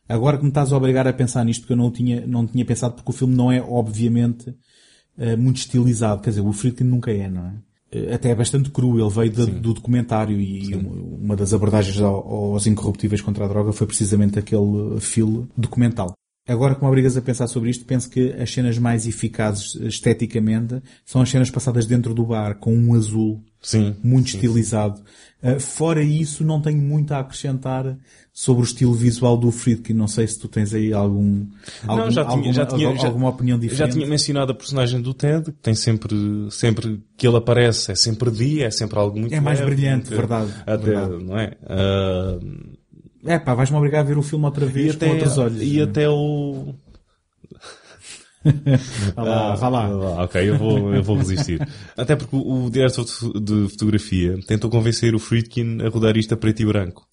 agora 0.07 0.37
que 0.37 0.43
me 0.43 0.49
estás 0.49 0.71
a 0.71 0.77
obrigar 0.77 1.05
a 1.07 1.11
pensar 1.13 1.43
nisto, 1.43 1.61
porque 1.61 1.73
eu 1.73 1.77
não 1.77 1.91
tinha, 1.91 2.25
não 2.25 2.47
tinha 2.47 2.63
pensado, 2.63 2.93
porque 2.95 3.09
o 3.11 3.13
filme 3.13 3.35
não 3.35 3.51
é, 3.51 3.61
obviamente, 3.61 4.55
eh, 5.17 5.35
muito 5.35 5.57
estilizado. 5.57 6.21
Quer 6.21 6.29
dizer, 6.29 6.41
o 6.41 6.53
Friedkin 6.53 6.85
nunca 6.85 7.11
é, 7.11 7.29
não 7.29 7.45
é? 7.45 7.53
Eh, 7.91 8.13
Até 8.13 8.29
é 8.29 8.35
bastante 8.35 8.69
cru. 8.69 8.99
Ele 8.99 9.09
veio 9.09 9.31
de- 9.31 9.45
do 9.59 9.73
documentário 9.73 10.39
e 10.39 10.75
um- 10.75 11.17
uma 11.23 11.35
das 11.35 11.53
abordagens 11.53 11.99
ao- 11.99 12.27
aos 12.53 12.67
incorruptíveis 12.67 13.21
contra 13.21 13.45
a 13.45 13.47
droga 13.47 13.71
foi 13.73 13.87
precisamente 13.87 14.37
aquele 14.37 14.99
filo 14.99 15.47
documental. 15.57 16.13
Agora 16.47 16.73
que 16.73 16.81
me 16.81 16.87
obrigas 16.87 17.15
a 17.15 17.21
pensar 17.21 17.47
sobre 17.47 17.69
isto, 17.69 17.85
penso 17.85 18.09
que 18.09 18.31
as 18.33 18.51
cenas 18.51 18.77
mais 18.79 19.05
eficazes 19.05 19.75
esteticamente 19.75 20.81
são 21.05 21.21
as 21.21 21.29
cenas 21.29 21.49
passadas 21.51 21.85
dentro 21.85 22.13
do 22.13 22.25
bar, 22.25 22.55
com 22.59 22.73
um 22.75 22.95
azul 22.95 23.43
Sim. 23.61 23.95
muito 24.03 24.27
estilizado. 24.27 25.01
Uh, 25.41 25.57
fora 25.59 26.03
isso, 26.03 26.43
não 26.43 26.61
tenho 26.61 26.81
muito 26.81 27.13
a 27.13 27.19
acrescentar 27.19 27.97
sobre 28.33 28.61
o 28.61 28.65
estilo 28.65 28.93
visual 28.93 29.37
do 29.37 29.51
Friedkin. 29.51 29.93
Não 29.93 30.07
sei 30.07 30.27
se 30.27 30.37
tu 30.37 30.47
tens 30.49 30.73
aí 30.73 30.91
algum, 30.91 31.45
algum 31.87 32.03
não, 32.03 32.11
já 32.11 32.23
tinha, 32.25 32.35
alguma, 32.35 32.53
já 32.53 32.65
tinha, 32.65 32.95
já- 32.97 33.07
alguma 33.07 33.29
opinião 33.29 33.57
Já 33.57 33.61
diferente. 33.61 33.93
tinha 33.93 34.07
mencionado 34.07 34.51
a 34.51 34.55
personagem 34.55 35.01
do 35.01 35.13
Ted, 35.13 35.45
que 35.45 35.51
tem 35.61 35.73
sempre, 35.75 36.15
sempre 36.51 37.01
que 37.15 37.25
ele 37.25 37.37
aparece, 37.37 37.91
é 37.91 37.95
sempre 37.95 38.29
dia, 38.31 38.65
é 38.67 38.71
sempre 38.71 38.99
algo 38.99 39.17
muito 39.17 39.33
É 39.33 39.39
mais 39.39 39.59
leve, 39.59 39.71
brilhante, 39.75 40.07
muito- 40.09 40.15
verdade, 40.17 40.53
Até, 40.65 40.77
verdade. 40.77 41.23
não 41.23 41.37
é? 41.39 41.53
Ah, 41.65 42.39
É 43.25 43.39
pá, 43.39 43.53
vais-me 43.53 43.77
obrigar 43.77 44.01
a 44.01 44.03
ver 44.03 44.17
o 44.17 44.21
filme 44.21 44.43
outra 44.45 44.65
e 44.65 44.69
vez 44.69 44.95
até, 44.95 45.07
com 45.07 45.13
outros 45.13 45.37
olhos. 45.37 45.61
e 45.61 45.81
até 45.81 46.09
o... 46.09 46.73
Vá 49.15 49.23
lá, 49.23 49.55
vá 49.55 49.67
lá. 49.69 49.85
Ah, 49.85 50.23
ok, 50.23 50.49
eu 50.49 50.57
vou, 50.57 50.93
eu 50.95 51.03
vou 51.03 51.17
resistir. 51.17 51.59
Até 51.97 52.15
porque 52.15 52.35
o 52.35 52.69
diretor 52.69 53.03
de 53.03 53.11
fo- 53.11 53.39
de 53.39 53.67
fotografia 53.69 54.39
tentou 54.47 54.69
convencer 54.69 55.13
o 55.13 55.19
Friedkin 55.19 55.81
a 55.81 55.89
rodar 55.89 56.15
isto 56.17 56.33
a 56.33 56.37
preto 56.37 56.61
e 56.61 56.65
branco. 56.65 57.05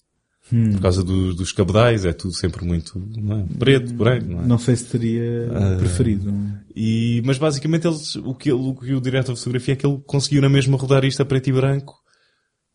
Hum. 0.53 0.71
Por 0.71 0.81
causa 0.81 1.03
do- 1.03 1.33
dos 1.33 1.51
cabedais, 1.51 2.05
é 2.05 2.13
tudo 2.13 2.33
sempre 2.33 2.63
muito 2.65 2.97
não 3.17 3.39
é? 3.39 3.45
preto, 3.59 3.93
branco, 3.93 4.25
não 4.29 4.41
é? 4.41 4.47
Não 4.47 4.57
sei 4.57 4.77
se 4.77 4.85
teria 4.85 5.49
preferido. 5.77 6.33
E, 6.73 7.21
mas 7.25 7.37
basicamente 7.37 7.85
eles, 7.85 8.15
o 8.15 8.33
que, 8.33 8.49
o 8.53 8.73
que 8.73 8.93
o 8.93 9.01
diretor 9.01 9.33
de 9.33 9.39
fotografia 9.39 9.73
é 9.73 9.75
que 9.77 9.85
ele 9.85 10.01
conseguiu 10.07 10.41
na 10.41 10.47
mesma 10.47 10.77
rodar 10.77 11.03
isto 11.03 11.21
a 11.21 11.25
preto 11.25 11.49
e 11.49 11.51
branco 11.53 11.95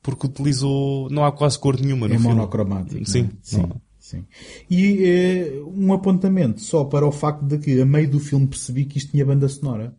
porque 0.02 0.26
utilizou, 0.26 1.08
não 1.10 1.24
há 1.24 1.32
quase 1.32 1.58
cor 1.58 1.80
nenhuma 1.80 2.06
no 2.08 2.14
É 2.14 2.18
filme. 2.18 2.34
monocromático. 2.34 3.06
Sim, 3.08 3.22
não 3.22 3.28
é? 3.28 3.32
sim, 3.40 3.56
não. 3.62 3.80
Sim. 4.12 4.24
E 4.70 5.04
eh, 5.04 5.62
um 5.66 5.92
apontamento 5.92 6.60
só 6.60 6.84
para 6.84 7.06
o 7.06 7.12
facto 7.12 7.44
de 7.44 7.58
que 7.58 7.80
a 7.80 7.86
meio 7.86 8.08
do 8.10 8.20
filme 8.20 8.46
percebi 8.46 8.84
que 8.84 8.98
isto 8.98 9.10
tinha 9.10 9.24
banda 9.24 9.48
sonora 9.48 9.94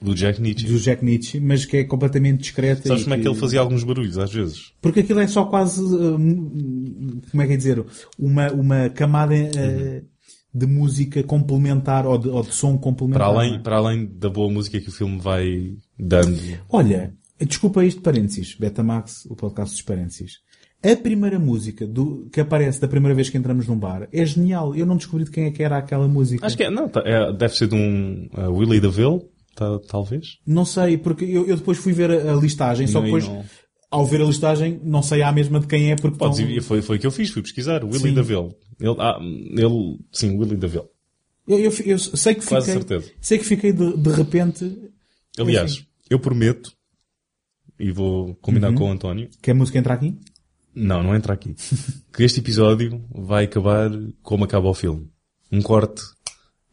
Do 0.00 0.14
Jack 0.14 0.40
Nietzsche. 0.40 0.66
do 0.66 0.78
Jack 0.78 1.04
Nietzsche, 1.04 1.40
mas 1.40 1.64
que 1.64 1.78
é 1.78 1.84
completamente 1.84 2.40
discreta. 2.40 2.88
Sabes 2.88 3.04
como 3.04 3.14
é 3.14 3.18
que 3.18 3.26
ele 3.26 3.34
fazia 3.34 3.60
alguns 3.60 3.82
barulhos 3.82 4.18
às 4.18 4.32
vezes? 4.32 4.72
Porque 4.80 5.00
aquilo 5.00 5.20
é 5.20 5.26
só 5.26 5.46
quase, 5.46 5.82
hum, 5.82 7.20
como 7.30 7.42
é 7.42 7.46
que 7.46 7.52
é 7.54 7.56
dizer, 7.56 7.84
uma, 8.18 8.52
uma 8.52 8.90
camada 8.90 9.34
eh, 9.34 10.02
de 10.54 10.66
música 10.66 11.22
complementar 11.22 12.06
ou 12.06 12.18
de, 12.18 12.28
ou 12.28 12.42
de 12.42 12.52
som 12.52 12.78
complementar. 12.78 13.28
Para 13.28 13.38
além, 13.38 13.62
para 13.62 13.76
além 13.76 14.06
da 14.06 14.30
boa 14.30 14.50
música 14.50 14.80
que 14.80 14.88
o 14.88 14.92
filme 14.92 15.18
vai 15.18 15.76
dando. 15.98 16.38
Olha, 16.68 17.14
desculpa 17.38 17.84
isto 17.84 17.98
de 17.98 18.02
parênteses, 18.02 18.54
Betamax, 18.54 19.26
o 19.26 19.36
podcast 19.36 19.74
dos 19.74 19.82
parênteses. 19.82 20.38
A 20.82 20.94
primeira 20.96 21.38
música 21.38 21.86
do, 21.86 22.28
que 22.30 22.40
aparece 22.40 22.80
da 22.80 22.86
primeira 22.86 23.14
vez 23.14 23.28
que 23.30 23.36
entramos 23.38 23.66
num 23.66 23.78
bar 23.78 24.08
é 24.12 24.24
genial. 24.24 24.74
Eu 24.74 24.86
não 24.86 24.96
descobri 24.96 25.24
de 25.24 25.30
quem 25.30 25.44
é 25.46 25.50
que 25.50 25.62
era 25.62 25.78
aquela 25.78 26.06
música. 26.06 26.46
Acho 26.46 26.56
que 26.56 26.64
é, 26.64 26.70
não, 26.70 26.88
tá- 26.88 27.02
é- 27.04 27.32
deve 27.32 27.56
ser 27.56 27.66
de 27.68 27.74
um 27.74 28.28
uh, 28.36 28.52
Willie 28.52 28.80
DeVille, 28.80 29.22
tá, 29.54 29.78
talvez. 29.88 30.38
Não 30.46 30.64
sei, 30.64 30.96
porque 30.98 31.24
eu, 31.24 31.46
eu 31.46 31.56
depois 31.56 31.78
fui 31.78 31.92
ver 31.92 32.10
a, 32.10 32.32
a 32.32 32.36
listagem, 32.36 32.86
só 32.86 33.00
Não, 33.00 33.06
que 33.06 33.08
e 33.08 33.20
depois, 33.20 33.28
não. 33.28 33.44
ao 33.90 34.06
ver 34.06 34.20
a 34.20 34.24
listagem, 34.26 34.80
não 34.84 35.02
sei 35.02 35.22
a 35.22 35.32
mesma 35.32 35.58
de 35.58 35.66
quem 35.66 35.90
é, 35.90 35.96
porque 35.96 36.18
Podes 36.18 36.38
ir, 36.38 36.62
foi, 36.62 36.82
foi 36.82 36.98
o 36.98 37.00
que 37.00 37.06
eu 37.06 37.10
fiz, 37.10 37.30
fui 37.30 37.42
pesquisar. 37.42 37.82
Willie 37.82 37.98
Sim. 38.00 38.14
DeVille. 38.14 38.54
Ele, 38.78 38.96
ah, 38.98 39.18
ele, 39.20 39.98
sim, 40.12 40.36
Willie 40.38 40.56
DeVille. 40.56 40.84
eu, 41.48 41.58
eu, 41.58 41.72
eu 41.86 41.98
sei 41.98 42.34
que 42.34 42.46
Quase 42.46 42.66
fiquei, 42.72 42.82
certeza. 42.86 43.12
sei 43.20 43.38
que 43.38 43.44
fiquei 43.44 43.72
de, 43.72 43.96
de 43.96 44.10
repente, 44.10 44.90
Aliás, 45.38 45.72
Enfim. 45.72 45.86
eu 46.10 46.18
prometo, 46.20 46.70
e 47.80 47.90
vou 47.90 48.34
combinar 48.36 48.68
Uhum. 48.70 48.74
com 48.76 48.84
o 48.88 48.92
António, 48.92 49.28
que 49.42 49.50
a 49.50 49.54
música 49.54 49.78
entra 49.78 49.94
aqui? 49.94 50.14
Não, 50.76 51.02
não 51.02 51.14
entra 51.14 51.32
aqui, 51.32 51.54
que 52.14 52.22
este 52.22 52.40
episódio 52.40 53.02
vai 53.10 53.44
acabar 53.44 53.90
como 54.22 54.44
acaba 54.44 54.68
o 54.68 54.74
filme. 54.74 55.08
Um 55.50 55.62
corte 55.62 56.02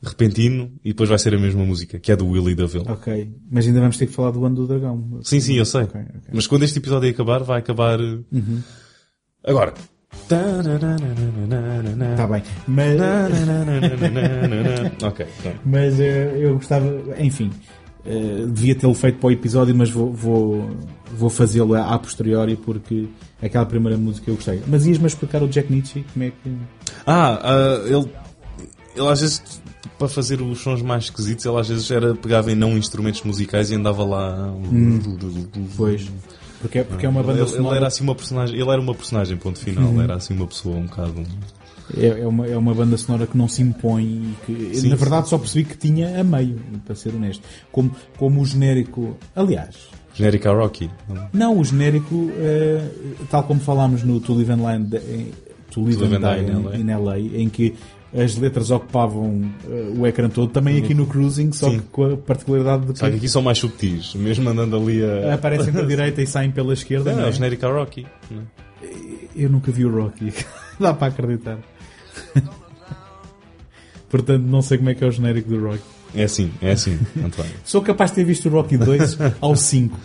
repentino 0.02 0.74
e 0.84 0.90
depois 0.90 1.10
vai 1.10 1.18
ser 1.18 1.34
a 1.34 1.40
mesma 1.40 1.64
música, 1.64 1.98
que 1.98 2.12
é 2.12 2.16
do 2.16 2.28
Willie 2.28 2.56
DeVille. 2.56 2.86
Ok. 2.90 3.32
Mas 3.50 3.66
ainda 3.66 3.80
vamos 3.80 3.98
ter 3.98 4.08
que 4.08 4.14
falar 4.14 4.32
do 4.32 4.44
ano 4.46 4.56
do 4.56 4.68
dragão. 4.68 5.20
Sim, 5.24 5.40
sim, 5.40 5.56
eu 5.56 5.66
sei. 5.66 5.84
Ok, 5.84 6.02
ok. 6.02 6.22
Mas 6.34 6.46
quando 6.46 6.64
este 6.64 6.80
episódio 6.80 7.10
acabar, 7.10 7.42
vai 7.44 7.60
acabar... 7.60 8.00
uh, 8.00 8.24
Uhum. 8.32 8.62
Agora. 9.44 9.74
Está 12.12 12.28
bem. 12.28 12.44
Mas, 12.68 13.00
ok, 15.04 15.26
mas 15.66 16.00
eh, 16.00 16.34
eu 16.38 16.54
gostava, 16.56 16.88
enfim, 17.20 17.50
eh, 18.06 18.46
devia 18.48 18.76
tê-lo 18.76 18.94
feito 18.94 19.18
para 19.18 19.28
o 19.28 19.32
episódio, 19.32 19.76
mas 19.76 19.90
vou, 19.90 20.14
vou, 20.14 20.70
vou 21.14 21.30
fazê-lo 21.30 21.76
a 21.76 21.98
posteriori 21.98 22.56
porque 22.56 23.08
aquela 23.46 23.66
primeira 23.66 23.98
música 23.98 24.30
eu 24.30 24.36
gostei. 24.36 24.62
Mas 24.68 24.86
ias-me 24.86 25.08
explicar 25.08 25.44
o 25.44 25.48
Jack 25.48 25.72
Nietzsche? 25.72 26.06
Como 26.14 26.26
é 26.26 26.30
que. 26.30 26.58
Ah, 27.06 27.40
ah, 27.44 27.82
ele, 27.86 28.10
ele 28.96 29.08
às 29.08 29.22
vezes, 29.22 29.62
para 29.98 30.08
fazer 30.08 30.42
os 30.42 30.60
sons 30.60 30.82
mais 30.82 31.06
esquisitos, 31.06 31.46
ele 31.46 31.58
às 31.58 31.68
vezes 31.68 31.90
era, 31.92 32.16
pegava 32.16 32.52
em 32.52 32.56
não 32.56 32.78
instrumentos 32.78 33.22
musicais 33.24 33.72
e 33.72 33.76
andava 33.76 34.04
lá. 34.04 34.54
Pois. 35.76 36.10
Porque 36.62 36.80
é, 36.80 36.84
porque 36.84 37.06
é 37.06 37.10
uma 37.10 37.22
banda 37.22 37.40
ele, 37.40 37.50
ele 37.50 37.58
sonora. 37.58 37.76
era 37.76 37.88
assim 37.88 38.04
uma 38.04 38.16
personagem, 38.16 38.58
ele 38.58 38.70
era 38.70 38.80
uma 38.80 38.96
personagem, 38.96 39.36
ponto 39.36 39.60
final, 39.60 40.02
era 40.02 40.16
assim 40.16 40.34
uma 40.34 40.48
pessoa 40.48 40.78
um 40.78 40.86
bocado. 40.86 41.24
É, 41.98 42.22
é 42.22 42.28
uma, 42.28 42.48
é 42.48 42.56
uma 42.56 42.74
banda 42.74 42.96
sonora 42.98 43.28
que 43.28 43.38
não 43.38 43.50
se 43.50 43.62
impõe 43.62 44.04
e 44.04 44.36
que, 44.46 44.76
Sim, 44.80 44.88
na 44.88 44.96
verdade, 44.96 45.28
só 45.28 45.38
percebi 45.38 45.66
que 45.66 45.78
tinha 45.78 46.22
a 46.22 46.24
meio, 46.24 46.58
para 46.86 46.96
ser 46.96 47.14
honesto. 47.14 47.44
Como, 47.70 47.92
como 48.18 48.42
o 48.42 48.46
genérico. 48.46 49.18
Aliás, 49.36 49.76
Genérica 50.14 50.52
Rocky. 50.52 50.90
Não, 51.32 51.58
o 51.58 51.66
genérico, 51.66 52.32
eh, 52.38 52.88
tal 53.30 53.44
como 53.44 53.60
falámos 53.60 54.04
no 54.04 54.20
To 54.20 54.34
Live 54.34 54.52
and, 54.52 54.62
Land, 54.62 54.96
eh, 54.96 55.26
to 55.72 55.82
Live 55.82 55.98
To 55.98 56.04
Live 56.04 56.16
and 56.16 56.26
and 56.26 56.72
Die 56.72 56.80
in 56.80 56.92
in 56.92 56.96
LA, 56.96 57.18
em 57.20 57.50
que 57.50 57.74
as 58.16 58.38
letras 58.38 58.70
ocupavam 58.70 59.52
eh, 59.68 59.92
o 59.98 60.06
ecrã 60.06 60.30
todo, 60.30 60.52
também 60.52 60.78
aqui 60.78 60.94
no 60.94 61.08
Cruising, 61.08 61.52
só 61.52 61.70
Sim. 61.70 61.80
que 61.80 61.86
com 61.86 62.14
a 62.14 62.18
particularidade 62.18 62.86
de 62.86 63.00
Só 63.00 63.06
que 63.06 63.12
que 63.12 63.18
aqui 63.18 63.30
são 63.30 63.42
mais 63.42 63.58
subtis, 63.58 64.14
mesmo 64.14 64.48
andando 64.50 64.76
ali 64.78 65.04
a. 65.04 65.34
aparecem 65.34 65.74
pela 65.74 65.88
direita 65.88 66.22
e 66.22 66.28
saem 66.28 66.52
pela 66.52 66.74
esquerda. 66.74 67.10
Não, 67.12 67.18
não 67.18 67.24
é 67.26 67.28
é? 67.28 67.30
o 67.32 67.34
Genérica 67.34 67.68
Rocky. 67.68 68.06
não 68.30 68.42
é? 68.42 68.44
Eu 69.36 69.50
nunca 69.50 69.72
vi 69.72 69.84
o 69.84 69.92
Rocky. 69.92 70.32
Dá 70.80 70.94
para 70.94 71.08
acreditar. 71.08 71.58
Portanto, 74.10 74.44
não 74.44 74.62
sei 74.62 74.78
como 74.78 74.92
é 74.92 74.94
que 74.94 75.04
é 75.04 75.08
o 75.08 75.12
genérico 75.12 75.50
do 75.50 75.60
Rocky. 75.60 75.93
É 76.16 76.24
assim, 76.24 76.52
é 76.62 76.72
assim, 76.72 77.00
António. 77.24 77.52
Sou 77.66 77.82
capaz 77.82 78.12
de 78.12 78.16
ter 78.18 78.24
visto 78.26 78.48
o 78.48 78.52
Rocky 78.52 78.78
2 78.78 79.18
ao 79.42 79.56
5, 79.56 80.00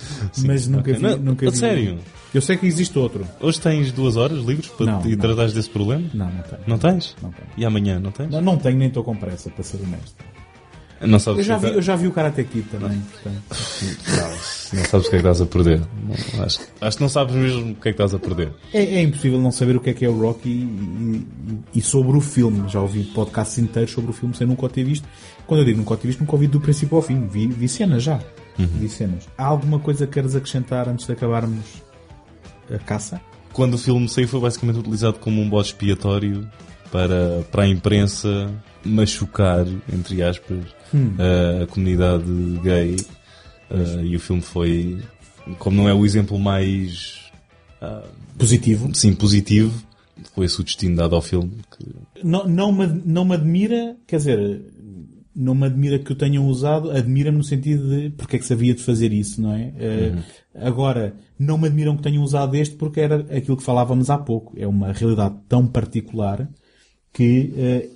mas 0.47 0.67
nunca 0.67 0.93
vi. 0.93 1.03
Não, 1.03 1.17
nunca 1.19 1.47
a 1.49 1.51
vi. 1.51 1.57
sério? 1.57 1.99
Eu 2.35 2.41
sei 2.43 2.57
que 2.57 2.67
existe 2.67 2.99
outro. 2.99 3.27
Hoje 3.41 3.61
tens 3.61 3.91
duas 3.93 4.17
horas 4.17 4.39
livres 4.45 4.69
para 4.69 4.87
Não, 4.87 5.03
te 5.03 5.09
não. 5.09 5.17
tratares 5.19 5.53
desse 5.53 5.71
problema? 5.71 6.05
Não, 6.15 6.27
não 6.31 6.43
tenho. 6.43 6.63
Não 6.67 6.79
tens? 6.79 7.17
Não 7.23 7.31
tenho. 7.31 7.49
E 7.57 7.65
amanhã, 7.65 7.99
não 7.99 8.11
tens? 8.11 8.31
Não, 8.31 8.41
não 8.41 8.57
tenho, 8.59 8.77
nem 8.79 8.89
estou 8.89 9.03
com 9.05 9.15
pressa, 9.17 9.49
para 9.51 9.63
ser 9.65 9.79
honesto. 9.83 10.15
Não 11.01 11.19
sabes 11.21 11.39
Eu 11.39 11.45
já 11.45 11.57
vi, 11.59 11.67
é 11.67 11.71
que 11.71 11.77
eu 11.77 11.83
já 11.83 11.95
vi 11.95 12.07
o 12.09 12.11
Karate 12.13 12.43
Kid 12.43 12.69
também, 12.71 13.01
portanto. 13.13 13.43
Não 14.73 14.85
sabes 14.85 15.07
o 15.07 15.11
que 15.11 15.17
é 15.17 15.21
que 15.21 15.27
estás 15.29 15.41
a 15.41 15.47
perder. 15.47 15.81
Não, 15.81 16.45
acho, 16.45 16.61
acho 16.81 16.97
que 16.97 17.03
não 17.03 17.09
sabes 17.09 17.35
mesmo 17.37 17.71
o 17.73 17.75
que 17.77 17.89
é 17.89 17.93
que 17.93 18.03
estás 18.03 18.13
a 18.15 18.19
perder. 18.19 18.51
É, 18.75 18.83
é 18.83 19.03
impossível 19.03 19.41
não 19.41 19.51
saber 19.53 19.77
o 19.77 19.81
que 19.81 19.91
é 19.91 19.95
que 19.95 20.05
é 20.05 20.09
o 20.09 20.19
Rocky 20.21 20.49
e, 20.49 20.53
e- 20.63 21.79
e 21.79 21.81
sobre 21.81 22.17
o 22.17 22.21
filme. 22.21 22.69
Já 22.69 22.81
ouvi 22.81 23.05
podcasts 23.05 23.59
inteiros 23.59 23.93
sobre 23.93 24.11
o 24.11 24.13
filme 24.13 24.35
sem 24.37 24.47
nunca 24.47 24.67
o 24.67 24.69
ter 24.69 24.85
visto. 24.85 25.09
Quando 25.49 25.61
eu 25.61 25.65
digo 25.65 25.79
nunca 25.79 25.95
o 25.95 25.97
ter 25.97 26.07
visto, 26.07 26.21
nunca 26.21 26.33
ouvi 26.33 26.47
do 26.47 26.61
princípio 26.61 26.95
ao 26.97 27.03
fim. 27.03 27.27
Vi, 27.27 27.47
vi 27.47 27.67
cenas 27.67 28.03
já. 28.03 28.21
Vi 28.59 28.89
cenas. 28.89 29.27
Há 29.39 29.47
alguma 29.47 29.79
coisa 29.79 30.07
que 30.07 30.13
queres 30.13 30.37
acrescentar 30.37 30.87
antes 30.89 31.07
de 31.07 31.13
acabarmos 31.13 31.83
a 32.71 32.79
caça? 32.79 33.19
Quando 33.53 33.75
o 33.75 33.79
filme 33.79 34.07
saiu 34.11 34.29
foi 34.29 34.41
basicamente 34.41 34.79
utilizado 34.79 35.19
como 35.19 35.41
um 35.41 35.49
bode 35.49 35.69
expiatório 35.69 36.47
para, 36.93 37.43
para 37.51 37.63
a 37.63 37.67
imprensa 37.67 38.53
machucar, 38.85 39.67
entre 39.91 40.23
aspas, 40.23 40.59
a, 41.19 41.63
a 41.63 41.67
comunidade 41.67 42.25
gay. 42.63 42.97
Uh, 43.71 44.05
e 44.05 44.17
o 44.17 44.21
filme 44.21 44.43
foi, 44.43 44.99
como 45.59 45.77
não 45.77 45.89
é 45.89 45.95
o 45.95 46.05
exemplo 46.05 46.39
mais, 46.39 47.31
Positivo. 48.37 48.95
sim, 48.95 49.15
positivo, 49.15 49.75
foi 50.35 50.47
esse 50.47 50.61
o 50.61 50.65
destino 50.65 50.97
dado 50.97 51.15
ao 51.15 51.23
filme. 51.23 51.53
Que, 51.77 52.25
Não, 52.25 52.47
não, 52.47 52.73
me, 52.73 52.87
não 53.05 53.25
me 53.25 53.35
admira, 53.35 53.97
quer 54.07 54.17
dizer, 54.17 54.63
não 55.39 55.55
me 55.55 55.67
admira 55.67 55.99
que 56.01 56.13
o 56.13 56.17
tenham 56.17 56.47
usado, 56.49 56.91
admira-me 56.91 57.39
no 57.39 57.45
sentido 57.45 57.89
de 57.89 58.11
porque 58.11 58.37
é 58.37 58.39
que 58.41 58.45
se 58.45 58.53
havia 58.53 58.75
de 58.75 58.83
fazer 58.83 59.13
isso, 59.13 59.41
não 59.41 59.55
é? 59.55 59.73
Eh, 59.79 60.13
Agora, 60.61 61.15
não 61.39 61.57
me 61.57 61.69
admiram 61.69 61.97
que 61.97 62.03
tenham 62.03 62.23
usado 62.23 62.57
este 62.57 62.75
porque 62.75 63.01
era 63.01 63.21
aquilo 63.37 63.57
que 63.57 63.63
falávamos 63.63 64.11
há 64.11 64.19
pouco. 64.19 64.53
É 64.59 64.67
uma 64.67 64.93
realidade 64.93 65.37
tão 65.49 65.67
particular 65.67 66.49
que 67.13 67.55
eh, 67.57 67.89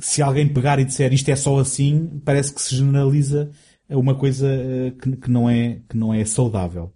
se 0.00 0.20
alguém 0.20 0.48
pegar 0.52 0.78
e 0.80 0.84
disser 0.84 1.12
isto 1.12 1.28
é 1.28 1.36
só 1.36 1.58
assim, 1.58 2.20
parece 2.24 2.52
que 2.52 2.60
se 2.60 2.74
generaliza 2.74 3.50
uma 3.88 4.16
coisa 4.16 4.48
eh, 4.48 4.92
que, 5.00 5.16
que 5.16 5.30
não 5.30 5.48
é, 5.48 5.80
que 5.88 5.96
não 5.96 6.12
é 6.12 6.24
saudável. 6.24 6.92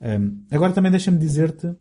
Um, 0.00 0.42
agora 0.50 0.72
também 0.72 0.90
deixa-me 0.90 1.18
dizer-te 1.18 1.72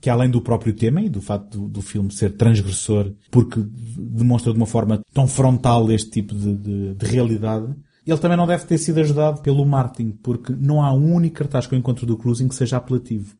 que 0.00 0.08
além 0.10 0.30
do 0.30 0.40
próprio 0.40 0.72
tema 0.72 1.00
e 1.02 1.08
do 1.08 1.20
facto 1.20 1.58
do, 1.58 1.68
do 1.68 1.82
filme 1.82 2.12
ser 2.12 2.30
transgressor, 2.36 3.12
porque 3.30 3.60
demonstra 3.98 4.52
de 4.52 4.58
uma 4.58 4.66
forma 4.66 5.00
tão 5.12 5.26
frontal 5.26 5.90
este 5.90 6.10
tipo 6.10 6.34
de, 6.34 6.54
de- 6.56 6.94
de 6.94 7.06
realidade, 7.06 7.74
ele 8.06 8.18
também 8.18 8.36
não 8.36 8.46
deve 8.46 8.64
ter 8.64 8.78
sido 8.78 8.98
ajudado 9.00 9.42
pelo 9.42 9.64
marketing, 9.64 10.12
porque 10.22 10.52
não 10.58 10.82
há 10.82 10.92
um 10.92 11.12
único 11.14 11.36
cartaz 11.36 11.66
que 11.66 11.74
eu 11.74 11.78
encontro 11.78 12.06
do 12.06 12.16
Cruising 12.16 12.48
que 12.48 12.54
seja 12.54 12.76
apelativo. 12.78 13.34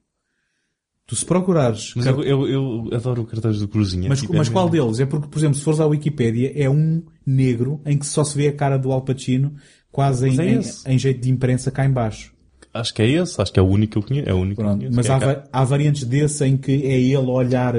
Tu 1.06 1.16
se 1.16 1.24
procurares... 1.24 1.92
mas 1.96 2.06
eu, 2.06 2.22
eu, 2.22 2.46
eu 2.48 2.88
adoro 2.94 3.22
o 3.22 3.26
cartaz 3.26 3.58
do 3.58 3.66
Cruzinho. 3.66 4.08
Mas, 4.08 4.20
Tipo, 4.20 4.34
é 4.34 4.38
mas 4.38 4.48
qual 4.48 4.68
deles? 4.68 5.00
É 5.00 5.06
porque, 5.06 5.26
por 5.26 5.38
exemplo, 5.38 5.56
se 5.56 5.64
fores 5.64 5.80
à 5.80 5.86
Wikipédia, 5.86 6.52
é 6.54 6.70
um 6.70 7.02
negro 7.26 7.80
em 7.84 7.98
que 7.98 8.06
só 8.06 8.22
se 8.22 8.36
vê 8.36 8.46
a 8.46 8.52
cara 8.52 8.76
do 8.78 8.92
Al 8.92 9.02
Pacino 9.02 9.54
quase 9.90 10.28
em, 10.28 10.38
é 10.40 10.52
em- 10.52 10.60
em 10.86 10.98
jeito 10.98 11.20
de 11.20 11.30
imprensa 11.30 11.68
cá 11.70 11.84
em 11.84 11.90
baixo. 11.90 12.32
Acho 12.72 12.94
que 12.94 13.02
é 13.02 13.08
esse, 13.08 13.40
acho 13.42 13.52
que 13.52 13.58
é 13.58 13.62
o 13.62 13.66
único 13.66 13.92
que 13.94 13.98
eu 13.98 14.02
conheço. 14.02 14.28
É 14.28 14.32
o 14.32 14.38
único 14.38 14.60
Pronto, 14.62 14.78
conheço. 14.78 14.94
mas 14.96 15.06
é 15.06 15.12
há, 15.12 15.18
va- 15.18 15.44
há 15.52 15.64
variantes 15.64 16.04
desse 16.04 16.44
em 16.46 16.56
que 16.56 16.70
é 16.70 17.00
ele 17.00 17.16
olhar 17.16 17.74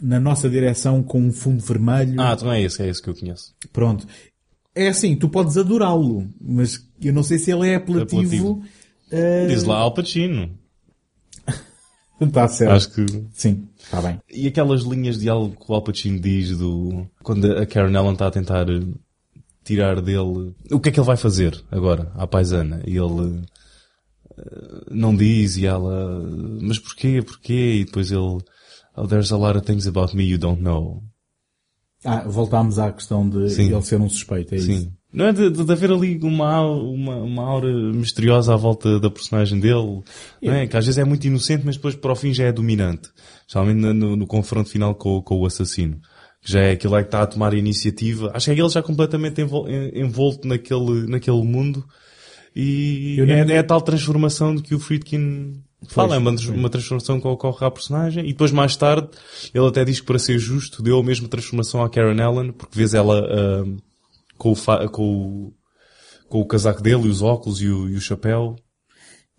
na 0.00 0.20
nossa 0.20 0.48
direção 0.48 1.02
com 1.02 1.20
um 1.20 1.32
fundo 1.32 1.60
vermelho. 1.62 2.20
Ah, 2.20 2.34
então 2.36 2.52
é 2.52 2.62
esse, 2.62 2.80
é 2.82 2.88
esse 2.88 3.02
que 3.02 3.08
eu 3.10 3.14
conheço. 3.16 3.52
Pronto. 3.72 4.06
É 4.74 4.86
assim, 4.88 5.16
tu 5.16 5.28
podes 5.28 5.56
adorá-lo, 5.56 6.28
mas 6.40 6.80
eu 7.02 7.12
não 7.12 7.24
sei 7.24 7.38
se 7.38 7.50
ele 7.50 7.68
é 7.68 7.74
apelativo. 7.74 8.20
Apelativo. 8.20 8.62
eh, 9.10 9.46
Diz 9.48 9.64
lá 9.64 9.78
Al 9.78 9.92
Pacino. 9.92 10.50
Está 12.20 12.46
certo. 12.48 12.72
Acho 12.72 12.90
que... 12.92 13.06
Sim, 13.32 13.68
está 13.76 14.00
bem. 14.00 14.20
E 14.32 14.46
aquelas 14.46 14.82
linhas 14.82 15.18
de 15.18 15.28
algo 15.28 15.56
que 15.56 15.70
o 15.70 15.74
Al 15.74 15.82
Pacino 15.82 16.20
diz 16.20 16.56
do... 16.56 17.06
Quando 17.24 17.50
a 17.58 17.66
Karen 17.66 17.94
Allen 17.96 18.12
está 18.12 18.28
a 18.28 18.30
tentar 18.30 18.66
tirar 19.64 20.00
dele... 20.00 20.54
O 20.70 20.78
que 20.80 20.88
é 20.90 20.92
que 20.92 21.00
ele 21.00 21.06
vai 21.06 21.16
fazer 21.16 21.60
agora, 21.70 22.12
à 22.14 22.26
paisana? 22.26 22.80
E 22.86 22.96
ele 22.96 23.42
não 24.90 25.14
diz 25.14 25.56
e 25.56 25.66
ela... 25.66 26.22
Mas 26.60 26.78
porquê? 26.78 27.22
Porquê? 27.22 27.80
E 27.80 27.84
depois 27.84 28.10
ele... 28.10 28.38
Oh, 28.96 29.06
there's 29.06 29.30
a 29.32 29.36
lot 29.36 29.56
of 29.56 29.64
things 29.66 29.86
about 29.86 30.16
me 30.16 30.24
you 30.24 30.38
don't 30.38 30.60
know. 30.62 31.02
Ah, 32.04 32.22
voltámos 32.26 32.78
à 32.78 32.92
questão 32.92 33.28
de 33.28 33.48
Sim. 33.50 33.72
ele 33.72 33.82
ser 33.82 34.00
um 34.00 34.08
suspeito, 34.08 34.54
é 34.54 34.58
Sim. 34.58 34.72
isso? 34.72 34.92
Não 35.12 35.26
é 35.26 35.32
de, 35.32 35.50
de- 35.50 35.72
haver 35.72 35.90
ali 35.90 36.18
uma, 36.22 36.60
uma, 36.70 37.16
uma 37.16 37.42
aura 37.42 37.72
misteriosa 37.92 38.52
à 38.52 38.56
volta 38.56 39.00
da 39.00 39.08
personagem 39.10 39.58
dele, 39.58 40.02
não 40.42 40.52
é? 40.52 40.66
Que 40.66 40.76
às 40.76 40.84
vezes 40.84 40.98
é 40.98 41.04
muito 41.04 41.26
inocente, 41.26 41.64
mas 41.64 41.76
depois 41.76 41.94
para 41.94 42.12
o 42.12 42.14
fim 42.16 42.32
já 42.34 42.44
é 42.44 42.52
dominante. 42.52 43.08
Especialmente 43.40 43.78
no, 43.80 44.16
no- 44.16 44.26
confronto 44.26 44.68
final 44.68 44.94
com, 44.94 45.22
com 45.22 45.36
o 45.38 45.46
assassino. 45.46 45.98
Que 46.42 46.52
já 46.52 46.60
é 46.60 46.72
aquele 46.72 46.94
é 46.94 47.00
que 47.00 47.06
está 47.08 47.22
a 47.22 47.26
tomar 47.26 47.52
a 47.54 47.56
iniciativa. 47.56 48.30
Acho 48.34 48.46
que 48.46 48.50
é 48.50 48.62
ele 48.62 48.68
já 48.68 48.82
completamente 48.82 49.40
envol- 49.40 49.68
en- 49.68 49.90
envolto 49.94 50.46
naquele, 50.46 51.06
naquele 51.08 51.42
mundo. 51.42 51.84
E 52.54 53.18
é, 53.28 53.54
é 53.54 53.58
a 53.58 53.64
tal 53.64 53.80
transformação 53.80 54.54
de 54.54 54.62
que 54.62 54.74
o 54.74 54.80
Friedkin 54.80 55.62
fala. 55.86 56.16
É 56.16 56.18
uma, 56.18 56.30
uma 56.30 56.70
transformação 56.70 57.20
que 57.20 57.28
ocorre 57.28 57.64
à 57.64 57.70
personagem. 57.70 58.24
E 58.24 58.28
depois 58.28 58.50
mais 58.50 58.76
tarde, 58.76 59.08
ele 59.54 59.66
até 59.66 59.84
diz 59.84 60.00
que 60.00 60.06
para 60.06 60.18
ser 60.18 60.38
justo, 60.38 60.82
deu 60.82 60.98
a 60.98 61.02
mesma 61.02 61.28
transformação 61.28 61.82
à 61.82 61.88
Karen 61.88 62.20
Allen, 62.20 62.52
porque 62.52 62.76
vês 62.76 62.94
ela, 62.94 63.20
ah, 63.20 63.64
com 64.36 64.52
o, 64.52 64.88
com 64.88 65.02
o, 65.02 65.54
com 66.28 66.40
o 66.40 66.46
casaco 66.46 66.82
dele 66.82 67.04
e 67.04 67.08
os 67.08 67.22
óculos 67.22 67.60
e 67.60 67.68
o, 67.68 67.88
e 67.88 67.94
o 67.94 68.00
chapéu. 68.00 68.56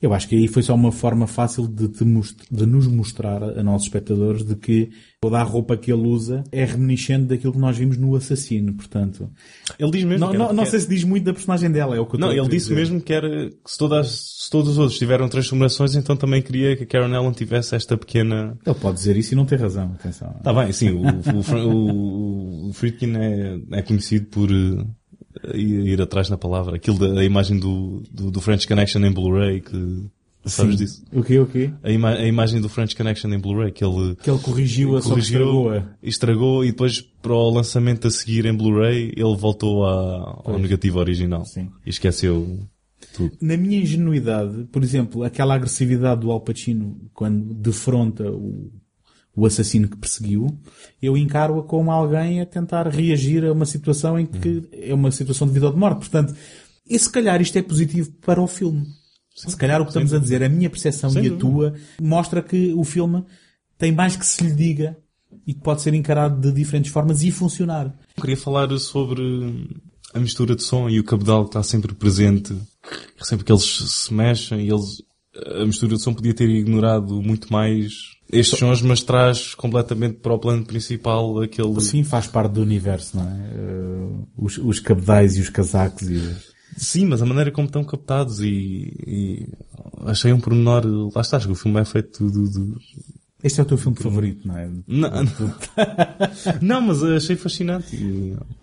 Eu 0.02 0.14
acho 0.14 0.28
que 0.30 0.36
aí 0.36 0.48
foi 0.48 0.64
só 0.64 0.74
uma 0.74 0.92
forma 0.92 1.28
fácil 1.28 1.68
de, 1.68 1.88
de 1.88 2.66
nos 2.66 2.88
mostrar 2.88 3.44
a 3.44 3.62
nós 3.62 3.84
espectadores 3.84 4.46
de 4.46 4.56
que 4.56 4.90
toda 5.20 5.38
a 5.38 5.44
roupa 5.44 5.76
que 5.76 5.92
ele 5.92 6.08
usa 6.08 6.44
é 6.52 6.64
reminiscente 6.64 7.26
daquilo 7.26 7.52
que 7.52 7.60
nós 7.60 7.78
vimos 7.78 7.98
no 7.98 8.16
assassino, 8.16 8.74
portanto. 8.74 9.30
Ele 9.78 9.92
diz 9.92 10.04
mesmo 10.06 10.26
Não, 10.26 10.34
não, 10.34 10.54
não 10.54 10.66
sei 10.66 10.80
se 10.80 10.88
diz 10.88 11.04
muito 11.04 11.26
da 11.26 11.34
personagem 11.34 11.70
dela, 11.70 11.96
é 11.96 12.00
o 12.00 12.06
que 12.06 12.16
eu 12.16 12.20
Não, 12.20 12.32
ele 12.32 12.44
disse 12.44 12.70
dizer. 12.70 12.76
mesmo 12.76 13.02
que 13.02 13.12
era, 13.12 13.50
que 13.50 13.58
se, 13.72 13.78
todas, 13.78 14.08
se 14.10 14.50
todos 14.50 14.70
os 14.72 14.78
outros 14.78 14.98
tiveram 14.98 15.28
transformações, 15.28 15.96
então 15.96 16.16
também 16.16 16.42
queria 16.42 16.78
que 16.78 16.84
a 16.84 16.88
Karen 16.88 17.14
Allen 17.14 17.32
tivesse 17.34 17.76
esta 17.76 17.98
pequena... 17.98 18.58
Ele 18.66 18.76
pode 18.76 18.96
dizer 18.96 19.18
isso 19.18 19.34
e 19.34 19.36
não 19.36 19.46
ter 19.46 19.60
razão, 19.60 19.92
atenção. 20.00 20.34
Tá 20.42 20.54
bem, 20.54 20.72
sim, 20.72 20.92
o, 20.92 21.02
o, 21.02 21.68
o, 21.68 22.70
o 22.70 22.74
Friedkin 22.74 23.18
é, 23.18 23.60
é 23.74 23.82
conhecido 23.82 24.28
por 24.28 24.50
eh, 24.50 24.86
ir, 25.54 25.88
ir 25.88 26.02
atrás 26.02 26.30
na 26.30 26.38
palavra. 26.38 26.76
Aquilo 26.76 26.98
da 26.98 27.20
a 27.20 27.24
imagem 27.24 27.60
do, 27.60 28.04
do, 28.12 28.32
do 28.32 28.42
French 28.42 28.68
Connection 28.68 29.04
em 29.04 29.12
Blu-ray, 29.12 29.62
que 29.62 30.06
sabes 30.46 30.78
Sim. 30.78 30.86
disso? 30.86 31.04
O 31.14 31.24
quê, 31.24 31.40
o 31.40 31.46
quê? 31.46 31.72
A, 31.84 31.92
ima 31.92 32.12
a 32.12 32.26
imagem 32.28 32.62
do 32.62 32.70
French 32.70 32.96
Connection 32.96 33.30
em 33.32 33.40
Bluray, 33.40 33.72
que 33.72 33.84
ele 33.84 34.16
Que 34.16 34.30
ele 34.30 34.40
corrigiu-a, 34.40 35.02
só 35.02 35.14
que 35.14 35.20
estragou-a. 35.20 35.84
estragou 36.02 36.64
e 36.64 36.68
depois 36.72 37.02
para 37.02 37.34
o 37.34 37.50
lançamento 37.50 38.08
a 38.08 38.12
seguir 38.12 38.46
em 38.46 38.54
Blu-ray 38.56 39.12
ele 39.16 39.36
voltou 39.38 39.86
à, 39.86 40.42
ao 40.46 40.58
negativo 40.60 41.00
original 41.00 41.46
Sim. 41.46 41.70
e 41.86 41.90
esqueceu 41.90 42.60
tudo. 43.14 43.34
Na 43.42 43.58
minha 43.58 43.82
ingenuidade, 43.82 44.66
por 44.72 44.84
exemplo, 44.84 45.24
aquela 45.24 45.56
agressividade 45.56 46.22
do 46.22 46.32
Al 46.32 46.42
Pacino 46.42 46.98
quando 47.14 47.54
defronta 47.54 48.30
o, 48.32 48.72
o 49.40 49.46
assassino 49.46 49.88
que 49.88 49.98
perseguiu, 49.98 50.48
eu 51.02 51.16
encaro-a 51.16 51.64
como 51.64 51.92
alguém 51.92 52.42
a 52.42 52.46
tentar 52.46 52.88
reagir 52.88 53.46
a 53.46 53.54
uma 53.54 53.66
situação 53.66 54.20
em 54.20 54.26
que 54.26 54.68
é 54.74 54.94
uma 54.94 55.12
situação 55.12 55.48
de 55.48 55.54
vida 55.54 55.68
ou 55.68 55.72
de 55.72 55.80
morte. 55.80 56.00
Portanto, 56.00 56.36
e 56.88 57.00
se 57.00 57.10
calhar 57.10 57.42
isto 57.42 57.58
é 57.58 57.62
positivo 57.62 58.12
para 58.26 58.42
o 58.42 58.48
filme. 58.48 58.86
se 59.34 59.56
calhar 59.56 59.80
o 59.80 59.86
que 59.86 59.92
estamos 59.92 60.14
a 60.14 60.20
dizer, 60.20 60.44
a 60.44 60.50
minha 60.50 60.70
percepção 60.70 61.10
Sem 61.10 61.24
e 61.24 61.28
a 61.28 61.30
dúvida. 61.30 61.72
tua, 61.72 61.74
mostra 62.02 62.42
que 62.42 62.74
o 62.74 62.84
filme 62.84 63.24
tem 63.78 63.92
mais 63.92 64.18
que 64.18 64.26
se 64.26 64.44
lhe 64.44 64.52
diga 64.52 64.98
e 65.48 65.54
que 65.54 65.62
pode 65.62 65.82
ser 65.82 65.94
encarado 65.94 66.42
de 66.42 66.52
diferentes 66.54 66.92
formas 66.92 67.24
e 67.24 67.32
funcionar. 67.32 67.96
Queria 68.20 68.36
falar 68.36 68.78
sobre 68.78 69.70
a 70.14 70.20
mistura 70.20 70.56
de 70.56 70.64
som 70.64 70.90
e 70.90 71.00
o 71.00 71.04
cabedal 71.04 71.44
que 71.44 71.50
está 71.50 71.64
sempre 71.64 71.94
presente. 71.94 72.54
Sempre 73.22 73.46
que 73.46 73.52
eles 73.52 73.64
se 73.64 74.14
mexem, 74.14 74.68
eles, 74.68 75.02
a 75.62 75.66
mistura 75.66 75.96
de 75.96 76.02
som 76.02 76.14
podia 76.14 76.34
ter 76.34 76.50
ignorado 76.50 77.22
muito 77.22 77.52
mais 77.54 78.19
estes 78.32 78.60
sons, 78.60 78.82
mas 78.82 79.02
traz 79.04 79.54
completamente 79.56 80.18
para 80.18 80.34
o 80.34 80.40
plano 80.40 80.66
principal 80.66 81.42
aquele... 81.42 81.80
Sim, 81.82 82.04
faz 82.04 82.28
parte 82.28 82.54
do 82.54 82.62
universo, 82.62 83.18
não 83.18 83.24
é? 83.24 83.34
Uh, 83.56 84.28
os, 84.38 84.58
os 84.58 84.80
cabedais 84.80 85.38
e 85.38 85.42
os 85.42 85.50
casacos 85.50 86.10
e... 86.10 86.22
Sim, 86.78 87.06
mas 87.06 87.22
a 87.22 87.26
maneira 87.26 87.52
como 87.52 87.66
estão 87.68 87.84
captados 87.84 88.40
e, 88.42 88.94
e 89.06 89.48
achei 90.06 90.32
um 90.32 90.40
pormenor, 90.40 90.86
lá 91.16 91.22
está, 91.22 91.38
acho 91.38 91.48
que 91.48 91.52
o 91.54 91.56
filme 91.56 91.80
é 91.82 91.86
feito 91.86 92.30
de, 92.30 92.50
de- 92.54 92.76
Este 93.44 93.60
é 93.60 93.64
o 93.64 93.66
teu 93.66 93.78
filme 93.78 93.98
favorito, 93.98 94.48
não 94.48 94.58
é? 94.58 94.70
Não, 94.88 95.10
não, 96.62 96.82
mas 96.86 97.04
achei 97.04 97.36
fascinante. 97.36 97.98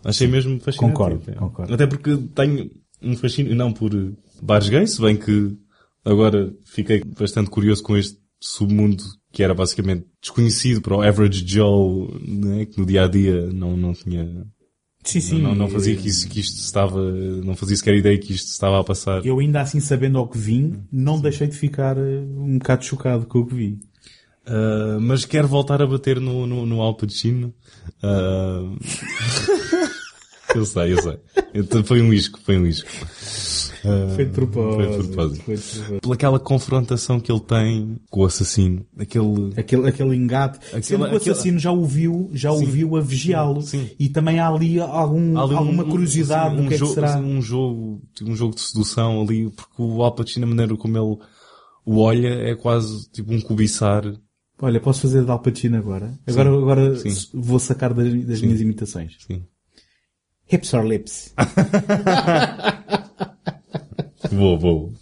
Achei 0.05 0.29
mesmo 0.29 0.59
fascinante. 0.61 0.93
Concordo, 0.95 1.23
Até. 1.27 1.33
concordo. 1.33 1.75
Até 1.75 1.87
porque 1.87 2.17
tenho 2.35 2.71
um 3.03 3.17
fascínio, 3.17 3.55
não 3.55 3.73
por 3.73 3.93
eh, 3.93 4.13
bares 4.41 4.69
gays, 4.69 4.93
se 4.93 5.03
bem 5.03 5.17
que 5.17 5.57
agora 6.05 6.55
fiquei 6.65 7.03
bastante 7.05 7.51
curioso 7.51 7.83
com 7.83 7.97
este 7.97 8.17
submundo 8.41 9.03
que 9.33 9.43
era 9.43 9.55
basicamente 9.55 10.07
desconhecido 10.21 10.81
para 10.81 10.97
o 10.97 11.03
average 11.03 11.45
Joe, 11.47 12.09
né, 12.27 12.65
que 12.65 12.79
no 12.79 12.87
dia 12.87 13.05
a 13.05 13.09
dia 13.09 13.47
não, 13.53 13.77
não 13.77 13.93
tinha, 13.93 14.47
Sim, 15.07 15.21
sim. 15.21 15.41
não, 15.41 15.55
não 15.55 15.69
fazia 15.69 15.95
que, 15.95 16.09
isso, 16.09 16.29
que 16.29 16.41
isto 16.41 16.59
estava, 16.59 17.01
não 17.01 17.55
fazia 17.55 17.77
sequer 17.77 17.95
ideia 17.95 18.19
que 18.19 18.33
isto 18.33 18.49
estava 18.49 18.81
a 18.81 18.85
passar. 18.85 19.25
Eu 19.25 19.39
ainda 19.39 19.61
assim, 19.61 19.79
sabendo 19.79 20.19
ao 20.19 20.27
que 20.27 20.37
vim, 20.37 20.83
não 20.91 21.21
deixei 21.21 21.47
de 21.47 21.57
ficar 21.57 21.97
uh, 21.97 22.43
um 22.43 22.59
bocado 22.59 22.85
chocado 22.85 23.27
com 23.27 23.39
o 23.39 23.47
que 23.47 23.55
vi. 23.55 23.79
Uh, 24.49 25.01
mas 25.01 25.25
quero 25.25 25.47
voltar 25.47 25.81
a 25.81 25.87
bater 25.87 26.21
no, 26.21 26.47
no, 26.47 26.67
no 26.67 26.83
Al 26.83 26.97
Pacino. 26.97 27.55
Uh... 28.03 28.77
eu 30.57 30.67
sei, 30.67 30.93
eu 30.93 31.03
sei. 31.03 31.19
Então, 31.55 31.85
foi 31.85 32.01
um 32.03 32.13
isco, 32.13 32.39
foi 32.45 32.59
um 32.59 32.67
isco. 32.67 32.89
Uh, 33.85 34.15
Foi 34.17 34.25
de 34.25 34.33
propósito. 34.33 34.75
Foi 34.77 34.87
de 34.87 35.09
propósito. 35.09 35.43
Foi 35.45 35.57
de 35.57 35.63
propósito. 35.63 36.01
Pela 36.01 36.15
aquela 36.15 36.41
confrontação 36.41 37.21
que 37.21 37.31
ele 37.31 37.41
tem 37.41 38.01
com 38.11 38.21
o 38.23 38.25
assassino. 38.25 38.85
Aquele... 38.99 39.53
Aquele, 39.57 39.89
aquele 39.89 40.17
engate. 40.17 40.59
Sendo 40.83 41.07
que 41.09 41.15
o 41.15 41.17
assassino 41.19 41.59
já 41.59 41.71
o 41.71 41.85
viu, 41.85 42.29
já 42.33 42.51
o 42.51 42.59
Sim. 42.59 42.65
viu 42.67 42.97
a 42.97 43.01
vigiá-lo. 43.01 43.63
Sim. 43.63 43.89
E 43.99 44.09
também 44.09 44.41
há 44.41 44.49
ali 44.49 44.81
algum, 44.81 45.39
Há 45.39 45.43
ali 45.45 45.55
um- 45.55 45.59
alguma 45.59 45.85
um- 45.85 45.89
curiosidade 45.89 46.57
sim, 46.57 46.63
do 46.63 46.69
que 46.69 46.75
é 46.75 46.79
que 46.79 46.79
jogo, 46.79 46.95
será. 46.95 47.19
Um 47.19 47.41
jogo, 47.41 48.03
um 48.23 48.35
jogo 48.35 48.55
de 48.57 48.61
sedução 48.63 49.23
ali, 49.23 49.51
porque 49.51 49.75
o 49.81 50.03
Al 50.03 50.15
Pacino, 50.15 50.47
a 50.47 50.49
maneira 50.49 50.77
como 50.77 50.97
ele 50.99 51.17
o 51.85 51.99
olha, 52.01 52.29
é 52.29 52.57
quase 52.57 53.09
tipo 53.13 53.33
um 53.33 53.41
cobiçar. 53.41 54.03
Olha, 54.61 54.81
posso 54.81 55.03
fazer 55.03 55.25
de 55.25 55.31
Al 55.31 55.39
Pacino 55.39 55.77
agora? 55.77 56.19
Agora, 56.27 56.49
agora 56.51 56.97
Sim. 56.97 57.29
vou 57.35 57.61
sacar 57.61 57.95
das, 57.95 58.13
das 58.25 58.41
minhas 58.41 58.61
imitações. 58.61 59.13
Sim. 59.25 59.45
Hips 60.51 60.75
or 60.75 60.85
Lips. 60.85 61.35
Vou, 64.33 64.59
vou. 64.59 64.93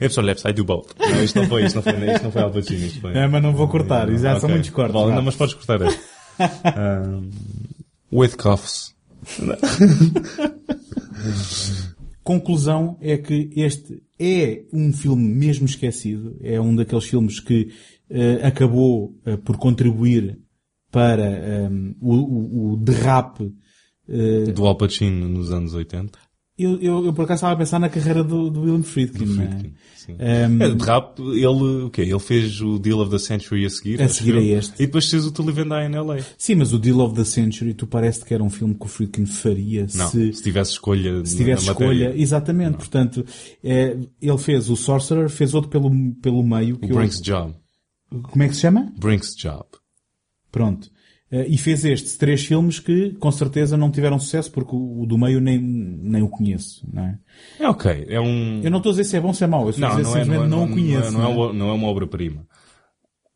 Hips 0.00 0.18
or 0.18 0.24
lips, 0.24 0.44
I 0.44 0.52
do 0.52 0.64
both. 0.64 0.94
Não, 0.98 1.22
isto 1.24 1.40
não 1.40 1.48
foi, 1.48 1.64
isto 1.64 1.76
não 1.76 1.82
foi, 1.82 2.12
isto 2.12 2.24
não 2.24 2.32
foi 2.32 2.42
Al 2.42 2.50
Pacino, 2.52 2.86
isto 2.86 3.00
foi. 3.00 3.16
É, 3.16 3.26
mas 3.26 3.42
não 3.42 3.52
vou 3.52 3.68
cortar, 3.68 4.06
Não, 4.06 4.18
já 4.18 4.32
são 4.34 4.44
ok. 4.44 4.50
muitos 4.50 4.70
cortes. 4.70 4.94
Vale, 4.94 5.12
não, 5.14 5.22
mas 5.22 5.34
podes 5.36 5.54
cortar 5.54 5.80
este. 5.82 6.00
Um, 6.78 7.30
with 8.12 8.36
cuffs. 8.36 8.94
Conclusão 12.22 12.96
é 13.00 13.16
que 13.18 13.50
este 13.56 14.02
é 14.18 14.62
um 14.72 14.92
filme 14.92 15.28
mesmo 15.28 15.66
esquecido. 15.66 16.36
É 16.42 16.60
um 16.60 16.74
daqueles 16.74 17.04
filmes 17.04 17.38
que 17.40 17.70
eh, 18.08 18.40
acabou 18.42 19.14
eh, 19.26 19.36
por 19.36 19.58
contribuir 19.58 20.38
para 20.94 21.24
ehm, 21.28 21.94
o, 22.00 22.72
o- 22.72 22.76
derrape. 22.76 23.52
eh, 24.08 24.52
Do 24.52 24.64
Al 24.66 24.76
Pacino 24.76 25.28
nos 25.28 25.50
anos 25.50 25.74
80. 25.74 26.16
eu, 26.56 26.80
eu, 26.80 27.04
eu 27.06 27.12
por 27.12 27.22
acaso 27.24 27.38
estava 27.38 27.54
a 27.54 27.56
pensar 27.56 27.80
na 27.80 27.88
carreira 27.88 28.22
do, 28.22 28.48
do 28.48 28.60
William 28.60 28.82
Friedkin. 28.84 29.24
não 29.26 29.42
é? 29.42 29.46
Friedkin, 29.48 29.74
sim. 29.96 30.14
Ehm, 30.20 30.62
É, 30.62 30.68
de 30.68 30.84
rap, 30.84 31.18
ele, 31.20 31.46
o 31.86 31.90
quê? 31.90 32.02
Ele 32.02 32.18
fez 32.20 32.60
o 32.60 32.78
Deal 32.78 33.00
of 33.00 33.10
the 33.10 33.18
Century 33.18 33.64
a 33.66 33.70
seguir. 33.70 34.00
A 34.00 34.08
seguir 34.08 34.36
a 34.36 34.40
este. 34.40 34.74
E 34.80 34.86
depois 34.86 35.10
fez 35.10 35.26
o 35.26 35.32
To 35.32 35.42
Live 35.42 35.62
and 35.62 35.68
Die 35.68 35.86
in 35.88 35.98
LA. 36.00 36.18
Sim, 36.38 36.54
mas 36.54 36.72
o 36.72 36.78
Deal 36.78 37.00
of 37.00 37.14
the 37.16 37.24
Century, 37.24 37.74
tu 37.74 37.88
parece 37.88 38.24
que 38.24 38.32
era 38.32 38.42
um 38.44 38.50
filme 38.50 38.74
que 38.74 38.84
o 38.86 38.88
Friedkin 38.88 39.26
faria 39.26 39.86
Não, 39.96 40.08
se, 40.08 40.32
se, 40.32 40.42
tivesse 40.44 40.70
escolha 40.72 41.24
se 41.26 41.36
tivesse 41.36 41.64
escolha. 41.68 41.88
matéria. 42.06 42.22
Exatamente. 42.22 42.76
Portanto, 42.76 43.24
eh, 43.64 43.96
ele 44.22 44.38
fez 44.38 44.70
o 44.70 44.76
Sorcerer, 44.76 45.28
fez 45.28 45.54
outro 45.54 45.68
pelo, 45.70 45.90
pelo 46.22 46.42
meio. 46.44 46.76
O 46.76 46.78
Que 46.78 46.92
eu- 46.92 46.96
Brinks 46.96 47.20
Job. 47.20 47.52
como 48.30 48.42
é 48.44 48.48
que 48.48 48.54
se 48.54 48.60
chama? 48.60 48.92
Brinks 48.96 49.34
Job. 49.34 49.64
Pronto. 50.54 50.88
Eh, 51.32 51.46
e 51.48 51.58
fez 51.58 51.84
estes 51.84 52.16
três 52.16 52.44
filmes 52.46 52.78
que, 52.78 53.10
com 53.14 53.30
certeza, 53.32 53.76
não 53.76 53.90
tiveram 53.90 54.20
sucesso, 54.20 54.52
porque 54.52 54.70
o, 54.74 55.04
do 55.04 55.18
meio 55.18 55.40
nem, 55.40 55.58
nem 55.60 56.22
o 56.22 56.28
conheço, 56.28 56.86
não 56.92 57.02
é? 57.04 57.18
É 57.58 57.68
ok. 57.68 58.06
É 58.08 58.20
um... 58.20 58.60
Eu 58.62 58.70
não 58.70 58.78
estou 58.78 58.90
a 58.90 58.92
dizer 58.92 59.04
se 59.04 59.16
é 59.16 59.20
bom 59.20 59.28
ou 59.28 59.34
se 59.34 59.42
é 59.42 59.46
mau, 59.48 59.64
eu 59.64 59.70
estou 59.70 59.84
a 59.84 59.88
não, 59.88 59.96
dizer 59.96 60.08
não, 60.10 60.16
é, 60.16 60.22
simplesmente 60.22 60.48
não, 60.50 60.56
é, 60.56 60.60
não, 60.60 60.66
não, 60.66 60.72
o 60.72 60.76
conheço. 60.76 61.12
não, 61.12 61.20
é, 61.20 61.22
não 61.24 61.30
é? 61.30 61.34
uma- 61.34 61.52
não 61.52 61.68
é 61.70 61.72
uma 61.72 61.88
obra-prima. 61.88 62.46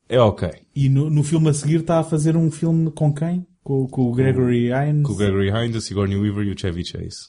É 0.09 0.20
ok. 0.20 0.49
E 0.74 0.89
no, 0.89 1.11
no 1.11 1.23
filme 1.24 1.49
a 1.49 1.53
seguir 1.53 1.81
está 1.81 1.99
a 1.99 2.05
fazer 2.05 2.36
um 2.36 2.51
filme 2.51 2.90
com 2.93 3.12
quem? 3.12 3.45
Com, 3.62 3.86
com 3.89 4.03
o 4.03 4.15
Gregory 4.15 4.69
Hines? 4.70 5.03
Com 5.03 5.12
o 5.12 5.16
Gregory 5.16 5.49
Hines, 5.51 5.77
a 5.77 5.81
Sigourney 5.81 6.16
Weaver 6.16 6.47
e 6.47 6.53
o 6.53 6.59
Chevy 6.59 6.85
Chase. 6.85 7.28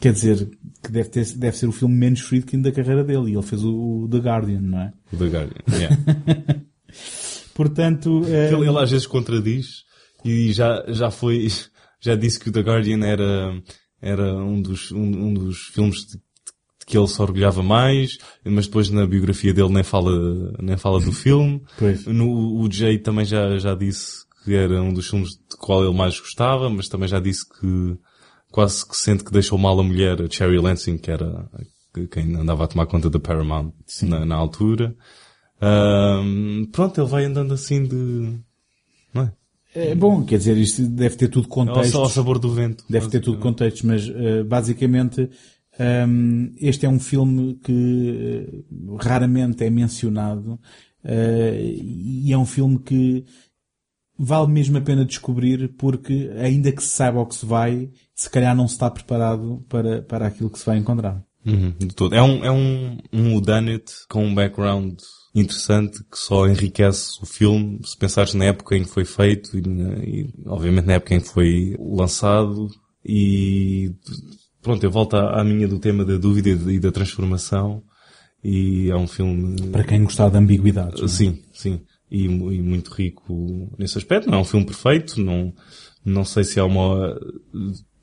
Quer 0.00 0.12
dizer, 0.12 0.48
que 0.82 0.92
deve, 0.92 1.08
ter, 1.08 1.24
deve 1.36 1.56
ser 1.56 1.66
o 1.66 1.72
filme 1.72 1.94
menos 1.96 2.20
Friedkin 2.20 2.60
da 2.60 2.70
carreira 2.70 3.02
dele. 3.02 3.30
E 3.30 3.34
ele 3.34 3.42
fez 3.42 3.64
o, 3.64 4.04
o 4.04 4.08
The 4.08 4.18
Guardian, 4.18 4.60
não 4.60 4.80
é? 4.82 4.92
O 5.12 5.16
The 5.16 5.24
Guardian. 5.26 5.62
Yeah. 5.72 5.96
Portanto, 7.54 8.22
eh, 8.26 8.52
ele, 8.52 8.68
ele 8.68 8.78
às 8.78 8.90
vezes 8.90 9.06
contradiz 9.06 9.84
e 10.24 10.52
já, 10.52 10.84
já 10.88 11.10
foi, 11.10 11.48
já 12.00 12.14
disse 12.16 12.40
que 12.40 12.48
o 12.48 12.52
The 12.52 12.60
Guardian 12.60 13.04
era, 13.04 13.62
era 14.00 14.34
um 14.36 14.60
dos, 14.60 14.90
um, 14.90 15.02
um 15.02 15.34
dos 15.34 15.58
filmes 15.72 16.00
de, 16.00 16.16
de 16.16 16.86
que 16.86 16.98
ele 16.98 17.06
se 17.06 17.20
orgulhava 17.22 17.62
mais, 17.62 18.18
mas 18.44 18.66
depois 18.66 18.90
na 18.90 19.06
biografia 19.06 19.54
dele 19.54 19.72
nem 19.72 19.82
fala, 19.82 20.52
nem 20.60 20.76
fala 20.76 21.00
do 21.00 21.12
filme. 21.12 21.62
Pois. 21.78 22.04
No, 22.06 22.60
o 22.60 22.70
Jay 22.70 22.98
também 22.98 23.24
já, 23.24 23.56
já 23.58 23.74
disse 23.74 24.24
que 24.44 24.54
era 24.54 24.82
um 24.82 24.92
dos 24.92 25.08
filmes 25.08 25.30
de 25.30 25.56
qual 25.58 25.84
ele 25.84 25.96
mais 25.96 26.18
gostava, 26.18 26.68
mas 26.68 26.88
também 26.88 27.08
já 27.08 27.20
disse 27.20 27.48
que 27.48 27.96
quase 28.50 28.86
que 28.86 28.96
sente 28.96 29.24
que 29.24 29.32
deixou 29.32 29.58
mal 29.58 29.78
a 29.80 29.82
mulher, 29.82 30.20
a 30.22 30.30
Cherry 30.30 30.58
Lansing, 30.58 30.98
que 30.98 31.10
era 31.10 31.48
quem 32.10 32.36
andava 32.36 32.64
a 32.64 32.66
tomar 32.66 32.86
conta 32.86 33.08
da 33.08 33.18
Paramount 33.18 33.72
na, 34.02 34.24
na 34.24 34.34
altura. 34.34 34.94
Pronto, 36.72 37.00
ele 37.00 37.08
vai 37.08 37.24
andando 37.24 37.54
assim 37.54 37.84
de, 37.84 38.38
não 39.12 39.22
é? 39.22 39.32
é 39.74 39.94
bom, 39.94 40.24
quer 40.24 40.38
dizer, 40.38 40.56
isto 40.56 40.86
deve 40.86 41.16
ter 41.16 41.28
tudo 41.28 41.46
Ao, 41.46 41.50
contextos. 41.50 41.94
ao 41.94 42.08
sabor 42.08 42.38
do 42.38 42.52
vento. 42.52 42.84
Deve 42.88 43.08
ter 43.08 43.20
tudo 43.20 43.38
contextos, 43.38 43.82
mas 43.82 44.08
eh, 44.08 44.42
basicamente 44.44 45.28
ehm, 45.78 46.52
este 46.60 46.86
é 46.86 46.88
um 46.88 47.00
filme 47.00 47.54
que 47.62 48.64
eh, 48.70 48.96
raramente 49.00 49.64
é 49.64 49.70
mencionado 49.70 50.60
eh, 51.04 51.72
e 51.82 52.32
é 52.32 52.38
um 52.38 52.46
filme 52.46 52.78
que 52.78 53.24
vale 54.16 54.50
mesmo 54.50 54.78
a 54.78 54.80
pena 54.80 55.04
descobrir 55.04 55.74
porque 55.76 56.30
ainda 56.38 56.70
que 56.70 56.82
se 56.82 56.90
saiba 56.90 57.20
o 57.20 57.26
que 57.26 57.34
se 57.34 57.44
vai, 57.44 57.90
se 58.14 58.30
calhar 58.30 58.54
não 58.54 58.68
se 58.68 58.74
está 58.74 58.88
preparado 58.88 59.64
para, 59.68 60.02
para 60.02 60.26
aquilo 60.26 60.50
que 60.50 60.58
se 60.58 60.66
vai 60.66 60.78
encontrar. 60.78 61.20
Uhum, 61.44 61.74
de 61.78 61.94
todo. 61.94 62.14
É 62.14 62.22
um, 62.22 62.44
é 62.44 62.50
um, 62.50 62.96
um 63.12 63.34
whodunit 63.34 63.92
com 64.08 64.24
um 64.24 64.34
background 64.34 64.98
interessante 65.34 65.98
que 66.04 66.16
só 66.18 66.46
enriquece 66.46 67.18
o 67.22 67.26
filme 67.26 67.80
se 67.84 67.96
pensares 67.96 68.34
na 68.34 68.44
época 68.46 68.76
em 68.76 68.84
que 68.84 68.90
foi 68.90 69.04
feito 69.04 69.56
e, 69.58 69.60
e, 69.60 70.34
obviamente 70.46 70.86
na 70.86 70.94
época 70.94 71.14
em 71.14 71.20
que 71.20 71.28
foi 71.28 71.76
lançado 71.78 72.68
e 73.04 73.92
pronto, 74.62 74.82
eu 74.84 74.90
volto 74.90 75.14
à, 75.16 75.40
à 75.40 75.44
minha 75.44 75.66
do 75.66 75.78
tema 75.78 76.04
da 76.04 76.16
dúvida 76.16 76.50
e 76.50 76.78
da- 76.78 76.92
transformação 76.92 77.82
e 78.42 78.90
é 78.90 78.96
um 78.96 79.06
filme 79.08 79.60
Para 79.72 79.84
quem 79.84 80.04
gostar 80.04 80.28
de 80.30 80.36
ambiguidades. 80.38 80.98
não 81.00 81.06
é? 81.06 81.08
Sim, 81.08 81.42
sim. 81.52 81.80
E, 82.10 82.24
e 82.26 82.28
muito 82.62 82.92
rico 82.92 83.72
nesse 83.78 83.98
aspecto. 83.98 84.30
Não 84.30 84.38
é 84.38 84.40
um 84.42 84.44
filme 84.44 84.66
perfeito. 84.66 85.20
Não, 85.20 85.52
não 86.04 86.24
sei 86.24 86.44
se 86.44 86.60
é 86.60 86.62
uma, 86.62 87.18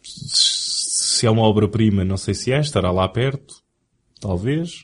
se 0.04 1.26
é 1.26 1.30
uma 1.30 1.44
obra-prima, 1.44 2.04
não 2.04 2.18
sei 2.18 2.34
se 2.34 2.52
é. 2.52 2.60
Estará 2.60 2.92
lá 2.92 3.08
perto. 3.08 3.54
Talvez. 4.20 4.84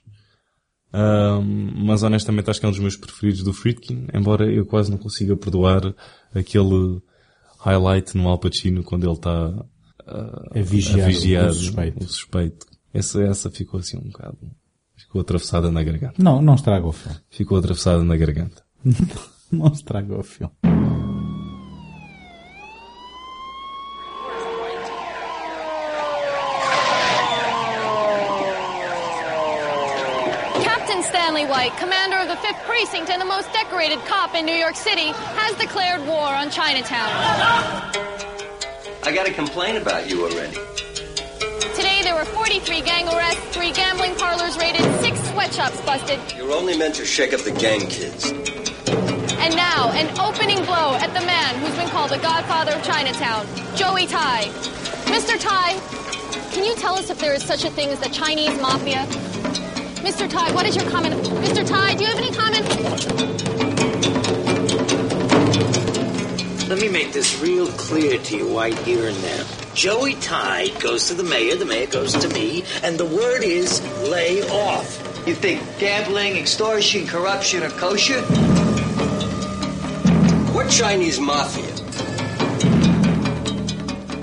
Ahm, 0.94 1.72
mas 1.86 2.02
honestamente 2.04 2.50
acho 2.50 2.60
que 2.60 2.66
é 2.66 2.70
um 2.70 2.72
dos 2.72 2.80
meus 2.80 2.96
preferidos 2.96 3.44
do 3.44 3.54
Friedkin, 3.54 4.08
embora 4.14 4.50
eu 4.52 4.66
quase 4.66 4.90
não 4.90 4.98
consiga 4.98 5.36
perdoar 5.36 5.94
aquele 6.34 7.02
highlight 7.60 8.16
no 8.18 8.28
Al 8.30 8.40
Pacino 8.40 8.84
quando 8.84 9.04
ele 9.04 9.14
está 9.14 9.66
A 10.08 10.62
vigiar, 10.62 11.06
a 11.06 11.10
vigiar 11.10 11.50
o 11.50 11.54
suspeito. 11.54 12.04
o 12.04 12.08
suspeito. 12.08 12.66
Essa, 12.94 13.22
essa 13.24 13.52
ficou 13.52 13.80
assim 13.80 13.98
um 13.98 14.10
bocado, 14.10 14.38
ficou 14.96 15.22
atravessada 15.22 15.70
na 15.70 15.84
garganta. 15.84 16.16
Não, 16.24 16.42
não 16.42 16.56
estraga 16.56 16.88
o 16.88 16.94
filme. 16.94 17.18
Ficou 17.30 17.58
atravessada 17.58 18.04
na 18.04 18.16
garganta. 18.16 18.64
Não 19.50 19.68
estraga 19.68 20.14
o 20.14 20.24
filme. 20.24 20.52
White, 31.68 31.80
commander 31.80 32.16
of 32.16 32.30
the 32.30 32.36
5th 32.36 32.64
Precinct 32.64 33.10
and 33.10 33.20
the 33.22 33.26
most 33.26 33.52
decorated 33.52 34.00
cop 34.06 34.36
in 34.36 34.46
New 34.46 34.56
York 34.56 34.76
City, 34.76 35.12
has 35.36 35.54
declared 35.58 36.00
war 36.08 36.24
on 36.34 36.50
Chinatown. 36.50 37.10
I 39.04 39.12
got 39.14 39.28
a 39.28 39.34
complaint 39.34 39.78
about 39.78 40.10
you 40.10 40.24
already. 40.24 40.56
Today 41.76 42.00
there 42.04 42.16
were 42.16 42.24
43 42.24 42.82
gang 42.82 43.10
arrests, 43.10 43.42
three 43.54 43.74
gambling 43.74 44.16
parlors 44.16 44.58
raided, 44.58 44.82
six 45.02 45.20
sweatshops 45.32 45.82
busted, 45.82 46.20
You're 46.38 46.54
only 46.54 46.78
meant 46.78 46.96
to 46.96 47.06
shake 47.06 47.34
up 47.34 47.42
the 47.42 47.52
gang 47.52 47.82
kids. 47.82 48.32
and 48.32 49.54
now 49.58 49.92
an 49.92 50.08
opening 50.20 50.64
blow 50.64 50.96
at 50.96 51.14
the 51.14 51.26
man 51.26 51.60
who's 51.60 51.76
been 51.76 51.90
called 51.90 52.12
the 52.12 52.20
godfather 52.20 52.72
of 52.72 52.84
Chinatown, 52.84 53.46
Joey 53.76 54.08
Tai. 54.08 54.44
Mr. 55.12 55.38
Tai, 55.38 55.74
can 56.54 56.64
you 56.64 56.76
tell 56.76 56.96
us 56.98 57.10
if 57.10 57.20
there 57.20 57.34
is 57.34 57.44
such 57.44 57.66
a 57.66 57.70
thing 57.70 57.90
as 57.90 58.00
the 58.00 58.10
Chinese 58.10 58.58
mafia? 58.62 59.06
Mr. 60.08 60.30
Tai, 60.30 60.54
what 60.54 60.66
is 60.66 60.74
your 60.74 60.90
comment? 60.90 61.16
Mr. 61.16 61.68
Tai, 61.68 61.96
do 61.96 62.06
you 62.06 62.10
have 62.10 62.18
any 62.18 62.32
comment? 62.32 62.66
Let 66.70 66.80
me 66.80 66.88
make 66.88 67.12
this 67.12 67.38
real 67.42 67.68
clear 67.74 68.18
to 68.18 68.38
you 68.38 68.58
right 68.58 68.74
here 68.80 69.10
and 69.10 69.22
now. 69.22 69.44
Joey 69.74 70.14
Tide 70.16 70.80
goes 70.80 71.10
to 71.10 71.14
the 71.14 71.24
mayor, 71.24 71.58
the 71.58 71.66
mayor 71.66 71.88
goes 71.88 72.14
to 72.14 72.30
me, 72.30 72.64
and 72.84 72.98
the 72.98 73.04
word 73.04 73.44
is 73.44 73.82
lay 74.10 74.42
off. 74.44 75.28
You 75.28 75.36
think 75.36 75.62
gambling, 75.78 76.38
extortion, 76.38 77.06
corruption 77.06 77.64
are 77.64 77.70
kosher? 77.72 78.22
We're 80.56 80.70
Chinese 80.70 81.20
mafia. 81.20 81.66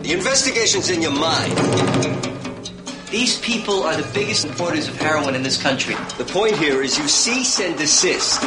The 0.01 0.13
investigation's 0.15 0.89
in 0.89 1.03
your 1.03 1.13
mind. 1.13 2.15
These 3.15 3.39
people 3.39 3.85
are 3.85 3.95
the 3.95 4.11
biggest 4.13 4.45
importers 4.45 4.89
of 4.89 4.97
heroin 4.97 5.37
in 5.37 5.45
this 5.45 5.57
country. 5.57 5.95
The 6.19 6.25
point 6.25 6.57
here 6.57 6.83
is 6.83 6.99
you 6.99 7.07
cease 7.07 7.61
and 7.61 7.79
desist. 7.79 8.43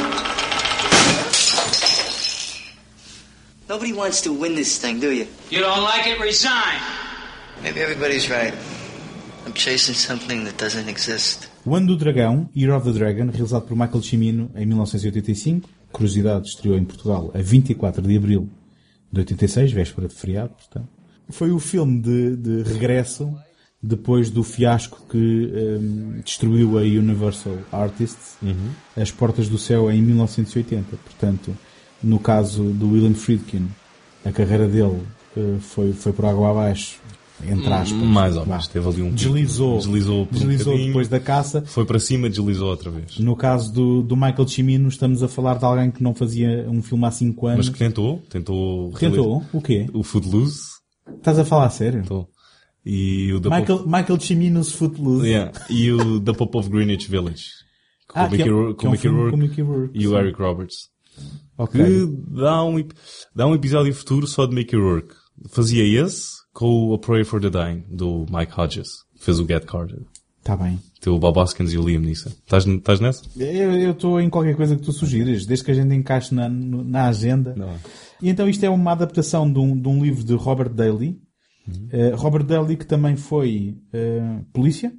Nobody 3.69 3.93
wants 3.93 4.19
to 4.23 4.33
win 4.33 4.55
this 4.55 4.77
thing, 4.77 4.99
do 4.99 5.13
you? 5.13 5.25
You 5.49 5.61
don't 5.61 5.83
like 5.83 6.05
it, 6.07 6.19
resign. 6.19 6.81
Maybe 7.63 7.79
everybody's 7.79 8.29
right. 8.29 8.53
I'm 9.45 9.53
chasing 9.53 9.95
something 9.95 10.43
that 10.43 10.57
doesn't 10.57 10.89
exist. 10.89 11.47
O 11.65 11.73
Ano 11.73 11.95
do 11.95 11.97
Dragão, 11.97 12.49
Year 12.53 12.73
of 12.73 12.83
the 12.83 12.91
Dragon, 12.91 13.31
realizado 13.31 13.65
por 13.65 13.77
Michael 13.77 14.03
Cimino 14.03 14.51
em 14.53 14.65
1985. 14.65 15.69
Curiosidade, 15.93 16.49
estreou 16.49 16.77
em 16.77 16.83
Portugal 16.83 17.31
a 17.33 17.41
24 17.41 18.01
de 18.01 18.17
abril 18.17 18.49
de 19.13 19.21
86, 19.21 19.71
véspera 19.71 20.09
de 20.09 20.13
feriado, 20.13 20.55
portanto. 20.55 20.89
Foi 21.29 21.51
o 21.51 21.59
filme 21.59 22.01
de, 22.01 22.35
de 22.35 22.63
regresso 22.63 23.33
depois 23.81 24.29
do 24.29 24.43
fiasco 24.43 25.01
que 25.09 25.17
hum, 25.17 26.19
destruiu 26.23 26.77
a 26.77 26.81
Universal 26.81 27.57
Artists, 27.71 28.37
As 28.95 29.11
Portas 29.11 29.47
do 29.47 29.57
Céu, 29.57 29.91
em 29.91 30.01
1980. 30.01 30.97
Portanto, 30.97 31.55
no 32.03 32.19
caso 32.19 32.63
do 32.63 32.91
William 32.91 33.13
Friedkin, 33.13 33.67
a 34.25 34.31
carreira 34.31 34.67
dele 34.67 35.01
eh, 35.35 35.57
foi, 35.59 35.93
foi 35.93 36.11
por 36.11 36.25
água 36.25 36.51
abaixo, 36.51 36.99
entre 37.45 37.71
aspas. 37.71 38.01
Mais 38.01 38.35
ou 38.35 38.45
menos. 38.45 38.67
Teve 38.67 38.87
ali 38.87 39.01
um. 39.01 39.11
Deslizou. 39.11 39.77
Deslizou, 39.77 40.25
por 40.25 40.35
um 40.35 40.39
Deslizou 40.39 40.65
bocadinho, 40.65 40.87
depois 40.87 41.07
da 41.07 41.19
caça. 41.19 41.63
Foi 41.65 41.85
para 41.85 41.99
cima, 41.99 42.29
deslizou 42.29 42.69
outra 42.69 42.89
vez. 42.89 43.19
No 43.19 43.35
caso 43.35 43.71
do, 43.71 44.01
do 44.01 44.15
Michael 44.15 44.47
Cimino, 44.47 44.89
estamos 44.89 45.21
a 45.21 45.27
falar 45.27 45.57
de 45.57 45.65
alguém 45.65 45.91
que 45.91 46.01
não 46.01 46.13
fazia 46.15 46.67
um 46.69 46.81
filme 46.81 47.05
há 47.05 47.11
5 47.11 47.47
anos. 47.47 47.67
Mas 47.67 47.69
que 47.73 47.79
tentou. 47.79 48.23
Tentou. 48.29 48.91
Tentou? 48.93 49.43
O 49.53 49.61
quê? 49.61 49.87
O 49.93 50.03
Footloose. 50.03 50.77
Estás 51.15 51.39
a 51.39 51.45
falar 51.45 51.67
a 51.67 51.69
sério? 51.69 52.01
Tentou. 52.01 52.27
E 52.89 53.33
o 53.33 53.41
Michael, 53.41 53.85
Michael 53.85 54.19
Cimino's 54.21 54.71
Footloose. 54.71 55.27
Yeah. 55.27 55.51
E 55.69 55.91
o 55.91 56.21
The 56.21 56.31
Pope 56.33 56.57
of 56.57 56.69
Greenwich 56.69 57.09
Village. 57.09 57.43
Com 58.07 58.19
Ah, 58.19 58.25
o 58.25 58.29
que 58.29 58.35
é- 58.35 58.37
Mickey, 58.37 58.49
Rourke- 58.49 58.75
com 58.79 58.85
é 58.85 58.89
um 58.89 58.91
Mickey 58.93 59.07
Rourke 59.09 59.29
com 59.31 59.35
o 59.35 59.39
Mickey 59.39 59.61
Rourke, 59.61 59.99
e 59.99 60.07
o. 60.07 60.17
Eric 60.17 60.39
Roberts. 60.41 60.75
Ok. 61.57 61.83
Que 61.83 62.05
dá 62.39 62.63
um, 62.63 62.87
dá 63.35 63.47
um 63.47 63.53
episódio 63.55 63.93
futuro 63.93 64.25
só 64.27 64.45
de 64.45 64.55
Mickey 64.55 64.77
Rourke. 64.77 65.13
Fazia 65.49 65.83
esse 66.03 66.27
com 66.53 66.87
o 66.89 66.93
A 66.93 66.99
Prayer 66.99 67.25
for 67.25 67.41
the 67.41 67.49
Dying, 67.49 67.83
do 67.91 68.25
Mike 68.31 68.53
Hodges. 68.57 68.87
Fez 69.19 69.39
o 69.39 69.45
Get 69.45 69.65
Carter. 69.65 69.99
Está 70.39 70.55
bem. 70.55 70.79
Tem 71.01 71.11
o 71.11 71.19
Bob 71.19 71.37
Hoskins 71.39 71.73
e 71.73 71.77
o 71.77 71.83
Liam 71.85 71.99
Neeson. 72.01 72.29
Estás, 72.29 72.99
nessa? 73.01 73.21
Eu 73.35 73.91
estou 73.91 74.21
em 74.21 74.29
qualquer 74.29 74.55
coisa 74.55 74.75
que 74.77 74.81
tu 74.83 74.93
sugires, 74.93 75.45
desde 75.45 75.65
que 75.65 75.71
a 75.71 75.73
gente 75.73 75.93
encaixe 75.93 76.33
na, 76.33 76.47
na 76.47 77.07
agenda. 77.09 77.53
E 78.21 78.29
então 78.29 78.47
isto 78.47 78.63
é 78.63 78.69
uma 78.69 78.93
adaptação 78.93 79.51
de 79.51 79.59
um, 79.59 79.77
de 79.77 79.87
um 79.89 80.01
livro 80.01 80.23
de 80.23 80.33
Robert 80.35 80.69
Daly. 80.69 81.19
Uhum. 81.67 81.87
Eh, 81.91 82.11
Robert 82.15 82.43
Daly 82.45 82.77
que 82.77 82.85
também 82.85 83.15
foi 83.15 83.77
eh, 83.93 84.39
polícia, 84.53 84.91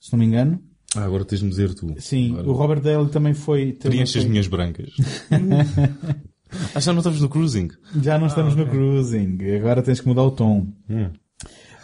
se 0.00 0.12
não 0.12 0.18
me 0.18 0.26
engano. 0.26 0.60
Ah, 0.94 1.04
agora 1.04 1.24
tens-me 1.24 1.48
dizer 1.48 1.72
tu. 1.74 1.94
Sim, 1.98 2.32
Agora. 2.32 2.48
o 2.48 2.52
Robert 2.52 2.80
Daly 2.82 3.08
também 3.08 3.32
foi... 3.32 3.72
também 3.72 3.96
Preenche 3.98 4.18
as 4.18 4.24
minhas 4.26 4.46
brancas. 4.46 4.90
ah, 6.74 6.80
já 6.80 6.92
não 6.92 6.98
estamos 7.00 7.20
no 7.20 7.28
cruising. 7.30 7.68
Já 8.02 8.18
não 8.18 8.26
estamos 8.26 8.52
Ah, 8.52 8.56
no 8.56 8.62
ok. 8.64 8.74
cruising, 8.74 9.38
agora 9.56 9.80
tens 9.82 10.00
que 10.02 10.06
mudar 10.08 10.24
o 10.24 10.30
tom. 10.32 10.66
Hum. 10.90 11.08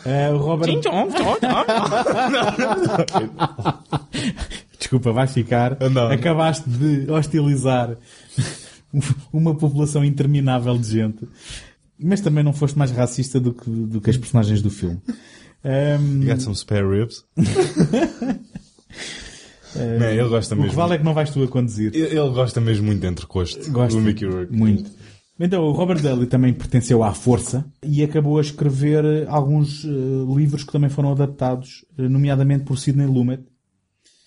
Eh, 0.04 0.30
o 0.30 0.36
Robert... 0.36 0.70
Desculpa, 4.78 5.12
vais 5.12 5.32
ficar. 5.32 5.76
Acabaste 6.12 6.68
de 6.68 7.10
hostilizar 7.10 7.96
uma 9.32 9.54
população 9.54 10.04
interminável 10.04 10.76
de 10.78 10.90
gente. 10.90 11.28
Mas 12.00 12.20
também 12.20 12.44
não 12.44 12.52
foste 12.52 12.78
mais 12.78 12.90
racista 12.90 13.40
do 13.40 13.52
que, 13.52 13.68
do 13.68 14.00
que 14.00 14.10
as 14.10 14.16
personagens 14.16 14.62
do 14.62 14.70
filme. 14.70 15.00
Um, 15.64 16.22
You 16.22 16.28
got 16.28 16.40
some 16.40 16.54
spare 16.54 16.86
ribs? 16.86 17.24
eh, 19.76 19.98
Não, 19.98 20.06
ele 20.10 20.28
gosta 20.28 20.54
o 20.54 20.58
mesmo. 20.58 20.70
que 20.70 20.76
vale 20.76 20.94
é 20.94 20.98
que 20.98 21.04
não 21.04 21.14
vais 21.14 21.30
tu 21.30 21.42
a 21.42 21.48
conduzir. 21.48 21.94
Ele 21.94 22.30
gosta 22.30 22.60
mesmo 22.60 22.86
muito 22.86 23.00
de 23.00 23.06
entrecosto. 23.06 23.70
Gosta 23.70 23.98
do 23.98 24.04
Mickey 24.04 24.24
Rourke. 24.26 24.52
muito. 24.54 24.90
Então, 25.40 25.62
o 25.62 25.70
Robert 25.72 26.00
Daly 26.02 26.26
também 26.26 26.52
pertenceu 26.52 27.02
à 27.04 27.14
Força 27.14 27.64
e 27.84 28.02
acabou 28.02 28.38
a 28.38 28.40
escrever 28.40 29.24
alguns 29.28 29.84
eh, 29.84 29.88
livros 30.36 30.64
que 30.64 30.72
também 30.72 30.90
foram 30.90 31.12
adaptados, 31.12 31.84
eh, 31.96 32.08
nomeadamente 32.08 32.64
por 32.64 32.76
Sidney 32.76 33.06
Lumet. 33.06 33.42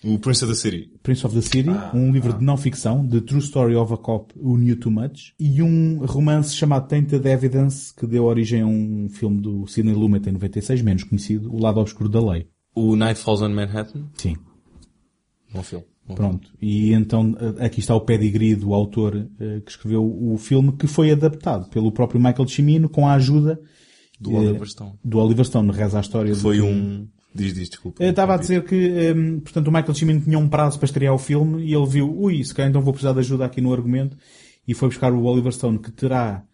O 0.04 0.18
Prince 0.18 0.44
of 0.44 0.52
the 0.52 0.58
City. 0.58 0.90
Prince 1.02 1.24
of 1.24 1.34
the 1.34 1.42
City, 1.42 1.70
um 1.94 2.10
livro 2.10 2.32
de 2.32 2.44
não-ficção, 2.44 3.06
The 3.06 3.20
True 3.20 3.40
Story 3.40 3.76
of 3.76 3.94
a 3.94 3.96
Cop 3.96 4.34
Who 4.36 4.56
Knew 4.58 4.76
Too 4.76 4.90
Much, 4.90 5.32
e 5.38 5.62
um 5.62 6.04
romance 6.04 6.56
chamado 6.56 6.88
Tainted 6.88 7.24
Evidence, 7.26 7.94
que 7.94 8.06
deu 8.06 8.24
origem 8.24 8.62
a 8.62 8.66
um 8.66 9.08
filme 9.08 9.40
do 9.40 9.66
Sidney 9.68 9.94
Lumet 9.94 10.28
em 10.28 10.32
96, 10.32 10.82
menos 10.82 11.04
conhecido, 11.04 11.54
O 11.54 11.60
Lado 11.60 11.78
Obscuro 11.78 12.08
da 12.08 12.20
Lei. 12.20 12.48
O 12.74 12.96
Night 12.96 13.20
Falls 13.20 13.42
on 13.42 13.50
Manhattan? 13.50 14.08
Sim. 14.14 14.36
Bom 15.52 15.62
filme. 15.62 15.84
Bom 16.06 16.14
Pronto. 16.14 16.50
E 16.60 16.92
então 16.92 17.36
eh, 17.38 17.66
aqui 17.66 17.80
está 17.80 17.94
o 17.94 18.00
pedigree 18.00 18.56
do 18.56 18.74
autor 18.74 19.28
eh, 19.38 19.60
que 19.60 19.70
escreveu 19.70 20.04
o 20.04 20.36
filme, 20.36 20.72
que 20.72 20.86
foi 20.86 21.10
adaptado 21.10 21.68
pelo 21.68 21.92
próprio 21.92 22.20
Michael 22.20 22.48
Cimino 22.48 22.88
com 22.88 23.06
a 23.06 23.14
ajuda 23.14 23.60
Do 24.18 24.32
eh, 24.32 24.38
Oliver 24.38 24.68
Stone. 24.68 24.94
Do 25.04 25.18
Oliver 25.18 25.44
Stone, 25.44 25.70
reza 25.70 25.98
a 25.98 26.00
história. 26.00 26.34
Foi 26.34 26.56
filme. 26.56 26.72
um... 26.72 27.08
Diz, 27.34 27.54
diz, 27.54 27.70
desculpa. 27.70 28.02
Eu 28.02 28.10
estava 28.10 28.34
a 28.34 28.36
dizer 28.36 28.62
que, 28.64 29.12
hum, 29.12 29.40
portanto, 29.40 29.68
o 29.68 29.72
Michael 29.72 29.94
Cimino 29.94 30.20
tinha 30.20 30.38
um 30.38 30.48
prazo 30.48 30.78
para 30.78 30.86
estrear 30.86 31.14
o 31.14 31.18
filme 31.18 31.64
e 31.64 31.74
ele 31.74 31.86
viu, 31.86 32.14
ui, 32.14 32.44
se 32.44 32.54
calhar 32.54 32.68
então 32.68 32.82
vou 32.82 32.92
precisar 32.92 33.12
de 33.12 33.20
ajuda 33.20 33.46
aqui 33.46 33.60
no 33.60 33.72
argumento 33.72 34.16
e 34.66 34.74
foi 34.74 34.88
buscar 34.88 35.12
o 35.12 35.24
Oliver 35.24 35.52
Stone 35.52 35.78
que 35.78 35.90
terá 35.90 36.44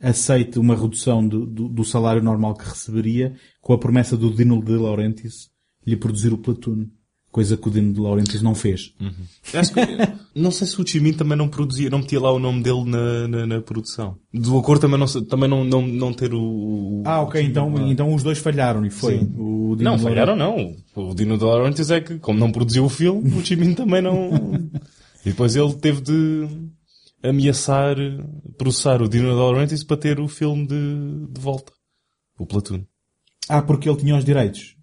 aceito 0.00 0.60
uma 0.60 0.76
redução 0.76 1.26
do, 1.26 1.44
do, 1.44 1.68
do 1.68 1.84
salário 1.84 2.22
normal 2.22 2.54
que 2.54 2.68
receberia 2.68 3.34
com 3.60 3.72
a 3.72 3.78
promessa 3.78 4.16
do 4.16 4.32
Dino 4.32 4.62
De 4.62 4.76
Laurentiis 4.76 5.50
lhe 5.86 5.96
produzir 5.96 6.32
o 6.32 6.38
Platoon. 6.38 6.86
Coisa 7.30 7.58
que 7.58 7.68
o 7.68 7.70
Dino 7.70 7.92
De 7.92 8.00
Laurentiis 8.00 8.40
não 8.40 8.54
fez. 8.54 8.94
Acho 9.52 9.74
que, 9.74 9.80
não 10.34 10.50
sei 10.50 10.66
se 10.66 10.80
o 10.80 10.86
Chimin 10.86 11.12
também 11.12 11.36
não 11.36 11.46
produzia, 11.46 11.90
não 11.90 11.98
metia 11.98 12.18
lá 12.18 12.32
o 12.32 12.38
nome 12.38 12.62
dele 12.62 12.84
na, 12.86 13.28
na, 13.28 13.46
na 13.46 13.60
produção. 13.60 14.16
Do 14.32 14.56
acordo 14.58 14.80
também 14.80 14.98
não, 14.98 15.06
também 15.26 15.48
não, 15.48 15.62
não, 15.62 15.86
não 15.86 16.12
ter 16.14 16.32
o... 16.32 16.40
o- 16.40 17.02
Ah, 17.04 17.20
ok, 17.20 17.40
então, 17.42 17.72
lá. 17.74 17.82
então 17.82 18.14
os 18.14 18.22
dois 18.22 18.38
falharam 18.38 18.84
e 18.86 18.90
foi. 18.90 19.18
Sim. 19.18 19.34
O 19.36 19.76
Dino 19.76 19.90
Não, 19.90 19.98
falharam 19.98 20.34
não. 20.34 20.74
O 20.96 21.14
Dino 21.14 21.36
de 21.36 21.44
Laurentiis 21.44 21.90
é 21.90 22.00
que, 22.00 22.18
como 22.18 22.38
não 22.40 22.50
produziu 22.50 22.86
o 22.86 22.88
filme, 22.88 23.30
o 23.38 23.44
Chimin 23.44 23.74
também 23.74 24.00
não... 24.00 24.30
e 25.24 25.28
depois 25.28 25.54
ele 25.54 25.74
teve 25.74 26.00
de 26.00 26.48
ameaçar, 27.22 27.96
processar 28.56 29.02
o 29.02 29.08
Dino 29.08 29.28
de 29.28 29.34
Laurentiis 29.36 29.84
para 29.84 29.96
ter 29.96 30.18
o 30.18 30.28
filme 30.28 30.66
de, 30.66 31.26
de 31.30 31.40
volta. 31.40 31.72
O 32.38 32.46
Platoon. 32.46 32.84
Ah, 33.48 33.60
porque 33.62 33.88
ele 33.88 33.98
tinha 33.98 34.16
os 34.16 34.24
direitos. 34.24 34.76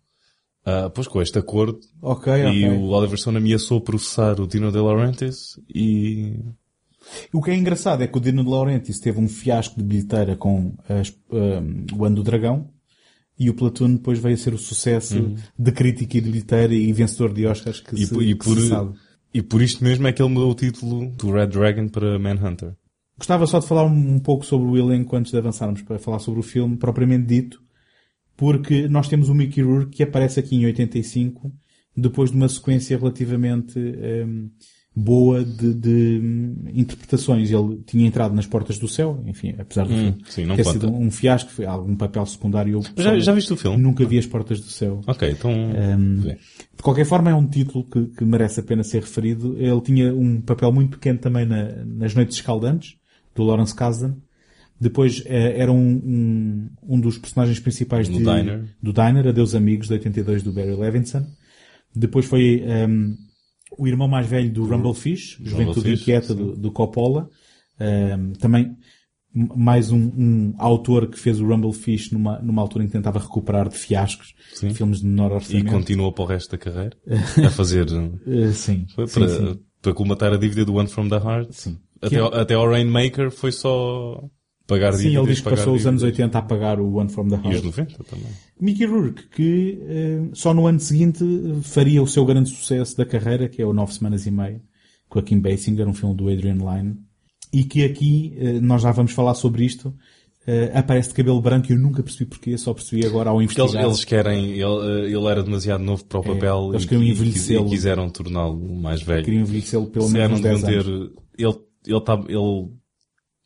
Ah, 0.65 0.89
pois 0.89 1.07
com 1.07 1.21
este 1.21 1.37
acordo. 1.37 1.79
Ok, 2.01 2.33
E 2.33 2.65
ok. 2.65 2.69
o 2.77 2.87
Oliver 2.89 3.17
Stone 3.19 3.37
ameaçou 3.37 3.79
processar 3.81 4.39
o 4.41 4.47
Dino 4.47 4.71
De 4.71 4.79
Laurentiis 4.79 5.59
e... 5.73 6.39
O 7.31 7.39
que 7.41 7.51
é 7.51 7.55
engraçado 7.55 8.01
é 8.01 8.07
que 8.07 8.17
o 8.17 8.21
Dino 8.21 8.43
de 8.43 8.49
Laurentiis 8.49 8.99
teve 8.99 9.19
um 9.19 9.27
fiasco 9.27 9.75
de 9.77 9.83
bilheteira 9.83 10.35
com 10.35 10.73
as- 10.89 11.15
um, 11.31 11.85
o 11.99 12.03
Ano 12.05 12.15
do 12.15 12.23
Dragão 12.23 12.67
e 13.37 13.47
o 13.49 13.53
Platoon 13.53 13.93
depois 13.93 14.17
veio 14.17 14.33
a 14.33 14.37
ser 14.37 14.55
o 14.55 14.57
sucesso 14.57 15.19
Uhum. 15.19 15.35
de 15.59 15.71
crítica 15.71 16.17
e 16.17 16.21
de 16.21 16.31
bilheteira 16.31 16.73
e 16.73 16.91
vencedor 16.91 17.31
de 17.31 17.45
Oscars 17.45 17.79
que, 17.81 17.93
E, 17.95 18.07
se, 18.07 18.13
por- 18.13 18.23
e 18.23 18.33
por, 18.33 18.59
se 18.59 18.69
sabe. 18.69 18.95
e 19.33 19.41
por 19.43 19.61
isto 19.61 19.83
mesmo 19.83 20.07
é 20.07 20.13
que 20.13 20.19
ele 20.21 20.33
mudou 20.33 20.49
o 20.49 20.55
título 20.55 21.11
do 21.11 21.31
Red 21.31 21.47
Dragon 21.47 21.87
para 21.89 22.17
Manhunter. 22.17 22.73
Gostava 23.19 23.45
só 23.45 23.59
de 23.59 23.67
falar 23.67 23.83
um 23.85 24.17
pouco 24.19 24.43
sobre 24.43 24.67
o 24.67 24.75
elenco 24.77 25.15
antes 25.15 25.31
de 25.31 25.37
avançarmos 25.37 25.83
para 25.83 25.99
falar 25.99 26.17
sobre 26.19 26.39
o 26.39 26.43
filme 26.43 26.75
propriamente 26.75 27.27
dito, 27.27 27.61
porque 28.37 28.87
nós 28.87 29.07
temos 29.07 29.29
o 29.29 29.33
Mickey 29.35 29.61
Rourke 29.61 29.97
que 29.97 30.03
aparece 30.03 30.39
aqui 30.39 30.55
em 30.55 30.65
85 30.65 31.51
depois 31.95 32.29
de 32.31 32.35
uma 32.37 32.49
sequência 32.49 32.97
relativamente 32.97 33.79
hum, 33.79 34.49
boa 34.93 35.43
de, 35.43 35.73
de, 35.73 36.19
hum, 36.23 36.55
interpretações. 36.73 37.49
Ele 37.51 37.81
tinha 37.85 38.05
entrado 38.07 38.33
nas 38.35 38.45
Portas 38.45 38.77
do 38.77 38.87
Céu, 38.87 39.23
enfim, 39.25 39.55
apesar 39.57 39.85
do 39.87 39.93
Hum, 39.93 40.13
sim, 40.25 40.45
ter 40.47 40.63
conta. 40.63 40.71
sido 40.71 40.91
um 40.93 41.09
fiasco, 41.11 41.51
foi 41.51 41.65
algum 41.65 41.95
papel 41.95 42.25
secundário. 42.25 42.81
Já- 42.97 43.17
já 43.19 43.31
viste 43.33 43.53
o 43.53 43.57
filme? 43.57 43.77
Nunca 43.77 44.05
vi 44.05 44.17
as 44.17 44.25
Portas 44.25 44.59
do 44.59 44.67
Céu. 44.69 44.99
Ok, 45.07 45.29
então... 45.29 45.51
Vê. 46.21 46.33
de 46.75 46.83
qualquer 46.83 47.05
forma, 47.05 47.29
é 47.29 47.33
um 47.35 47.47
título 47.47 47.85
que, 47.89 48.05
que 48.07 48.25
merece 48.25 48.59
a 48.59 48.63
pena 48.63 48.83
ser 48.83 49.01
referido. 49.01 49.55
Ele 49.57 49.81
tinha 49.81 50.13
um 50.13 50.41
papel 50.41 50.71
muito 50.71 50.91
pequeno 50.97 51.19
também 51.19 51.45
na- 51.45 51.83
nas 51.85 52.13
Noites 52.13 52.35
Escaldantes, 52.35 52.95
do 53.33 53.43
Lawrence 53.43 53.73
Kasdan. 53.75 54.15
Depois 54.79 55.23
eh, 55.25 55.55
era 55.57 55.71
um, 55.71 55.77
um, 55.95 56.69
um 56.83 56.99
dos 56.99 57.17
personagens 57.17 57.59
principais 57.59 58.07
de- 58.09 58.17
Diner. 58.17 58.65
do 58.81 58.91
Diner, 58.91 59.27
Adeus 59.27 59.55
Amigos, 59.55 59.87
de 59.87 59.93
82, 59.93 60.43
do 60.43 60.51
Barry 60.51 60.75
Levinson. 60.75 61.25
Depois 61.95 62.25
foi 62.25 62.61
ehm, 62.65 63.13
o 63.77 63.87
irmão 63.87 64.07
mais 64.07 64.27
velho 64.27 64.51
do 64.51 64.65
Rumblefish, 64.65 65.37
Juventude 65.41 65.77
Rumblefish, 65.79 66.01
Inquieta, 66.01 66.27
sim. 66.27 66.35
do, 66.35 66.55
do 66.57 66.71
Coppola. 66.71 67.29
Ehm, 67.79 68.33
também 68.33 68.75
mais 69.33 69.91
um, 69.91 69.97
um 70.17 70.53
autor 70.57 71.07
que 71.09 71.19
fez 71.19 71.39
o 71.41 71.45
Rumblefish 71.47 72.11
numa, 72.11 72.39
numa 72.39 72.61
altura 72.61 72.83
em 72.83 72.87
que 72.87 72.93
tentava 72.93 73.19
recuperar 73.19 73.67
de 73.67 73.77
fiascos, 73.77 74.33
Sim. 74.53 74.73
filmes 74.73 74.99
de 75.01 75.07
menor 75.07 75.31
E 75.31 75.35
orçamento. 75.35 75.71
continua 75.71 76.11
para 76.13 76.23
o 76.23 76.27
resto 76.27 76.51
da 76.51 76.57
carreira 76.57 76.95
a 77.45 77.49
fazer. 77.49 77.85
Eh, 78.27 78.51
sim. 78.53 78.85
Foi 78.95 79.07
Sim, 79.07 79.19
para, 79.19 79.29
sim. 79.29 79.59
para 79.81 79.93
colmatar 79.93 80.31
a 80.33 80.37
dívida 80.37 80.63
do 80.65 80.75
One 80.75 80.87
from 80.89 81.09
the 81.09 81.17
Heart. 81.17 81.51
Sim. 81.51 81.77
Até, 82.01 82.09
Que- 82.09 82.17
ao- 82.21 82.33
até 82.33 82.53
ao 82.53 82.69
Rainmaker 82.69 83.29
foi 83.31 83.51
só 83.51 84.23
pagar 84.67 84.93
Sim, 84.93 85.03
dívidas. 85.03 85.23
ele 85.23 85.33
diz 85.33 85.41
que 85.41 85.49
passou 85.49 85.75
os 85.75 85.85
anos 85.85 86.01
dívidas. 86.01 86.19
80 86.25 86.37
a 86.37 86.41
pagar 86.41 86.79
o 86.79 86.93
One 86.95 87.09
from 87.09 87.27
the 87.27 87.35
E 87.35 87.39
os 87.39 87.45
Heart. 87.45 87.63
90 87.65 88.03
também. 88.03 88.27
Mickey 88.59 88.85
Rourke, 88.85 89.27
que 89.29 89.79
eh, 89.87 90.21
só 90.33 90.53
no 90.53 90.65
ano 90.67 90.79
seguinte 90.79 91.23
eh, 91.23 91.61
faria 91.61 92.01
o 92.01 92.07
seu 92.07 92.25
grande 92.25 92.49
sucesso 92.49 92.97
da 92.97 93.05
carreira, 93.05 93.47
que 93.49 93.61
é 93.61 93.65
o 93.65 93.73
Nove 93.73 93.93
Semanas 93.93 94.25
e 94.25 94.31
Meia, 94.31 94.61
com 95.09 95.19
a 95.19 95.21
Kim 95.23 95.39
Basinger, 95.39 95.87
um 95.87 95.93
filme 95.93 96.15
do 96.15 96.29
Adrian 96.29 96.55
Lyne, 96.57 96.95
e 97.53 97.63
que 97.63 97.83
aqui, 97.83 98.33
eh, 98.37 98.59
nós 98.59 98.81
já 98.81 98.91
vamos 98.91 99.11
falar 99.11 99.33
sobre 99.35 99.63
isto, 99.65 99.93
eh, 100.47 100.71
aparece 100.75 101.09
de 101.09 101.15
cabelo 101.15 101.41
branco 101.41 101.71
e 101.71 101.73
eu 101.75 101.79
nunca 101.79 102.01
percebi 102.03 102.25
porquê, 102.29 102.57
só 102.57 102.73
percebi 102.73 103.05
agora 103.05 103.29
ao 103.31 103.37
Porque 103.37 103.59
eles, 103.61 103.73
investigar. 103.73 103.85
eles 103.85 104.05
querem, 104.05 104.51
ele, 104.51 105.11
ele 105.15 105.25
era 105.27 105.41
demasiado 105.43 105.83
novo 105.83 106.05
para 106.05 106.19
o 106.19 106.23
É, 106.23 106.27
papel 106.33 106.69
eles 106.71 106.83
e, 106.83 106.87
queriam 106.87 107.03
envelhecê-lo. 107.07 107.67
e 107.67 107.69
quiseram 107.69 108.09
torná-lo 108.09 108.75
mais 108.75 109.01
velho. 109.01 109.23
Queriam 109.25 109.41
envelhecê-lo 109.41 109.87
pelo 109.87 110.09
menos 110.09 110.39
calhar 110.39 110.55
uns 110.55 110.61
não 110.61 110.69
10 110.69 110.83
deviam 110.83 110.95
anos. 110.95 111.11
ele, 111.37 111.55
ele 111.87 112.01
tá, 112.01 112.23
ele, 112.27 112.69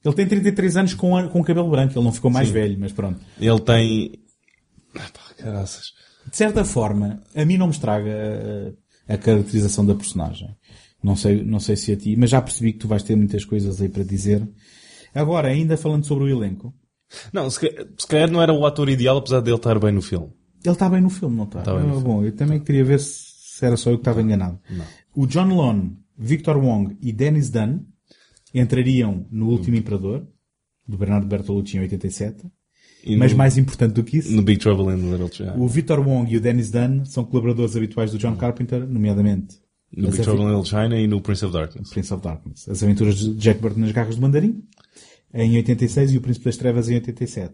Ele 0.03 0.15
tem 0.15 0.27
33 0.27 0.77
anos 0.77 0.93
com, 0.93 1.27
com 1.29 1.43
cabelo 1.43 1.69
branco, 1.69 1.93
ele 1.97 2.05
não 2.05 2.11
ficou 2.11 2.31
mais 2.31 2.47
Sim. 2.47 2.53
velho, 2.53 2.77
mas 2.79 2.91
pronto. 2.91 3.19
ele 3.39 3.59
tem, 3.59 4.11
ah, 4.95 5.09
pá, 5.13 5.33
caraças. 5.37 5.91
De 6.29 6.37
certa 6.37 6.63
forma, 6.63 7.21
a 7.35 7.43
mim 7.45 7.57
não 7.57 7.67
me 7.67 7.73
estraga 7.73 8.75
a, 9.07 9.13
a 9.13 9.17
caracterização 9.17 9.85
da 9.85 9.95
personagem. 9.95 10.49
Não 11.03 11.15
sei, 11.15 11.43
não 11.43 11.59
sei 11.59 11.75
se 11.75 11.91
a 11.91 11.97
ti, 11.97 12.15
mas 12.17 12.29
já 12.29 12.41
percebi 12.41 12.73
que 12.73 12.79
tu 12.79 12.87
vais 12.87 13.03
ter 13.03 13.15
muitas 13.15 13.43
coisas 13.45 13.81
aí 13.81 13.89
para 13.89 14.03
dizer. 14.03 14.47
Agora, 15.13 15.47
ainda 15.47 15.75
falando 15.77 16.05
sobre 16.05 16.25
o 16.25 16.29
elenco, 16.29 16.73
Não, 17.33 17.49
se, 17.49 17.59
se 17.97 18.07
calhar 18.07 18.29
não 18.29 18.41
era 18.41 18.53
o 18.53 18.65
ator 18.65 18.89
ideal, 18.89 19.17
apesar 19.17 19.41
de 19.41 19.49
ele 19.49 19.57
estar 19.57 19.79
bem 19.79 19.91
no 19.91 20.01
filme. 20.01 20.27
Ele 20.63 20.73
está 20.73 20.89
bem 20.89 21.01
no 21.01 21.09
filme, 21.09 21.35
não 21.35 21.45
está? 21.45 21.59
Está 21.59 21.73
bem 21.75 21.89
Ah, 21.89 21.99
bom, 21.99 22.23
eu 22.23 22.35
também 22.35 22.59
queria 22.59 22.83
ver 22.83 22.99
se 22.99 23.29
se 23.59 23.65
era 23.65 23.75
só 23.75 23.89
eu 23.89 23.97
que 23.97 24.01
estava 24.01 24.21
enganado. 24.21 24.57
O 25.13 25.25
John 25.27 25.49
Lone, 25.53 25.97
Victor 26.17 26.55
Wong 26.57 26.97
e 27.01 27.11
Dennis 27.11 27.49
Dunn 27.49 27.79
entrariam 28.53 29.25
no 29.31 29.49
Último 29.49 29.75
Imperador, 29.77 30.27
do 30.87 30.97
Bernardo 30.97 31.27
Bertolucci 31.27 31.77
em 31.77 31.81
87. 31.81 32.45
E 33.03 33.15
mas 33.15 33.31
no- 33.31 33.37
mais 33.37 33.57
importante 33.57 33.93
do 33.93 34.03
que 34.03 34.17
isso, 34.17 34.31
No 34.31 34.41
Big 34.41 34.59
Trouble 34.59 34.93
in 34.93 35.09
Little 35.11 35.31
China. 35.31 35.55
o 35.57 35.67
Victor 35.67 35.99
Wong 35.99 36.31
e 36.33 36.37
o 36.37 36.41
Dennis 36.41 36.69
Dunn 36.69 37.05
são 37.05 37.23
colaboradores 37.23 37.75
habituais 37.75 38.11
do 38.11 38.17
John 38.17 38.35
Carpenter, 38.35 38.85
nomeadamente 38.85 39.55
No 39.95 40.09
Big 40.11 40.21
Trouble 40.21 40.43
in 40.43 40.47
Little 40.47 40.65
China 40.65 40.99
e 40.99 41.07
no 41.07 41.21
Prince 41.21 41.45
of 41.45 41.53
Darkness. 41.53 41.89
Prince 41.89 42.13
of 42.13 42.21
Darkness. 42.23 42.67
As 42.67 42.83
aventuras 42.83 43.15
de 43.17 43.33
Jack 43.35 43.61
Burton 43.61 43.79
nas 43.79 43.91
garras 43.91 44.15
do 44.17 44.21
mandarim, 44.21 44.63
em 45.33 45.55
86, 45.57 46.11
e 46.13 46.17
o 46.17 46.21
Príncipe 46.21 46.45
das 46.45 46.57
Trevas 46.57 46.89
em 46.89 46.95
87. 46.95 47.53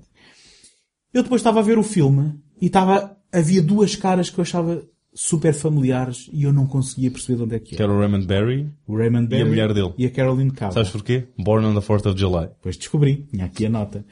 Eu 1.14 1.22
depois 1.24 1.40
estava 1.42 1.60
a 1.60 1.64
ver 1.64 1.78
o 1.78 1.84
filme 1.84 2.34
e 2.60 2.66
estava, 2.68 3.16
havia 3.32 3.62
duas 3.62 3.96
caras 3.96 4.30
que 4.30 4.40
eu 4.40 4.42
achava 4.42 4.84
super 5.18 5.54
familiares 5.54 6.30
e 6.34 6.44
eu 6.44 6.52
não 6.52 6.68
conseguia 6.68 7.10
perceber 7.10 7.38
de 7.38 7.44
onde 7.44 7.56
é 7.56 7.60
que 7.60 7.76
Que 7.76 7.82
era. 7.82 7.86
era 7.86 7.94
o 7.94 8.00
Raymond 8.00 8.28
Barry 8.28 8.70
O 8.86 8.98
Raymond 8.98 9.26
e 9.26 9.30
Barry 9.30 9.42
a 9.44 9.46
mulher 9.46 9.74
dele. 9.74 9.94
e 9.98 10.06
a 10.06 10.10
Caroline 10.12 10.52
Cabo. 10.52 10.74
Sabes 10.74 10.90
porquê? 10.92 11.24
Born 11.38 11.66
on 11.66 11.74
the 11.74 11.80
4th 11.82 12.06
of 12.10 12.20
July. 12.20 12.48
Depois 12.50 12.76
descobri, 12.78 13.26
tinha 13.32 13.46
aqui 13.46 13.66
a 13.66 13.70
nota. 13.70 14.06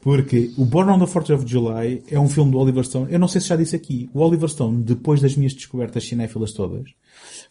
Porque 0.00 0.50
o 0.56 0.64
Born 0.64 0.90
on 0.92 0.98
the 0.98 1.06
4th 1.06 1.34
of 1.34 1.44
July 1.46 2.02
é 2.10 2.18
um 2.18 2.28
filme 2.28 2.50
do 2.52 2.58
Oliver 2.58 2.84
Stone. 2.84 3.12
Eu 3.12 3.18
não 3.18 3.28
sei 3.28 3.40
se 3.40 3.48
já 3.48 3.56
disse 3.56 3.74
aqui. 3.76 4.08
O 4.12 4.20
Oliver 4.20 4.48
Stone, 4.48 4.82
depois 4.82 5.20
das 5.20 5.36
minhas 5.36 5.54
descobertas 5.54 6.06
cinéfilas 6.06 6.52
todas, 6.52 6.90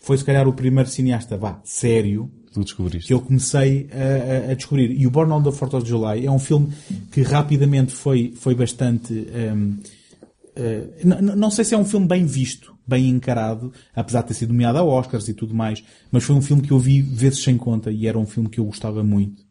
foi 0.02 0.18
se 0.18 0.24
calhar 0.26 0.48
o 0.48 0.54
primeiro 0.54 0.90
cineasta, 0.90 1.38
vá, 1.38 1.60
sério, 1.64 2.30
que 3.06 3.14
eu 3.14 3.20
comecei 3.22 3.88
a, 3.92 4.48
a- 4.48 4.52
a 4.52 4.54
descobrir. 4.56 4.92
E 4.92 5.06
o 5.06 5.12
Born 5.12 5.32
on 5.32 5.44
the 5.44 5.50
4th 5.52 5.78
of 5.78 5.88
July 5.88 6.26
é 6.26 6.32
um 6.32 6.40
filme 6.40 6.70
que 7.12 7.22
rapidamente 7.22 7.92
foi, 7.94 8.34
foi 8.36 8.56
bastante... 8.56 9.14
hum, 9.14 9.78
eh, 10.56 10.88
n- 11.04 11.16
n- 11.22 11.36
não 11.36 11.52
sei 11.52 11.64
se 11.66 11.76
é 11.76 11.78
um 11.78 11.86
filme 11.86 12.08
bem 12.08 12.26
visto, 12.26 12.76
bem 12.88 13.10
encarado, 13.10 13.72
apesar 13.94 14.22
de 14.22 14.30
ter 14.30 14.34
sido 14.36 14.50
nomeado 14.54 14.78
a 14.78 14.84
Oscars 14.84 15.28
e 15.28 15.34
tudo 15.34 15.54
mais, 15.54 15.84
mas 16.12 16.24
foi 16.24 16.36
um 16.36 16.42
filme 16.42 16.62
que 16.62 16.72
eu 16.72 16.80
vi 16.80 17.02
vezes 17.02 17.44
sem 17.44 17.58
conta 17.58 17.92
e 17.92 18.08
era 18.08 18.18
um 18.18 18.26
filme 18.26 18.48
que 18.50 18.60
eu 18.60 18.66
gostava 18.66 19.04
muito 19.04 19.44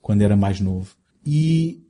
quando 0.00 0.22
era 0.22 0.36
mais 0.36 0.60
novo. 0.60 0.94
E 1.24 1.80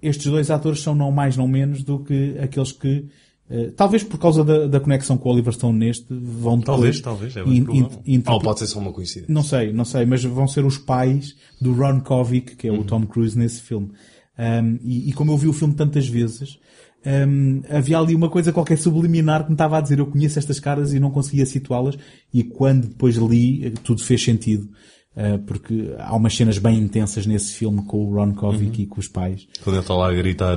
estes 0.00 0.26
dois 0.30 0.50
atores 0.50 0.80
são 0.80 0.94
não 0.94 1.10
mais 1.10 1.36
não 1.36 1.48
menos 1.48 1.82
do 1.82 1.98
que 1.98 2.36
aqueles 2.38 2.70
que, 2.72 3.06
eh, 3.50 3.72
talvez 3.76 4.02
por 4.04 4.18
causa 4.18 4.44
da, 4.44 4.66
da 4.68 4.78
conexão 4.80 5.16
com 5.18 5.28
o 5.28 5.32
Oliver 5.32 5.52
Stone 5.52 5.76
neste, 5.78 6.06
vão 6.10 6.60
Talvez, 6.60 7.00
talvez, 7.00 7.36
é 7.36 7.40
in- 7.42 7.66
in- 7.70 7.88
interpre- 8.06 8.32
Ou 8.34 8.40
pode 8.40 8.60
ser 8.60 8.66
só 8.68 8.78
uma 8.78 8.92
coincidência. 8.92 9.32
não 9.32 9.42
sei, 9.42 9.72
não 9.72 9.84
sei, 9.84 10.06
mas 10.06 10.22
vão 10.24 10.46
ser 10.46 10.64
os 10.64 10.78
pais 10.78 11.34
do 11.60 11.72
Ron 11.72 12.00
Kovic, 12.00 12.56
que 12.56 12.68
é 12.68 12.72
Uhum. 12.72 12.80
o 12.80 12.84
Tom 12.84 13.04
Cruise 13.06 13.36
nesse 13.36 13.60
filme. 13.60 13.90
Um, 14.38 14.78
e, 14.82 15.10
e 15.10 15.12
como 15.12 15.30
eu 15.32 15.36
vi 15.36 15.46
o 15.48 15.52
filme 15.52 15.74
tantas 15.74 16.08
vezes, 16.08 16.58
um, 17.06 17.62
havia 17.68 17.98
ali 17.98 18.14
uma 18.14 18.28
coisa 18.30 18.52
qualquer 18.52 18.78
subliminar 18.78 19.42
que 19.44 19.50
me 19.50 19.54
estava 19.54 19.78
a 19.78 19.80
dizer 19.80 19.98
eu 19.98 20.06
conheço 20.06 20.38
estas 20.38 20.60
caras 20.60 20.92
e 20.92 21.00
não 21.00 21.10
conseguia 21.10 21.44
situá-las 21.46 21.96
e 22.32 22.42
quando 22.44 22.88
depois 22.88 23.16
li, 23.16 23.64
eh, 23.66 23.70
tudo 23.82 24.02
fez 24.04 24.22
sentido. 24.22 24.68
Uh, 25.14 25.38
porque 25.44 25.94
há 25.98 26.16
umas 26.16 26.34
cenas 26.34 26.56
bem 26.56 26.78
intensas 26.78 27.26
nesse 27.26 27.52
filme 27.52 27.84
com 27.84 27.98
o 27.98 28.14
Ron 28.14 28.32
Kovic 28.32 28.78
Uhum. 28.78 28.84
e 28.84 28.86
com 28.86 28.98
os 28.98 29.08
pais. 29.08 29.46
Quando 29.62 29.76
ele 29.76 29.82
está 29.82 29.94
lá 29.94 30.08
a 30.08 30.14
gritar... 30.14 30.56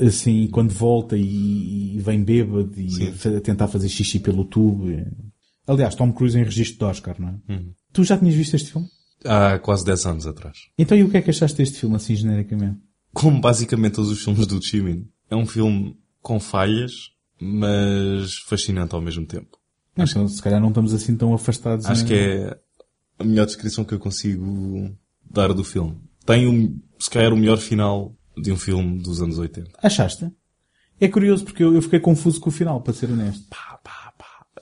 Assim, 0.00 0.48
quando 0.48 0.70
volta 0.72 1.16
e, 1.16 1.94
e 1.94 2.00
vem 2.00 2.24
bêbado 2.24 2.72
e 2.80 2.90
Sim. 2.90 3.12
fa- 3.12 3.40
tentar 3.40 3.68
fazer 3.68 3.88
xixi 3.88 4.18
pelo 4.18 4.44
tubo. 4.44 4.86
Aliás, 5.68 5.94
Tom 5.94 6.12
Cruise 6.12 6.36
em 6.36 6.42
registro 6.42 6.78
de 6.78 6.84
Oscar, 6.84 7.14
não 7.20 7.28
é? 7.28 7.52
Uhum. 7.52 7.72
Tu 7.92 8.02
já 8.02 8.18
tinhas 8.18 8.34
visto 8.34 8.54
este 8.56 8.72
filme? 8.72 8.88
Há 9.24 9.60
quase 9.60 9.84
10 9.84 10.06
anos 10.06 10.26
atrás. 10.26 10.56
Então 10.76 10.98
e 10.98 11.04
o 11.04 11.08
que 11.08 11.18
é 11.18 11.22
que 11.22 11.30
achaste 11.30 11.58
deste 11.58 11.78
filme, 11.78 11.94
assim, 11.94 12.16
genericamente? 12.16 12.80
Como 13.14 13.40
basicamente 13.40 13.92
todos 13.94 14.10
os 14.10 14.20
filmes 14.24 14.48
do 14.48 14.60
Chimin. 14.60 15.04
É 15.32 15.36
um 15.36 15.46
filme 15.46 15.96
com 16.20 16.38
falhas, 16.38 16.92
mas 17.40 18.36
fascinante 18.46 18.94
ao 18.94 19.00
mesmo 19.00 19.24
tempo. 19.26 19.58
Então, 19.96 20.28
se 20.28 20.42
calhar 20.42 20.60
não 20.60 20.68
estamos 20.68 20.92
assim 20.92 21.16
tão 21.16 21.32
afastados. 21.32 21.86
Acho 21.86 22.02
em- 22.04 22.06
que 22.06 22.14
é 22.14 22.58
a 23.18 23.24
melhor 23.24 23.46
descrição 23.46 23.84
que 23.84 23.94
eu 23.94 23.98
consigo 23.98 24.90
dar 25.28 25.52
do 25.54 25.64
filme. 25.64 25.96
Tem, 26.26 26.46
um, 26.46 26.78
se 26.98 27.08
calhar, 27.10 27.32
o 27.32 27.36
melhor 27.36 27.56
final 27.58 28.14
de 28.36 28.52
um 28.52 28.56
filme 28.56 28.98
dos 29.02 29.20
anos 29.22 29.38
80. 29.38 29.70
Achaste? 29.82 30.30
É 31.00 31.08
curioso 31.08 31.44
porque 31.44 31.62
eu, 31.64 31.74
eu 31.74 31.82
fiquei 31.82 31.98
confuso 31.98 32.38
com 32.40 32.48
o 32.50 32.52
final, 32.52 32.80
para 32.80 32.92
ser 32.92 33.10
honesto. 33.10 33.44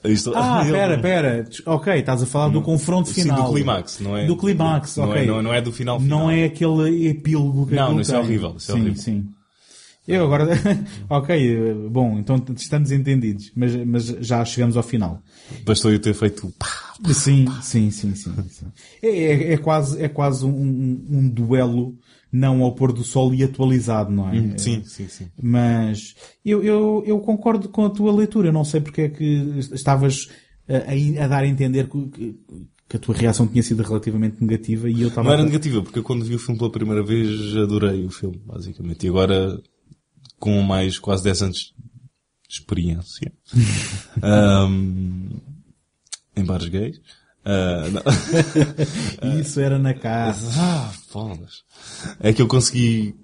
Isto- 0.05 0.33
Ah, 0.35 0.61
ele- 0.63 0.71
pera, 0.71 0.97
pera. 0.99 1.49
Ok, 1.65 1.93
estás 1.99 2.23
a 2.23 2.25
falar 2.25 2.49
do 2.49 2.61
confronto 2.61 3.09
Sim, 3.09 3.23
final. 3.23 3.43
do 3.47 3.53
clímax, 3.53 3.99
não 3.99 4.17
é? 4.17 4.25
Do 4.25 4.35
clímax, 4.35 4.97
Não 4.97 5.09
ok. 5.09 5.21
é- 5.21 5.25
não- 5.25 5.43
não 5.43 5.53
é 5.53 5.61
do 5.61 5.71
final 5.71 5.99
final. 5.99 6.19
Não 6.19 6.31
é 6.31 6.45
aquele 6.45 7.07
epílogo 7.09 7.67
que 7.67 7.75
Não, 7.75 7.83
aquilo 7.87 8.01
isso 8.01 8.15
é 8.15 8.19
horrível, 8.19 8.55
isso 8.57 8.71
é 8.71 8.75
sim, 8.75 8.81
horrível. 8.81 9.01
sim. 9.01 9.29
Eu 10.07 10.23
agora, 10.25 10.47
ok, 11.09 11.73
bom, 11.89 12.17
então 12.17 12.43
estamos 12.55 12.91
entendidos, 12.91 13.51
mas, 13.55 13.75
mas 13.85 14.05
já 14.05 14.43
chegamos 14.43 14.75
ao 14.75 14.83
final. 14.83 15.21
Bastou 15.63 15.91
eu 15.91 15.99
ter 15.99 16.13
feito... 16.13 16.51
pá, 16.57 16.67
Sim, 17.13 17.45
sim, 17.61 17.89
sim, 17.91 18.13
sim. 18.13 18.33
sim. 18.49 18.65
É, 19.01 19.07
é, 19.07 19.53
é 19.53 19.57
quase, 19.57 20.01
é 20.01 20.07
quase 20.07 20.45
um, 20.45 20.49
um- 21.09 21.29
duelo 21.29 21.97
não 22.31 22.61
ao 22.63 22.73
pôr 22.75 22.93
do 22.93 23.03
sol 23.03 23.33
e 23.33 23.43
atualizado, 23.43 24.11
não 24.11 24.29
é? 24.29 24.37
Hum, 24.39 24.57
sim, 24.57 24.83
sim, 24.85 25.07
sim. 25.07 25.27
Mas 25.41 26.15
eu, 26.45 26.63
eu, 26.63 27.03
eu 27.05 27.19
concordo 27.19 27.67
com 27.69 27.85
a 27.85 27.89
tua 27.89 28.13
leitura. 28.13 28.49
Eu 28.49 28.53
não 28.53 28.63
sei 28.63 28.79
porque 28.81 29.01
é 29.01 29.09
que 29.09 29.23
estavas 29.73 30.29
a, 30.69 31.23
a 31.23 31.27
dar 31.27 31.43
a 31.43 31.47
entender 31.47 31.87
que, 31.89 32.07
que- 32.07 32.35
a 32.93 32.99
tua 32.99 33.15
reação 33.15 33.47
tinha 33.47 33.63
sido 33.63 33.81
relativamente 33.83 34.37
negativa 34.41 34.89
e 34.89 35.01
eu 35.01 35.07
estava 35.07 35.23
Não 35.27 35.33
era 35.33 35.43
negativa, 35.45 35.81
porque 35.81 35.99
eu 35.99 36.03
quando 36.03 36.25
vi 36.25 36.35
o 36.35 36.39
filme 36.39 36.57
pela 36.59 36.69
primeira 36.71 37.01
vez 37.01 37.55
adorei 37.55 38.05
o 38.05 38.11
filme, 38.11 38.39
basicamente. 38.45 39.05
E 39.05 39.09
agora, 39.09 39.61
com 40.41 40.61
mais 40.63 40.97
quase 40.99 41.23
10 41.23 41.41
anos 41.43 41.57
de 42.49 42.55
experiência, 42.55 43.31
ahm, 44.21 45.29
em 46.35 46.43
bares 46.43 46.67
gays, 46.67 46.99
não. 47.43 49.39
Isso 49.39 49.59
era 49.59 49.79
na 49.79 49.93
casa. 49.93 50.47
Ah, 50.55 50.93
fodas. 51.09 51.63
É 52.19 52.33
que 52.33 52.41
eu 52.41 52.47
consegui 52.47 53.15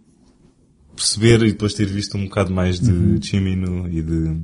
perceber 0.95 1.43
e 1.43 1.51
depois 1.51 1.73
ter 1.73 1.85
visto 1.85 2.17
um 2.17 2.25
bocado 2.25 2.51
mais 2.51 2.79
de 2.79 2.91
Uhum. 2.91 3.21
Chimino 3.21 3.87
e 3.87 4.01
de... 4.01 4.41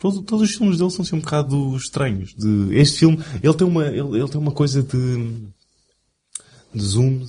Todos, 0.00 0.24
todos 0.24 0.48
os 0.50 0.56
filmes 0.56 0.78
dele 0.78 0.90
são 0.90 1.02
assim 1.02 1.16
um 1.16 1.20
bocado 1.20 1.76
estranhos. 1.76 2.34
De, 2.34 2.74
este 2.76 3.00
filme, 3.00 3.22
ele 3.42 3.54
tem 3.54 3.66
uma, 3.66 3.86
ele, 3.86 4.18
ele 4.18 4.28
tem 4.28 4.40
uma 4.40 4.50
coisa 4.52 4.82
de, 4.82 5.52
de 6.74 6.82
zoom 6.82 7.24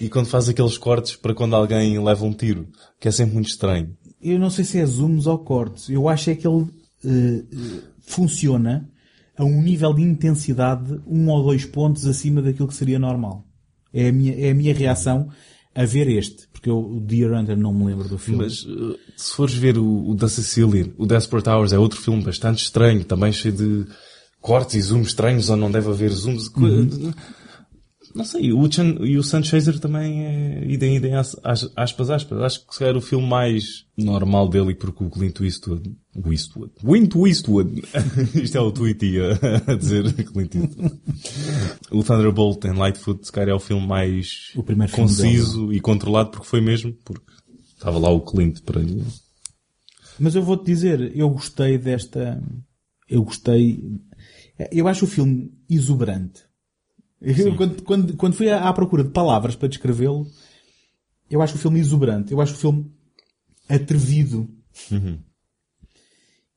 e 0.00 0.08
quando 0.08 0.26
faz 0.26 0.48
aqueles 0.48 0.76
cortes 0.76 1.16
para 1.16 1.34
quando 1.34 1.54
alguém 1.54 2.02
leva 2.02 2.24
um 2.24 2.32
tiro, 2.32 2.68
que 3.00 3.08
é 3.08 3.10
sempre 3.10 3.34
muito 3.34 3.48
estranho. 3.48 3.96
Eu 4.20 4.38
não 4.38 4.50
sei 4.50 4.64
se 4.64 4.78
é 4.78 4.86
zooms 4.86 5.26
ou 5.26 5.38
cortes. 5.38 5.88
Eu 5.88 6.08
acho 6.08 6.30
é 6.30 6.34
que 6.34 6.46
ele 6.46 6.66
eh, 7.04 7.44
eh, 7.52 7.82
funciona 8.00 8.88
a 9.36 9.44
um 9.44 9.62
nível 9.62 9.92
de 9.92 10.02
intensidade 10.02 11.00
um 11.06 11.28
ou 11.28 11.44
dois 11.44 11.64
pontos 11.64 12.06
acima 12.06 12.40
daquilo 12.40 12.68
que 12.68 12.74
seria 12.74 12.98
normal. 12.98 13.44
É 13.92 14.08
a 14.08 14.12
minha, 14.12 14.34
é 14.34 14.50
a 14.50 14.54
minha 14.54 14.74
reação 14.74 15.28
a 15.74 15.84
ver 15.84 16.08
este. 16.08 16.48
Porque 16.48 16.70
eu, 16.70 16.78
o 16.78 17.00
Deer 17.00 17.32
Hunter 17.32 17.56
não 17.56 17.72
me 17.72 17.84
lembro 17.84 18.08
do 18.08 18.18
filme. 18.18 18.44
Mas 18.44 18.64
uh, 18.64 18.98
se 19.16 19.34
fores 19.34 19.54
ver 19.54 19.78
o, 19.78 20.08
o 20.08 20.14
da 20.14 20.28
Sicilian, 20.28 20.88
o 20.96 21.06
Desperate 21.06 21.48
Hours 21.48 21.72
é 21.72 21.78
outro 21.78 22.00
filme 22.00 22.22
bastante 22.22 22.62
estranho, 22.62 23.04
também 23.04 23.32
cheio 23.32 23.54
de 23.54 23.86
cortes 24.40 24.74
e 24.76 24.80
zooms 24.80 25.08
estranhos 25.08 25.50
onde 25.50 25.60
não 25.60 25.70
deve 25.70 25.90
haver 25.90 26.10
zooms. 26.10 26.48
Uhum. 26.56 27.12
Não 28.16 28.24
sei, 28.24 28.50
o 28.52 28.72
Chan, 28.72 28.96
e 29.00 29.18
o 29.18 29.22
Sun 29.22 29.42
Chaser 29.42 29.78
também 29.78 30.24
é 30.24 30.64
idem, 30.66 30.96
idem, 30.96 31.14
as- 31.14 31.36
as- 31.44 31.70
aspas, 31.76 32.08
aspas. 32.10 32.40
Acho 32.40 32.66
que 32.66 32.72
se 32.72 32.78
calhar 32.78 32.96
o 32.96 33.00
filme 33.00 33.26
mais 33.28 33.84
normal 33.96 34.48
dele, 34.48 34.74
porque 34.74 35.04
o 35.04 35.10
Clint 35.10 35.38
Eastwood, 35.40 35.94
Eastwood, 36.24 36.72
Clint 36.80 37.14
Eastwood, 37.14 37.82
isto 38.42 38.56
é 38.56 38.60
o 38.60 38.72
tweet 38.72 39.04
a, 39.68 39.74
dizer 39.74 40.12
Clint 40.24 40.54
Eastwood. 40.54 40.98
O 41.90 42.02
Thunderbolt 42.02 42.64
em 42.64 42.72
Lightfoot, 42.72 43.26
se 43.26 43.30
calhar 43.32 43.50
é 43.50 43.54
o 43.54 43.60
filme 43.60 43.86
mais 43.86 44.50
O 44.56 44.62
primeiro 44.62 44.92
conciso 44.92 45.72
e 45.72 45.78
controlado, 45.80 46.30
porque 46.30 46.46
foi 46.46 46.60
mesmo, 46.62 46.94
porque 47.04 47.30
estava 47.74 47.98
lá 47.98 48.08
o 48.10 48.22
Clint 48.22 48.60
para 48.62 48.80
Mas 50.18 50.34
eu 50.34 50.42
vou-te 50.42 50.64
dizer, 50.64 51.14
eu 51.14 51.28
gostei 51.28 51.76
desta... 51.76 52.42
Eu 53.08 53.22
gostei... 53.22 53.84
Eu 54.72 54.88
acho 54.88 55.04
o 55.04 55.08
filme 55.08 55.52
exuberante. 55.68 56.45
Eu, 57.20 57.56
quando, 57.56 57.82
quando, 57.82 58.16
quando 58.16 58.34
fui 58.34 58.48
à, 58.50 58.68
à 58.68 58.72
procura 58.72 59.02
de 59.04 59.10
palavras 59.10 59.56
para 59.56 59.68
descrevê-lo, 59.68 60.26
eu 61.30 61.40
acho 61.42 61.54
o 61.56 61.58
filme 61.58 61.80
exuberante. 61.80 62.32
Eu 62.32 62.40
acho 62.40 62.54
o 62.54 62.56
filme 62.58 62.90
atrevido. 63.68 64.48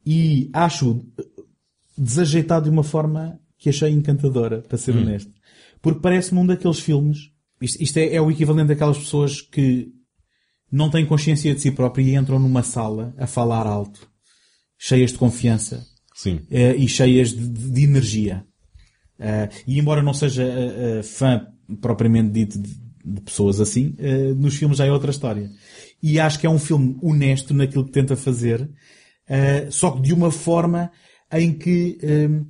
E 0.05 0.49
acho 0.53 1.05
desajeitado 1.97 2.65
de 2.65 2.69
uma 2.71 2.83
forma 2.83 3.39
que 3.57 3.69
achei 3.69 3.89
encantadora, 3.91 4.61
para 4.61 4.77
ser 4.77 4.95
Hum. 4.95 5.01
honesto. 5.01 5.31
Porque 5.81 5.99
parece-me 5.99 6.39
um 6.39 6.45
daqueles 6.45 6.79
filmes... 6.79 7.31
Isto, 7.61 7.83
isto 7.83 7.97
é, 7.97 8.15
é 8.15 8.21
o 8.21 8.31
equivalente 8.31 8.69
daquelas 8.69 8.97
pessoas 8.97 9.41
que 9.41 9.91
não 10.71 10.89
têm 10.89 11.05
consciência 11.05 11.53
de 11.53 11.59
si 11.59 11.71
própria 11.71 12.01
e 12.03 12.15
entram 12.15 12.39
numa 12.39 12.63
sala 12.63 13.13
a 13.17 13.27
falar 13.27 13.67
alto, 13.67 14.09
cheias 14.77 15.11
de 15.11 15.17
confiança 15.17 15.85
Sim. 16.15 16.39
eh, 16.49 16.75
e 16.77 16.87
cheias 16.87 17.33
de- 17.33 17.47
de 17.71 17.83
energia. 17.83 18.45
Eh, 19.19 19.49
e 19.67 19.79
embora 19.79 20.01
não 20.01 20.13
seja 20.13 20.43
eh, 20.43 20.99
eh, 20.99 21.03
fã 21.03 21.45
propriamente 21.81 22.31
dito 22.31 22.59
de- 22.59 22.89
de 23.05 23.21
pessoas 23.21 23.59
assim, 23.59 23.95
uh, 23.99 24.35
nos 24.35 24.55
filmes 24.55 24.77
já 24.77 24.85
é 24.85 24.91
outra 24.91 25.09
história. 25.09 25.49
E 26.01 26.19
acho 26.19 26.37
que 26.39 26.45
é 26.45 26.49
um 26.49 26.59
filme 26.59 26.97
honesto 27.01 27.53
naquilo 27.53 27.85
que 27.85 27.91
tenta 27.91 28.15
fazer, 28.15 28.61
uh, 28.61 29.71
só 29.71 29.91
que 29.91 30.01
de 30.01 30.13
uma 30.13 30.29
forma 30.31 30.91
em 31.31 31.53
que, 31.53 31.97
um, 32.03 32.45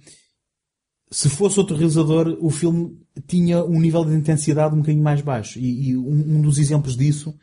se 1.11 1.29
fosse 1.29 1.59
outro 1.59 1.75
realizador, 1.75 2.37
o 2.41 2.49
filme 2.49 2.97
tinha 3.27 3.63
um 3.63 3.79
nível 3.79 4.05
de 4.05 4.13
intensidade 4.13 4.73
um 4.75 4.79
bocadinho 4.79 5.03
mais 5.03 5.21
baixo. 5.21 5.59
E, 5.59 5.89
e 5.89 5.97
um, 5.97 6.37
um, 6.37 6.41
dos 6.41 6.57
exemplos 6.57 6.95
disso 6.95 7.35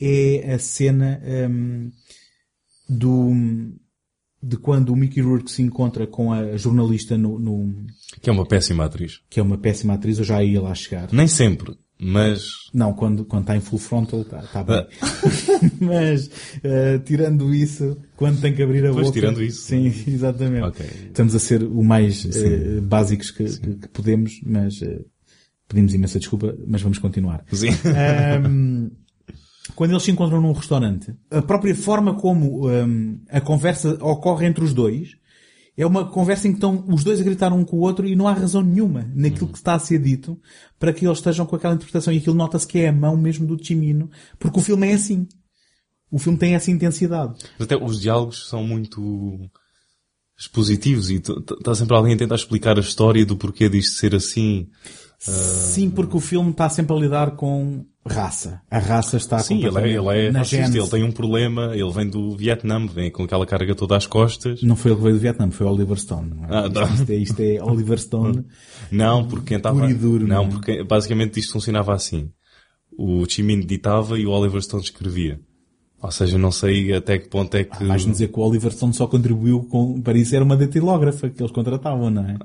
é 0.00 0.54
a 0.54 0.58
cena 0.58 1.20
um, 1.50 1.90
do 2.88 3.30
de 4.42 4.56
quando 4.56 4.90
o 4.90 4.96
Mickey 4.96 5.20
Rourke 5.20 5.50
se 5.50 5.62
encontra 5.62 6.06
com 6.06 6.32
a 6.32 6.56
jornalista 6.56 7.16
no, 7.16 7.38
no, 7.38 7.74
Que 8.20 8.30
é 8.30 8.32
uma 8.32 8.46
péssima 8.46 8.84
atriz. 8.84 9.20
Que 9.28 9.38
é 9.38 9.42
uma 9.42 9.58
péssima 9.58 9.94
atriz, 9.94 10.18
eu 10.18 10.24
já 10.24 10.42
ia 10.42 10.60
lá 10.60 10.74
chegar. 10.74 11.08
Nem 11.12 11.28
sempre, 11.28 11.76
mas... 12.00 12.48
Não, 12.72 12.94
quando, 12.94 13.26
quando 13.26 13.42
está 13.42 13.56
em 13.56 13.60
full 13.60 13.78
frontal 13.78 14.22
está 14.22 14.40
tá 14.40 14.64
bem. 14.64 14.86
mas, 15.78 16.26
uh, 16.26 16.98
tirando 17.04 17.54
isso, 17.54 17.98
quando 18.16 18.40
tem 18.40 18.54
que 18.54 18.62
abrir 18.62 18.86
a 18.86 18.92
pois, 18.92 19.08
boca... 19.08 19.20
tirando 19.20 19.42
isso. 19.42 19.62
Sim, 19.62 19.86
exatamente. 20.08 20.66
Okay. 20.68 20.86
Estamos 21.08 21.34
a 21.34 21.38
ser 21.38 21.62
o 21.62 21.82
mais 21.82 22.24
uh, 22.24 22.80
básicos 22.80 23.30
que, 23.30 23.44
que, 23.44 23.74
que, 23.76 23.88
podemos, 23.88 24.40
mas 24.46 24.80
uh, 24.80 25.04
pedimos 25.68 25.92
imensa 25.92 26.18
desculpa, 26.18 26.56
mas 26.66 26.80
vamos 26.80 26.98
continuar. 26.98 27.44
Sim. 27.52 27.68
Um, 28.46 28.90
quando 29.74 29.90
eles 29.90 30.02
se 30.02 30.10
encontram 30.10 30.40
num 30.40 30.52
restaurante, 30.52 31.14
a 31.30 31.42
própria 31.42 31.74
forma 31.74 32.14
como 32.14 32.68
um, 32.68 33.20
a 33.28 33.40
conversa 33.40 33.98
ocorre 34.02 34.46
entre 34.46 34.64
os 34.64 34.72
dois 34.72 35.20
é 35.76 35.86
uma 35.86 36.04
conversa 36.10 36.46
em 36.46 36.50
que 36.52 36.58
estão 36.58 36.84
os 36.88 37.02
dois 37.02 37.20
a 37.20 37.24
gritar 37.24 37.52
um 37.52 37.64
com 37.64 37.78
o 37.78 37.80
outro 37.80 38.06
e 38.06 38.14
não 38.14 38.28
há 38.28 38.32
razão 38.32 38.62
nenhuma 38.62 39.10
naquilo 39.14 39.48
que 39.48 39.56
está 39.56 39.74
a 39.74 39.78
ser 39.78 39.98
dito 39.98 40.38
para 40.78 40.92
que 40.92 41.06
eles 41.06 41.18
estejam 41.18 41.46
com 41.46 41.56
aquela 41.56 41.74
interpretação. 41.74 42.12
E 42.12 42.18
aquilo 42.18 42.36
nota-se 42.36 42.66
que 42.66 42.80
é 42.80 42.88
a 42.88 42.92
mão 42.92 43.16
mesmo 43.16 43.46
do 43.46 43.62
Chimino, 43.62 44.10
porque 44.38 44.58
o 44.58 44.62
filme 44.62 44.88
é 44.88 44.94
assim. 44.94 45.26
O 46.10 46.18
filme 46.18 46.38
tem 46.38 46.54
essa 46.54 46.70
intensidade. 46.70 47.34
Até 47.58 47.76
os 47.76 48.00
diálogos 48.00 48.48
são 48.48 48.62
muito 48.62 49.50
expositivos 50.38 51.10
e 51.10 51.16
está 51.16 51.74
sempre 51.74 51.96
alguém 51.96 52.14
a 52.14 52.18
tentar 52.18 52.34
explicar 52.34 52.76
a 52.76 52.82
história 52.82 53.24
do 53.24 53.36
porquê 53.36 53.68
disto 53.68 53.94
ser 53.94 54.14
assim. 54.14 54.68
Sim, 55.20 55.90
porque 55.90 56.16
o 56.16 56.20
filme 56.20 56.50
está 56.50 56.66
sempre 56.70 56.96
a 56.96 56.98
lidar 56.98 57.32
com 57.32 57.84
raça. 58.06 58.62
A 58.70 58.78
raça 58.78 59.18
está 59.18 59.38
Sim, 59.40 59.62
ele 59.62 59.78
é, 59.78 59.88
ele 59.98 60.08
é 60.08 60.30
racista, 60.30 60.78
ele 60.78 60.88
tem 60.88 61.04
um 61.04 61.12
problema, 61.12 61.76
ele 61.76 61.90
vem 61.92 62.08
do 62.08 62.34
Vietnã, 62.34 62.86
vem 62.86 63.10
com 63.10 63.24
aquela 63.24 63.44
carga 63.44 63.74
toda 63.74 63.98
às 63.98 64.06
costas. 64.06 64.62
Não 64.62 64.74
foi 64.74 64.92
ele 64.92 64.96
que 64.96 65.02
veio 65.02 65.16
do 65.16 65.20
Vietnã, 65.20 65.50
foi 65.50 65.66
Oliver 65.66 65.98
Stone. 65.98 66.32
É? 66.44 66.56
ah, 66.56 66.68
não. 66.70 66.94
Isto, 66.94 67.10
é, 67.10 67.14
isto 67.16 67.40
é 67.40 67.62
Oliver 67.62 67.98
Stone. 67.98 68.46
Não, 68.90 69.28
porque 69.28 69.46
quem 69.46 69.56
estava... 69.58 69.86
Duro, 69.94 70.26
não, 70.26 70.42
não 70.42 70.44
é? 70.44 70.48
porque 70.48 70.82
basicamente 70.82 71.38
isto 71.38 71.52
funcionava 71.52 71.94
assim. 71.94 72.32
O 72.98 73.24
Chimino 73.28 73.64
ditava 73.64 74.18
e 74.18 74.26
o 74.26 74.30
Oliver 74.30 74.60
Stone 74.60 74.82
escrevia. 74.82 75.40
Ou 76.02 76.10
seja, 76.10 76.38
não 76.38 76.50
sei 76.50 76.94
até 76.94 77.18
que 77.18 77.28
ponto 77.28 77.54
é 77.54 77.64
que... 77.64 77.84
Ah, 77.84 77.86
vais-me 77.86 78.12
dizer 78.12 78.28
que 78.28 78.40
o 78.40 78.42
Oliver 78.42 78.72
Stone 78.72 78.94
só 78.94 79.06
contribuiu 79.06 79.64
com... 79.64 80.00
para 80.00 80.16
isso 80.16 80.34
era 80.34 80.42
uma 80.42 80.56
datilógrafa 80.56 81.28
que 81.28 81.42
eles 81.42 81.52
contratavam, 81.52 82.08
não 82.08 82.22
é? 82.22 82.38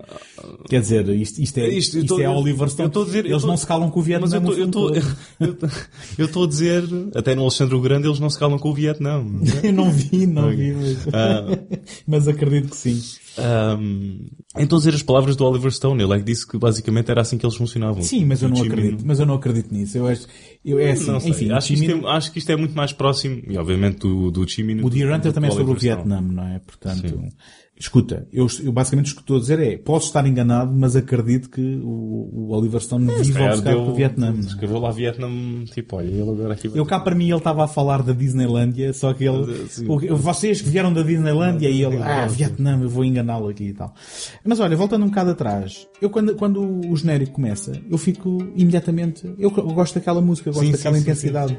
Quer 0.68 0.82
dizer, 0.82 1.07
isto, 1.10 1.41
isto 1.41 1.57
é, 1.60 1.69
isto, 1.69 1.98
isto 1.99 2.15
tô, 2.15 2.22
é 2.22 2.30
Oliver 2.30 2.69
Stone. 2.69 2.91
Eu 2.94 3.02
a 3.02 3.06
dizer, 3.06 3.26
eles 3.26 3.41
tô, 3.41 3.48
não 3.48 3.56
se 3.56 3.65
calam 3.65 3.90
com 3.90 3.99
o 4.02 4.03
Vietnã. 4.03 4.27
Mas 4.27 4.57
eu 4.57 6.26
estou 6.26 6.44
a 6.44 6.48
dizer, 6.48 6.84
até 7.15 7.34
no 7.34 7.44
Alexandre 7.44 7.76
o 7.76 7.82
Grande 7.82 8.07
eles 8.07 8.19
não 8.19 8.30
se 8.30 8.38
calam 8.38 8.60
com 8.60 8.72
o 8.72 8.73
Vietnã. 8.73 9.23
eu 9.64 9.72
não 9.72 9.90
vi, 9.90 10.27
não 10.27 10.49
vi, 10.49 10.73
mas, 10.73 11.07
ah. 11.14 11.45
mas 12.06 12.27
acredito 12.27 12.72
que 12.72 12.77
sim. 12.77 13.02
Um, 13.38 14.28
então 14.57 14.78
dizer 14.78 14.94
as 14.94 15.03
palavras 15.03 15.36
do 15.36 15.45
Oliver 15.45 15.72
Stone, 15.72 16.02
ele 16.02 16.14
é 16.14 16.18
que 16.18 16.24
disse 16.24 16.48
que 16.48 16.57
basicamente 16.57 17.12
era 17.12 17.22
assim 17.22 17.38
que 17.38 17.45
eles 17.45 17.56
funcionavam. 17.56 18.02
Sim, 18.02 18.26
mas 18.26 18.41
eu 18.41 18.49
não 18.49 18.62
acredito, 18.62 19.06
mas 19.06 19.20
eu 19.20 19.26
não 19.26 19.36
acredito 19.36 19.74
nisso. 19.74 19.98
Eu 19.98 20.07
acho, 20.07 20.28
eu, 20.64 20.80
é 20.80 20.91
assim, 20.91 21.16
enfim, 21.18 21.52
acho, 21.52 21.74
que 21.74 21.91
é, 21.91 22.10
acho, 22.10 22.32
que 22.32 22.40
isto 22.40 22.52
é 22.52 22.56
muito 22.56 22.76
mais 22.76 22.94
próximo, 22.94 23.41
e 23.48 23.57
obviamente 23.57 23.99
do, 23.99 24.32
do 24.32 24.48
Chimino. 24.48 24.86
O 24.86 24.90
Deer 24.90 25.14
Hunter 25.14 25.34
também 25.34 25.49
é 25.49 25.53
sobre 25.53 25.74
o 25.74 25.76
Vietnã, 25.76 26.22
não 26.22 26.48
é? 26.48 26.60
Portanto, 26.60 27.07
Sim. 27.07 27.30
Escuta, 27.77 28.26
eu, 28.31 28.47
eu, 28.64 28.72
basicamente 28.72 29.11
o 29.11 29.15
que 29.15 29.22
estou 29.22 29.35
a 29.35 29.39
dizer 29.39 29.60
é, 29.60 29.77
posso 29.77 30.07
estar 30.07 30.26
enganado, 30.26 30.73
mas 30.73 30.95
acredito 30.95 31.49
que 31.49 31.61
o, 31.84 32.30
o 32.31 32.52
Oliver 32.52 32.80
Stone 32.80 33.11
é, 33.11 33.18
vive 33.18 33.41
obcecado 33.41 33.84
com 33.84 33.91
o 33.91 33.93
Vietnã. 33.93 34.34
Escreveu 34.39 34.80
lá 34.80 34.91
Vietnã, 34.91 35.30
tipo, 35.65 35.97
olha, 35.97 36.07
ele 36.07 36.22
agora 36.22 36.53
aqui... 36.53 36.72
Eu 36.73 36.85
cá 36.85 37.02
para 37.02 37.14
mim 37.14 37.26
ele 37.26 37.35
estava 37.35 37.65
a 37.65 37.68
falar 37.68 38.02
da 38.02 38.14
Disneylandia, 38.14 38.93
só 38.93 39.14
que 39.14 39.26
ele, 39.26 39.68
vocês 40.15 40.61
que 40.61 40.69
vieram 40.69 40.93
da 40.93 41.02
Disneylandia 41.02 41.69
e 41.69 41.84
ele, 41.84 41.97
ah, 42.02 42.26
Vietnã, 42.27 42.80
eu 42.81 42.88
vou 42.88 43.03
enganá-lo 43.03 43.49
aqui 43.49 43.65
e 43.65 43.73
tal. 43.73 43.93
Mas 44.45 44.61
olha, 44.61 44.77
voltando 44.77 45.03
um 45.03 45.10
bocado 45.10 45.31
atrás, 45.31 45.85
eu 46.02 46.10
quando, 46.10 46.34
quando 46.35 46.89
o 46.89 46.95
genérico 46.95 47.34
começa, 47.34 47.73
eu 47.89 47.97
fico 47.97 48.38
imediatamente, 48.56 49.26
eu, 49.38 49.52
eu 49.53 49.73
gosto 49.73 49.95
daquela 49.95 50.22
música, 50.22 50.49
gosto 50.49 50.65
sim, 50.65 50.72
daquela 50.72 50.95
sim, 50.95 51.02
intensidade. 51.02 51.57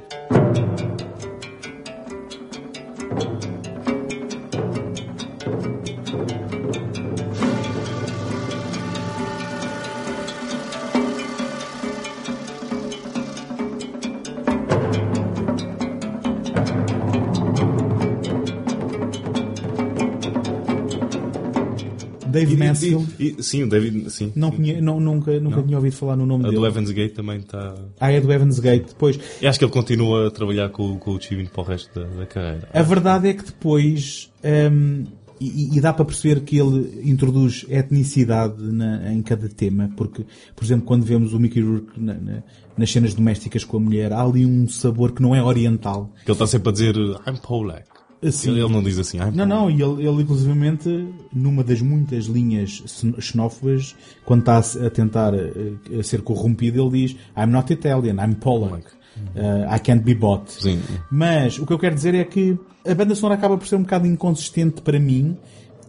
Dave 22.41 22.57
Mansfield. 22.57 23.43
sim, 23.43 23.63
o 23.63 23.69
David, 23.69 24.11
sim. 24.11 24.33
Não 24.35 24.51
conhe, 24.51 24.81
não, 24.81 25.01
nunca, 25.01 25.39
nunca 25.41 25.57
não. 25.57 25.65
tinha 25.65 25.77
ouvido 25.77 25.97
falar 25.97 26.17
no 26.17 26.27
nome 26.27 26.45
a 26.45 26.49
dele. 26.49 26.59
A 26.59 26.61
do 26.61 26.67
Evans 26.67 26.91
Gate 26.91 27.15
também 27.15 27.39
está... 27.39 27.75
Ah, 27.99 28.11
é 28.11 28.21
do 28.21 28.33
Evans 28.33 28.59
Gate, 28.59 28.89
depois. 28.89 29.19
E 29.41 29.47
acho 29.47 29.59
que 29.59 29.65
ele 29.65 29.73
continua 29.73 30.29
a 30.29 30.31
trabalhar 30.31 30.69
com, 30.71 30.99
com 30.99 31.13
o 31.13 31.21
Chibin 31.21 31.47
para 31.47 31.61
o 31.61 31.65
resto 31.65 31.99
da, 31.99 32.07
da 32.07 32.27
carreira. 32.27 32.69
A 32.73 32.83
verdade 32.83 33.29
é 33.29 33.35
que 33.35 33.45
depois, 33.45 34.31
um, 34.73 35.05
e, 35.41 35.77
e, 35.77 35.81
dá 35.81 35.93
para 35.93 36.05
perceber 36.05 36.41
que 36.41 36.59
ele 36.59 37.09
introduz 37.11 37.67
etnicidade 37.69 38.63
na, 38.63 39.13
em 39.13 39.23
cada 39.23 39.49
tema, 39.49 39.91
porque, 39.97 40.25
por 40.55 40.65
exemplo, 40.65 40.87
quando 40.87 41.05
vemos 41.05 41.35
o 41.35 41.41
Mickey 41.41 41.61
Rourke 41.61 42.01
na, 42.01 42.15
na, 42.15 42.43
nas 42.77 42.91
cenas 42.91 43.15
domésticas 43.15 43.65
com 43.65 43.77
a 43.77 43.81
mulher, 43.81 44.13
há 44.13 44.23
ali 44.23 44.47
um 44.47 44.69
sabor 44.69 45.13
que 45.13 45.23
não 45.23 45.35
é 45.35 45.43
oriental. 45.43 46.13
Que 46.25 46.31
ele 46.31 46.33
está 46.33 46.47
sempre 46.47 46.71
a 46.71 46.73
dizer, 46.73 46.97
I'm 46.97 47.37
Polak. 47.43 47.95
Assim, 48.22 48.51
ele, 48.51 48.68
não 48.68 48.82
diz 48.82 48.98
assim. 48.98 49.18
não, 49.34 49.47
não, 49.47 49.70
e 49.70 49.82
ele, 49.82 50.06
ele 50.06 50.22
inclusivamente, 50.22 50.88
numa 51.32 51.62
das 51.62 51.80
muitas 51.82 52.24
linhas 52.24 52.82
xenófobas, 53.20 53.94
quando 54.24 54.40
está 54.40 54.59
a 54.59 54.90
tentar 54.90 55.32
a 55.34 56.02
ser 56.02 56.22
corrompido, 56.22 56.82
ele 56.82 57.06
diz 57.06 57.16
I'm 57.36 57.52
not 57.52 57.72
Italian, 57.72 58.14
I'm 58.14 58.34
Polak. 58.34 58.86
Uh, 59.34 59.74
I 59.74 59.78
can't 59.78 60.02
be 60.02 60.14
bought. 60.14 60.52
Sim. 60.52 60.80
Mas 61.10 61.59
o 61.59 61.66
que 61.66 61.72
eu 61.72 61.78
quero 61.78 61.94
dizer 61.94 62.14
é 62.14 62.24
que 62.24 62.59
a 62.86 62.94
banda 62.94 63.14
sonora 63.14 63.34
acaba 63.34 63.56
por 63.56 63.66
ser 63.66 63.76
um 63.76 63.82
bocado 63.82 64.06
inconsistente 64.06 64.82
para 64.82 65.01
mim, 65.01 65.36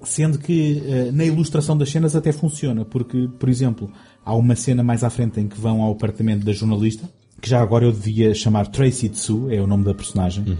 sendo 0.03 0.39
que 0.39 0.81
uh, 0.85 1.11
na 1.11 1.25
ilustração 1.25 1.77
das 1.77 1.89
cenas 1.89 2.15
até 2.15 2.31
funciona, 2.31 2.85
porque, 2.85 3.29
por 3.37 3.49
exemplo, 3.49 3.91
há 4.23 4.33
uma 4.33 4.55
cena 4.55 4.83
mais 4.83 5.03
à 5.03 5.09
frente 5.09 5.39
em 5.39 5.47
que 5.47 5.59
vão 5.59 5.81
ao 5.81 5.91
apartamento 5.91 6.45
da 6.45 6.53
jornalista, 6.53 7.09
que 7.41 7.49
já 7.49 7.61
agora 7.61 7.85
eu 7.85 7.91
devia 7.91 8.33
chamar 8.33 8.67
Tracy 8.67 9.09
Tsu, 9.09 9.49
é 9.51 9.61
o 9.61 9.67
nome 9.67 9.83
da 9.83 9.93
personagem, 9.93 10.43
uhum. 10.47 10.57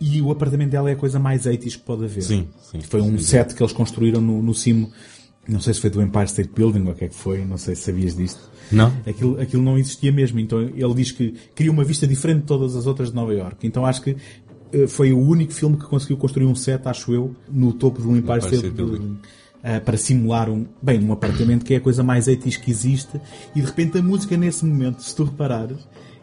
E 0.00 0.22
o 0.22 0.30
apartamento 0.30 0.70
dela 0.70 0.88
é 0.88 0.94
a 0.94 0.96
coisa 0.96 1.18
mais 1.18 1.44
80 1.44 1.76
que 1.76 1.78
pode 1.84 2.04
haver. 2.04 2.22
Sim, 2.22 2.48
sim. 2.70 2.80
Foi 2.80 3.02
um 3.02 3.18
sim, 3.18 3.24
set 3.24 3.54
que 3.54 3.62
eles 3.62 3.72
construíram 3.72 4.20
no, 4.20 4.42
no 4.42 4.54
cimo, 4.54 4.90
não 5.46 5.60
sei 5.60 5.74
se 5.74 5.80
foi 5.80 5.90
do 5.90 6.00
Empire 6.00 6.24
State 6.24 6.50
Building 6.54 6.86
ou 6.86 6.92
o 6.92 6.94
que 6.94 7.04
é 7.04 7.08
que 7.08 7.14
foi, 7.14 7.44
não 7.44 7.58
sei 7.58 7.74
se 7.74 7.82
sabias 7.82 8.16
disto. 8.16 8.40
Não. 8.72 8.92
Aquilo, 9.06 9.40
aquilo 9.40 9.62
não 9.62 9.76
existia 9.76 10.10
mesmo, 10.10 10.38
então 10.38 10.60
ele 10.60 10.94
diz 10.94 11.12
que 11.12 11.34
queria 11.54 11.70
uma 11.70 11.84
vista 11.84 12.06
diferente 12.06 12.40
de 12.40 12.46
todas 12.46 12.76
as 12.76 12.86
outras 12.86 13.10
de 13.10 13.14
Nova 13.14 13.34
York. 13.34 13.66
Então 13.66 13.84
acho 13.84 14.00
que 14.00 14.16
eh, 14.72 14.86
foi 14.86 15.12
o 15.12 15.18
único 15.18 15.52
filme 15.52 15.76
que 15.76 15.84
conseguiu 15.84 16.16
construir 16.16 16.46
um 16.46 16.54
set, 16.54 16.86
acho 16.86 17.12
eu, 17.12 17.34
no 17.50 17.72
topo 17.72 18.00
do 18.00 18.16
Empire, 18.16 18.38
Empire 18.38 18.54
State 18.54 18.74
Building. 18.74 18.98
Building. 18.98 19.18
Uh, 19.62 19.78
para 19.84 19.98
simular 19.98 20.48
um, 20.48 20.64
bem, 20.80 21.04
um 21.04 21.12
apartamento 21.12 21.66
que 21.66 21.74
é 21.74 21.76
a 21.76 21.80
coisa 21.82 22.02
mais 22.02 22.26
80 22.26 22.58
que 22.60 22.70
existe 22.70 23.20
e 23.54 23.60
de 23.60 23.66
repente 23.66 23.98
a 23.98 24.02
música 24.02 24.34
nesse 24.34 24.64
momento, 24.64 25.02
se 25.02 25.14
tu 25.14 25.24
reparares, 25.24 25.76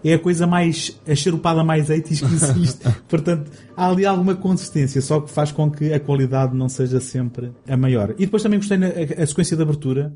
é 0.08 0.14
a 0.14 0.20
coisa 0.20 0.48
mais, 0.48 1.00
a 1.08 1.16
charupada 1.16 1.64
mais 1.64 1.90
80 1.90 2.28
que 2.28 2.34
existe. 2.34 2.80
Portanto, 3.10 3.52
há 3.76 3.90
ali 3.90 4.06
alguma 4.06 4.36
consistência, 4.36 5.02
só 5.02 5.20
que 5.20 5.32
faz 5.32 5.52
com 5.52 5.70
que 5.70 5.92
a 5.92 6.00
qualidade 6.00 6.56
não 6.56 6.70
seja 6.70 7.00
sempre 7.00 7.52
a 7.68 7.76
maior. 7.76 8.12
E 8.12 8.26
depois 8.26 8.42
também 8.42 8.60
gostei 8.60 8.78
na 8.78 8.88
a, 8.88 9.24
a 9.24 9.28
sequência 9.28 9.58
de 9.58 9.64
abertura, 9.64 10.16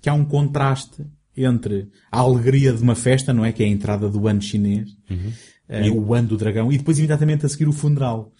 que 0.00 0.08
há 0.08 0.14
um 0.14 0.24
contraste 0.24 1.04
entre 1.36 1.88
a 2.10 2.20
alegria 2.20 2.72
de 2.72 2.82
uma 2.82 2.94
festa, 2.94 3.32
não 3.32 3.44
é? 3.44 3.52
Que 3.52 3.62
é 3.62 3.66
a 3.66 3.68
entrada 3.68 4.08
do 4.08 4.26
ano 4.26 4.40
chinês, 4.40 4.88
uhum. 5.10 5.32
uh, 5.68 6.06
o 6.06 6.14
ano 6.14 6.28
do 6.28 6.36
dragão, 6.36 6.72
e 6.72 6.78
depois 6.78 6.98
imediatamente 6.98 7.44
a 7.44 7.48
seguir 7.48 7.68
o 7.68 7.72
funeral. 7.72 8.32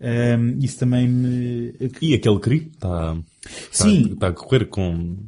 Um, 0.00 0.58
isso 0.58 0.78
também 0.78 1.06
me... 1.06 1.74
E 2.00 2.14
aquele 2.14 2.40
cri 2.40 2.70
está, 2.72 3.16
Sim. 3.70 4.12
está 4.14 4.28
a 4.28 4.32
correr 4.32 4.64
com... 4.66 5.18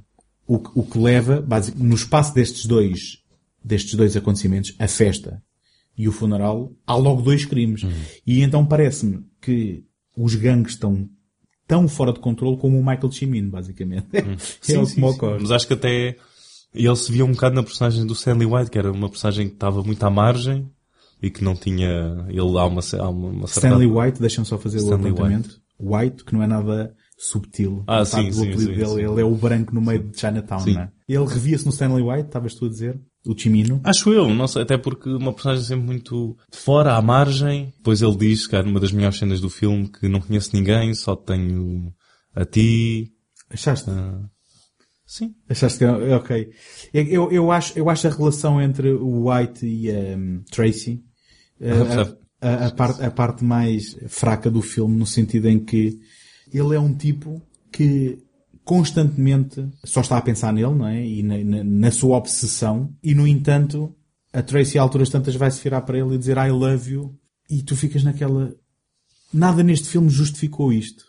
O, 0.44 0.57
o 0.81 0.82
que 0.82 0.99
leva, 0.99 1.40
basic, 1.40 1.78
no 1.78 1.94
espaço 1.94 2.35
destes 2.35 2.66
dois 2.66 3.22
destes 3.64 3.94
dois 3.94 4.16
acontecimentos, 4.16 4.74
a 4.78 4.89
festa 4.89 5.43
e 5.97 6.09
o 6.09 6.12
funeral, 6.12 6.72
há 6.86 6.94
logo 6.94 7.22
dois 7.22 7.44
crimes. 7.44 7.82
Uhum. 7.82 7.93
E 8.26 8.43
então 8.43 8.64
parece-me 8.64 9.24
que 9.40 9.84
os 10.16 10.34
gangues 10.34 10.72
estão 10.72 11.09
tão 11.66 11.86
fora 11.89 12.12
de 12.12 12.20
controle 12.20 12.56
como 12.56 12.78
o 12.78 12.84
Michael 12.84 13.12
Cimino, 13.12 13.51
basicamente. 13.51 14.06
Uhum. 14.12 14.32
é 14.32 14.39
sim, 14.60 14.76
o 14.78 14.86
que 14.86 15.01
me 15.01 15.06
ocorre. 15.06 15.39
Mas 15.40 15.51
acho 15.51 15.66
que 15.66 15.74
até 15.74 16.16
ele 16.74 16.97
se 16.97 17.12
via 17.12 17.24
um 17.24 17.32
bocado 17.32 17.55
na 17.55 17.62
personagem 17.62 18.06
do 18.06 18.14
Stanley 18.14 18.47
White, 18.47 18.70
que 18.70 18.78
era 18.78 18.90
uma 18.90 19.09
personagem 19.09 19.48
que 19.48 19.55
estava 19.55 19.82
muito 19.82 20.02
à 20.02 20.10
margem 20.10 20.68
e 21.22 21.30
que 21.30 21.44
não 21.44 21.55
tinha. 21.55 22.26
Ele 22.28 22.59
há 22.59 22.64
uma, 22.64 22.80
há 22.80 23.09
uma, 23.09 23.28
uma 23.28 23.47
certa... 23.47 23.68
Stanley 23.68 23.86
White, 23.86 24.20
deixa-me 24.20 24.47
só 24.47 24.59
fazer 24.59 24.78
Stanley 24.78 25.12
o 25.12 25.14
apontamento. 25.14 25.60
White. 25.78 26.05
White, 26.05 26.24
que 26.24 26.32
não 26.32 26.43
é 26.43 26.47
nada 26.47 26.94
subtil. 27.18 27.84
Ah, 27.86 28.05
sim, 28.05 28.32
sim, 28.32 28.43
apelido 28.43 28.60
sim, 28.60 28.66
dele, 28.66 28.86
sim. 28.86 29.12
Ele 29.12 29.20
é 29.20 29.24
o 29.24 29.34
branco 29.34 29.74
no 29.74 29.80
meio 29.80 30.02
de 30.02 30.18
Chinatown, 30.18 30.60
Sim. 30.60 30.74
não 30.74 30.82
é? 30.82 30.93
Ele 31.09 31.24
revia-se 31.24 31.64
no 31.64 31.70
Stanley 31.70 32.02
White, 32.02 32.26
estavas 32.26 32.55
tu 32.55 32.66
a 32.66 32.68
dizer? 32.68 33.01
O 33.24 33.39
Chimino. 33.39 33.81
Acho 33.85 34.12
eu, 34.12 34.28
não 34.35 34.49
sei, 34.49 34.62
até 34.62 34.77
porque 34.77 35.09
uma 35.09 35.32
personagem 35.32 35.65
sempre 35.65 35.86
muito 35.86 36.36
de 36.51 36.59
fora, 36.59 36.97
à 36.97 37.03
margem. 37.03 37.73
Depois 37.77 38.03
ele 38.03 38.16
diz, 38.16 38.47
cara, 38.49 38.65
numa 38.65 38.81
das 38.81 38.90
melhores 38.90 39.19
cenas 39.19 39.40
do 39.40 39.49
filme, 39.49 39.89
que 39.89 40.09
não 40.09 40.20
conheço 40.20 40.51
ninguém, 40.55 40.93
só 40.94 41.15
tenho 41.15 41.93
a 42.35 42.44
ti. 42.44 43.12
Achaste? 43.49 43.89
Ah, 43.90 44.20
sim. 45.07 45.35
Achaste 45.49 45.78
que 45.78 45.85
era- 45.85 46.16
ok. 46.16 46.51
Eu, 46.93 47.31
eu, 47.31 47.53
acho, 47.53 47.78
eu 47.78 47.89
acho 47.89 48.09
a 48.09 48.11
relação 48.11 48.61
entre 48.61 48.93
o 48.93 49.28
White 49.31 49.65
e 49.66 49.89
a 49.90 50.16
um, 50.16 50.43
Tracy 50.51 51.01
uh, 51.61 52.16
a, 52.40 52.49
a, 52.49 52.66
a 52.66 52.70
parte, 52.73 53.03
a 53.05 53.11
parte 53.11 53.44
mais 53.44 53.97
fraca 54.09 54.51
do 54.51 54.61
filme, 54.62 54.97
no 54.97 55.07
sentido 55.07 55.49
em 55.49 55.61
que 55.65 56.01
ele 56.53 56.74
é 56.74 56.81
um 56.81 56.93
tipo 56.93 57.40
que 57.70 58.19
constantemente 58.64 59.66
só 59.84 60.01
está 60.01 60.16
a 60.16 60.22
pensar 60.22 60.52
nele, 60.52 60.74
não 60.74 60.86
é? 60.86 61.05
E 61.05 61.22
na, 61.22 61.39
na, 61.39 61.64
na 61.64 61.90
sua 61.90 62.16
obsessão. 62.16 62.94
E, 63.02 63.14
no 63.14 63.26
entanto, 63.26 63.94
a 64.32 64.43
Tracy, 64.43 64.78
a 64.78 64.82
alturas 64.82 65.10
tantas, 65.10 65.34
vai 65.34 65.51
se 65.51 65.62
virar 65.62 65.82
para 65.82 65.98
ele 65.98 66.14
e 66.14 66.18
dizer 66.18 66.36
I 66.36 66.51
love 66.51 66.90
you. 66.90 67.18
E 67.51 67.62
tu 67.62 67.76
ficas 67.76 68.02
naquela... 68.02 68.55
Nada 69.32 69.62
neste 69.62 69.89
filme 69.89 70.09
justificou 70.09 70.72
isto. 70.72 71.05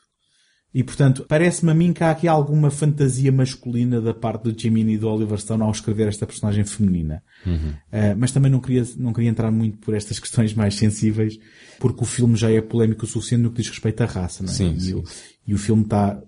E, 0.73 0.83
portanto, 0.83 1.23
parece-me 1.29 1.71
a 1.71 1.75
mim 1.75 1.93
que 1.93 2.03
há 2.03 2.09
aqui 2.09 2.27
alguma 2.27 2.71
fantasia 2.71 3.31
masculina 3.31 4.01
da 4.01 4.13
parte 4.13 4.43
do 4.43 4.59
Jimmy 4.59 4.93
e 4.93 4.97
do 4.97 5.07
Oliver 5.07 5.39
Stone 5.39 5.61
ao 5.61 5.69
escrever 5.69 6.07
esta 6.07 6.25
personagem 6.25 6.63
feminina. 6.63 7.21
Uhum. 7.45 7.69
Uh, 7.69 8.17
mas 8.17 8.31
também 8.31 8.51
não 8.51 8.59
queria, 8.59 8.83
não 8.97 9.13
queria 9.13 9.29
entrar 9.29 9.51
muito 9.51 9.77
por 9.77 9.93
estas 9.93 10.17
questões 10.17 10.51
mais 10.55 10.73
sensíveis, 10.73 11.37
porque 11.79 12.01
o 12.01 12.07
filme 12.07 12.35
já 12.35 12.49
é 12.49 12.59
polémico 12.59 13.05
o 13.05 13.07
suficiente 13.07 13.43
no 13.43 13.51
que 13.51 13.61
diz 13.61 13.69
respeito 13.69 14.01
à 14.01 14.07
raça, 14.07 14.41
não 14.41 14.49
é? 14.49 14.55
Sim, 14.55 14.73
e, 14.73 14.81
sim. 14.81 14.93
O, 14.95 15.03
e 15.49 15.53
o 15.53 15.59
filme 15.59 15.83
está 15.83 16.19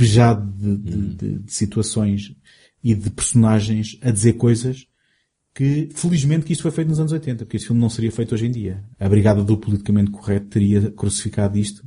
pejado 0.00 0.52
de, 0.52 0.76
de- 0.76 0.96
Uhum. 0.96 1.08
de- 1.14 1.38
de 1.40 1.52
situações 1.52 2.34
e 2.82 2.94
de 2.94 3.10
personagens 3.10 3.98
a 4.02 4.10
dizer 4.10 4.32
coisas 4.34 4.86
que, 5.54 5.88
felizmente, 5.94 6.46
que 6.46 6.52
isto 6.52 6.62
foi 6.62 6.70
feito 6.70 6.88
nos 6.88 7.00
anos 7.00 7.12
80, 7.12 7.44
porque 7.44 7.56
este 7.56 7.66
filme 7.66 7.80
não 7.80 7.90
seria 7.90 8.10
feito 8.12 8.34
hoje 8.34 8.46
em 8.46 8.50
dia. 8.50 8.82
A 8.98 9.08
Brigada 9.08 9.42
do 9.44 9.56
Politicamente 9.58 10.10
Correto 10.10 10.46
teria 10.46 10.90
crucificado 10.92 11.58
isto. 11.58 11.84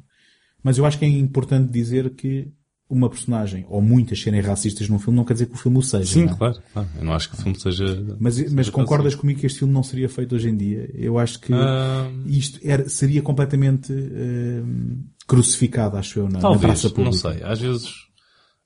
Mas 0.62 0.78
eu 0.78 0.86
acho 0.86 1.00
que 1.00 1.06
é 1.06 1.08
importante 1.10 1.72
dizer 1.72 2.10
que 2.12 2.50
uma 2.90 3.10
personagem, 3.10 3.66
ou 3.70 3.82
muitas 3.82 4.22
serem 4.22 4.40
racistas 4.42 4.88
num 4.88 5.00
filme, 5.00 5.18
não 5.18 5.26
quer 5.26 5.34
dizer 5.34 5.48
que 5.48 5.56
o 5.56 5.58
filme 5.58 5.80
o 5.80 5.82
seja. 5.82 6.06
Sim, 6.14 6.26
não 6.26 6.34
é? 6.34 6.38
claro, 6.38 6.60
claro. 6.74 6.90
Eu 7.00 7.06
não 7.06 7.14
acho 7.14 7.30
que 7.30 7.36
o 7.36 7.38
filme 7.42 7.60
seja... 7.60 8.06
Mas, 8.20 8.36
seja 8.36 8.54
mas 8.56 8.70
concordas 8.70 9.06
racista. 9.06 9.22
comigo 9.22 9.40
que 9.40 9.46
este 9.48 9.60
filme 9.60 9.74
não 9.74 9.82
seria 9.82 10.08
feito 10.08 10.36
hoje 10.36 10.50
em 10.50 10.56
dia? 10.56 10.92
Eu 10.94 11.18
acho 11.18 11.40
que 11.40 11.54
Ah. 11.54 12.12
isto 12.28 12.60
era, 12.62 12.88
seria 12.88 13.22
completamente 13.22 13.92
hum, 13.92 15.06
crucificado, 15.34 15.98
acho 15.98 16.20
eu, 16.20 16.26
na, 16.26 16.34
na 16.34 16.40
Talvez, 16.40 16.62
praça 16.62 16.88
não 16.90 16.96
pública. 16.96 17.18
sei. 17.18 17.44
Às 17.44 17.60
vezes 17.60 17.92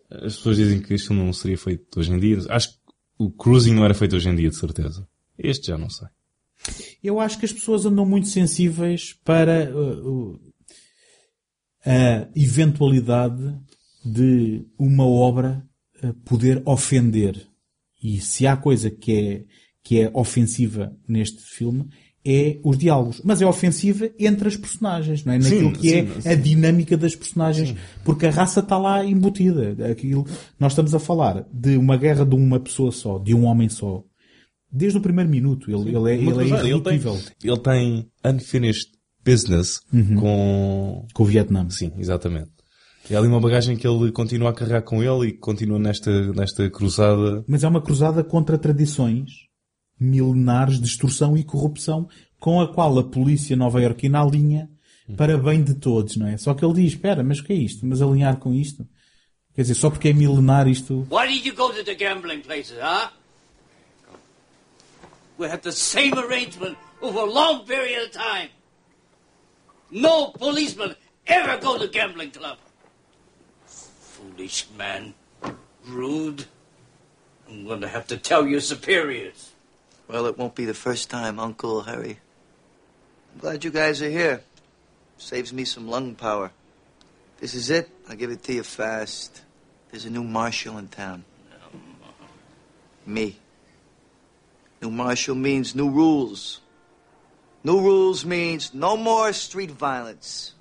as 0.09 0.35
pessoas 0.35 0.57
dizem 0.57 0.81
que 0.81 0.97
filme 0.97 1.23
não 1.23 1.31
seria 1.31 1.57
feito 1.57 1.99
hoje 1.99 2.11
em 2.11 2.19
dia. 2.19 2.39
Acho 2.49 2.69
que 2.69 2.77
o 3.17 3.31
Cruising 3.31 3.73
não 3.73 3.85
era 3.85 3.93
feito 3.93 4.15
hoje 4.15 4.29
em 4.29 4.35
dia, 4.35 4.49
de 4.49 4.55
certeza. 4.55 5.07
Este 5.37 5.67
já 5.67 5.77
não 5.77 5.89
sei. 5.89 6.07
Eu 7.01 7.19
acho 7.19 7.39
que 7.39 7.45
as 7.45 7.53
pessoas 7.53 7.85
andam 7.85 8.05
muito 8.05 8.27
sensíveis 8.27 9.13
para 9.23 9.71
uh, 9.73 10.33
uh, 10.33 10.39
a 11.85 12.27
eventualidade 12.35 13.55
de 14.03 14.65
uma 14.77 15.05
obra 15.05 15.65
uh, 16.03 16.13
poder 16.25 16.61
ofender. 16.65 17.47
E 18.03 18.19
se 18.19 18.45
há 18.45 18.57
coisa 18.57 18.89
que 18.89 19.13
é, 19.13 19.45
que 19.83 20.01
é 20.01 20.11
ofensiva 20.13 20.93
neste 21.07 21.41
filme, 21.41 21.87
é 22.25 22.57
os 22.63 22.77
diálogos. 22.77 23.21
Mas 23.23 23.41
é 23.41 23.45
ofensiva 23.45 24.09
entre 24.19 24.47
as 24.47 24.57
personagens, 24.57 25.23
não 25.23 25.33
é? 25.33 25.37
Naquilo 25.37 25.75
Sim, 25.75 25.81
que 25.81 25.93
é 25.93 26.05
sim, 26.05 26.21
sim. 26.21 26.29
a 26.29 26.35
dinâmica 26.35 26.97
das 26.97 27.15
personagens. 27.15 27.75
Porque 28.03 28.25
a 28.25 28.31
raça 28.31 28.59
está 28.59 28.77
lá 28.77 29.05
embutida. 29.05 29.75
Aquilo, 29.89 30.25
nós 30.59 30.73
estamos 30.73 30.93
a 30.93 30.99
falar 30.99 31.45
de 31.51 31.77
uma 31.77 31.97
guerra 31.97 32.25
de 32.25 32.35
uma 32.35 32.59
pessoa 32.59 32.91
só, 32.91 33.17
de 33.17 33.33
um 33.33 33.45
homem 33.45 33.69
só. 33.69 34.03
Desde 34.71 34.97
o 34.97 35.01
primeiro 35.01 35.29
minuto. 35.29 35.71
Ele, 35.71 35.95
ele 35.95 36.11
é, 36.11 36.15
ele 36.15 36.29
é 36.29 36.33
coisa, 36.33 36.41
ele, 36.41 36.59
tem, 36.59 36.69
irredutível. 36.69 37.19
ele 37.43 37.59
tem 37.59 38.07
unfinished 38.25 38.91
business 39.23 39.79
com... 40.19 41.05
Com 41.13 41.23
o 41.23 41.25
Vietnã. 41.25 41.69
Sim, 41.69 41.93
exatamente. 41.97 42.51
É 43.09 43.15
ali 43.15 43.27
uma 43.27 43.39
bagagem 43.39 43.77
que 43.77 43.87
ele 43.87 44.11
continua 44.11 44.49
a 44.49 44.53
carregar 44.53 44.81
com 44.81 45.01
ele 45.01 45.29
e 45.29 45.33
continua 45.33 45.79
nesta, 45.79 46.33
nesta 46.33 46.69
cruzada. 46.69 47.43
Mas 47.47 47.63
é 47.63 47.67
uma 47.67 47.81
cruzada 47.81 48.21
contra 48.21 48.57
tradições 48.57 49.46
milenares 49.99 50.79
de 50.79 50.87
extorsão 50.87 51.37
e 51.37 51.43
corrupção 51.43 52.07
com 52.39 52.61
a 52.61 52.71
qual 52.71 52.97
a 52.99 53.03
polícia 53.03 53.55
nova-iorquina 53.55 54.21
alinha 54.21 54.69
para 55.15 55.37
bem 55.37 55.63
de 55.63 55.73
todos, 55.73 56.17
não 56.17 56.27
é? 56.27 56.37
Só 56.37 56.53
que 56.53 56.63
ele 56.65 56.73
diz, 56.73 56.93
espera, 56.93 57.23
mas 57.23 57.39
o 57.39 57.43
que 57.43 57.53
é 57.53 57.55
isto? 57.55 57.85
Mas 57.85 58.01
alinhar 58.01 58.37
com 58.37 58.53
isto? 58.53 58.85
Quer 59.55 59.61
dizer, 59.61 59.75
só 59.75 59.89
porque 59.89 60.09
é 60.09 60.13
milenar 60.13 60.67
isto... 60.67 61.07
Why 61.09 61.27
did 61.27 61.45
you 61.45 61.55
go 61.55 61.71
to 61.73 61.83
the 61.83 61.95
gambling 61.95 62.41
places, 62.41 62.77
huh? 62.79 63.09
We 65.37 65.47
had 65.47 65.61
the 65.61 65.71
same 65.71 66.13
arrangement 66.17 66.77
over 67.01 67.19
a 67.19 67.25
long 67.25 67.65
period 67.65 68.05
of 68.05 68.11
time. 68.11 68.49
No 69.89 70.31
policeman 70.31 70.95
ever 71.25 71.57
go 71.59 71.77
to 71.77 71.87
gambling 71.87 72.31
club. 72.31 72.57
Foolish 73.65 74.67
man. 74.77 75.13
Rude. 75.87 76.45
I'm 77.47 77.65
going 77.65 77.81
to 77.81 77.87
have 77.87 78.07
to 78.07 78.17
tell 78.17 78.45
your 78.45 78.59
superiors. 78.59 79.53
Well, 80.07 80.25
it 80.27 80.37
won't 80.37 80.55
be 80.55 80.63
the 80.63 80.73
first 80.73 81.09
time, 81.09 81.37
Uncle 81.37 81.81
Harry. 81.81 82.19
I'm 83.33 83.41
glad 83.41 83.63
you 83.65 83.71
guys 83.71 84.01
are 84.01 84.09
here. 84.09 84.41
Saves 85.17 85.51
me 85.51 85.65
some 85.65 85.89
lung 85.89 86.15
power. 86.15 86.51
This 87.39 87.53
is 87.53 87.69
it. 87.69 87.89
I'll 88.07 88.15
give 88.15 88.31
it 88.31 88.41
to 88.43 88.53
you 88.53 88.63
fast. 88.63 89.41
There's 89.91 90.05
a 90.05 90.09
new 90.09 90.23
marshal 90.23 90.77
in 90.77 90.87
town. 90.87 91.25
Um, 91.73 91.81
me. 93.05 93.37
New 94.81 94.91
marshal 94.91 95.35
means 95.35 95.75
new 95.75 95.89
rules. 95.89 96.61
New 97.65 97.81
rules 97.81 98.25
means 98.25 98.73
no 98.73 98.95
more 98.95 99.33
street 99.33 99.71
violence. 99.71 100.53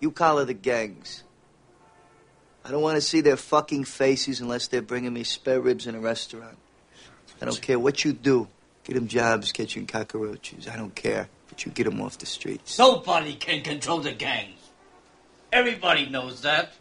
You 0.00 0.10
collar 0.10 0.44
the 0.44 0.54
gangs. 0.54 1.22
I 2.64 2.72
don't 2.72 2.82
want 2.82 2.96
to 2.96 3.00
see 3.00 3.20
their 3.20 3.36
fucking 3.36 3.84
faces 3.84 4.40
unless 4.40 4.66
they're 4.66 4.82
bringing 4.82 5.12
me 5.12 5.22
spare 5.22 5.60
ribs 5.60 5.86
in 5.86 5.94
a 5.94 6.00
restaurant. 6.00 6.58
I 7.40 7.44
don't 7.44 7.60
care 7.60 7.78
what 7.78 8.04
you 8.04 8.12
do. 8.12 8.48
Get 8.84 8.94
them 8.94 9.08
jobs 9.08 9.52
catching 9.52 9.86
cockroaches. 9.86 10.66
I 10.66 10.76
don't 10.76 10.94
care. 10.94 11.28
But 11.48 11.64
you 11.64 11.72
get 11.72 11.84
them 11.84 12.00
off 12.00 12.18
the 12.18 12.26
streets. 12.26 12.78
Nobody 12.78 13.34
can 13.34 13.62
control 13.62 14.00
the 14.00 14.12
gangs. 14.12 14.58
Everybody 15.52 16.08
knows 16.08 16.42
that. 16.42 16.72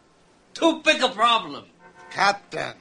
Too 0.54 0.82
big 0.84 1.02
a 1.04 1.10
problem. 1.10 1.66
Captain, 2.12 2.74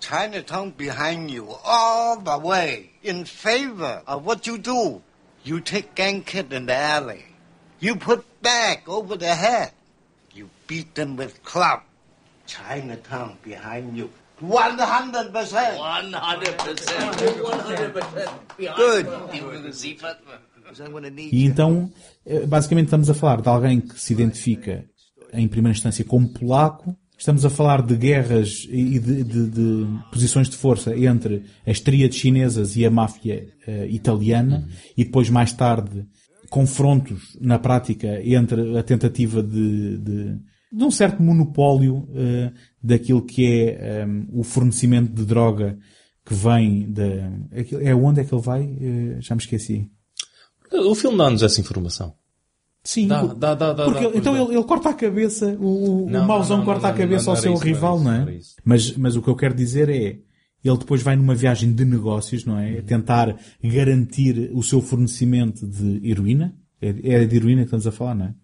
Chinatown 0.00 0.70
behind 0.70 1.30
you 1.30 1.50
all 1.64 2.20
the 2.20 2.38
way 2.38 2.90
in 3.02 3.24
favor 3.24 4.02
of 4.06 4.24
what 4.24 4.46
you 4.46 4.58
do. 4.58 5.02
You 5.42 5.60
take 5.60 5.94
gang 5.94 6.22
kid 6.22 6.52
in 6.52 6.66
the 6.66 6.74
alley. 6.74 7.24
You 7.80 7.96
put 7.96 8.24
back 8.42 8.88
over 8.88 9.16
the 9.16 9.34
head. 9.34 9.72
You 10.32 10.50
beat 10.66 10.94
them 10.94 11.16
with 11.16 11.42
club. 11.44 11.82
Chinatown 12.46 13.38
behind 13.42 13.96
you. 13.96 14.10
100%. 14.40 15.78
100%. 15.78 15.78
100%. 18.58 18.76
Good. 18.76 19.06
Good. 19.40 19.74
Because 20.56 20.80
I'm 20.82 20.90
going 20.90 21.04
to 21.04 21.10
need 21.10 21.32
E 21.32 21.44
então, 21.44 21.90
eh, 22.26 22.44
basicamente 22.46 22.86
estamos 22.86 23.08
a 23.08 23.14
falar 23.14 23.40
de 23.40 23.48
alguém 23.48 23.80
que 23.80 23.98
se 24.00 24.12
identifica 24.12 24.84
em 25.32 25.46
primeira 25.48 25.76
instância 25.76 26.04
como 26.04 26.28
polaco. 26.28 26.96
Estamos 27.18 27.44
a 27.46 27.50
falar 27.50 27.80
de 27.82 27.96
guerras 27.96 28.66
e 28.68 28.98
de, 28.98 29.24
de- 29.24 29.48
de 29.48 29.86
posições 30.12 30.50
de 30.50 30.56
força 30.56 30.94
entre 30.94 31.44
as 31.66 31.80
tríades 31.80 32.18
chinesas 32.18 32.76
e 32.76 32.84
a 32.84 32.90
máfia 32.90 33.46
eh, 33.66 33.86
italiana 33.88 34.68
e 34.96 35.04
depois 35.04 35.30
mais 35.30 35.52
tarde 35.52 36.04
confrontos 36.50 37.36
na 37.40 37.58
prática 37.58 38.20
entre 38.22 38.76
a 38.78 38.82
tentativa 38.82 39.42
de, 39.42 39.96
de, 39.98 40.38
de 40.76 40.84
um 40.84 40.90
certo 40.90 41.22
monopólio 41.22 42.08
eh, 42.14 42.52
daquilo 42.82 43.22
que 43.22 43.46
é 43.46 43.68
eh, 44.02 44.06
o 44.32 44.42
fornecimento 44.42 45.12
de 45.12 45.24
droga 45.24 45.78
que 46.24 46.34
vem 46.34 46.90
da... 46.92 47.04
É 47.80 47.94
onde 47.94 48.20
é 48.20 48.24
que 48.24 48.34
ele 48.34 48.42
vai? 48.42 48.62
Eh, 48.64 49.16
já 49.20 49.34
me 49.34 49.40
esqueci. 49.40 49.90
O 50.72 50.94
filme 50.94 51.16
dá-nos 51.16 51.42
essa 51.42 51.60
informação. 51.60 52.14
Sim, 52.84 53.08
Dá, 53.08 53.22
dá, 53.26 53.54
dá, 53.54 53.72
dá, 53.72 53.84
porque 53.84 54.04
ele- 54.04 54.18
então 54.18 54.32
dá. 54.32 54.40
ele, 54.42 54.54
ele 54.54 54.64
corta 54.64 54.90
a 54.90 54.94
cabeça, 54.94 55.56
o, 55.58 56.06
Não, 56.08 56.24
o 56.24 56.28
mauzão 56.28 56.58
não, 56.58 56.64
não, 56.64 56.72
corta 56.72 56.86
não, 56.88 56.94
a 56.94 56.96
cabeça 56.96 57.24
não, 57.24 57.30
ao 57.30 57.34
não 57.36 57.42
seu 57.42 57.50
era 57.52 57.56
isso, 57.56 57.64
não 57.64 57.68
era 57.68 57.74
rival, 57.74 57.96
isso, 57.96 58.04
não 58.04 58.12
não 58.12 58.18
é? 58.18 58.32
era. 58.34 58.40
Mas, 58.64 58.96
mas 58.96 59.16
o 59.16 59.22
que 59.22 59.28
eu 59.28 59.34
quero 59.34 59.54
dizer 59.54 59.88
é, 59.88 60.18
ele 60.64 60.78
depois 60.78 61.02
vai 61.02 61.16
numa 61.16 61.34
viagem 61.34 61.72
de 61.72 61.84
negócios, 61.84 62.44
não 62.44 62.54
Uhum. 62.54 62.60
é? 62.60 62.82
Tentar 62.82 63.36
garantir 63.62 64.50
o 64.54 64.62
seu 64.62 64.80
fornecimento 64.80 65.66
de 65.66 66.00
heroína. 66.08 66.54
É, 66.80 66.88
é 67.22 67.24
de 67.24 67.36
heroína 67.36 67.62
que 67.62 67.66
estamos 67.66 67.86
a 67.88 67.92
falar, 67.92 68.14
não 68.14 68.26
é? 68.26 68.34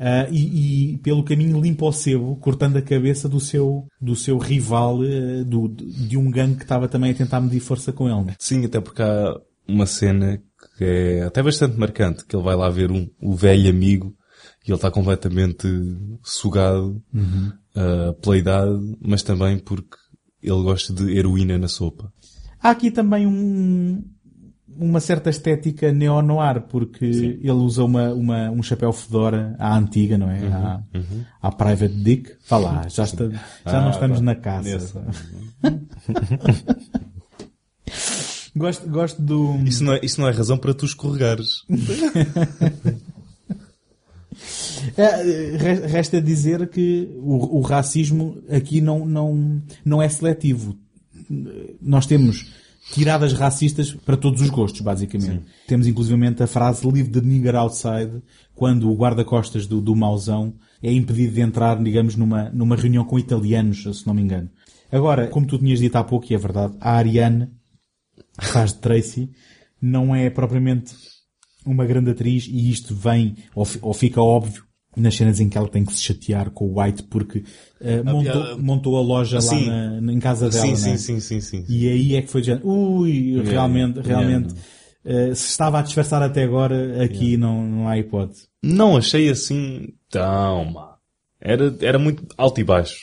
Ah, 0.00 0.26
e, 0.30 0.94
e 0.94 0.98
pelo 0.98 1.22
caminho 1.22 1.60
limpa 1.60 1.84
o 1.84 1.92
sebo, 1.92 2.34
cortando 2.36 2.78
a 2.78 2.82
cabeça 2.82 3.28
do 3.28 3.38
seu, 3.38 3.86
do 4.00 4.16
seu 4.16 4.38
rival, 4.38 5.04
eh, 5.04 5.44
do, 5.44 5.68
de 5.68 6.16
um 6.16 6.30
gangue 6.30 6.56
que 6.56 6.62
estava 6.62 6.88
também 6.88 7.10
a 7.10 7.14
tentar 7.14 7.40
medir 7.40 7.60
força 7.60 7.92
com 7.92 8.08
ele. 8.08 8.24
né? 8.28 8.34
Sim, 8.38 8.64
até 8.64 8.80
porque 8.80 9.02
há 9.02 9.34
uma 9.68 9.84
cena 9.86 10.42
que 10.78 10.84
é 10.84 11.22
até 11.24 11.42
bastante 11.42 11.76
marcante, 11.78 12.24
que 12.24 12.34
ele 12.34 12.42
vai 12.42 12.56
lá 12.56 12.70
ver 12.70 12.90
um, 12.90 13.06
o 13.20 13.34
velho 13.36 13.68
amigo 13.68 14.14
e 14.66 14.70
ele 14.70 14.76
está 14.76 14.90
completamente 14.90 15.68
sugado 16.22 17.02
Uhum. 17.12 17.52
ah, 17.76 18.14
pela 18.20 18.38
idade, 18.38 18.96
mas 19.00 19.22
também 19.22 19.58
porque 19.58 19.96
ele 20.42 20.62
gosta 20.62 20.92
de 20.92 21.16
heroína 21.16 21.58
na 21.58 21.68
sopa. 21.68 22.10
Há 22.62 22.70
aqui 22.70 22.90
também 22.90 23.26
um, 23.26 24.02
uma 24.76 25.00
certa 25.00 25.30
estética 25.30 25.92
neo-noir, 25.92 26.62
porque 26.62 27.04
ele 27.04 27.50
usa 27.50 27.84
uma, 27.84 28.12
uma, 28.12 28.50
um 28.50 28.62
chapéu 28.62 28.92
fedora 28.92 29.54
à 29.58 29.76
antiga, 29.76 30.16
não 30.16 30.30
é? 30.30 30.38
à, 30.46 30.82
uhum. 30.94 31.24
à 31.42 31.52
Private 31.52 31.94
Dick. 31.94 32.32
Vá 32.48 32.58
lá, 32.58 32.86
já, 32.88 33.04
está, 33.04 33.28
já 33.28 33.40
Ah, 33.64 33.80
não 33.82 33.90
estamos 33.90 34.18
pá, 34.18 34.24
na 34.24 34.62
nesse. 34.62 34.94
gosto, 38.56 38.88
gosto 38.88 39.22
do... 39.22 39.56
Isso 39.64 39.84
não, 39.84 39.94
é, 39.94 40.00
isso 40.02 40.20
não 40.20 40.28
é 40.28 40.32
razão 40.32 40.58
para 40.58 40.74
tu 40.74 40.84
escorregares. 40.84 41.64
É, 44.96 45.56
re- 45.56 45.86
Resta 45.86 46.20
dizer 46.20 46.68
que 46.70 47.08
o, 47.18 47.58
o 47.58 47.60
racismo 47.60 48.38
aqui 48.48 48.80
não, 48.80 49.04
não, 49.04 49.60
não 49.84 50.00
é 50.00 50.08
seletivo. 50.08 50.76
Nós 51.80 52.06
temos 52.06 52.50
tiradas 52.92 53.32
racistas 53.32 53.92
para 53.92 54.16
todos 54.16 54.40
os 54.40 54.50
gostos, 54.50 54.80
basicamente. 54.80 55.44
Temos 55.66 55.86
inclusivamente 55.86 56.42
a 56.42 56.46
frase 56.46 56.86
Leave 56.86 57.10
the 57.10 57.20
nigger 57.20 57.54
outside, 57.54 58.22
quando 58.54 58.90
o 58.90 58.96
guarda-costas 58.96 59.66
do, 59.66 59.80
do 59.80 59.94
mauzão 59.94 60.54
é 60.82 60.92
impedido 60.92 61.34
de 61.34 61.40
entrar, 61.40 61.82
digamos, 61.82 62.16
numa, 62.16 62.50
numa 62.50 62.76
reunião 62.76 63.04
com 63.04 63.18
italianos, 63.18 63.82
se 63.82 64.06
não 64.06 64.14
me 64.14 64.22
engano. 64.22 64.50
Agora, 64.90 65.28
como 65.28 65.46
tu 65.46 65.58
tinhas 65.58 65.78
dito 65.78 65.96
há 65.96 66.04
pouco, 66.04 66.26
e 66.30 66.34
é 66.34 66.38
verdade, 66.38 66.74
a 66.80 66.92
Ariane, 66.92 67.48
que 68.38 68.46
faz 68.46 68.72
de 68.72 68.78
Tracy, 68.78 69.30
não 69.80 70.14
é 70.14 70.28
propriamente 70.30 70.94
uma 71.64 71.84
grande 71.84 72.10
atriz 72.10 72.46
e 72.48 72.70
isto 72.70 72.94
vem, 72.94 73.36
ou, 73.54 73.66
ou 73.82 73.94
fica 73.94 74.20
óbvio, 74.20 74.64
nas 74.96 75.14
cenas 75.14 75.38
em 75.40 75.48
que 75.48 75.56
ela 75.56 75.68
tem 75.68 75.84
que 75.84 75.92
se 75.92 76.02
chatear 76.02 76.50
com 76.50 76.66
o 76.66 76.80
White 76.80 77.04
porque 77.04 77.44
eh, 77.80 78.02
montou, 78.02 78.22
piada- 78.22 78.56
montou 78.56 78.96
a 78.96 79.00
loja 79.00 79.40
Sim. 79.40 79.68
lá 79.68 80.00
na, 80.00 80.12
em 80.12 80.18
casa 80.18 80.48
dela. 80.50 80.62
Sim, 80.64 80.70
não 80.70 80.76
sim, 80.76 80.90
é? 80.92 80.96
sim, 80.96 81.20
sim, 81.20 81.40
sim. 81.40 81.64
E 81.68 81.88
aí 81.88 82.16
é 82.16 82.22
que 82.22 82.28
foi 82.28 82.40
de 82.40 82.48
género, 82.48 82.68
ui, 82.68 83.10
Yeah, 83.34 83.50
realmente, 83.50 83.98
yeah. 84.00 84.08
realmente, 84.26 84.54
eh, 85.04 85.34
se 85.34 85.48
estava 85.50 85.78
a 85.78 85.82
disfarçar 85.82 86.22
até 86.22 86.42
agora, 86.42 87.02
aqui 87.04 87.36
não, 87.36 87.64
não 87.66 87.88
há 87.88 87.96
hipótese. 87.98 88.48
Não 88.62 88.96
achei 88.96 89.28
assim 89.30 89.88
tão 90.10 90.64
má. 90.72 90.96
Era, 91.40 91.74
era 91.80 91.98
muito 91.98 92.26
alto 92.36 92.60
e 92.60 92.64
baixo. 92.64 92.98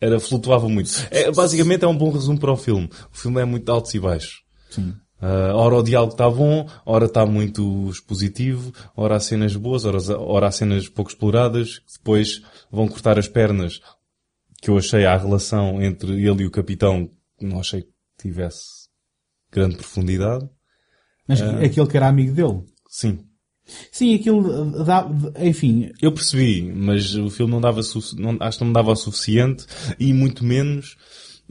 Era, 0.00 0.18
flutuava 0.18 0.68
muito. 0.68 0.90
É, 1.12 1.30
basicamente 1.30 1.84
é 1.84 1.86
um 1.88 1.96
bom 1.96 2.10
resumo 2.10 2.40
para 2.40 2.50
o 2.50 2.56
filme. 2.56 2.88
O 3.12 3.16
filme 3.16 3.40
é 3.40 3.44
muito 3.44 3.70
altos 3.70 3.94
e 3.94 4.00
baixos. 4.00 4.40
Sim. 4.70 4.94
Ah, 5.22 5.52
ora 5.54 5.76
o 5.76 5.82
diálogo 5.84 6.12
está 6.14 6.28
bom, 6.28 6.68
ora 6.84 7.06
está 7.06 7.24
muito 7.24 7.88
expositivo, 7.88 8.72
ora 8.96 9.14
há 9.14 9.20
cenas 9.20 9.54
boas, 9.54 9.84
ora, 9.84 9.98
ora 10.18 10.48
há 10.48 10.50
cenas 10.50 10.88
pouco 10.88 11.12
exploradas, 11.12 11.78
que 11.78 11.92
depois 11.96 12.42
vão 12.72 12.88
cortar 12.88 13.20
as 13.20 13.28
pernas, 13.28 13.80
que 14.60 14.68
eu 14.68 14.76
achei 14.76 15.06
a 15.06 15.16
relação 15.16 15.80
entre 15.80 16.12
ele 16.12 16.42
e 16.42 16.46
o 16.46 16.50
capitão, 16.50 17.08
não 17.40 17.60
achei 17.60 17.82
que 17.82 17.88
tivesse 18.18 18.88
grande 19.52 19.76
profundidade. 19.76 20.48
Mas 21.28 21.40
Ah. 21.40 21.60
aquele 21.60 21.86
que 21.86 21.96
era 21.96 22.08
amigo 22.08 22.34
dele. 22.34 22.64
Sim. 22.88 23.20
Sim, 23.92 24.16
aquilo 24.16 24.84
dá, 24.84 25.08
enfim. 25.38 25.92
Eu 26.02 26.10
percebi, 26.10 26.62
mas 26.74 27.14
o 27.14 27.30
filme 27.30 27.52
não 27.52 27.60
dava, 27.60 27.80
não, 28.16 28.36
acho 28.40 28.58
que 28.58 28.64
não 28.64 28.72
dava 28.72 28.90
o 28.90 28.96
suficiente 28.96 29.64
e 30.00 30.12
muito 30.12 30.44
menos 30.44 30.96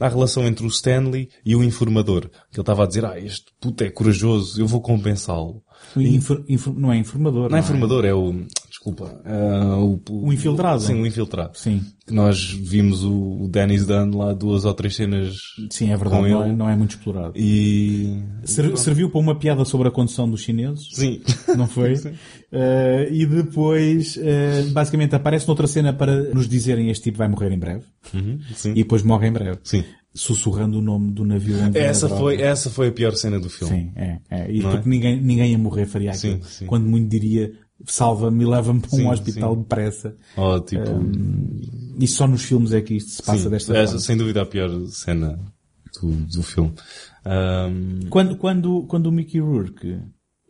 a 0.04 0.08
relação 0.08 0.44
entre 0.46 0.64
o 0.64 0.68
Stanley 0.68 1.28
e 1.44 1.54
o 1.56 1.62
informador. 1.62 2.22
Que 2.50 2.56
ele 2.56 2.62
estava 2.62 2.84
a 2.84 2.86
dizer, 2.86 3.04
ah, 3.04 3.18
este 3.18 3.46
puto 3.60 3.84
é 3.84 3.90
corajoso, 3.90 4.60
eu 4.60 4.66
vou 4.66 4.80
compensá-lo. 4.80 5.62
Infor- 5.96 6.44
infor- 6.48 6.74
não 6.78 6.92
é 6.92 6.96
informador. 6.96 7.50
Não 7.50 7.56
é 7.56 7.60
informador, 7.60 8.04
é 8.04 8.12
o, 8.14 8.44
desculpa, 8.82 9.20
ah, 9.24 9.76
o, 9.78 10.00
O 10.10 10.32
infiltrado. 10.32 10.82
Sim, 10.82 11.00
o 11.00 11.06
infiltrado. 11.06 11.56
Sim. 11.56 11.80
Que 12.04 12.12
nós 12.12 12.50
vimos 12.50 13.04
o, 13.04 13.44
o 13.44 13.48
Dennis 13.48 13.86
Dunn 13.86 14.16
lá 14.16 14.32
duas 14.32 14.64
ou 14.64 14.74
três 14.74 14.96
cenas 14.96 15.36
Sim, 15.70 15.92
é 15.92 15.96
verdade, 15.96 16.28
não 16.28 16.42
é, 16.42 16.52
não 16.52 16.68
é 16.68 16.74
muito 16.74 16.96
explorado. 16.96 17.32
E... 17.36 18.20
Ser- 18.44 18.76
serviu 18.76 19.08
para 19.08 19.20
uma 19.20 19.38
piada 19.38 19.64
sobre 19.64 19.86
a 19.86 19.90
condução 19.90 20.28
dos 20.28 20.40
chineses. 20.42 20.88
Sim. 20.92 21.20
Não 21.56 21.66
foi? 21.66 21.94
Eh, 22.54 23.08
e 23.10 23.24
depois, 23.24 24.18
eh, 24.20 24.64
basicamente, 24.72 25.14
aparece 25.14 25.48
noutra 25.48 25.66
cena 25.66 25.90
para 25.90 26.34
nos 26.34 26.46
dizerem 26.46 26.90
este 26.90 27.04
tipo 27.04 27.16
vai 27.16 27.26
morrer 27.26 27.50
em 27.50 27.58
breve. 27.58 27.84
Uhum, 28.12 28.38
sim. 28.54 28.72
E 28.72 28.74
depois 28.74 29.02
morre 29.02 29.28
em 29.28 29.32
breve. 29.32 29.58
Sim. 29.64 29.82
Sussurrando 30.14 30.78
o 30.78 30.82
nome 30.82 31.12
do 31.12 31.24
navio 31.24 31.56
onde 31.58 31.78
a 31.78 31.82
Essa 31.82 32.10
foi, 32.10 32.42
essa 32.42 32.68
foi 32.68 32.88
a 32.88 32.92
pior 32.92 33.14
cena 33.14 33.40
do 33.40 33.48
filme. 33.48 33.74
Sim, 33.74 33.92
é. 33.96 34.18
é. 34.30 34.52
E 34.52 34.60
Não 34.60 34.70
porque 34.70 34.86
é? 34.86 34.90
ninguém, 34.90 35.18
ninguém 35.22 35.52
ia 35.52 35.58
morrer 35.58 35.86
faria 35.86 36.10
aquilo. 36.10 36.34
Sim, 36.42 36.42
sim. 36.42 36.66
Quando 36.66 36.86
muito 36.86 37.08
diria, 37.08 37.50
salva-me 37.86 38.44
e 38.44 38.46
leva-me 38.46 38.80
para 38.80 38.90
um 38.94 38.98
Sim, 38.98 39.08
hospital 39.08 39.54
sim. 39.54 39.60
depressa. 39.62 40.16
Ou 40.36 40.60
tipo... 40.60 40.90
Hum, 40.90 41.60
e 41.98 42.06
só 42.06 42.26
nos 42.26 42.42
filmes 42.44 42.72
é 42.72 42.80
que 42.80 42.94
isto 42.94 43.10
se 43.10 43.22
passa 43.22 43.44
Sim, 43.44 43.50
desta 43.50 43.76
é, 43.76 43.84
forma. 43.86 44.00
sem 44.00 44.16
dúvida 44.16 44.42
a 44.42 44.46
pior 44.46 44.70
cena 44.88 45.38
do, 46.00 46.10
do 46.26 46.42
filme. 46.42 46.72
Ahm, 47.24 48.08
Quando, 48.10 48.36
quando, 48.36 48.82
quando 48.86 49.06
o 49.06 49.12
Mickey 49.12 49.38
Rourke 49.40 49.98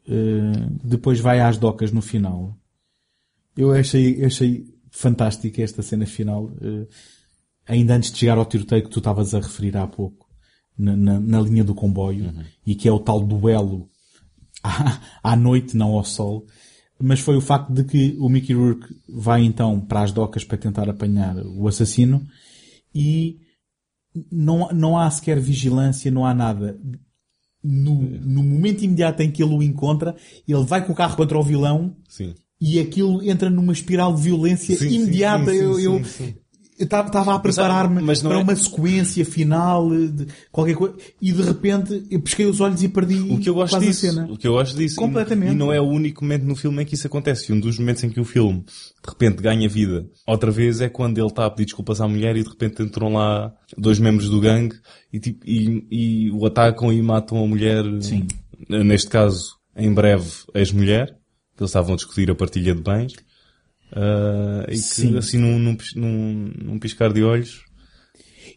eh, 0.08 0.52
depois 0.84 1.20
vai 1.20 1.40
às 1.40 1.58
docas 1.58 1.90
no 1.92 2.00
final, 2.00 2.56
eu 3.56 3.72
achei, 3.72 4.24
achei 4.24 4.64
fantástica 4.90 5.62
esta 5.62 5.82
cena 5.82 6.06
final, 6.06 6.50
eh, 6.60 6.86
ainda 7.66 7.94
antes 7.94 8.10
de 8.12 8.18
chegar 8.18 8.38
ao 8.38 8.44
tiroteio 8.46 8.82
que 8.84 8.90
tu 8.90 8.98
estavas 9.00 9.34
a 9.34 9.40
referir 9.40 9.76
há 9.76 9.86
pouco, 9.86 10.26
na, 10.78 10.96
na- 10.96 11.20
na 11.20 11.40
linha 11.40 11.62
do 11.64 11.74
comboio, 11.74 12.32
e 12.66 12.74
que 12.74 12.88
é 12.88 12.92
o 12.92 12.98
tal 12.98 13.20
duelo 13.20 13.88
à, 14.62 15.00
à 15.22 15.36
noite, 15.36 15.76
não 15.76 15.90
ao 15.92 16.04
sol. 16.04 16.46
Mas 17.00 17.20
foi 17.20 17.36
o 17.36 17.40
facto 17.40 17.72
de 17.72 17.84
que 17.84 18.16
o 18.18 18.28
Mickey 18.28 18.54
Rourke 18.54 18.94
vai 19.08 19.42
então 19.44 19.80
para 19.80 20.02
as 20.02 20.12
docas 20.12 20.44
para 20.44 20.58
tentar 20.58 20.88
apanhar 20.88 21.36
o 21.36 21.66
assassino 21.66 22.24
e 22.94 23.38
não, 24.30 24.68
não 24.72 24.98
há 24.98 25.10
sequer 25.10 25.40
vigilância, 25.40 26.10
não 26.10 26.24
há 26.24 26.34
nada. 26.34 26.78
No, 27.62 27.94
no 27.94 28.42
momento 28.42 28.84
imediato 28.84 29.22
em 29.22 29.30
que 29.30 29.42
ele 29.42 29.54
o 29.54 29.62
encontra, 29.62 30.16
ele 30.46 30.64
vai 30.64 30.84
com 30.84 30.92
o 30.92 30.96
carro 30.96 31.16
contra 31.16 31.38
o 31.38 31.42
vilão 31.42 31.96
sim. 32.08 32.34
e 32.60 32.80
aquilo 32.80 33.22
entra 33.22 33.48
numa 33.48 33.72
espiral 33.72 34.14
de 34.14 34.22
violência 34.22 34.76
Sim, 34.76 34.88
imediata. 34.88 35.50
sim, 35.52 35.58
eu, 35.58 35.78
eu, 35.78 36.02
eu 36.82 37.06
estava 37.06 37.34
a 37.34 37.38
preparar-me 37.38 38.02
mas 38.02 38.22
não 38.22 38.30
para 38.30 38.40
é- 38.40 38.42
uma 38.42 38.56
sequência 38.56 39.24
final 39.24 39.88
de 39.90 40.26
qualquer 40.50 40.74
coisa 40.74 40.96
e 41.20 41.32
de 41.32 41.42
repente 41.42 42.04
eu 42.10 42.20
pesquei 42.20 42.46
os 42.46 42.60
olhos 42.60 42.82
e 42.82 42.88
perdi 42.88 43.16
O 43.20 43.38
que 43.38 43.48
eu 43.48 43.54
gosto 43.54 43.78
disso. 43.80 44.06
a 44.06 44.10
cena. 44.10 44.28
O 44.30 44.36
que 44.36 44.46
eu 44.48 44.52
gosto 44.52 44.76
disso. 44.76 44.96
Completamente. 44.96 45.52
E, 45.52 45.54
não 45.54 45.72
é 45.72 45.80
o 45.80 45.84
único 45.84 46.24
momento 46.24 46.44
no 46.44 46.54
filme 46.56 46.82
em 46.82 46.86
que 46.86 46.94
isso 46.94 47.06
acontece. 47.06 47.52
Um 47.52 47.60
dos 47.60 47.78
momentos 47.78 48.02
em 48.04 48.10
que 48.10 48.20
o 48.20 48.24
filme 48.24 48.60
de 48.62 49.08
repente 49.10 49.42
ganha 49.42 49.68
vida. 49.68 50.06
Outra 50.26 50.50
vez 50.50 50.80
é 50.80 50.88
quando 50.88 51.18
ele 51.18 51.26
está 51.26 51.46
a 51.46 51.50
pedir 51.50 51.66
desculpas 51.66 52.00
à 52.00 52.08
mulher 52.08 52.36
e 52.36 52.42
de 52.42 52.48
repente 52.48 52.82
entram 52.82 53.12
lá 53.12 53.52
dois 53.76 53.98
membros 53.98 54.28
do 54.28 54.40
gangue 54.40 54.76
e, 55.12 55.18
tipo, 55.20 55.44
e, 55.46 55.86
e 55.90 56.30
o 56.32 56.44
atacam 56.46 56.92
e 56.92 57.00
matam 57.02 57.42
a 57.42 57.46
mulher. 57.46 57.84
Sim. 58.00 58.26
Neste 58.68 59.08
caso, 59.08 59.56
em 59.76 59.92
breve, 59.92 60.30
ex-mulher. 60.54 61.16
Que 61.56 61.62
eles 61.62 61.70
estavam 61.70 61.92
a 61.92 61.96
discutir 61.96 62.30
a 62.30 62.34
partilha 62.34 62.74
de 62.74 62.80
bens. 62.82 63.12
Ah, 63.92 64.64
e 64.68 64.72
que 64.72 64.78
Sim. 64.78 65.16
assim 65.18 65.38
num, 65.38 65.58
num, 65.58 65.76
num, 65.94 66.52
num 66.64 66.78
piscar 66.78 67.12
de 67.12 67.22
olhos. 67.22 67.64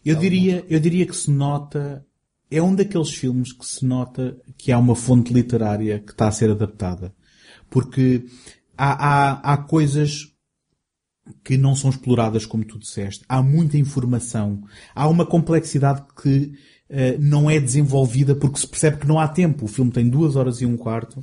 Eu 0.04 0.16
diria, 0.16 0.64
eu 0.68 0.80
diria 0.80 1.04
que 1.04 1.16
se 1.16 1.30
nota, 1.30 2.04
é 2.50 2.62
um 2.62 2.74
daqueles 2.74 3.10
filmes 3.10 3.52
que 3.52 3.66
se 3.66 3.84
nota 3.84 4.36
que 4.56 4.70
há 4.70 4.78
uma 4.78 4.94
fonte 4.94 5.32
literária 5.32 5.98
que 5.98 6.12
está 6.12 6.28
a 6.28 6.32
ser 6.32 6.50
adaptada. 6.50 7.12
Porque 7.68 8.24
há, 8.78 8.92
há, 8.92 9.52
há 9.52 9.56
coisas 9.56 10.32
que 11.44 11.56
não 11.56 11.74
são 11.74 11.90
exploradas 11.90 12.46
como 12.46 12.64
tu 12.64 12.78
disseste. 12.78 13.24
Há 13.28 13.42
muita 13.42 13.76
informação. 13.76 14.62
Há 14.94 15.08
uma 15.08 15.26
complexidade 15.26 16.04
que 16.22 16.52
eh, 16.88 17.16
não 17.18 17.50
é 17.50 17.58
desenvolvida 17.58 18.36
porque 18.36 18.60
se 18.60 18.68
percebe 18.68 18.98
que 18.98 19.08
não 19.08 19.18
há 19.18 19.26
tempo. 19.26 19.64
O 19.64 19.68
filme 19.68 19.90
tem 19.90 20.08
duas 20.08 20.36
horas 20.36 20.60
e 20.60 20.66
um 20.66 20.76
quarto. 20.76 21.20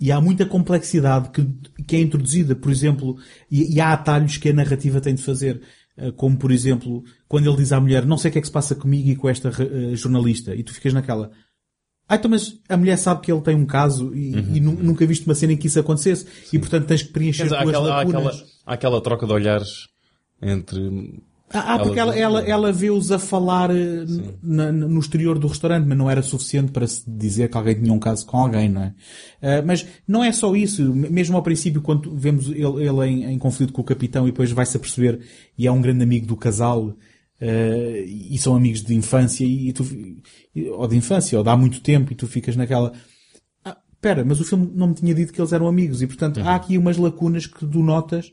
E 0.00 0.12
há 0.12 0.20
muita 0.20 0.46
complexidade 0.46 1.30
que, 1.30 1.44
que 1.84 1.96
é 1.96 2.00
introduzida, 2.00 2.54
por 2.54 2.70
exemplo, 2.70 3.16
e, 3.50 3.74
e 3.74 3.80
há 3.80 3.92
atalhos 3.92 4.36
que 4.36 4.48
a 4.48 4.52
narrativa 4.52 5.00
tem 5.00 5.14
de 5.14 5.22
fazer. 5.22 5.60
Eh, 5.96 6.12
Como, 6.12 6.36
por 6.38 6.52
exemplo, 6.52 7.02
quando 7.26 7.48
ele 7.48 7.56
diz 7.56 7.72
à 7.72 7.80
mulher, 7.80 8.06
não 8.06 8.16
sei 8.16 8.28
o 8.28 8.32
que 8.32 8.38
é 8.38 8.40
que 8.40 8.46
se 8.46 8.52
passa 8.52 8.74
comigo 8.76 9.08
e 9.08 9.16
com 9.16 9.28
esta 9.28 9.48
eh, 9.48 9.96
jornalista. 9.96 10.54
E 10.54 10.62
tu 10.62 10.72
ficas 10.72 10.92
naquela, 10.94 11.30
ah, 12.08 12.14
então 12.16 12.30
mas 12.30 12.58
a 12.68 12.76
mulher 12.76 12.96
sabe 12.96 13.20
que 13.22 13.30
ele 13.32 13.40
tem 13.42 13.54
um 13.56 13.66
caso 13.66 14.14
e, 14.14 14.30
e 14.56 14.60
nu- 14.60 14.78
nunca 14.80 15.04
viste 15.04 15.26
uma 15.26 15.34
cena 15.34 15.52
em 15.52 15.56
que 15.56 15.66
isso 15.66 15.80
acontecesse. 15.80 16.26
E 16.52 16.58
portanto 16.58 16.86
tens 16.86 17.02
que 17.02 17.12
preencher 17.12 17.42
Quer 17.42 17.44
dizer, 17.44 17.56
há 17.56 17.62
aquela, 17.62 17.94
há, 17.94 18.00
aquela, 18.00 18.30
há 18.66 18.72
aquela 18.74 19.00
troca 19.02 19.26
de 19.26 19.32
olhares 19.32 19.88
entre 20.40 20.80
Ah, 21.50 21.74
ah, 21.74 21.78
porque 21.78 21.98
ela, 21.98 22.14
ela, 22.14 22.42
ela 22.42 22.70
vê-os 22.72 23.10
a 23.10 23.18
falar 23.18 23.70
eh, 23.70 24.04
na- 24.42 24.70
no 24.70 25.00
exterior 25.00 25.38
do 25.38 25.46
restaurante, 25.46 25.86
mas 25.86 25.96
não 25.96 26.10
era 26.10 26.20
suficiente 26.20 26.72
para 26.72 26.86
se 26.86 27.02
dizer 27.10 27.48
que 27.48 27.56
alguém 27.56 27.74
tinha 27.74 27.92
um 27.92 27.98
caso 27.98 28.26
com 28.26 28.36
alguém, 28.36 28.68
não 28.68 28.82
é? 28.82 28.94
Ah, 29.40 29.62
mas 29.64 29.86
não 30.06 30.22
é 30.22 30.30
só 30.30 30.54
isso. 30.54 30.92
Mesmo 30.94 31.36
ao 31.36 31.42
princípio, 31.42 31.80
quando 31.80 32.14
vemos 32.14 32.48
ele, 32.48 32.86
ele 32.86 33.06
em, 33.06 33.24
em 33.32 33.38
conflito 33.38 33.72
com 33.72 33.80
o 33.80 33.84
capitão 33.84 34.28
e 34.28 34.30
depois 34.30 34.50
vai-se 34.52 34.76
a 34.76 34.80
perceber 34.80 35.20
e 35.56 35.66
é 35.66 35.72
um 35.72 35.80
grande 35.80 36.02
amigo 36.02 36.26
do 36.26 36.36
casal 36.36 36.94
ah, 37.40 37.44
e 38.06 38.36
são 38.38 38.54
amigos 38.54 38.82
de 38.82 38.94
infância 38.94 39.44
e, 39.44 39.72
tu, 39.72 39.86
ou 40.72 40.86
de 40.86 40.96
infância, 40.96 41.38
ou 41.38 41.42
de 41.44 41.48
há 41.50 41.56
muito 41.56 41.80
tempo 41.80 42.12
e 42.12 42.14
tu 42.14 42.26
ficas 42.26 42.56
naquela... 42.56 42.92
Ah, 43.64 43.76
Pera, 44.02 44.22
mas 44.22 44.38
o 44.38 44.44
filme 44.44 44.70
não 44.74 44.88
me 44.88 44.94
tinha 44.94 45.14
dito 45.14 45.32
que 45.32 45.40
eles 45.40 45.52
eram 45.54 45.66
amigos 45.66 46.02
e 46.02 46.06
portanto 46.06 46.40
há 46.40 46.54
aqui 46.54 46.76
umas 46.76 46.98
lacunas 46.98 47.46
que 47.46 47.66
tu 47.66 47.82
notas 47.82 48.30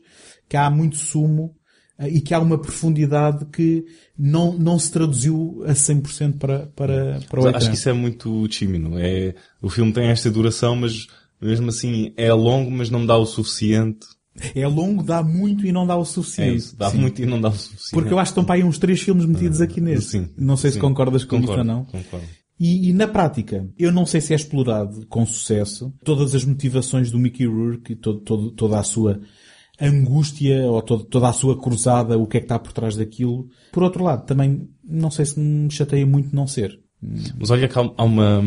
que 0.48 0.56
há 0.56 0.68
muito 0.70 0.96
sumo 0.96 1.54
e 1.98 2.20
que 2.20 2.34
há 2.34 2.38
uma 2.40 2.58
profundidade 2.58 3.46
que 3.46 3.84
não, 4.18 4.52
não 4.58 4.78
se 4.78 4.90
traduziu 4.92 5.62
a 5.66 5.72
100% 5.72 6.38
para, 6.38 6.66
para, 6.76 7.20
para 7.28 7.40
o 7.40 7.46
ecrã. 7.48 7.56
acho 7.58 7.70
que 7.70 7.76
isso 7.76 7.88
é 7.88 7.92
muito 7.92 8.46
Chimino. 8.50 8.98
É, 8.98 9.34
o 9.62 9.68
filme 9.70 9.92
tem 9.92 10.08
esta 10.08 10.30
duração, 10.30 10.76
mas 10.76 11.06
mesmo 11.40 11.68
assim 11.68 12.12
é 12.16 12.32
longo, 12.32 12.70
mas 12.70 12.90
não 12.90 13.04
dá 13.06 13.16
o 13.16 13.24
suficiente. 13.26 14.06
É 14.54 14.66
longo, 14.66 15.02
dá 15.02 15.22
muito 15.22 15.66
e 15.66 15.72
não 15.72 15.86
dá 15.86 15.96
o 15.96 16.02
É 16.02 16.04
suficiente. 16.04 16.56
isso, 16.56 16.76
dá 16.76 16.90
Sim. 16.90 16.98
muito 16.98 17.22
e 17.22 17.24
não 17.26 17.40
dá 17.40 17.48
o 17.48 17.52
suficiente. 17.52 17.92
Porque 17.92 18.12
eu 18.12 18.18
acho 18.18 18.30
que 18.30 18.32
estão 18.32 18.44
para 18.44 18.56
aí 18.56 18.64
uns 18.64 18.78
três 18.78 19.00
filmes 19.00 19.24
metidos 19.24 19.62
aqui 19.62 19.80
nesse. 19.80 20.08
Sim. 20.10 20.28
Não 20.36 20.58
sei 20.58 20.70
se 20.70 20.74
Sim. 20.74 20.80
concordas 20.82 21.24
com 21.24 21.40
Concordo, 21.40 21.62
isso 21.62 21.70
ou 21.70 21.76
não. 21.76 21.84
Concordo. 21.86 22.26
E, 22.60 22.88
e 22.88 22.92
na 22.92 23.06
prática, 23.08 23.66
eu 23.78 23.90
não 23.92 24.04
sei 24.04 24.20
se 24.20 24.32
é 24.34 24.36
explorado 24.36 25.06
com 25.08 25.24
sucesso 25.26 25.92
todas 26.04 26.34
as 26.34 26.44
motivações 26.44 27.10
do 27.10 27.18
Mickey 27.18 27.46
Rourke 27.46 27.92
e 27.92 27.96
todo, 27.96 28.20
todo- 28.20 28.50
toda 28.50 28.78
a 28.78 28.82
sua 28.82 29.20
angústia 29.80 30.64
ou 30.66 30.80
todo- 30.82 31.04
toda 31.04 31.28
a 31.28 31.32
sua 31.32 31.60
cruzada, 31.60 32.18
o 32.18 32.26
que 32.26 32.36
é 32.38 32.40
que 32.40 32.44
está 32.46 32.58
por 32.58 32.72
trás 32.72 32.96
daquilo. 32.96 33.48
Por 33.72 33.82
outro 33.82 34.02
lado, 34.04 34.24
também 34.26 34.68
não 34.84 35.10
sei 35.10 35.26
se 35.26 35.38
me 35.38 35.70
chateia 35.70 36.06
muito 36.06 36.34
não 36.34 36.46
ser. 36.46 36.78
Mas 37.38 37.50
olha 37.50 37.68
que 37.68 37.78
há, 37.78 37.82
uma, 38.02 38.42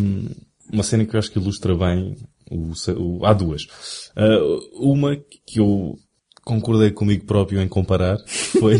uma 0.71 0.83
cena 0.83 1.05
que 1.05 1.15
eu 1.15 1.19
acho 1.19 1.31
que 1.31 1.39
ilustra 1.39 1.75
bem 1.75 2.15
o, 2.51 2.71
o- 2.97 3.25
há 3.25 3.33
duas. 3.33 3.67
Ah, 4.15 4.37
uma 4.79 5.15
que 5.45 5.59
eu 5.59 5.95
concordei 6.43 6.89
comigo 6.91 7.25
próprio 7.25 7.61
em 7.61 7.67
comparar 7.67 8.17
foi, 8.25 8.79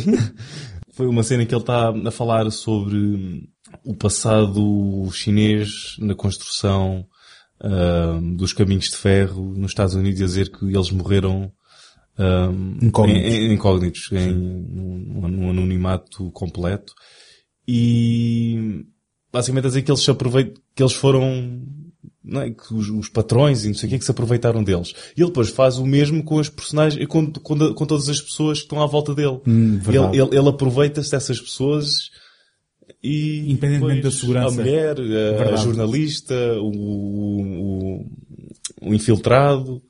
foi 0.92 1.08
uma 1.08 1.22
cena 1.22 1.46
que 1.46 1.54
ele 1.54 1.62
está 1.62 1.90
a 1.90 2.12
falar 2.12 2.50
sobre 2.52 3.48
o 3.86 3.94
passado 3.96 5.08
chinês 5.12 5.96
na 6.00 6.16
construção 6.16 7.06
ah, 7.62 8.20
dos 8.38 8.54
caminhos 8.54 8.86
de 8.90 8.96
ferro 8.98 9.54
nos 9.56 9.72
Estados 9.72 9.94
Unidos 9.94 10.20
a 10.22 10.26
dizer 10.26 10.50
que 10.52 10.66
eles 10.66 10.90
morreram 10.90 11.52
ah, 12.20 12.52
Incógnitos. 12.82 13.24
em, 13.24 13.48
em- 13.48 13.54
incógnitos, 13.54 14.10
em, 14.12 15.50
anonimato 15.50 16.30
completo. 16.32 16.94
E 17.68 18.84
basicamente 19.32 19.66
a 19.66 19.68
dizer 19.70 19.82
que 19.84 19.92
eles 19.92 20.02
se 20.04 20.12
aproveitam, 20.12 20.62
que 20.76 20.84
eles 20.84 20.94
foram, 20.94 21.62
é? 22.34 22.50
que 22.50 22.74
os, 22.74 22.90
os 22.90 23.10
patrões 23.10 23.64
e 23.64 23.68
não 23.68 23.76
sei 23.76 23.88
o 23.88 23.92
que, 23.92 24.00
que 24.00 24.06
se 24.06 24.12
aproveitaram 24.12 24.64
deles. 24.64 24.94
E 25.16 25.22
ele 25.22 25.30
depois 25.30 25.50
faz 25.50 25.78
o 25.78 25.86
mesmo 25.86 26.24
com 26.24 26.40
as 26.40 26.50
personagens, 26.50 27.06
com, 27.08 27.32
com, 27.32 27.74
com 27.74 27.86
todas 27.86 28.10
as 28.10 28.20
pessoas 28.20 28.60
que 28.60 28.66
estão 28.66 28.82
à 28.82 28.86
volta 28.86 29.16
dele. 29.16 29.40
Hum, 29.48 29.80
ele, 29.88 30.22
ele, 30.22 30.38
ele 30.38 30.50
aproveita-se 30.50 31.12
dessas 31.12 31.40
pessoas 31.40 32.10
e 33.04 33.52
Independentemente 33.52 34.02
da 34.02 34.12
segurança. 34.12 34.62
A 34.62 34.64
mulher, 34.64 34.98
a, 35.00 35.54
a 35.54 35.56
jornalista, 35.56 36.36
o, 36.60 38.02
o, 38.02 38.06
o 38.82 38.94
infiltrado. 38.94 39.82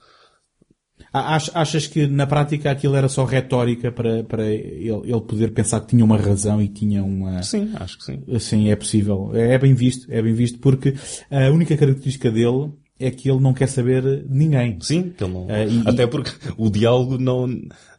Ach- 1.12 1.52
Achas 1.56 1.88
que 1.88 2.06
na 2.08 2.28
prática 2.28 2.70
aquilo 2.72 2.96
era 2.96 3.10
só 3.10 3.26
retórica 3.26 3.92
para, 3.92 4.24
para 4.24 4.46
ele, 4.46 4.90
ele 5.04 5.22
poder 5.22 5.52
pensar 5.52 5.82
que 5.82 5.88
tinha 5.88 6.06
uma 6.06 6.18
razão 6.18 6.62
e 6.62 6.68
tinha 6.68 7.04
uma... 7.04 7.42
Sim, 7.44 7.72
acho 7.76 7.98
que 7.98 8.04
sim. 8.06 8.24
Sim, 8.40 8.70
é 8.70 8.76
possível. 8.76 9.32
É 9.34 9.54
é 9.56 9.58
bem 9.58 9.74
visto, 9.74 10.06
é 10.12 10.22
bem 10.22 10.34
visto 10.34 10.60
porque 10.60 10.94
a 11.32 11.50
única 11.50 11.76
característica 11.76 12.30
dele 12.32 12.72
é 13.00 13.10
que 13.10 13.30
ele 13.32 13.40
não 13.40 13.54
quer 13.54 13.68
saber 13.68 14.02
de 14.04 14.26
ninguém. 14.30 14.78
Sim, 14.82 15.14
que 15.18 15.24
ele 15.24 15.34
não... 15.34 15.48
Ah, 15.50 15.66
e- 15.66 15.84
Até 15.88 16.06
porque 16.06 16.32
o 16.58 16.70
diálogo 16.70 17.18
não 17.18 17.48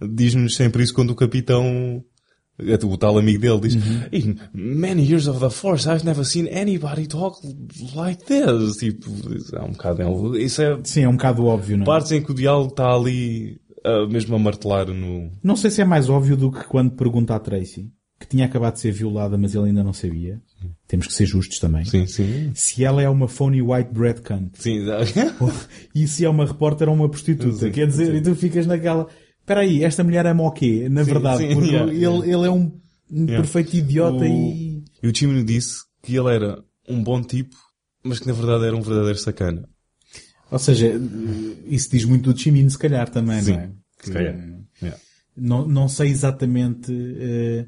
diz-nos 0.00 0.54
sempre 0.54 0.82
isso 0.82 0.92
quando 0.94 1.10
o 1.10 1.14
capitão, 1.16 2.04
o 2.84 2.96
tal 2.96 3.18
amigo 3.18 3.40
dele 3.40 3.60
diz, 3.60 3.74
Uhum. 3.74 4.00
In 4.12 4.36
many 4.52 5.02
years 5.02 5.26
of 5.26 5.40
the 5.40 5.50
force, 5.50 5.88
I've 5.88 6.04
never 6.04 6.24
seen 6.24 6.48
anybody 6.48 7.06
talk 7.06 7.40
like 7.94 8.24
this. 8.24 8.76
Tipo, 8.76 9.10
é 9.54 9.62
um 9.62 9.72
bocado, 9.72 10.36
isso 10.38 10.62
é 10.62 10.78
Sim, 10.84 11.02
é 11.02 11.08
um 11.08 11.12
bocado 11.12 11.44
óbvio, 11.46 11.76
não 11.76 11.84
é? 11.84 11.86
partes 11.86 12.12
em 12.12 12.22
que 12.22 12.30
o 12.30 12.34
diálogo 12.34 12.70
está 12.70 12.92
ali, 12.92 13.60
ah, 13.84 14.06
mesmo 14.08 14.36
a 14.36 14.38
martelar 14.38 14.88
no... 14.88 15.30
Não 15.42 15.56
sei 15.56 15.70
se 15.70 15.80
é 15.80 15.84
mais 15.84 16.08
óbvio 16.08 16.36
do 16.36 16.50
que 16.50 16.64
quando 16.64 16.92
pergunta 16.92 17.34
à 17.34 17.38
Tracy, 17.38 17.90
que 18.18 18.26
tinha 18.26 18.44
acabado 18.44 18.74
de 18.74 18.80
ser 18.80 18.92
violada, 18.92 19.38
mas 19.38 19.54
ele 19.54 19.68
ainda 19.68 19.82
não 19.82 19.92
sabia. 19.92 20.40
Temos 20.86 21.06
que 21.06 21.14
ser 21.14 21.24
justos 21.24 21.58
também. 21.58 21.84
Sim, 21.84 22.06
sim. 22.06 22.50
Se 22.54 22.84
ela 22.84 23.00
é 23.00 23.08
uma 23.08 23.26
phony 23.26 23.62
white 23.62 23.90
bread 23.92 24.20
cunt. 24.20 24.50
Sim, 24.54 24.84
e 25.94 26.06
se 26.06 26.24
é 26.24 26.28
uma 26.28 26.44
repórter 26.44 26.88
ou 26.88 26.94
uma 26.94 27.08
prostituta. 27.08 27.66
Sim, 27.66 27.70
Quer 27.70 27.86
dizer, 27.86 28.14
e 28.14 28.20
tu 28.20 28.34
ficas 28.34 28.66
naquela... 28.66 29.06
Espera 29.50 29.62
aí, 29.62 29.82
esta 29.82 30.04
mulher 30.04 30.24
ama 30.28 30.44
o 30.44 30.52
quê? 30.52 30.88
Na 30.88 31.04
Sim, 31.04 31.12
verdade, 31.12 31.38
sim, 31.42 31.54
porque 31.54 31.70
yeah, 31.70 31.92
ele, 31.92 32.02
yeah. 32.04 32.26
ele 32.28 32.46
é 32.46 32.50
um, 32.50 32.80
um 33.10 33.24
Yeah. 33.26 33.42
perfeito 33.42 33.76
idiota 33.76 34.22
o... 34.22 34.24
e... 34.24 34.84
E 35.02 35.08
o 35.08 35.12
Chimino 35.12 35.42
disse 35.42 35.82
que 36.04 36.14
ele 36.14 36.32
era 36.32 36.62
um 36.88 37.02
bom 37.02 37.20
tipo, 37.20 37.56
mas 38.04 38.20
que 38.20 38.28
na 38.28 38.32
verdade 38.32 38.66
era 38.66 38.76
um 38.76 38.80
verdadeiro 38.80 39.18
sacana. 39.18 39.68
Ou 40.52 40.58
seja, 40.60 40.92
isso 41.66 41.90
diz 41.90 42.04
muito 42.04 42.32
do 42.32 42.38
Chimino, 42.38 42.70
se 42.70 42.78
calhar, 42.78 43.10
também, 43.10 43.42
Sim, 43.42 43.52
não 43.54 43.58
é? 43.58 43.70
se 44.00 44.12
calhar. 44.12 44.34
Yeah. 44.80 45.00
Não, 45.36 45.66
não 45.66 45.88
sei 45.88 46.10
exatamente 46.10 46.92
eh, 47.18 47.66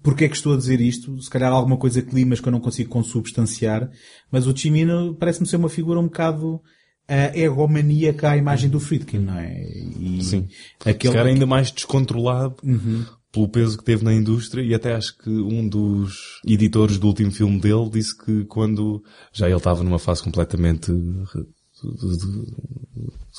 porque 0.00 0.26
é 0.26 0.28
que 0.28 0.36
estou 0.36 0.54
a 0.54 0.56
dizer 0.56 0.80
isto. 0.80 1.20
Se 1.20 1.28
calhar 1.28 1.50
alguma 1.50 1.76
coisa 1.76 2.00
climas 2.02 2.38
que 2.38 2.46
eu 2.46 2.52
não 2.52 2.60
consigo 2.60 2.88
consubstanciar. 2.88 3.90
Mas 4.30 4.46
o 4.46 4.56
Chimino 4.56 5.16
parece-me 5.16 5.48
ser 5.48 5.56
uma 5.56 5.68
figura 5.68 5.98
um 5.98 6.04
bocado 6.04 6.62
uh, 7.08 7.36
egomaníaca 7.38 8.30
à 8.30 8.36
imagem 8.36 8.68
do 8.70 8.80
Friedkin, 8.80 9.18
não 9.18 9.38
é? 9.38 9.62
E 9.98 10.22
Sim. 10.22 10.48
Aquele... 10.84 11.12
Calhar 11.14 11.26
ainda 11.26 11.46
mais 11.46 11.70
descontrolado 11.70 12.56
Uhum. 12.62 13.04
pelo 13.32 13.48
peso 13.48 13.76
que 13.78 13.84
teve 13.84 14.04
na 14.04 14.12
indústria 14.14 14.62
e 14.62 14.74
até 14.74 14.94
acho 14.94 15.16
que 15.18 15.28
um 15.30 15.66
dos 15.68 16.40
editores 16.46 16.98
do 16.98 17.06
último 17.08 17.30
filme 17.32 17.58
dele 17.60 17.90
disse 17.90 18.16
que 18.16 18.44
quando 18.44 19.02
já 19.32 19.46
ele 19.48 19.56
estava 19.56 19.82
numa 19.82 19.98
fase 19.98 20.22
completamente 20.22 20.92
de, 20.92 21.24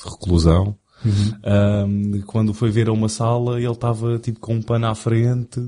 reclusão, 0.04 0.76
Uhum. 1.04 2.14
um, 2.16 2.22
quando 2.22 2.54
foi 2.54 2.70
ver 2.70 2.88
a 2.88 2.92
uma 2.92 3.08
sala 3.08 3.60
ele 3.60 3.70
estava 3.70 4.18
tipo 4.18 4.40
com 4.40 4.54
um 4.54 4.62
pano 4.62 4.86
à 4.86 4.94
frente 4.94 5.60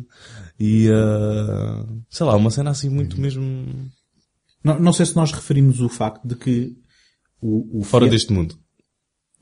e 0.59 0.89
uh, 0.89 2.03
sei 2.09 2.25
lá, 2.25 2.35
uma 2.35 2.51
cena 2.51 2.70
assim 2.70 2.89
Uhum. 2.89 2.95
muito 2.95 3.20
mesmo 3.20 3.45
Não, 4.65 4.81
não 4.81 4.93
sei 4.93 5.05
se 5.05 5.15
nós 5.15 5.31
referimos 5.31 5.81
o 5.83 5.89
facto 5.89 6.27
de 6.27 6.35
que 6.35 6.73
o, 7.40 7.81
o 7.81 7.82
fora 7.82 8.05
fia- 8.05 8.10
deste 8.12 8.32
mundo. 8.32 8.56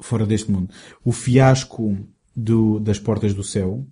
fora 0.01 0.27
deste 0.27 0.51
mundo. 0.51 0.71
O 1.05 1.13
fiasco 1.13 1.97
do, 2.35 2.79
das 2.81 2.99
Portas 2.99 3.33
do 3.35 3.43
Céu 3.45 3.87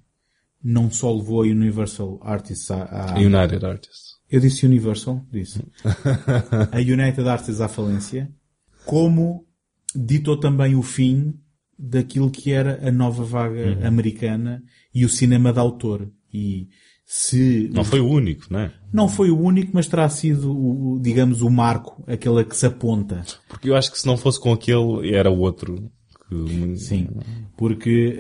não 0.63 0.91
só 0.91 1.15
levou 1.15 1.43
a 1.43 1.47
Universal 1.47 2.19
Artists 2.23 2.71
à, 2.71 3.15
United 3.17 3.65
Artists. 3.65 4.15
Eu 4.31 4.41
disse 4.41 4.65
Universal, 4.67 5.25
disse. 5.31 5.63
a 6.73 6.79
United 6.79 7.29
Artists 7.29 7.61
à 7.61 7.69
falência, 7.69 8.31
como 8.85 9.47
ditou 9.95 10.39
também 10.39 10.75
o 10.75 10.83
fim 10.83 11.35
daquilo 11.79 12.31
que 12.31 12.51
era 12.53 12.87
a 12.87 12.91
nova 12.91 13.25
vaga 13.25 13.77
Uhum. 13.79 13.87
americana 13.87 14.63
e 14.95 15.05
o 15.05 15.09
cinema 15.09 15.53
de 15.53 15.59
autor. 15.59 16.11
E 16.33 16.69
se 17.07 17.69
Não 17.73 17.85
foi 17.85 18.01
o 18.01 18.09
único, 18.09 18.47
não 18.51 18.61
é? 18.61 18.73
não 18.93 19.09
foi 19.09 19.31
o 19.31 19.39
único, 19.39 19.71
mas 19.75 19.87
terá 19.87 20.09
sido, 20.09 20.99
digamos, 21.03 21.43
o 21.43 21.51
marco, 21.51 22.03
aquele 22.07 22.41
a 22.41 22.45
que 22.45 22.57
se 22.57 22.65
aponta. 22.67 23.25
Porque 23.49 23.69
eu 23.69 23.77
acho 23.77 23.91
que 23.93 23.99
se 23.99 24.07
não 24.07 24.17
fosse 24.17 24.41
com 24.41 24.53
aquele, 24.53 25.15
era 25.15 25.31
o 25.31 25.39
outro. 25.41 25.91
Que... 26.29 26.77
Sim, 26.79 27.09
porque 27.57 28.17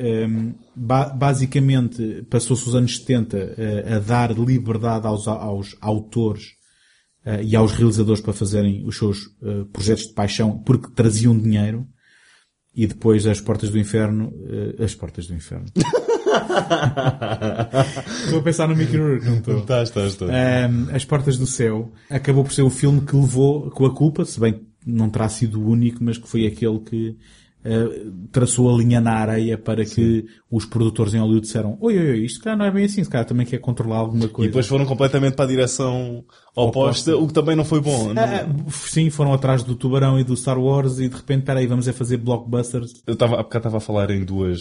ba- 0.77 1.09
basicamente 1.09 2.23
passou-se 2.29 2.69
os 2.69 2.75
anos 2.75 2.99
70 2.99 3.37
eh, 3.57 3.95
a 3.95 3.99
dar 3.99 4.31
liberdade 4.39 5.07
aos, 5.07 5.27
aos 5.27 5.75
autores 5.81 6.43
eh, 7.25 7.43
e 7.43 7.57
aos 7.57 7.73
realizadores 7.73 8.21
para 8.21 8.33
fazerem 8.35 8.85
os 8.87 8.99
seus 8.99 9.21
eh, 9.43 9.65
projetos 9.73 10.07
de 10.09 10.13
paixão 10.13 10.59
porque 10.59 10.93
traziam 10.95 11.37
dinheiro 11.37 11.87
e 12.75 12.87
depois 12.87 13.27
as 13.27 13.41
portas 13.41 13.71
do 13.71 13.79
inferno, 13.79 14.33
eh, 14.79 14.85
as 14.85 14.95
portas 14.95 15.27
do 15.27 15.35
inferno. 15.35 15.67
estou 18.25 18.39
a 18.39 18.43
pensar 18.43 18.69
no 18.69 18.77
Mickey 18.77 18.97
Rourke, 18.97 19.27
não 19.27 19.37
estou? 19.39 19.59
Estás, 19.59 19.89
estás, 19.89 20.13
estás. 20.13 20.31
Um, 20.71 20.95
As 20.95 21.05
Portas 21.05 21.37
do 21.39 21.47
Céu 21.47 21.93
acabou 22.11 22.45
por 22.45 22.53
ser 22.53 22.63
o 22.63 22.71
filme 22.71 23.01
que 23.03 23.15
levou 23.17 23.71
com 23.71 23.87
a 23.87 23.95
culpa, 23.95 24.25
se 24.25 24.39
bem 24.41 24.55
que 24.55 24.61
não 24.87 25.09
terá 25.11 25.29
sido 25.29 25.61
o 25.61 25.69
único, 25.69 26.03
mas 26.03 26.19
que 26.19 26.29
foi 26.29 26.47
aquele 26.47 26.79
que 26.81 27.17
uh, 27.65 28.13
traçou 28.31 28.73
a 28.73 28.77
linha 28.79 29.01
na 29.01 29.13
areia 29.13 29.57
para 29.57 29.85
que 29.85 30.27
os 30.51 30.67
produtores 30.67 31.15
em 31.15 31.19
Hollywood 31.19 31.47
disseram 31.47 31.79
oi, 31.81 31.99
oi, 31.99 32.11
oi, 32.11 32.19
isto 32.25 32.43
cá 32.45 32.55
não 32.55 32.65
é 32.67 32.71
bem 32.71 32.85
assim, 32.85 33.03
se 33.03 33.09
calhar 33.11 33.27
também 33.27 33.47
quer 33.47 33.59
controlar 33.59 33.97
alguma 33.99 34.27
E 34.27 34.29
coisa. 34.29 34.51
depois 34.51 34.67
foram 34.67 34.85
completamente 34.85 35.35
para 35.35 35.47
a 35.47 35.49
direção 35.49 36.25
oposta, 36.55 37.17
o 37.17 37.27
que 37.27 37.33
também 37.33 37.57
não 37.57 37.65
foi 37.65 37.81
bom. 37.81 38.13
não- 38.13 38.23
Ah, 38.23 38.47
ah, 38.47 38.71
sim, 38.71 39.09
foram 39.11 39.33
atrás 39.33 39.63
do 39.63 39.75
Tubarão 39.75 40.19
e 40.21 40.25
do 40.25 40.37
Star 40.37 40.59
Wars 40.59 40.99
e 40.99 41.09
de 41.09 41.17
repente, 41.17 41.45
peraí, 41.45 41.67
vamos 41.67 41.89
a 41.89 41.93
fazer 41.93 42.19
blockbusters. 42.19 43.03
Eu 43.07 43.15
estava, 43.15 43.35
há 43.35 43.43
bocado 43.43 43.59
estava 43.63 43.77
a 43.79 43.81
falar 43.81 44.11
em 44.11 44.25
duas 44.25 44.61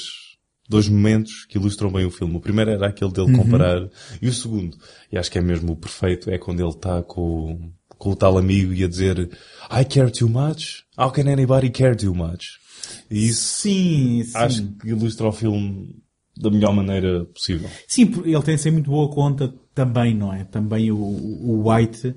dois 0.70 0.88
momentos 0.88 1.46
que 1.48 1.58
ilustram 1.58 1.92
bem 1.92 2.06
o 2.06 2.12
filme. 2.12 2.36
O 2.36 2.40
primeiro 2.40 2.72
era 2.72 2.88
aquele 2.88 3.12
dele 3.12 3.32
Uhum. 3.32 3.38
comparar, 3.44 3.90
e 4.22 4.28
o 4.28 4.34
segundo, 4.34 4.78
e 5.12 5.18
acho 5.18 5.30
que 5.32 5.38
é 5.38 5.42
mesmo 5.42 5.74
o 5.74 5.76
perfeito, 5.76 6.30
é 6.30 6.38
quando 6.38 6.60
ele 6.62 6.70
está 6.70 7.02
com, 7.04 7.72
com 7.98 8.12
o 8.12 8.16
tal 8.16 8.38
amigo 8.38 8.74
e 8.74 8.84
a 8.84 8.88
dizer 8.88 9.30
I 9.72 9.86
care 9.86 10.12
too 10.12 10.30
much? 10.30 10.84
How 10.98 11.12
can 11.12 11.30
anybody 11.32 11.70
care 11.70 11.96
too 11.96 12.14
much? 12.16 12.44
E 13.10 13.28
isso 13.28 13.60
Sim, 13.62 14.24
sim. 14.26 14.38
acho 14.38 14.68
que 14.80 14.90
ilustra 14.90 15.28
o 15.28 15.32
filme 15.32 16.02
da 16.36 16.50
melhor 16.50 16.74
maneira 16.74 17.26
possível. 17.26 17.70
Sim, 17.88 18.12
ele 18.26 18.42
tem-se 18.42 18.68
em 18.70 18.72
muito 18.72 18.90
boa 18.90 19.10
conta 19.10 19.54
também, 19.76 20.16
não 20.16 20.34
é? 20.34 20.44
Também 20.46 20.92
o, 20.92 20.98
o 20.98 21.70
White 21.70 22.16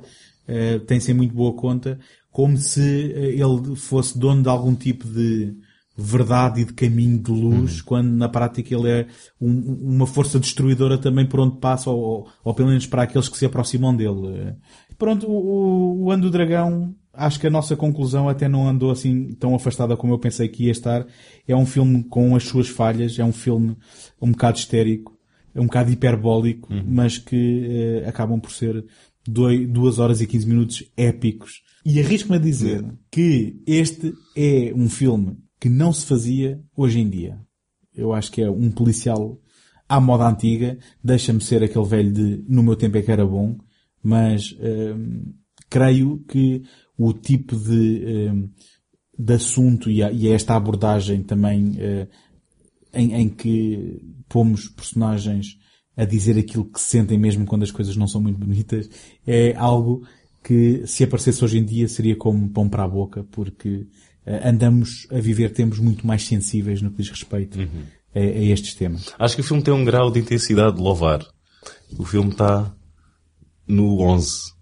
eh, 0.49 0.79
tem-se 0.81 1.11
em 1.11 1.15
muito 1.15 1.35
boa 1.35 1.53
conta, 1.55 1.99
como 2.31 2.57
se 2.57 3.13
eh, 3.13 3.35
ele 3.41 3.77
fosse 3.77 4.19
dono 4.19 4.43
de 4.43 4.49
algum 4.49 4.75
tipo 4.75 5.07
de 5.07 5.55
verdade 5.97 6.61
e 6.61 6.65
de 6.65 6.73
caminho 6.75 7.19
de 7.19 7.31
luz, 7.31 7.81
quando 7.81 8.09
na 8.11 8.29
prática 8.29 8.75
ele 8.75 8.89
é 8.91 9.07
um- 9.41 9.95
uma 9.95 10.07
força 10.07 10.39
destruidora 10.39 10.99
também 10.99 11.25
por 11.27 11.41
onde 11.41 11.59
passa, 11.59 11.89
ou, 11.91 12.29
ou, 12.45 12.55
pelo 12.55 12.69
menos 12.69 12.87
para 12.87 13.03
aqueles 13.03 13.29
que 13.29 13.39
se 13.39 13.47
aproximam 13.47 13.95
dele. 13.97 14.55
Pronto, 14.99 15.27
o, 15.27 15.33
o, 15.33 16.05
o 16.05 16.11
Ano 16.11 16.25
do 16.25 16.31
Dragão, 16.31 16.95
acho 17.13 17.41
que 17.41 17.47
a 17.47 17.51
nossa 17.51 17.75
conclusão 17.77 18.29
até 18.29 18.49
não 18.49 18.69
andou 18.69 18.91
assim 18.91 19.33
tão 19.39 19.55
afastada 19.55 19.97
como 19.97 20.13
eu 20.13 20.19
pensei 20.19 20.49
que 20.49 20.65
ia 20.65 20.71
estar. 20.73 21.07
É 21.49 21.57
um 21.57 21.67
filme 21.67 22.05
com 22.05 22.37
as 22.37 22.45
suas 22.45 22.69
falhas, 22.69 23.19
é 23.19 23.25
um 23.25 23.33
filme 23.33 23.77
um 24.21 24.31
bocado 24.33 24.59
histérico, 24.59 25.17
é 25.55 25.61
um 25.61 25.67
bocado 25.67 25.91
hiperbólico, 25.91 26.69
mas 26.87 27.17
que 27.19 28.03
eh, 28.05 28.09
acabam 28.09 28.39
por 28.39 28.51
ser 28.53 28.85
doi- 29.27 29.67
duas 29.67 29.99
horas 29.99 30.21
e 30.21 30.27
15 30.27 30.47
minutos 30.47 30.85
épicos. 30.97 31.63
E 31.85 32.01
arrisco-me 32.01 32.37
a 32.37 32.41
dizer 32.41 32.85
que 33.11 33.63
este 33.67 34.13
é 34.37 34.73
um 34.75 34.89
filme 34.91 35.37
que 35.61 35.69
não 35.69 35.93
se 35.93 36.07
fazia 36.07 36.61
hoje 36.77 37.01
em 37.01 37.09
dia. 37.09 37.39
Eu 37.95 38.13
acho 38.13 38.31
que 38.31 38.43
é 38.43 38.51
um 38.51 38.71
policial 38.71 39.41
à 39.89 40.01
moda 40.01 40.29
antiga, 40.29 40.79
deixa-me 41.03 41.41
ser 41.41 41.63
aquele 41.63 41.85
velho 41.85 42.13
de 42.13 42.45
no 42.49 42.63
meu 42.63 42.77
tempo 42.77 42.99
é 42.99 43.03
que 43.03 43.11
era 43.11 43.25
bom, 43.25 43.57
mas 44.03 44.55
hum, 44.61 45.33
creio 45.71 46.25
que 46.29 46.63
o 46.99 47.13
tipo 47.13 47.57
de, 47.57 48.31
hum, 48.31 48.51
de 49.19 49.35
assunto 49.35 49.91
e, 49.91 50.03
a, 50.03 50.11
e 50.11 50.29
esta 50.29 50.57
abordagem 50.57 51.23
também 51.23 51.75
eh, 51.79 52.09
em, 52.93 53.15
em 53.15 53.29
que 53.29 54.03
pomos 54.29 54.69
personagens 54.69 55.59
a 55.97 56.05
dizer 56.05 56.39
aquilo 56.39 56.65
que 56.65 56.81
sentem 56.81 57.19
mesmo 57.19 57.47
quando 57.47 57.63
as 57.63 57.71
coisas 57.71 57.97
não 57.97 58.07
são 58.07 58.21
muito 58.21 58.39
bonitas, 58.39 58.89
é 59.27 59.55
algo 59.57 60.07
que 60.45 60.87
se 60.87 61.05
aparecesse 61.05 61.43
hoje 61.43 61.59
em 61.59 61.65
dia 61.65 61.89
seria 61.89 62.15
como 62.15 62.49
pão 62.51 62.69
para 62.69 62.85
a 62.85 62.89
boca, 62.89 63.25
porque 63.31 63.87
andamos 64.27 65.07
a 65.11 65.21
viver 65.21 65.53
tempos 65.53 65.79
muito 65.79 66.07
mais 66.07 66.27
sensíveis 66.27 66.83
no 66.83 66.91
que 66.91 66.99
diz 66.99 67.11
respeito 67.11 67.59
a, 68.15 68.19
a 68.19 68.43
estes 68.45 68.75
temas. 68.75 69.15
Acho 69.19 69.37
que 69.37 69.41
o 69.41 69.45
filme 69.45 69.63
tem 69.63 69.73
um 69.73 69.85
grau 69.85 70.11
de 70.11 70.19
intensidade 70.19 70.77
de 70.77 70.83
louvar. 70.83 71.25
O 71.99 72.05
filme 72.05 72.31
está 72.31 72.75
no 73.67 74.01
11. 74.01 74.57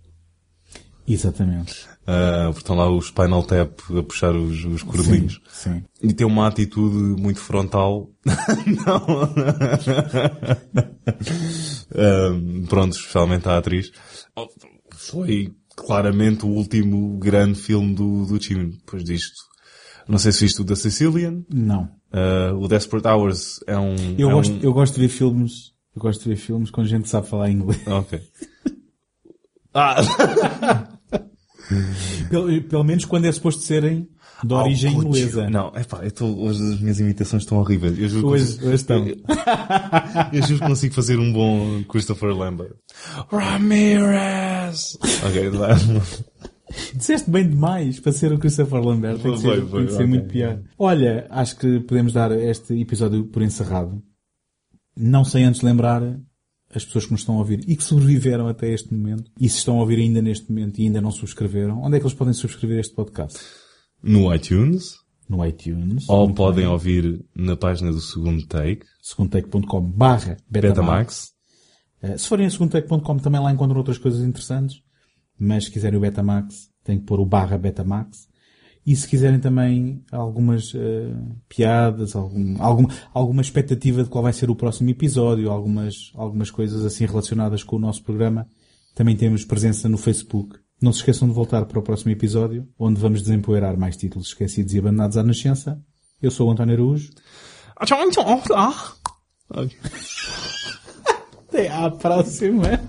Exatamente. 1.07 1.87
Uh, 2.07 2.51
estão 2.51 2.77
lá 2.77 2.91
os 2.91 3.07
Spinal 3.07 3.43
Tap 3.43 3.81
a 3.97 4.03
puxar 4.03 4.35
os, 4.35 4.65
os 4.65 4.83
cordelinhos. 4.83 5.41
Sim, 5.49 5.75
sim. 5.75 5.85
E 6.03 6.13
tem 6.13 6.27
uma 6.27 6.47
atitude 6.47 7.21
muito 7.21 7.41
frontal. 7.41 8.11
Não. 8.87 9.33
Um, 11.95 12.67
pronto, 12.67 12.97
especialmente 12.97 13.49
a 13.49 13.57
atriz. 13.57 13.91
Foi 14.91 15.55
claramente 15.77 16.45
o 16.45 16.49
último 16.49 17.19
grande 17.19 17.59
filme 17.59 17.95
do, 17.95 18.27
do 18.27 18.39
time. 18.39 18.73
Depois 18.73 19.05
disto. 19.05 19.54
Não 20.09 20.19
sei 20.19 20.33
se 20.33 20.45
viste 20.45 20.61
o 20.61 20.65
da 20.65 20.77
Sicilian. 20.77 21.43
Não. 21.53 21.85
Uh, 22.13 22.55
o 22.59 22.69
Desperate 22.69 23.09
Hours 23.09 23.61
é 23.67 23.77
um... 23.79 23.97
Eu, 24.19 24.31
é 24.31 24.33
gosto, 24.33 24.53
um... 24.53 24.61
eu 24.61 24.73
gosto 24.73 24.95
de 24.95 25.01
ver 25.01 25.09
filmes, 25.09 25.73
eu 25.97 26.01
gosto 26.03 26.23
de 26.23 26.29
ver 26.29 26.37
filmes 26.37 26.71
quando 26.71 26.87
a 26.87 26.91
gente 26.91 27.09
sabe 27.09 27.27
falar 27.29 27.51
inglês. 27.51 27.81
Ok. 27.89 28.21
Ah! 29.77 29.97
pelo, 32.31 32.63
pelo 32.63 32.85
menos 32.85 33.05
quando 33.05 33.25
é 33.25 33.33
suposto 33.33 33.63
serem 33.63 34.09
de 34.45 34.55
origem 34.55 34.97
Oh, 34.97 35.03
inglesa. 35.03 35.51
Não, 35.51 35.73
é 35.75 35.83
pá, 35.83 36.01
hoje 36.23 36.63
as 36.75 36.81
minhas 36.81 37.01
imitações 37.01 37.43
estão 37.43 37.59
horríveis. 37.59 37.99
Eu 37.99 38.09
juro 38.09 38.23
que 38.29 38.33
Hoje- 38.35 38.45
consigo- 38.45 38.67
hoje 38.67 38.75
estão. 38.77 39.05
Eu 40.33 40.43
juro 40.47 40.61
que 40.61 40.67
consigo 40.67 40.95
fazer 40.95 41.19
um 41.19 41.33
bom 41.33 41.83
Christopher 41.89 42.37
Lambert. 42.37 42.75
Ramirez! 43.33 44.97
Ok, 45.27 45.51
dá. 45.51 45.77
Disseste 46.95 47.31
bem 47.31 47.49
demais 47.49 48.01
para 48.01 48.13
ser 48.13 48.33
o 48.33 48.39
Christopher 48.39 48.81
Lambert. 48.83 49.19
Tem 49.21 49.33
que 49.33 49.39
ser, 49.39 49.47
Foi, 49.47 49.61
tem 49.61 49.69
foi, 49.69 49.85
que 49.87 49.91
ser 49.93 49.97
ok. 49.99 50.07
muito 50.07 50.29
pior. 50.29 50.63
Olha, 50.79 51.27
acho 51.31 51.57
que 51.59 51.81
podemos 51.81 52.13
dar 52.13 52.33
este 52.33 52.75
episódio 52.81 53.25
por 53.27 53.43
encerrado. 53.43 54.03
Não 54.97 55.25
sem 55.25 55.45
antes 55.45 55.61
lembrar 55.63 56.03
as 56.75 56.85
pessoas 56.85 57.05
que 57.07 57.13
nos 57.13 57.21
estão 57.21 57.37
a 57.37 57.39
ouvir 57.39 57.61
e 57.69 57.77
que 57.77 57.83
sobreviveram 57.85 58.49
até 58.49 58.73
este 58.73 58.93
momento 58.93 59.31
e 59.41 59.49
se 59.49 59.59
estão 59.59 59.77
a 59.79 59.81
ouvir 59.81 59.99
ainda 59.99 60.21
neste 60.21 60.51
momento 60.51 60.79
e 60.81 60.85
ainda 60.87 61.01
não 61.01 61.11
subscreveram, 61.11 61.81
onde 61.83 61.97
é 61.97 62.01
que 62.01 62.05
eles 62.07 62.17
podem 62.17 62.35
subscrever 62.35 62.79
este 62.81 62.95
podcast? 62.95 63.39
No 64.03 64.33
iTunes. 64.35 64.97
No 65.29 65.45
iTunes. 65.45 66.05
Ou 66.09 66.33
podem 66.35 66.65
bem. 66.65 66.73
ouvir 66.73 67.25
na 67.35 67.57
página 67.57 67.91
do 67.91 68.01
segundo 68.01 68.45
take. 68.47 68.85
segundotake.com 69.01 69.81
barra 69.81 70.37
Betamax. 70.51 70.73
Betamax. 70.77 71.33
Eh, 72.03 72.19
Se 72.19 72.29
forem 72.29 72.47
a 72.47 72.51
segundotake.com 72.51 73.17
também 73.19 73.41
lá 73.41 73.51
encontram 73.53 73.79
outras 73.79 73.97
coisas 73.99 74.21
interessantes, 74.23 74.83
mas 75.39 75.65
se 75.65 75.71
quiserem 75.71 75.99
o 75.99 76.01
Betamax, 76.01 76.71
têm 76.83 76.99
que 76.99 77.05
pôr 77.05 77.21
o 77.21 77.27
barra 77.27 77.59
Betamax. 77.59 78.29
E 78.87 78.95
se 78.95 79.09
quiserem 79.09 79.41
também 79.41 80.05
algumas 80.13 80.75
eh, 80.75 81.15
piadas, 81.49 82.15
algum, 82.15 82.63
alguma, 82.63 82.89
alguma 83.15 83.41
expectativa 83.41 84.05
de 84.05 84.11
qual 84.11 84.23
vai 84.23 84.33
ser 84.33 84.51
o 84.51 84.57
próximo 84.57 84.91
episódio, 84.91 85.51
algumas, 85.51 86.13
algumas 86.15 86.51
coisas 86.51 86.85
assim 86.85 87.07
relacionadas 87.07 87.63
com 87.63 87.77
o 87.77 87.79
nosso 87.79 88.03
programa, 88.05 88.47
também 88.95 89.17
temos 89.17 89.45
presença 89.45 89.89
no 89.89 89.97
Facebook. 89.97 90.59
Não 90.83 90.93
se 90.93 90.99
esqueçam 90.99 91.27
de 91.27 91.35
voltar 91.35 91.65
para 91.65 91.79
o 91.79 91.83
próximo 91.83 92.13
episódio, 92.13 92.69
onde 92.79 93.01
vamos 93.01 93.23
desempoeirar 93.23 93.79
mais 93.79 93.97
títulos 93.97 94.29
esquecidos 94.29 94.75
e 94.75 94.79
abandonados 94.79 95.17
à 95.17 95.23
nascença. 95.23 95.83
Eu 96.21 96.31
sou 96.31 96.49
o 96.49 96.53
António 96.53 96.75
Araújo. 96.75 97.11
Até 101.49 101.71
à 101.71 101.91
próxima. 101.91 102.81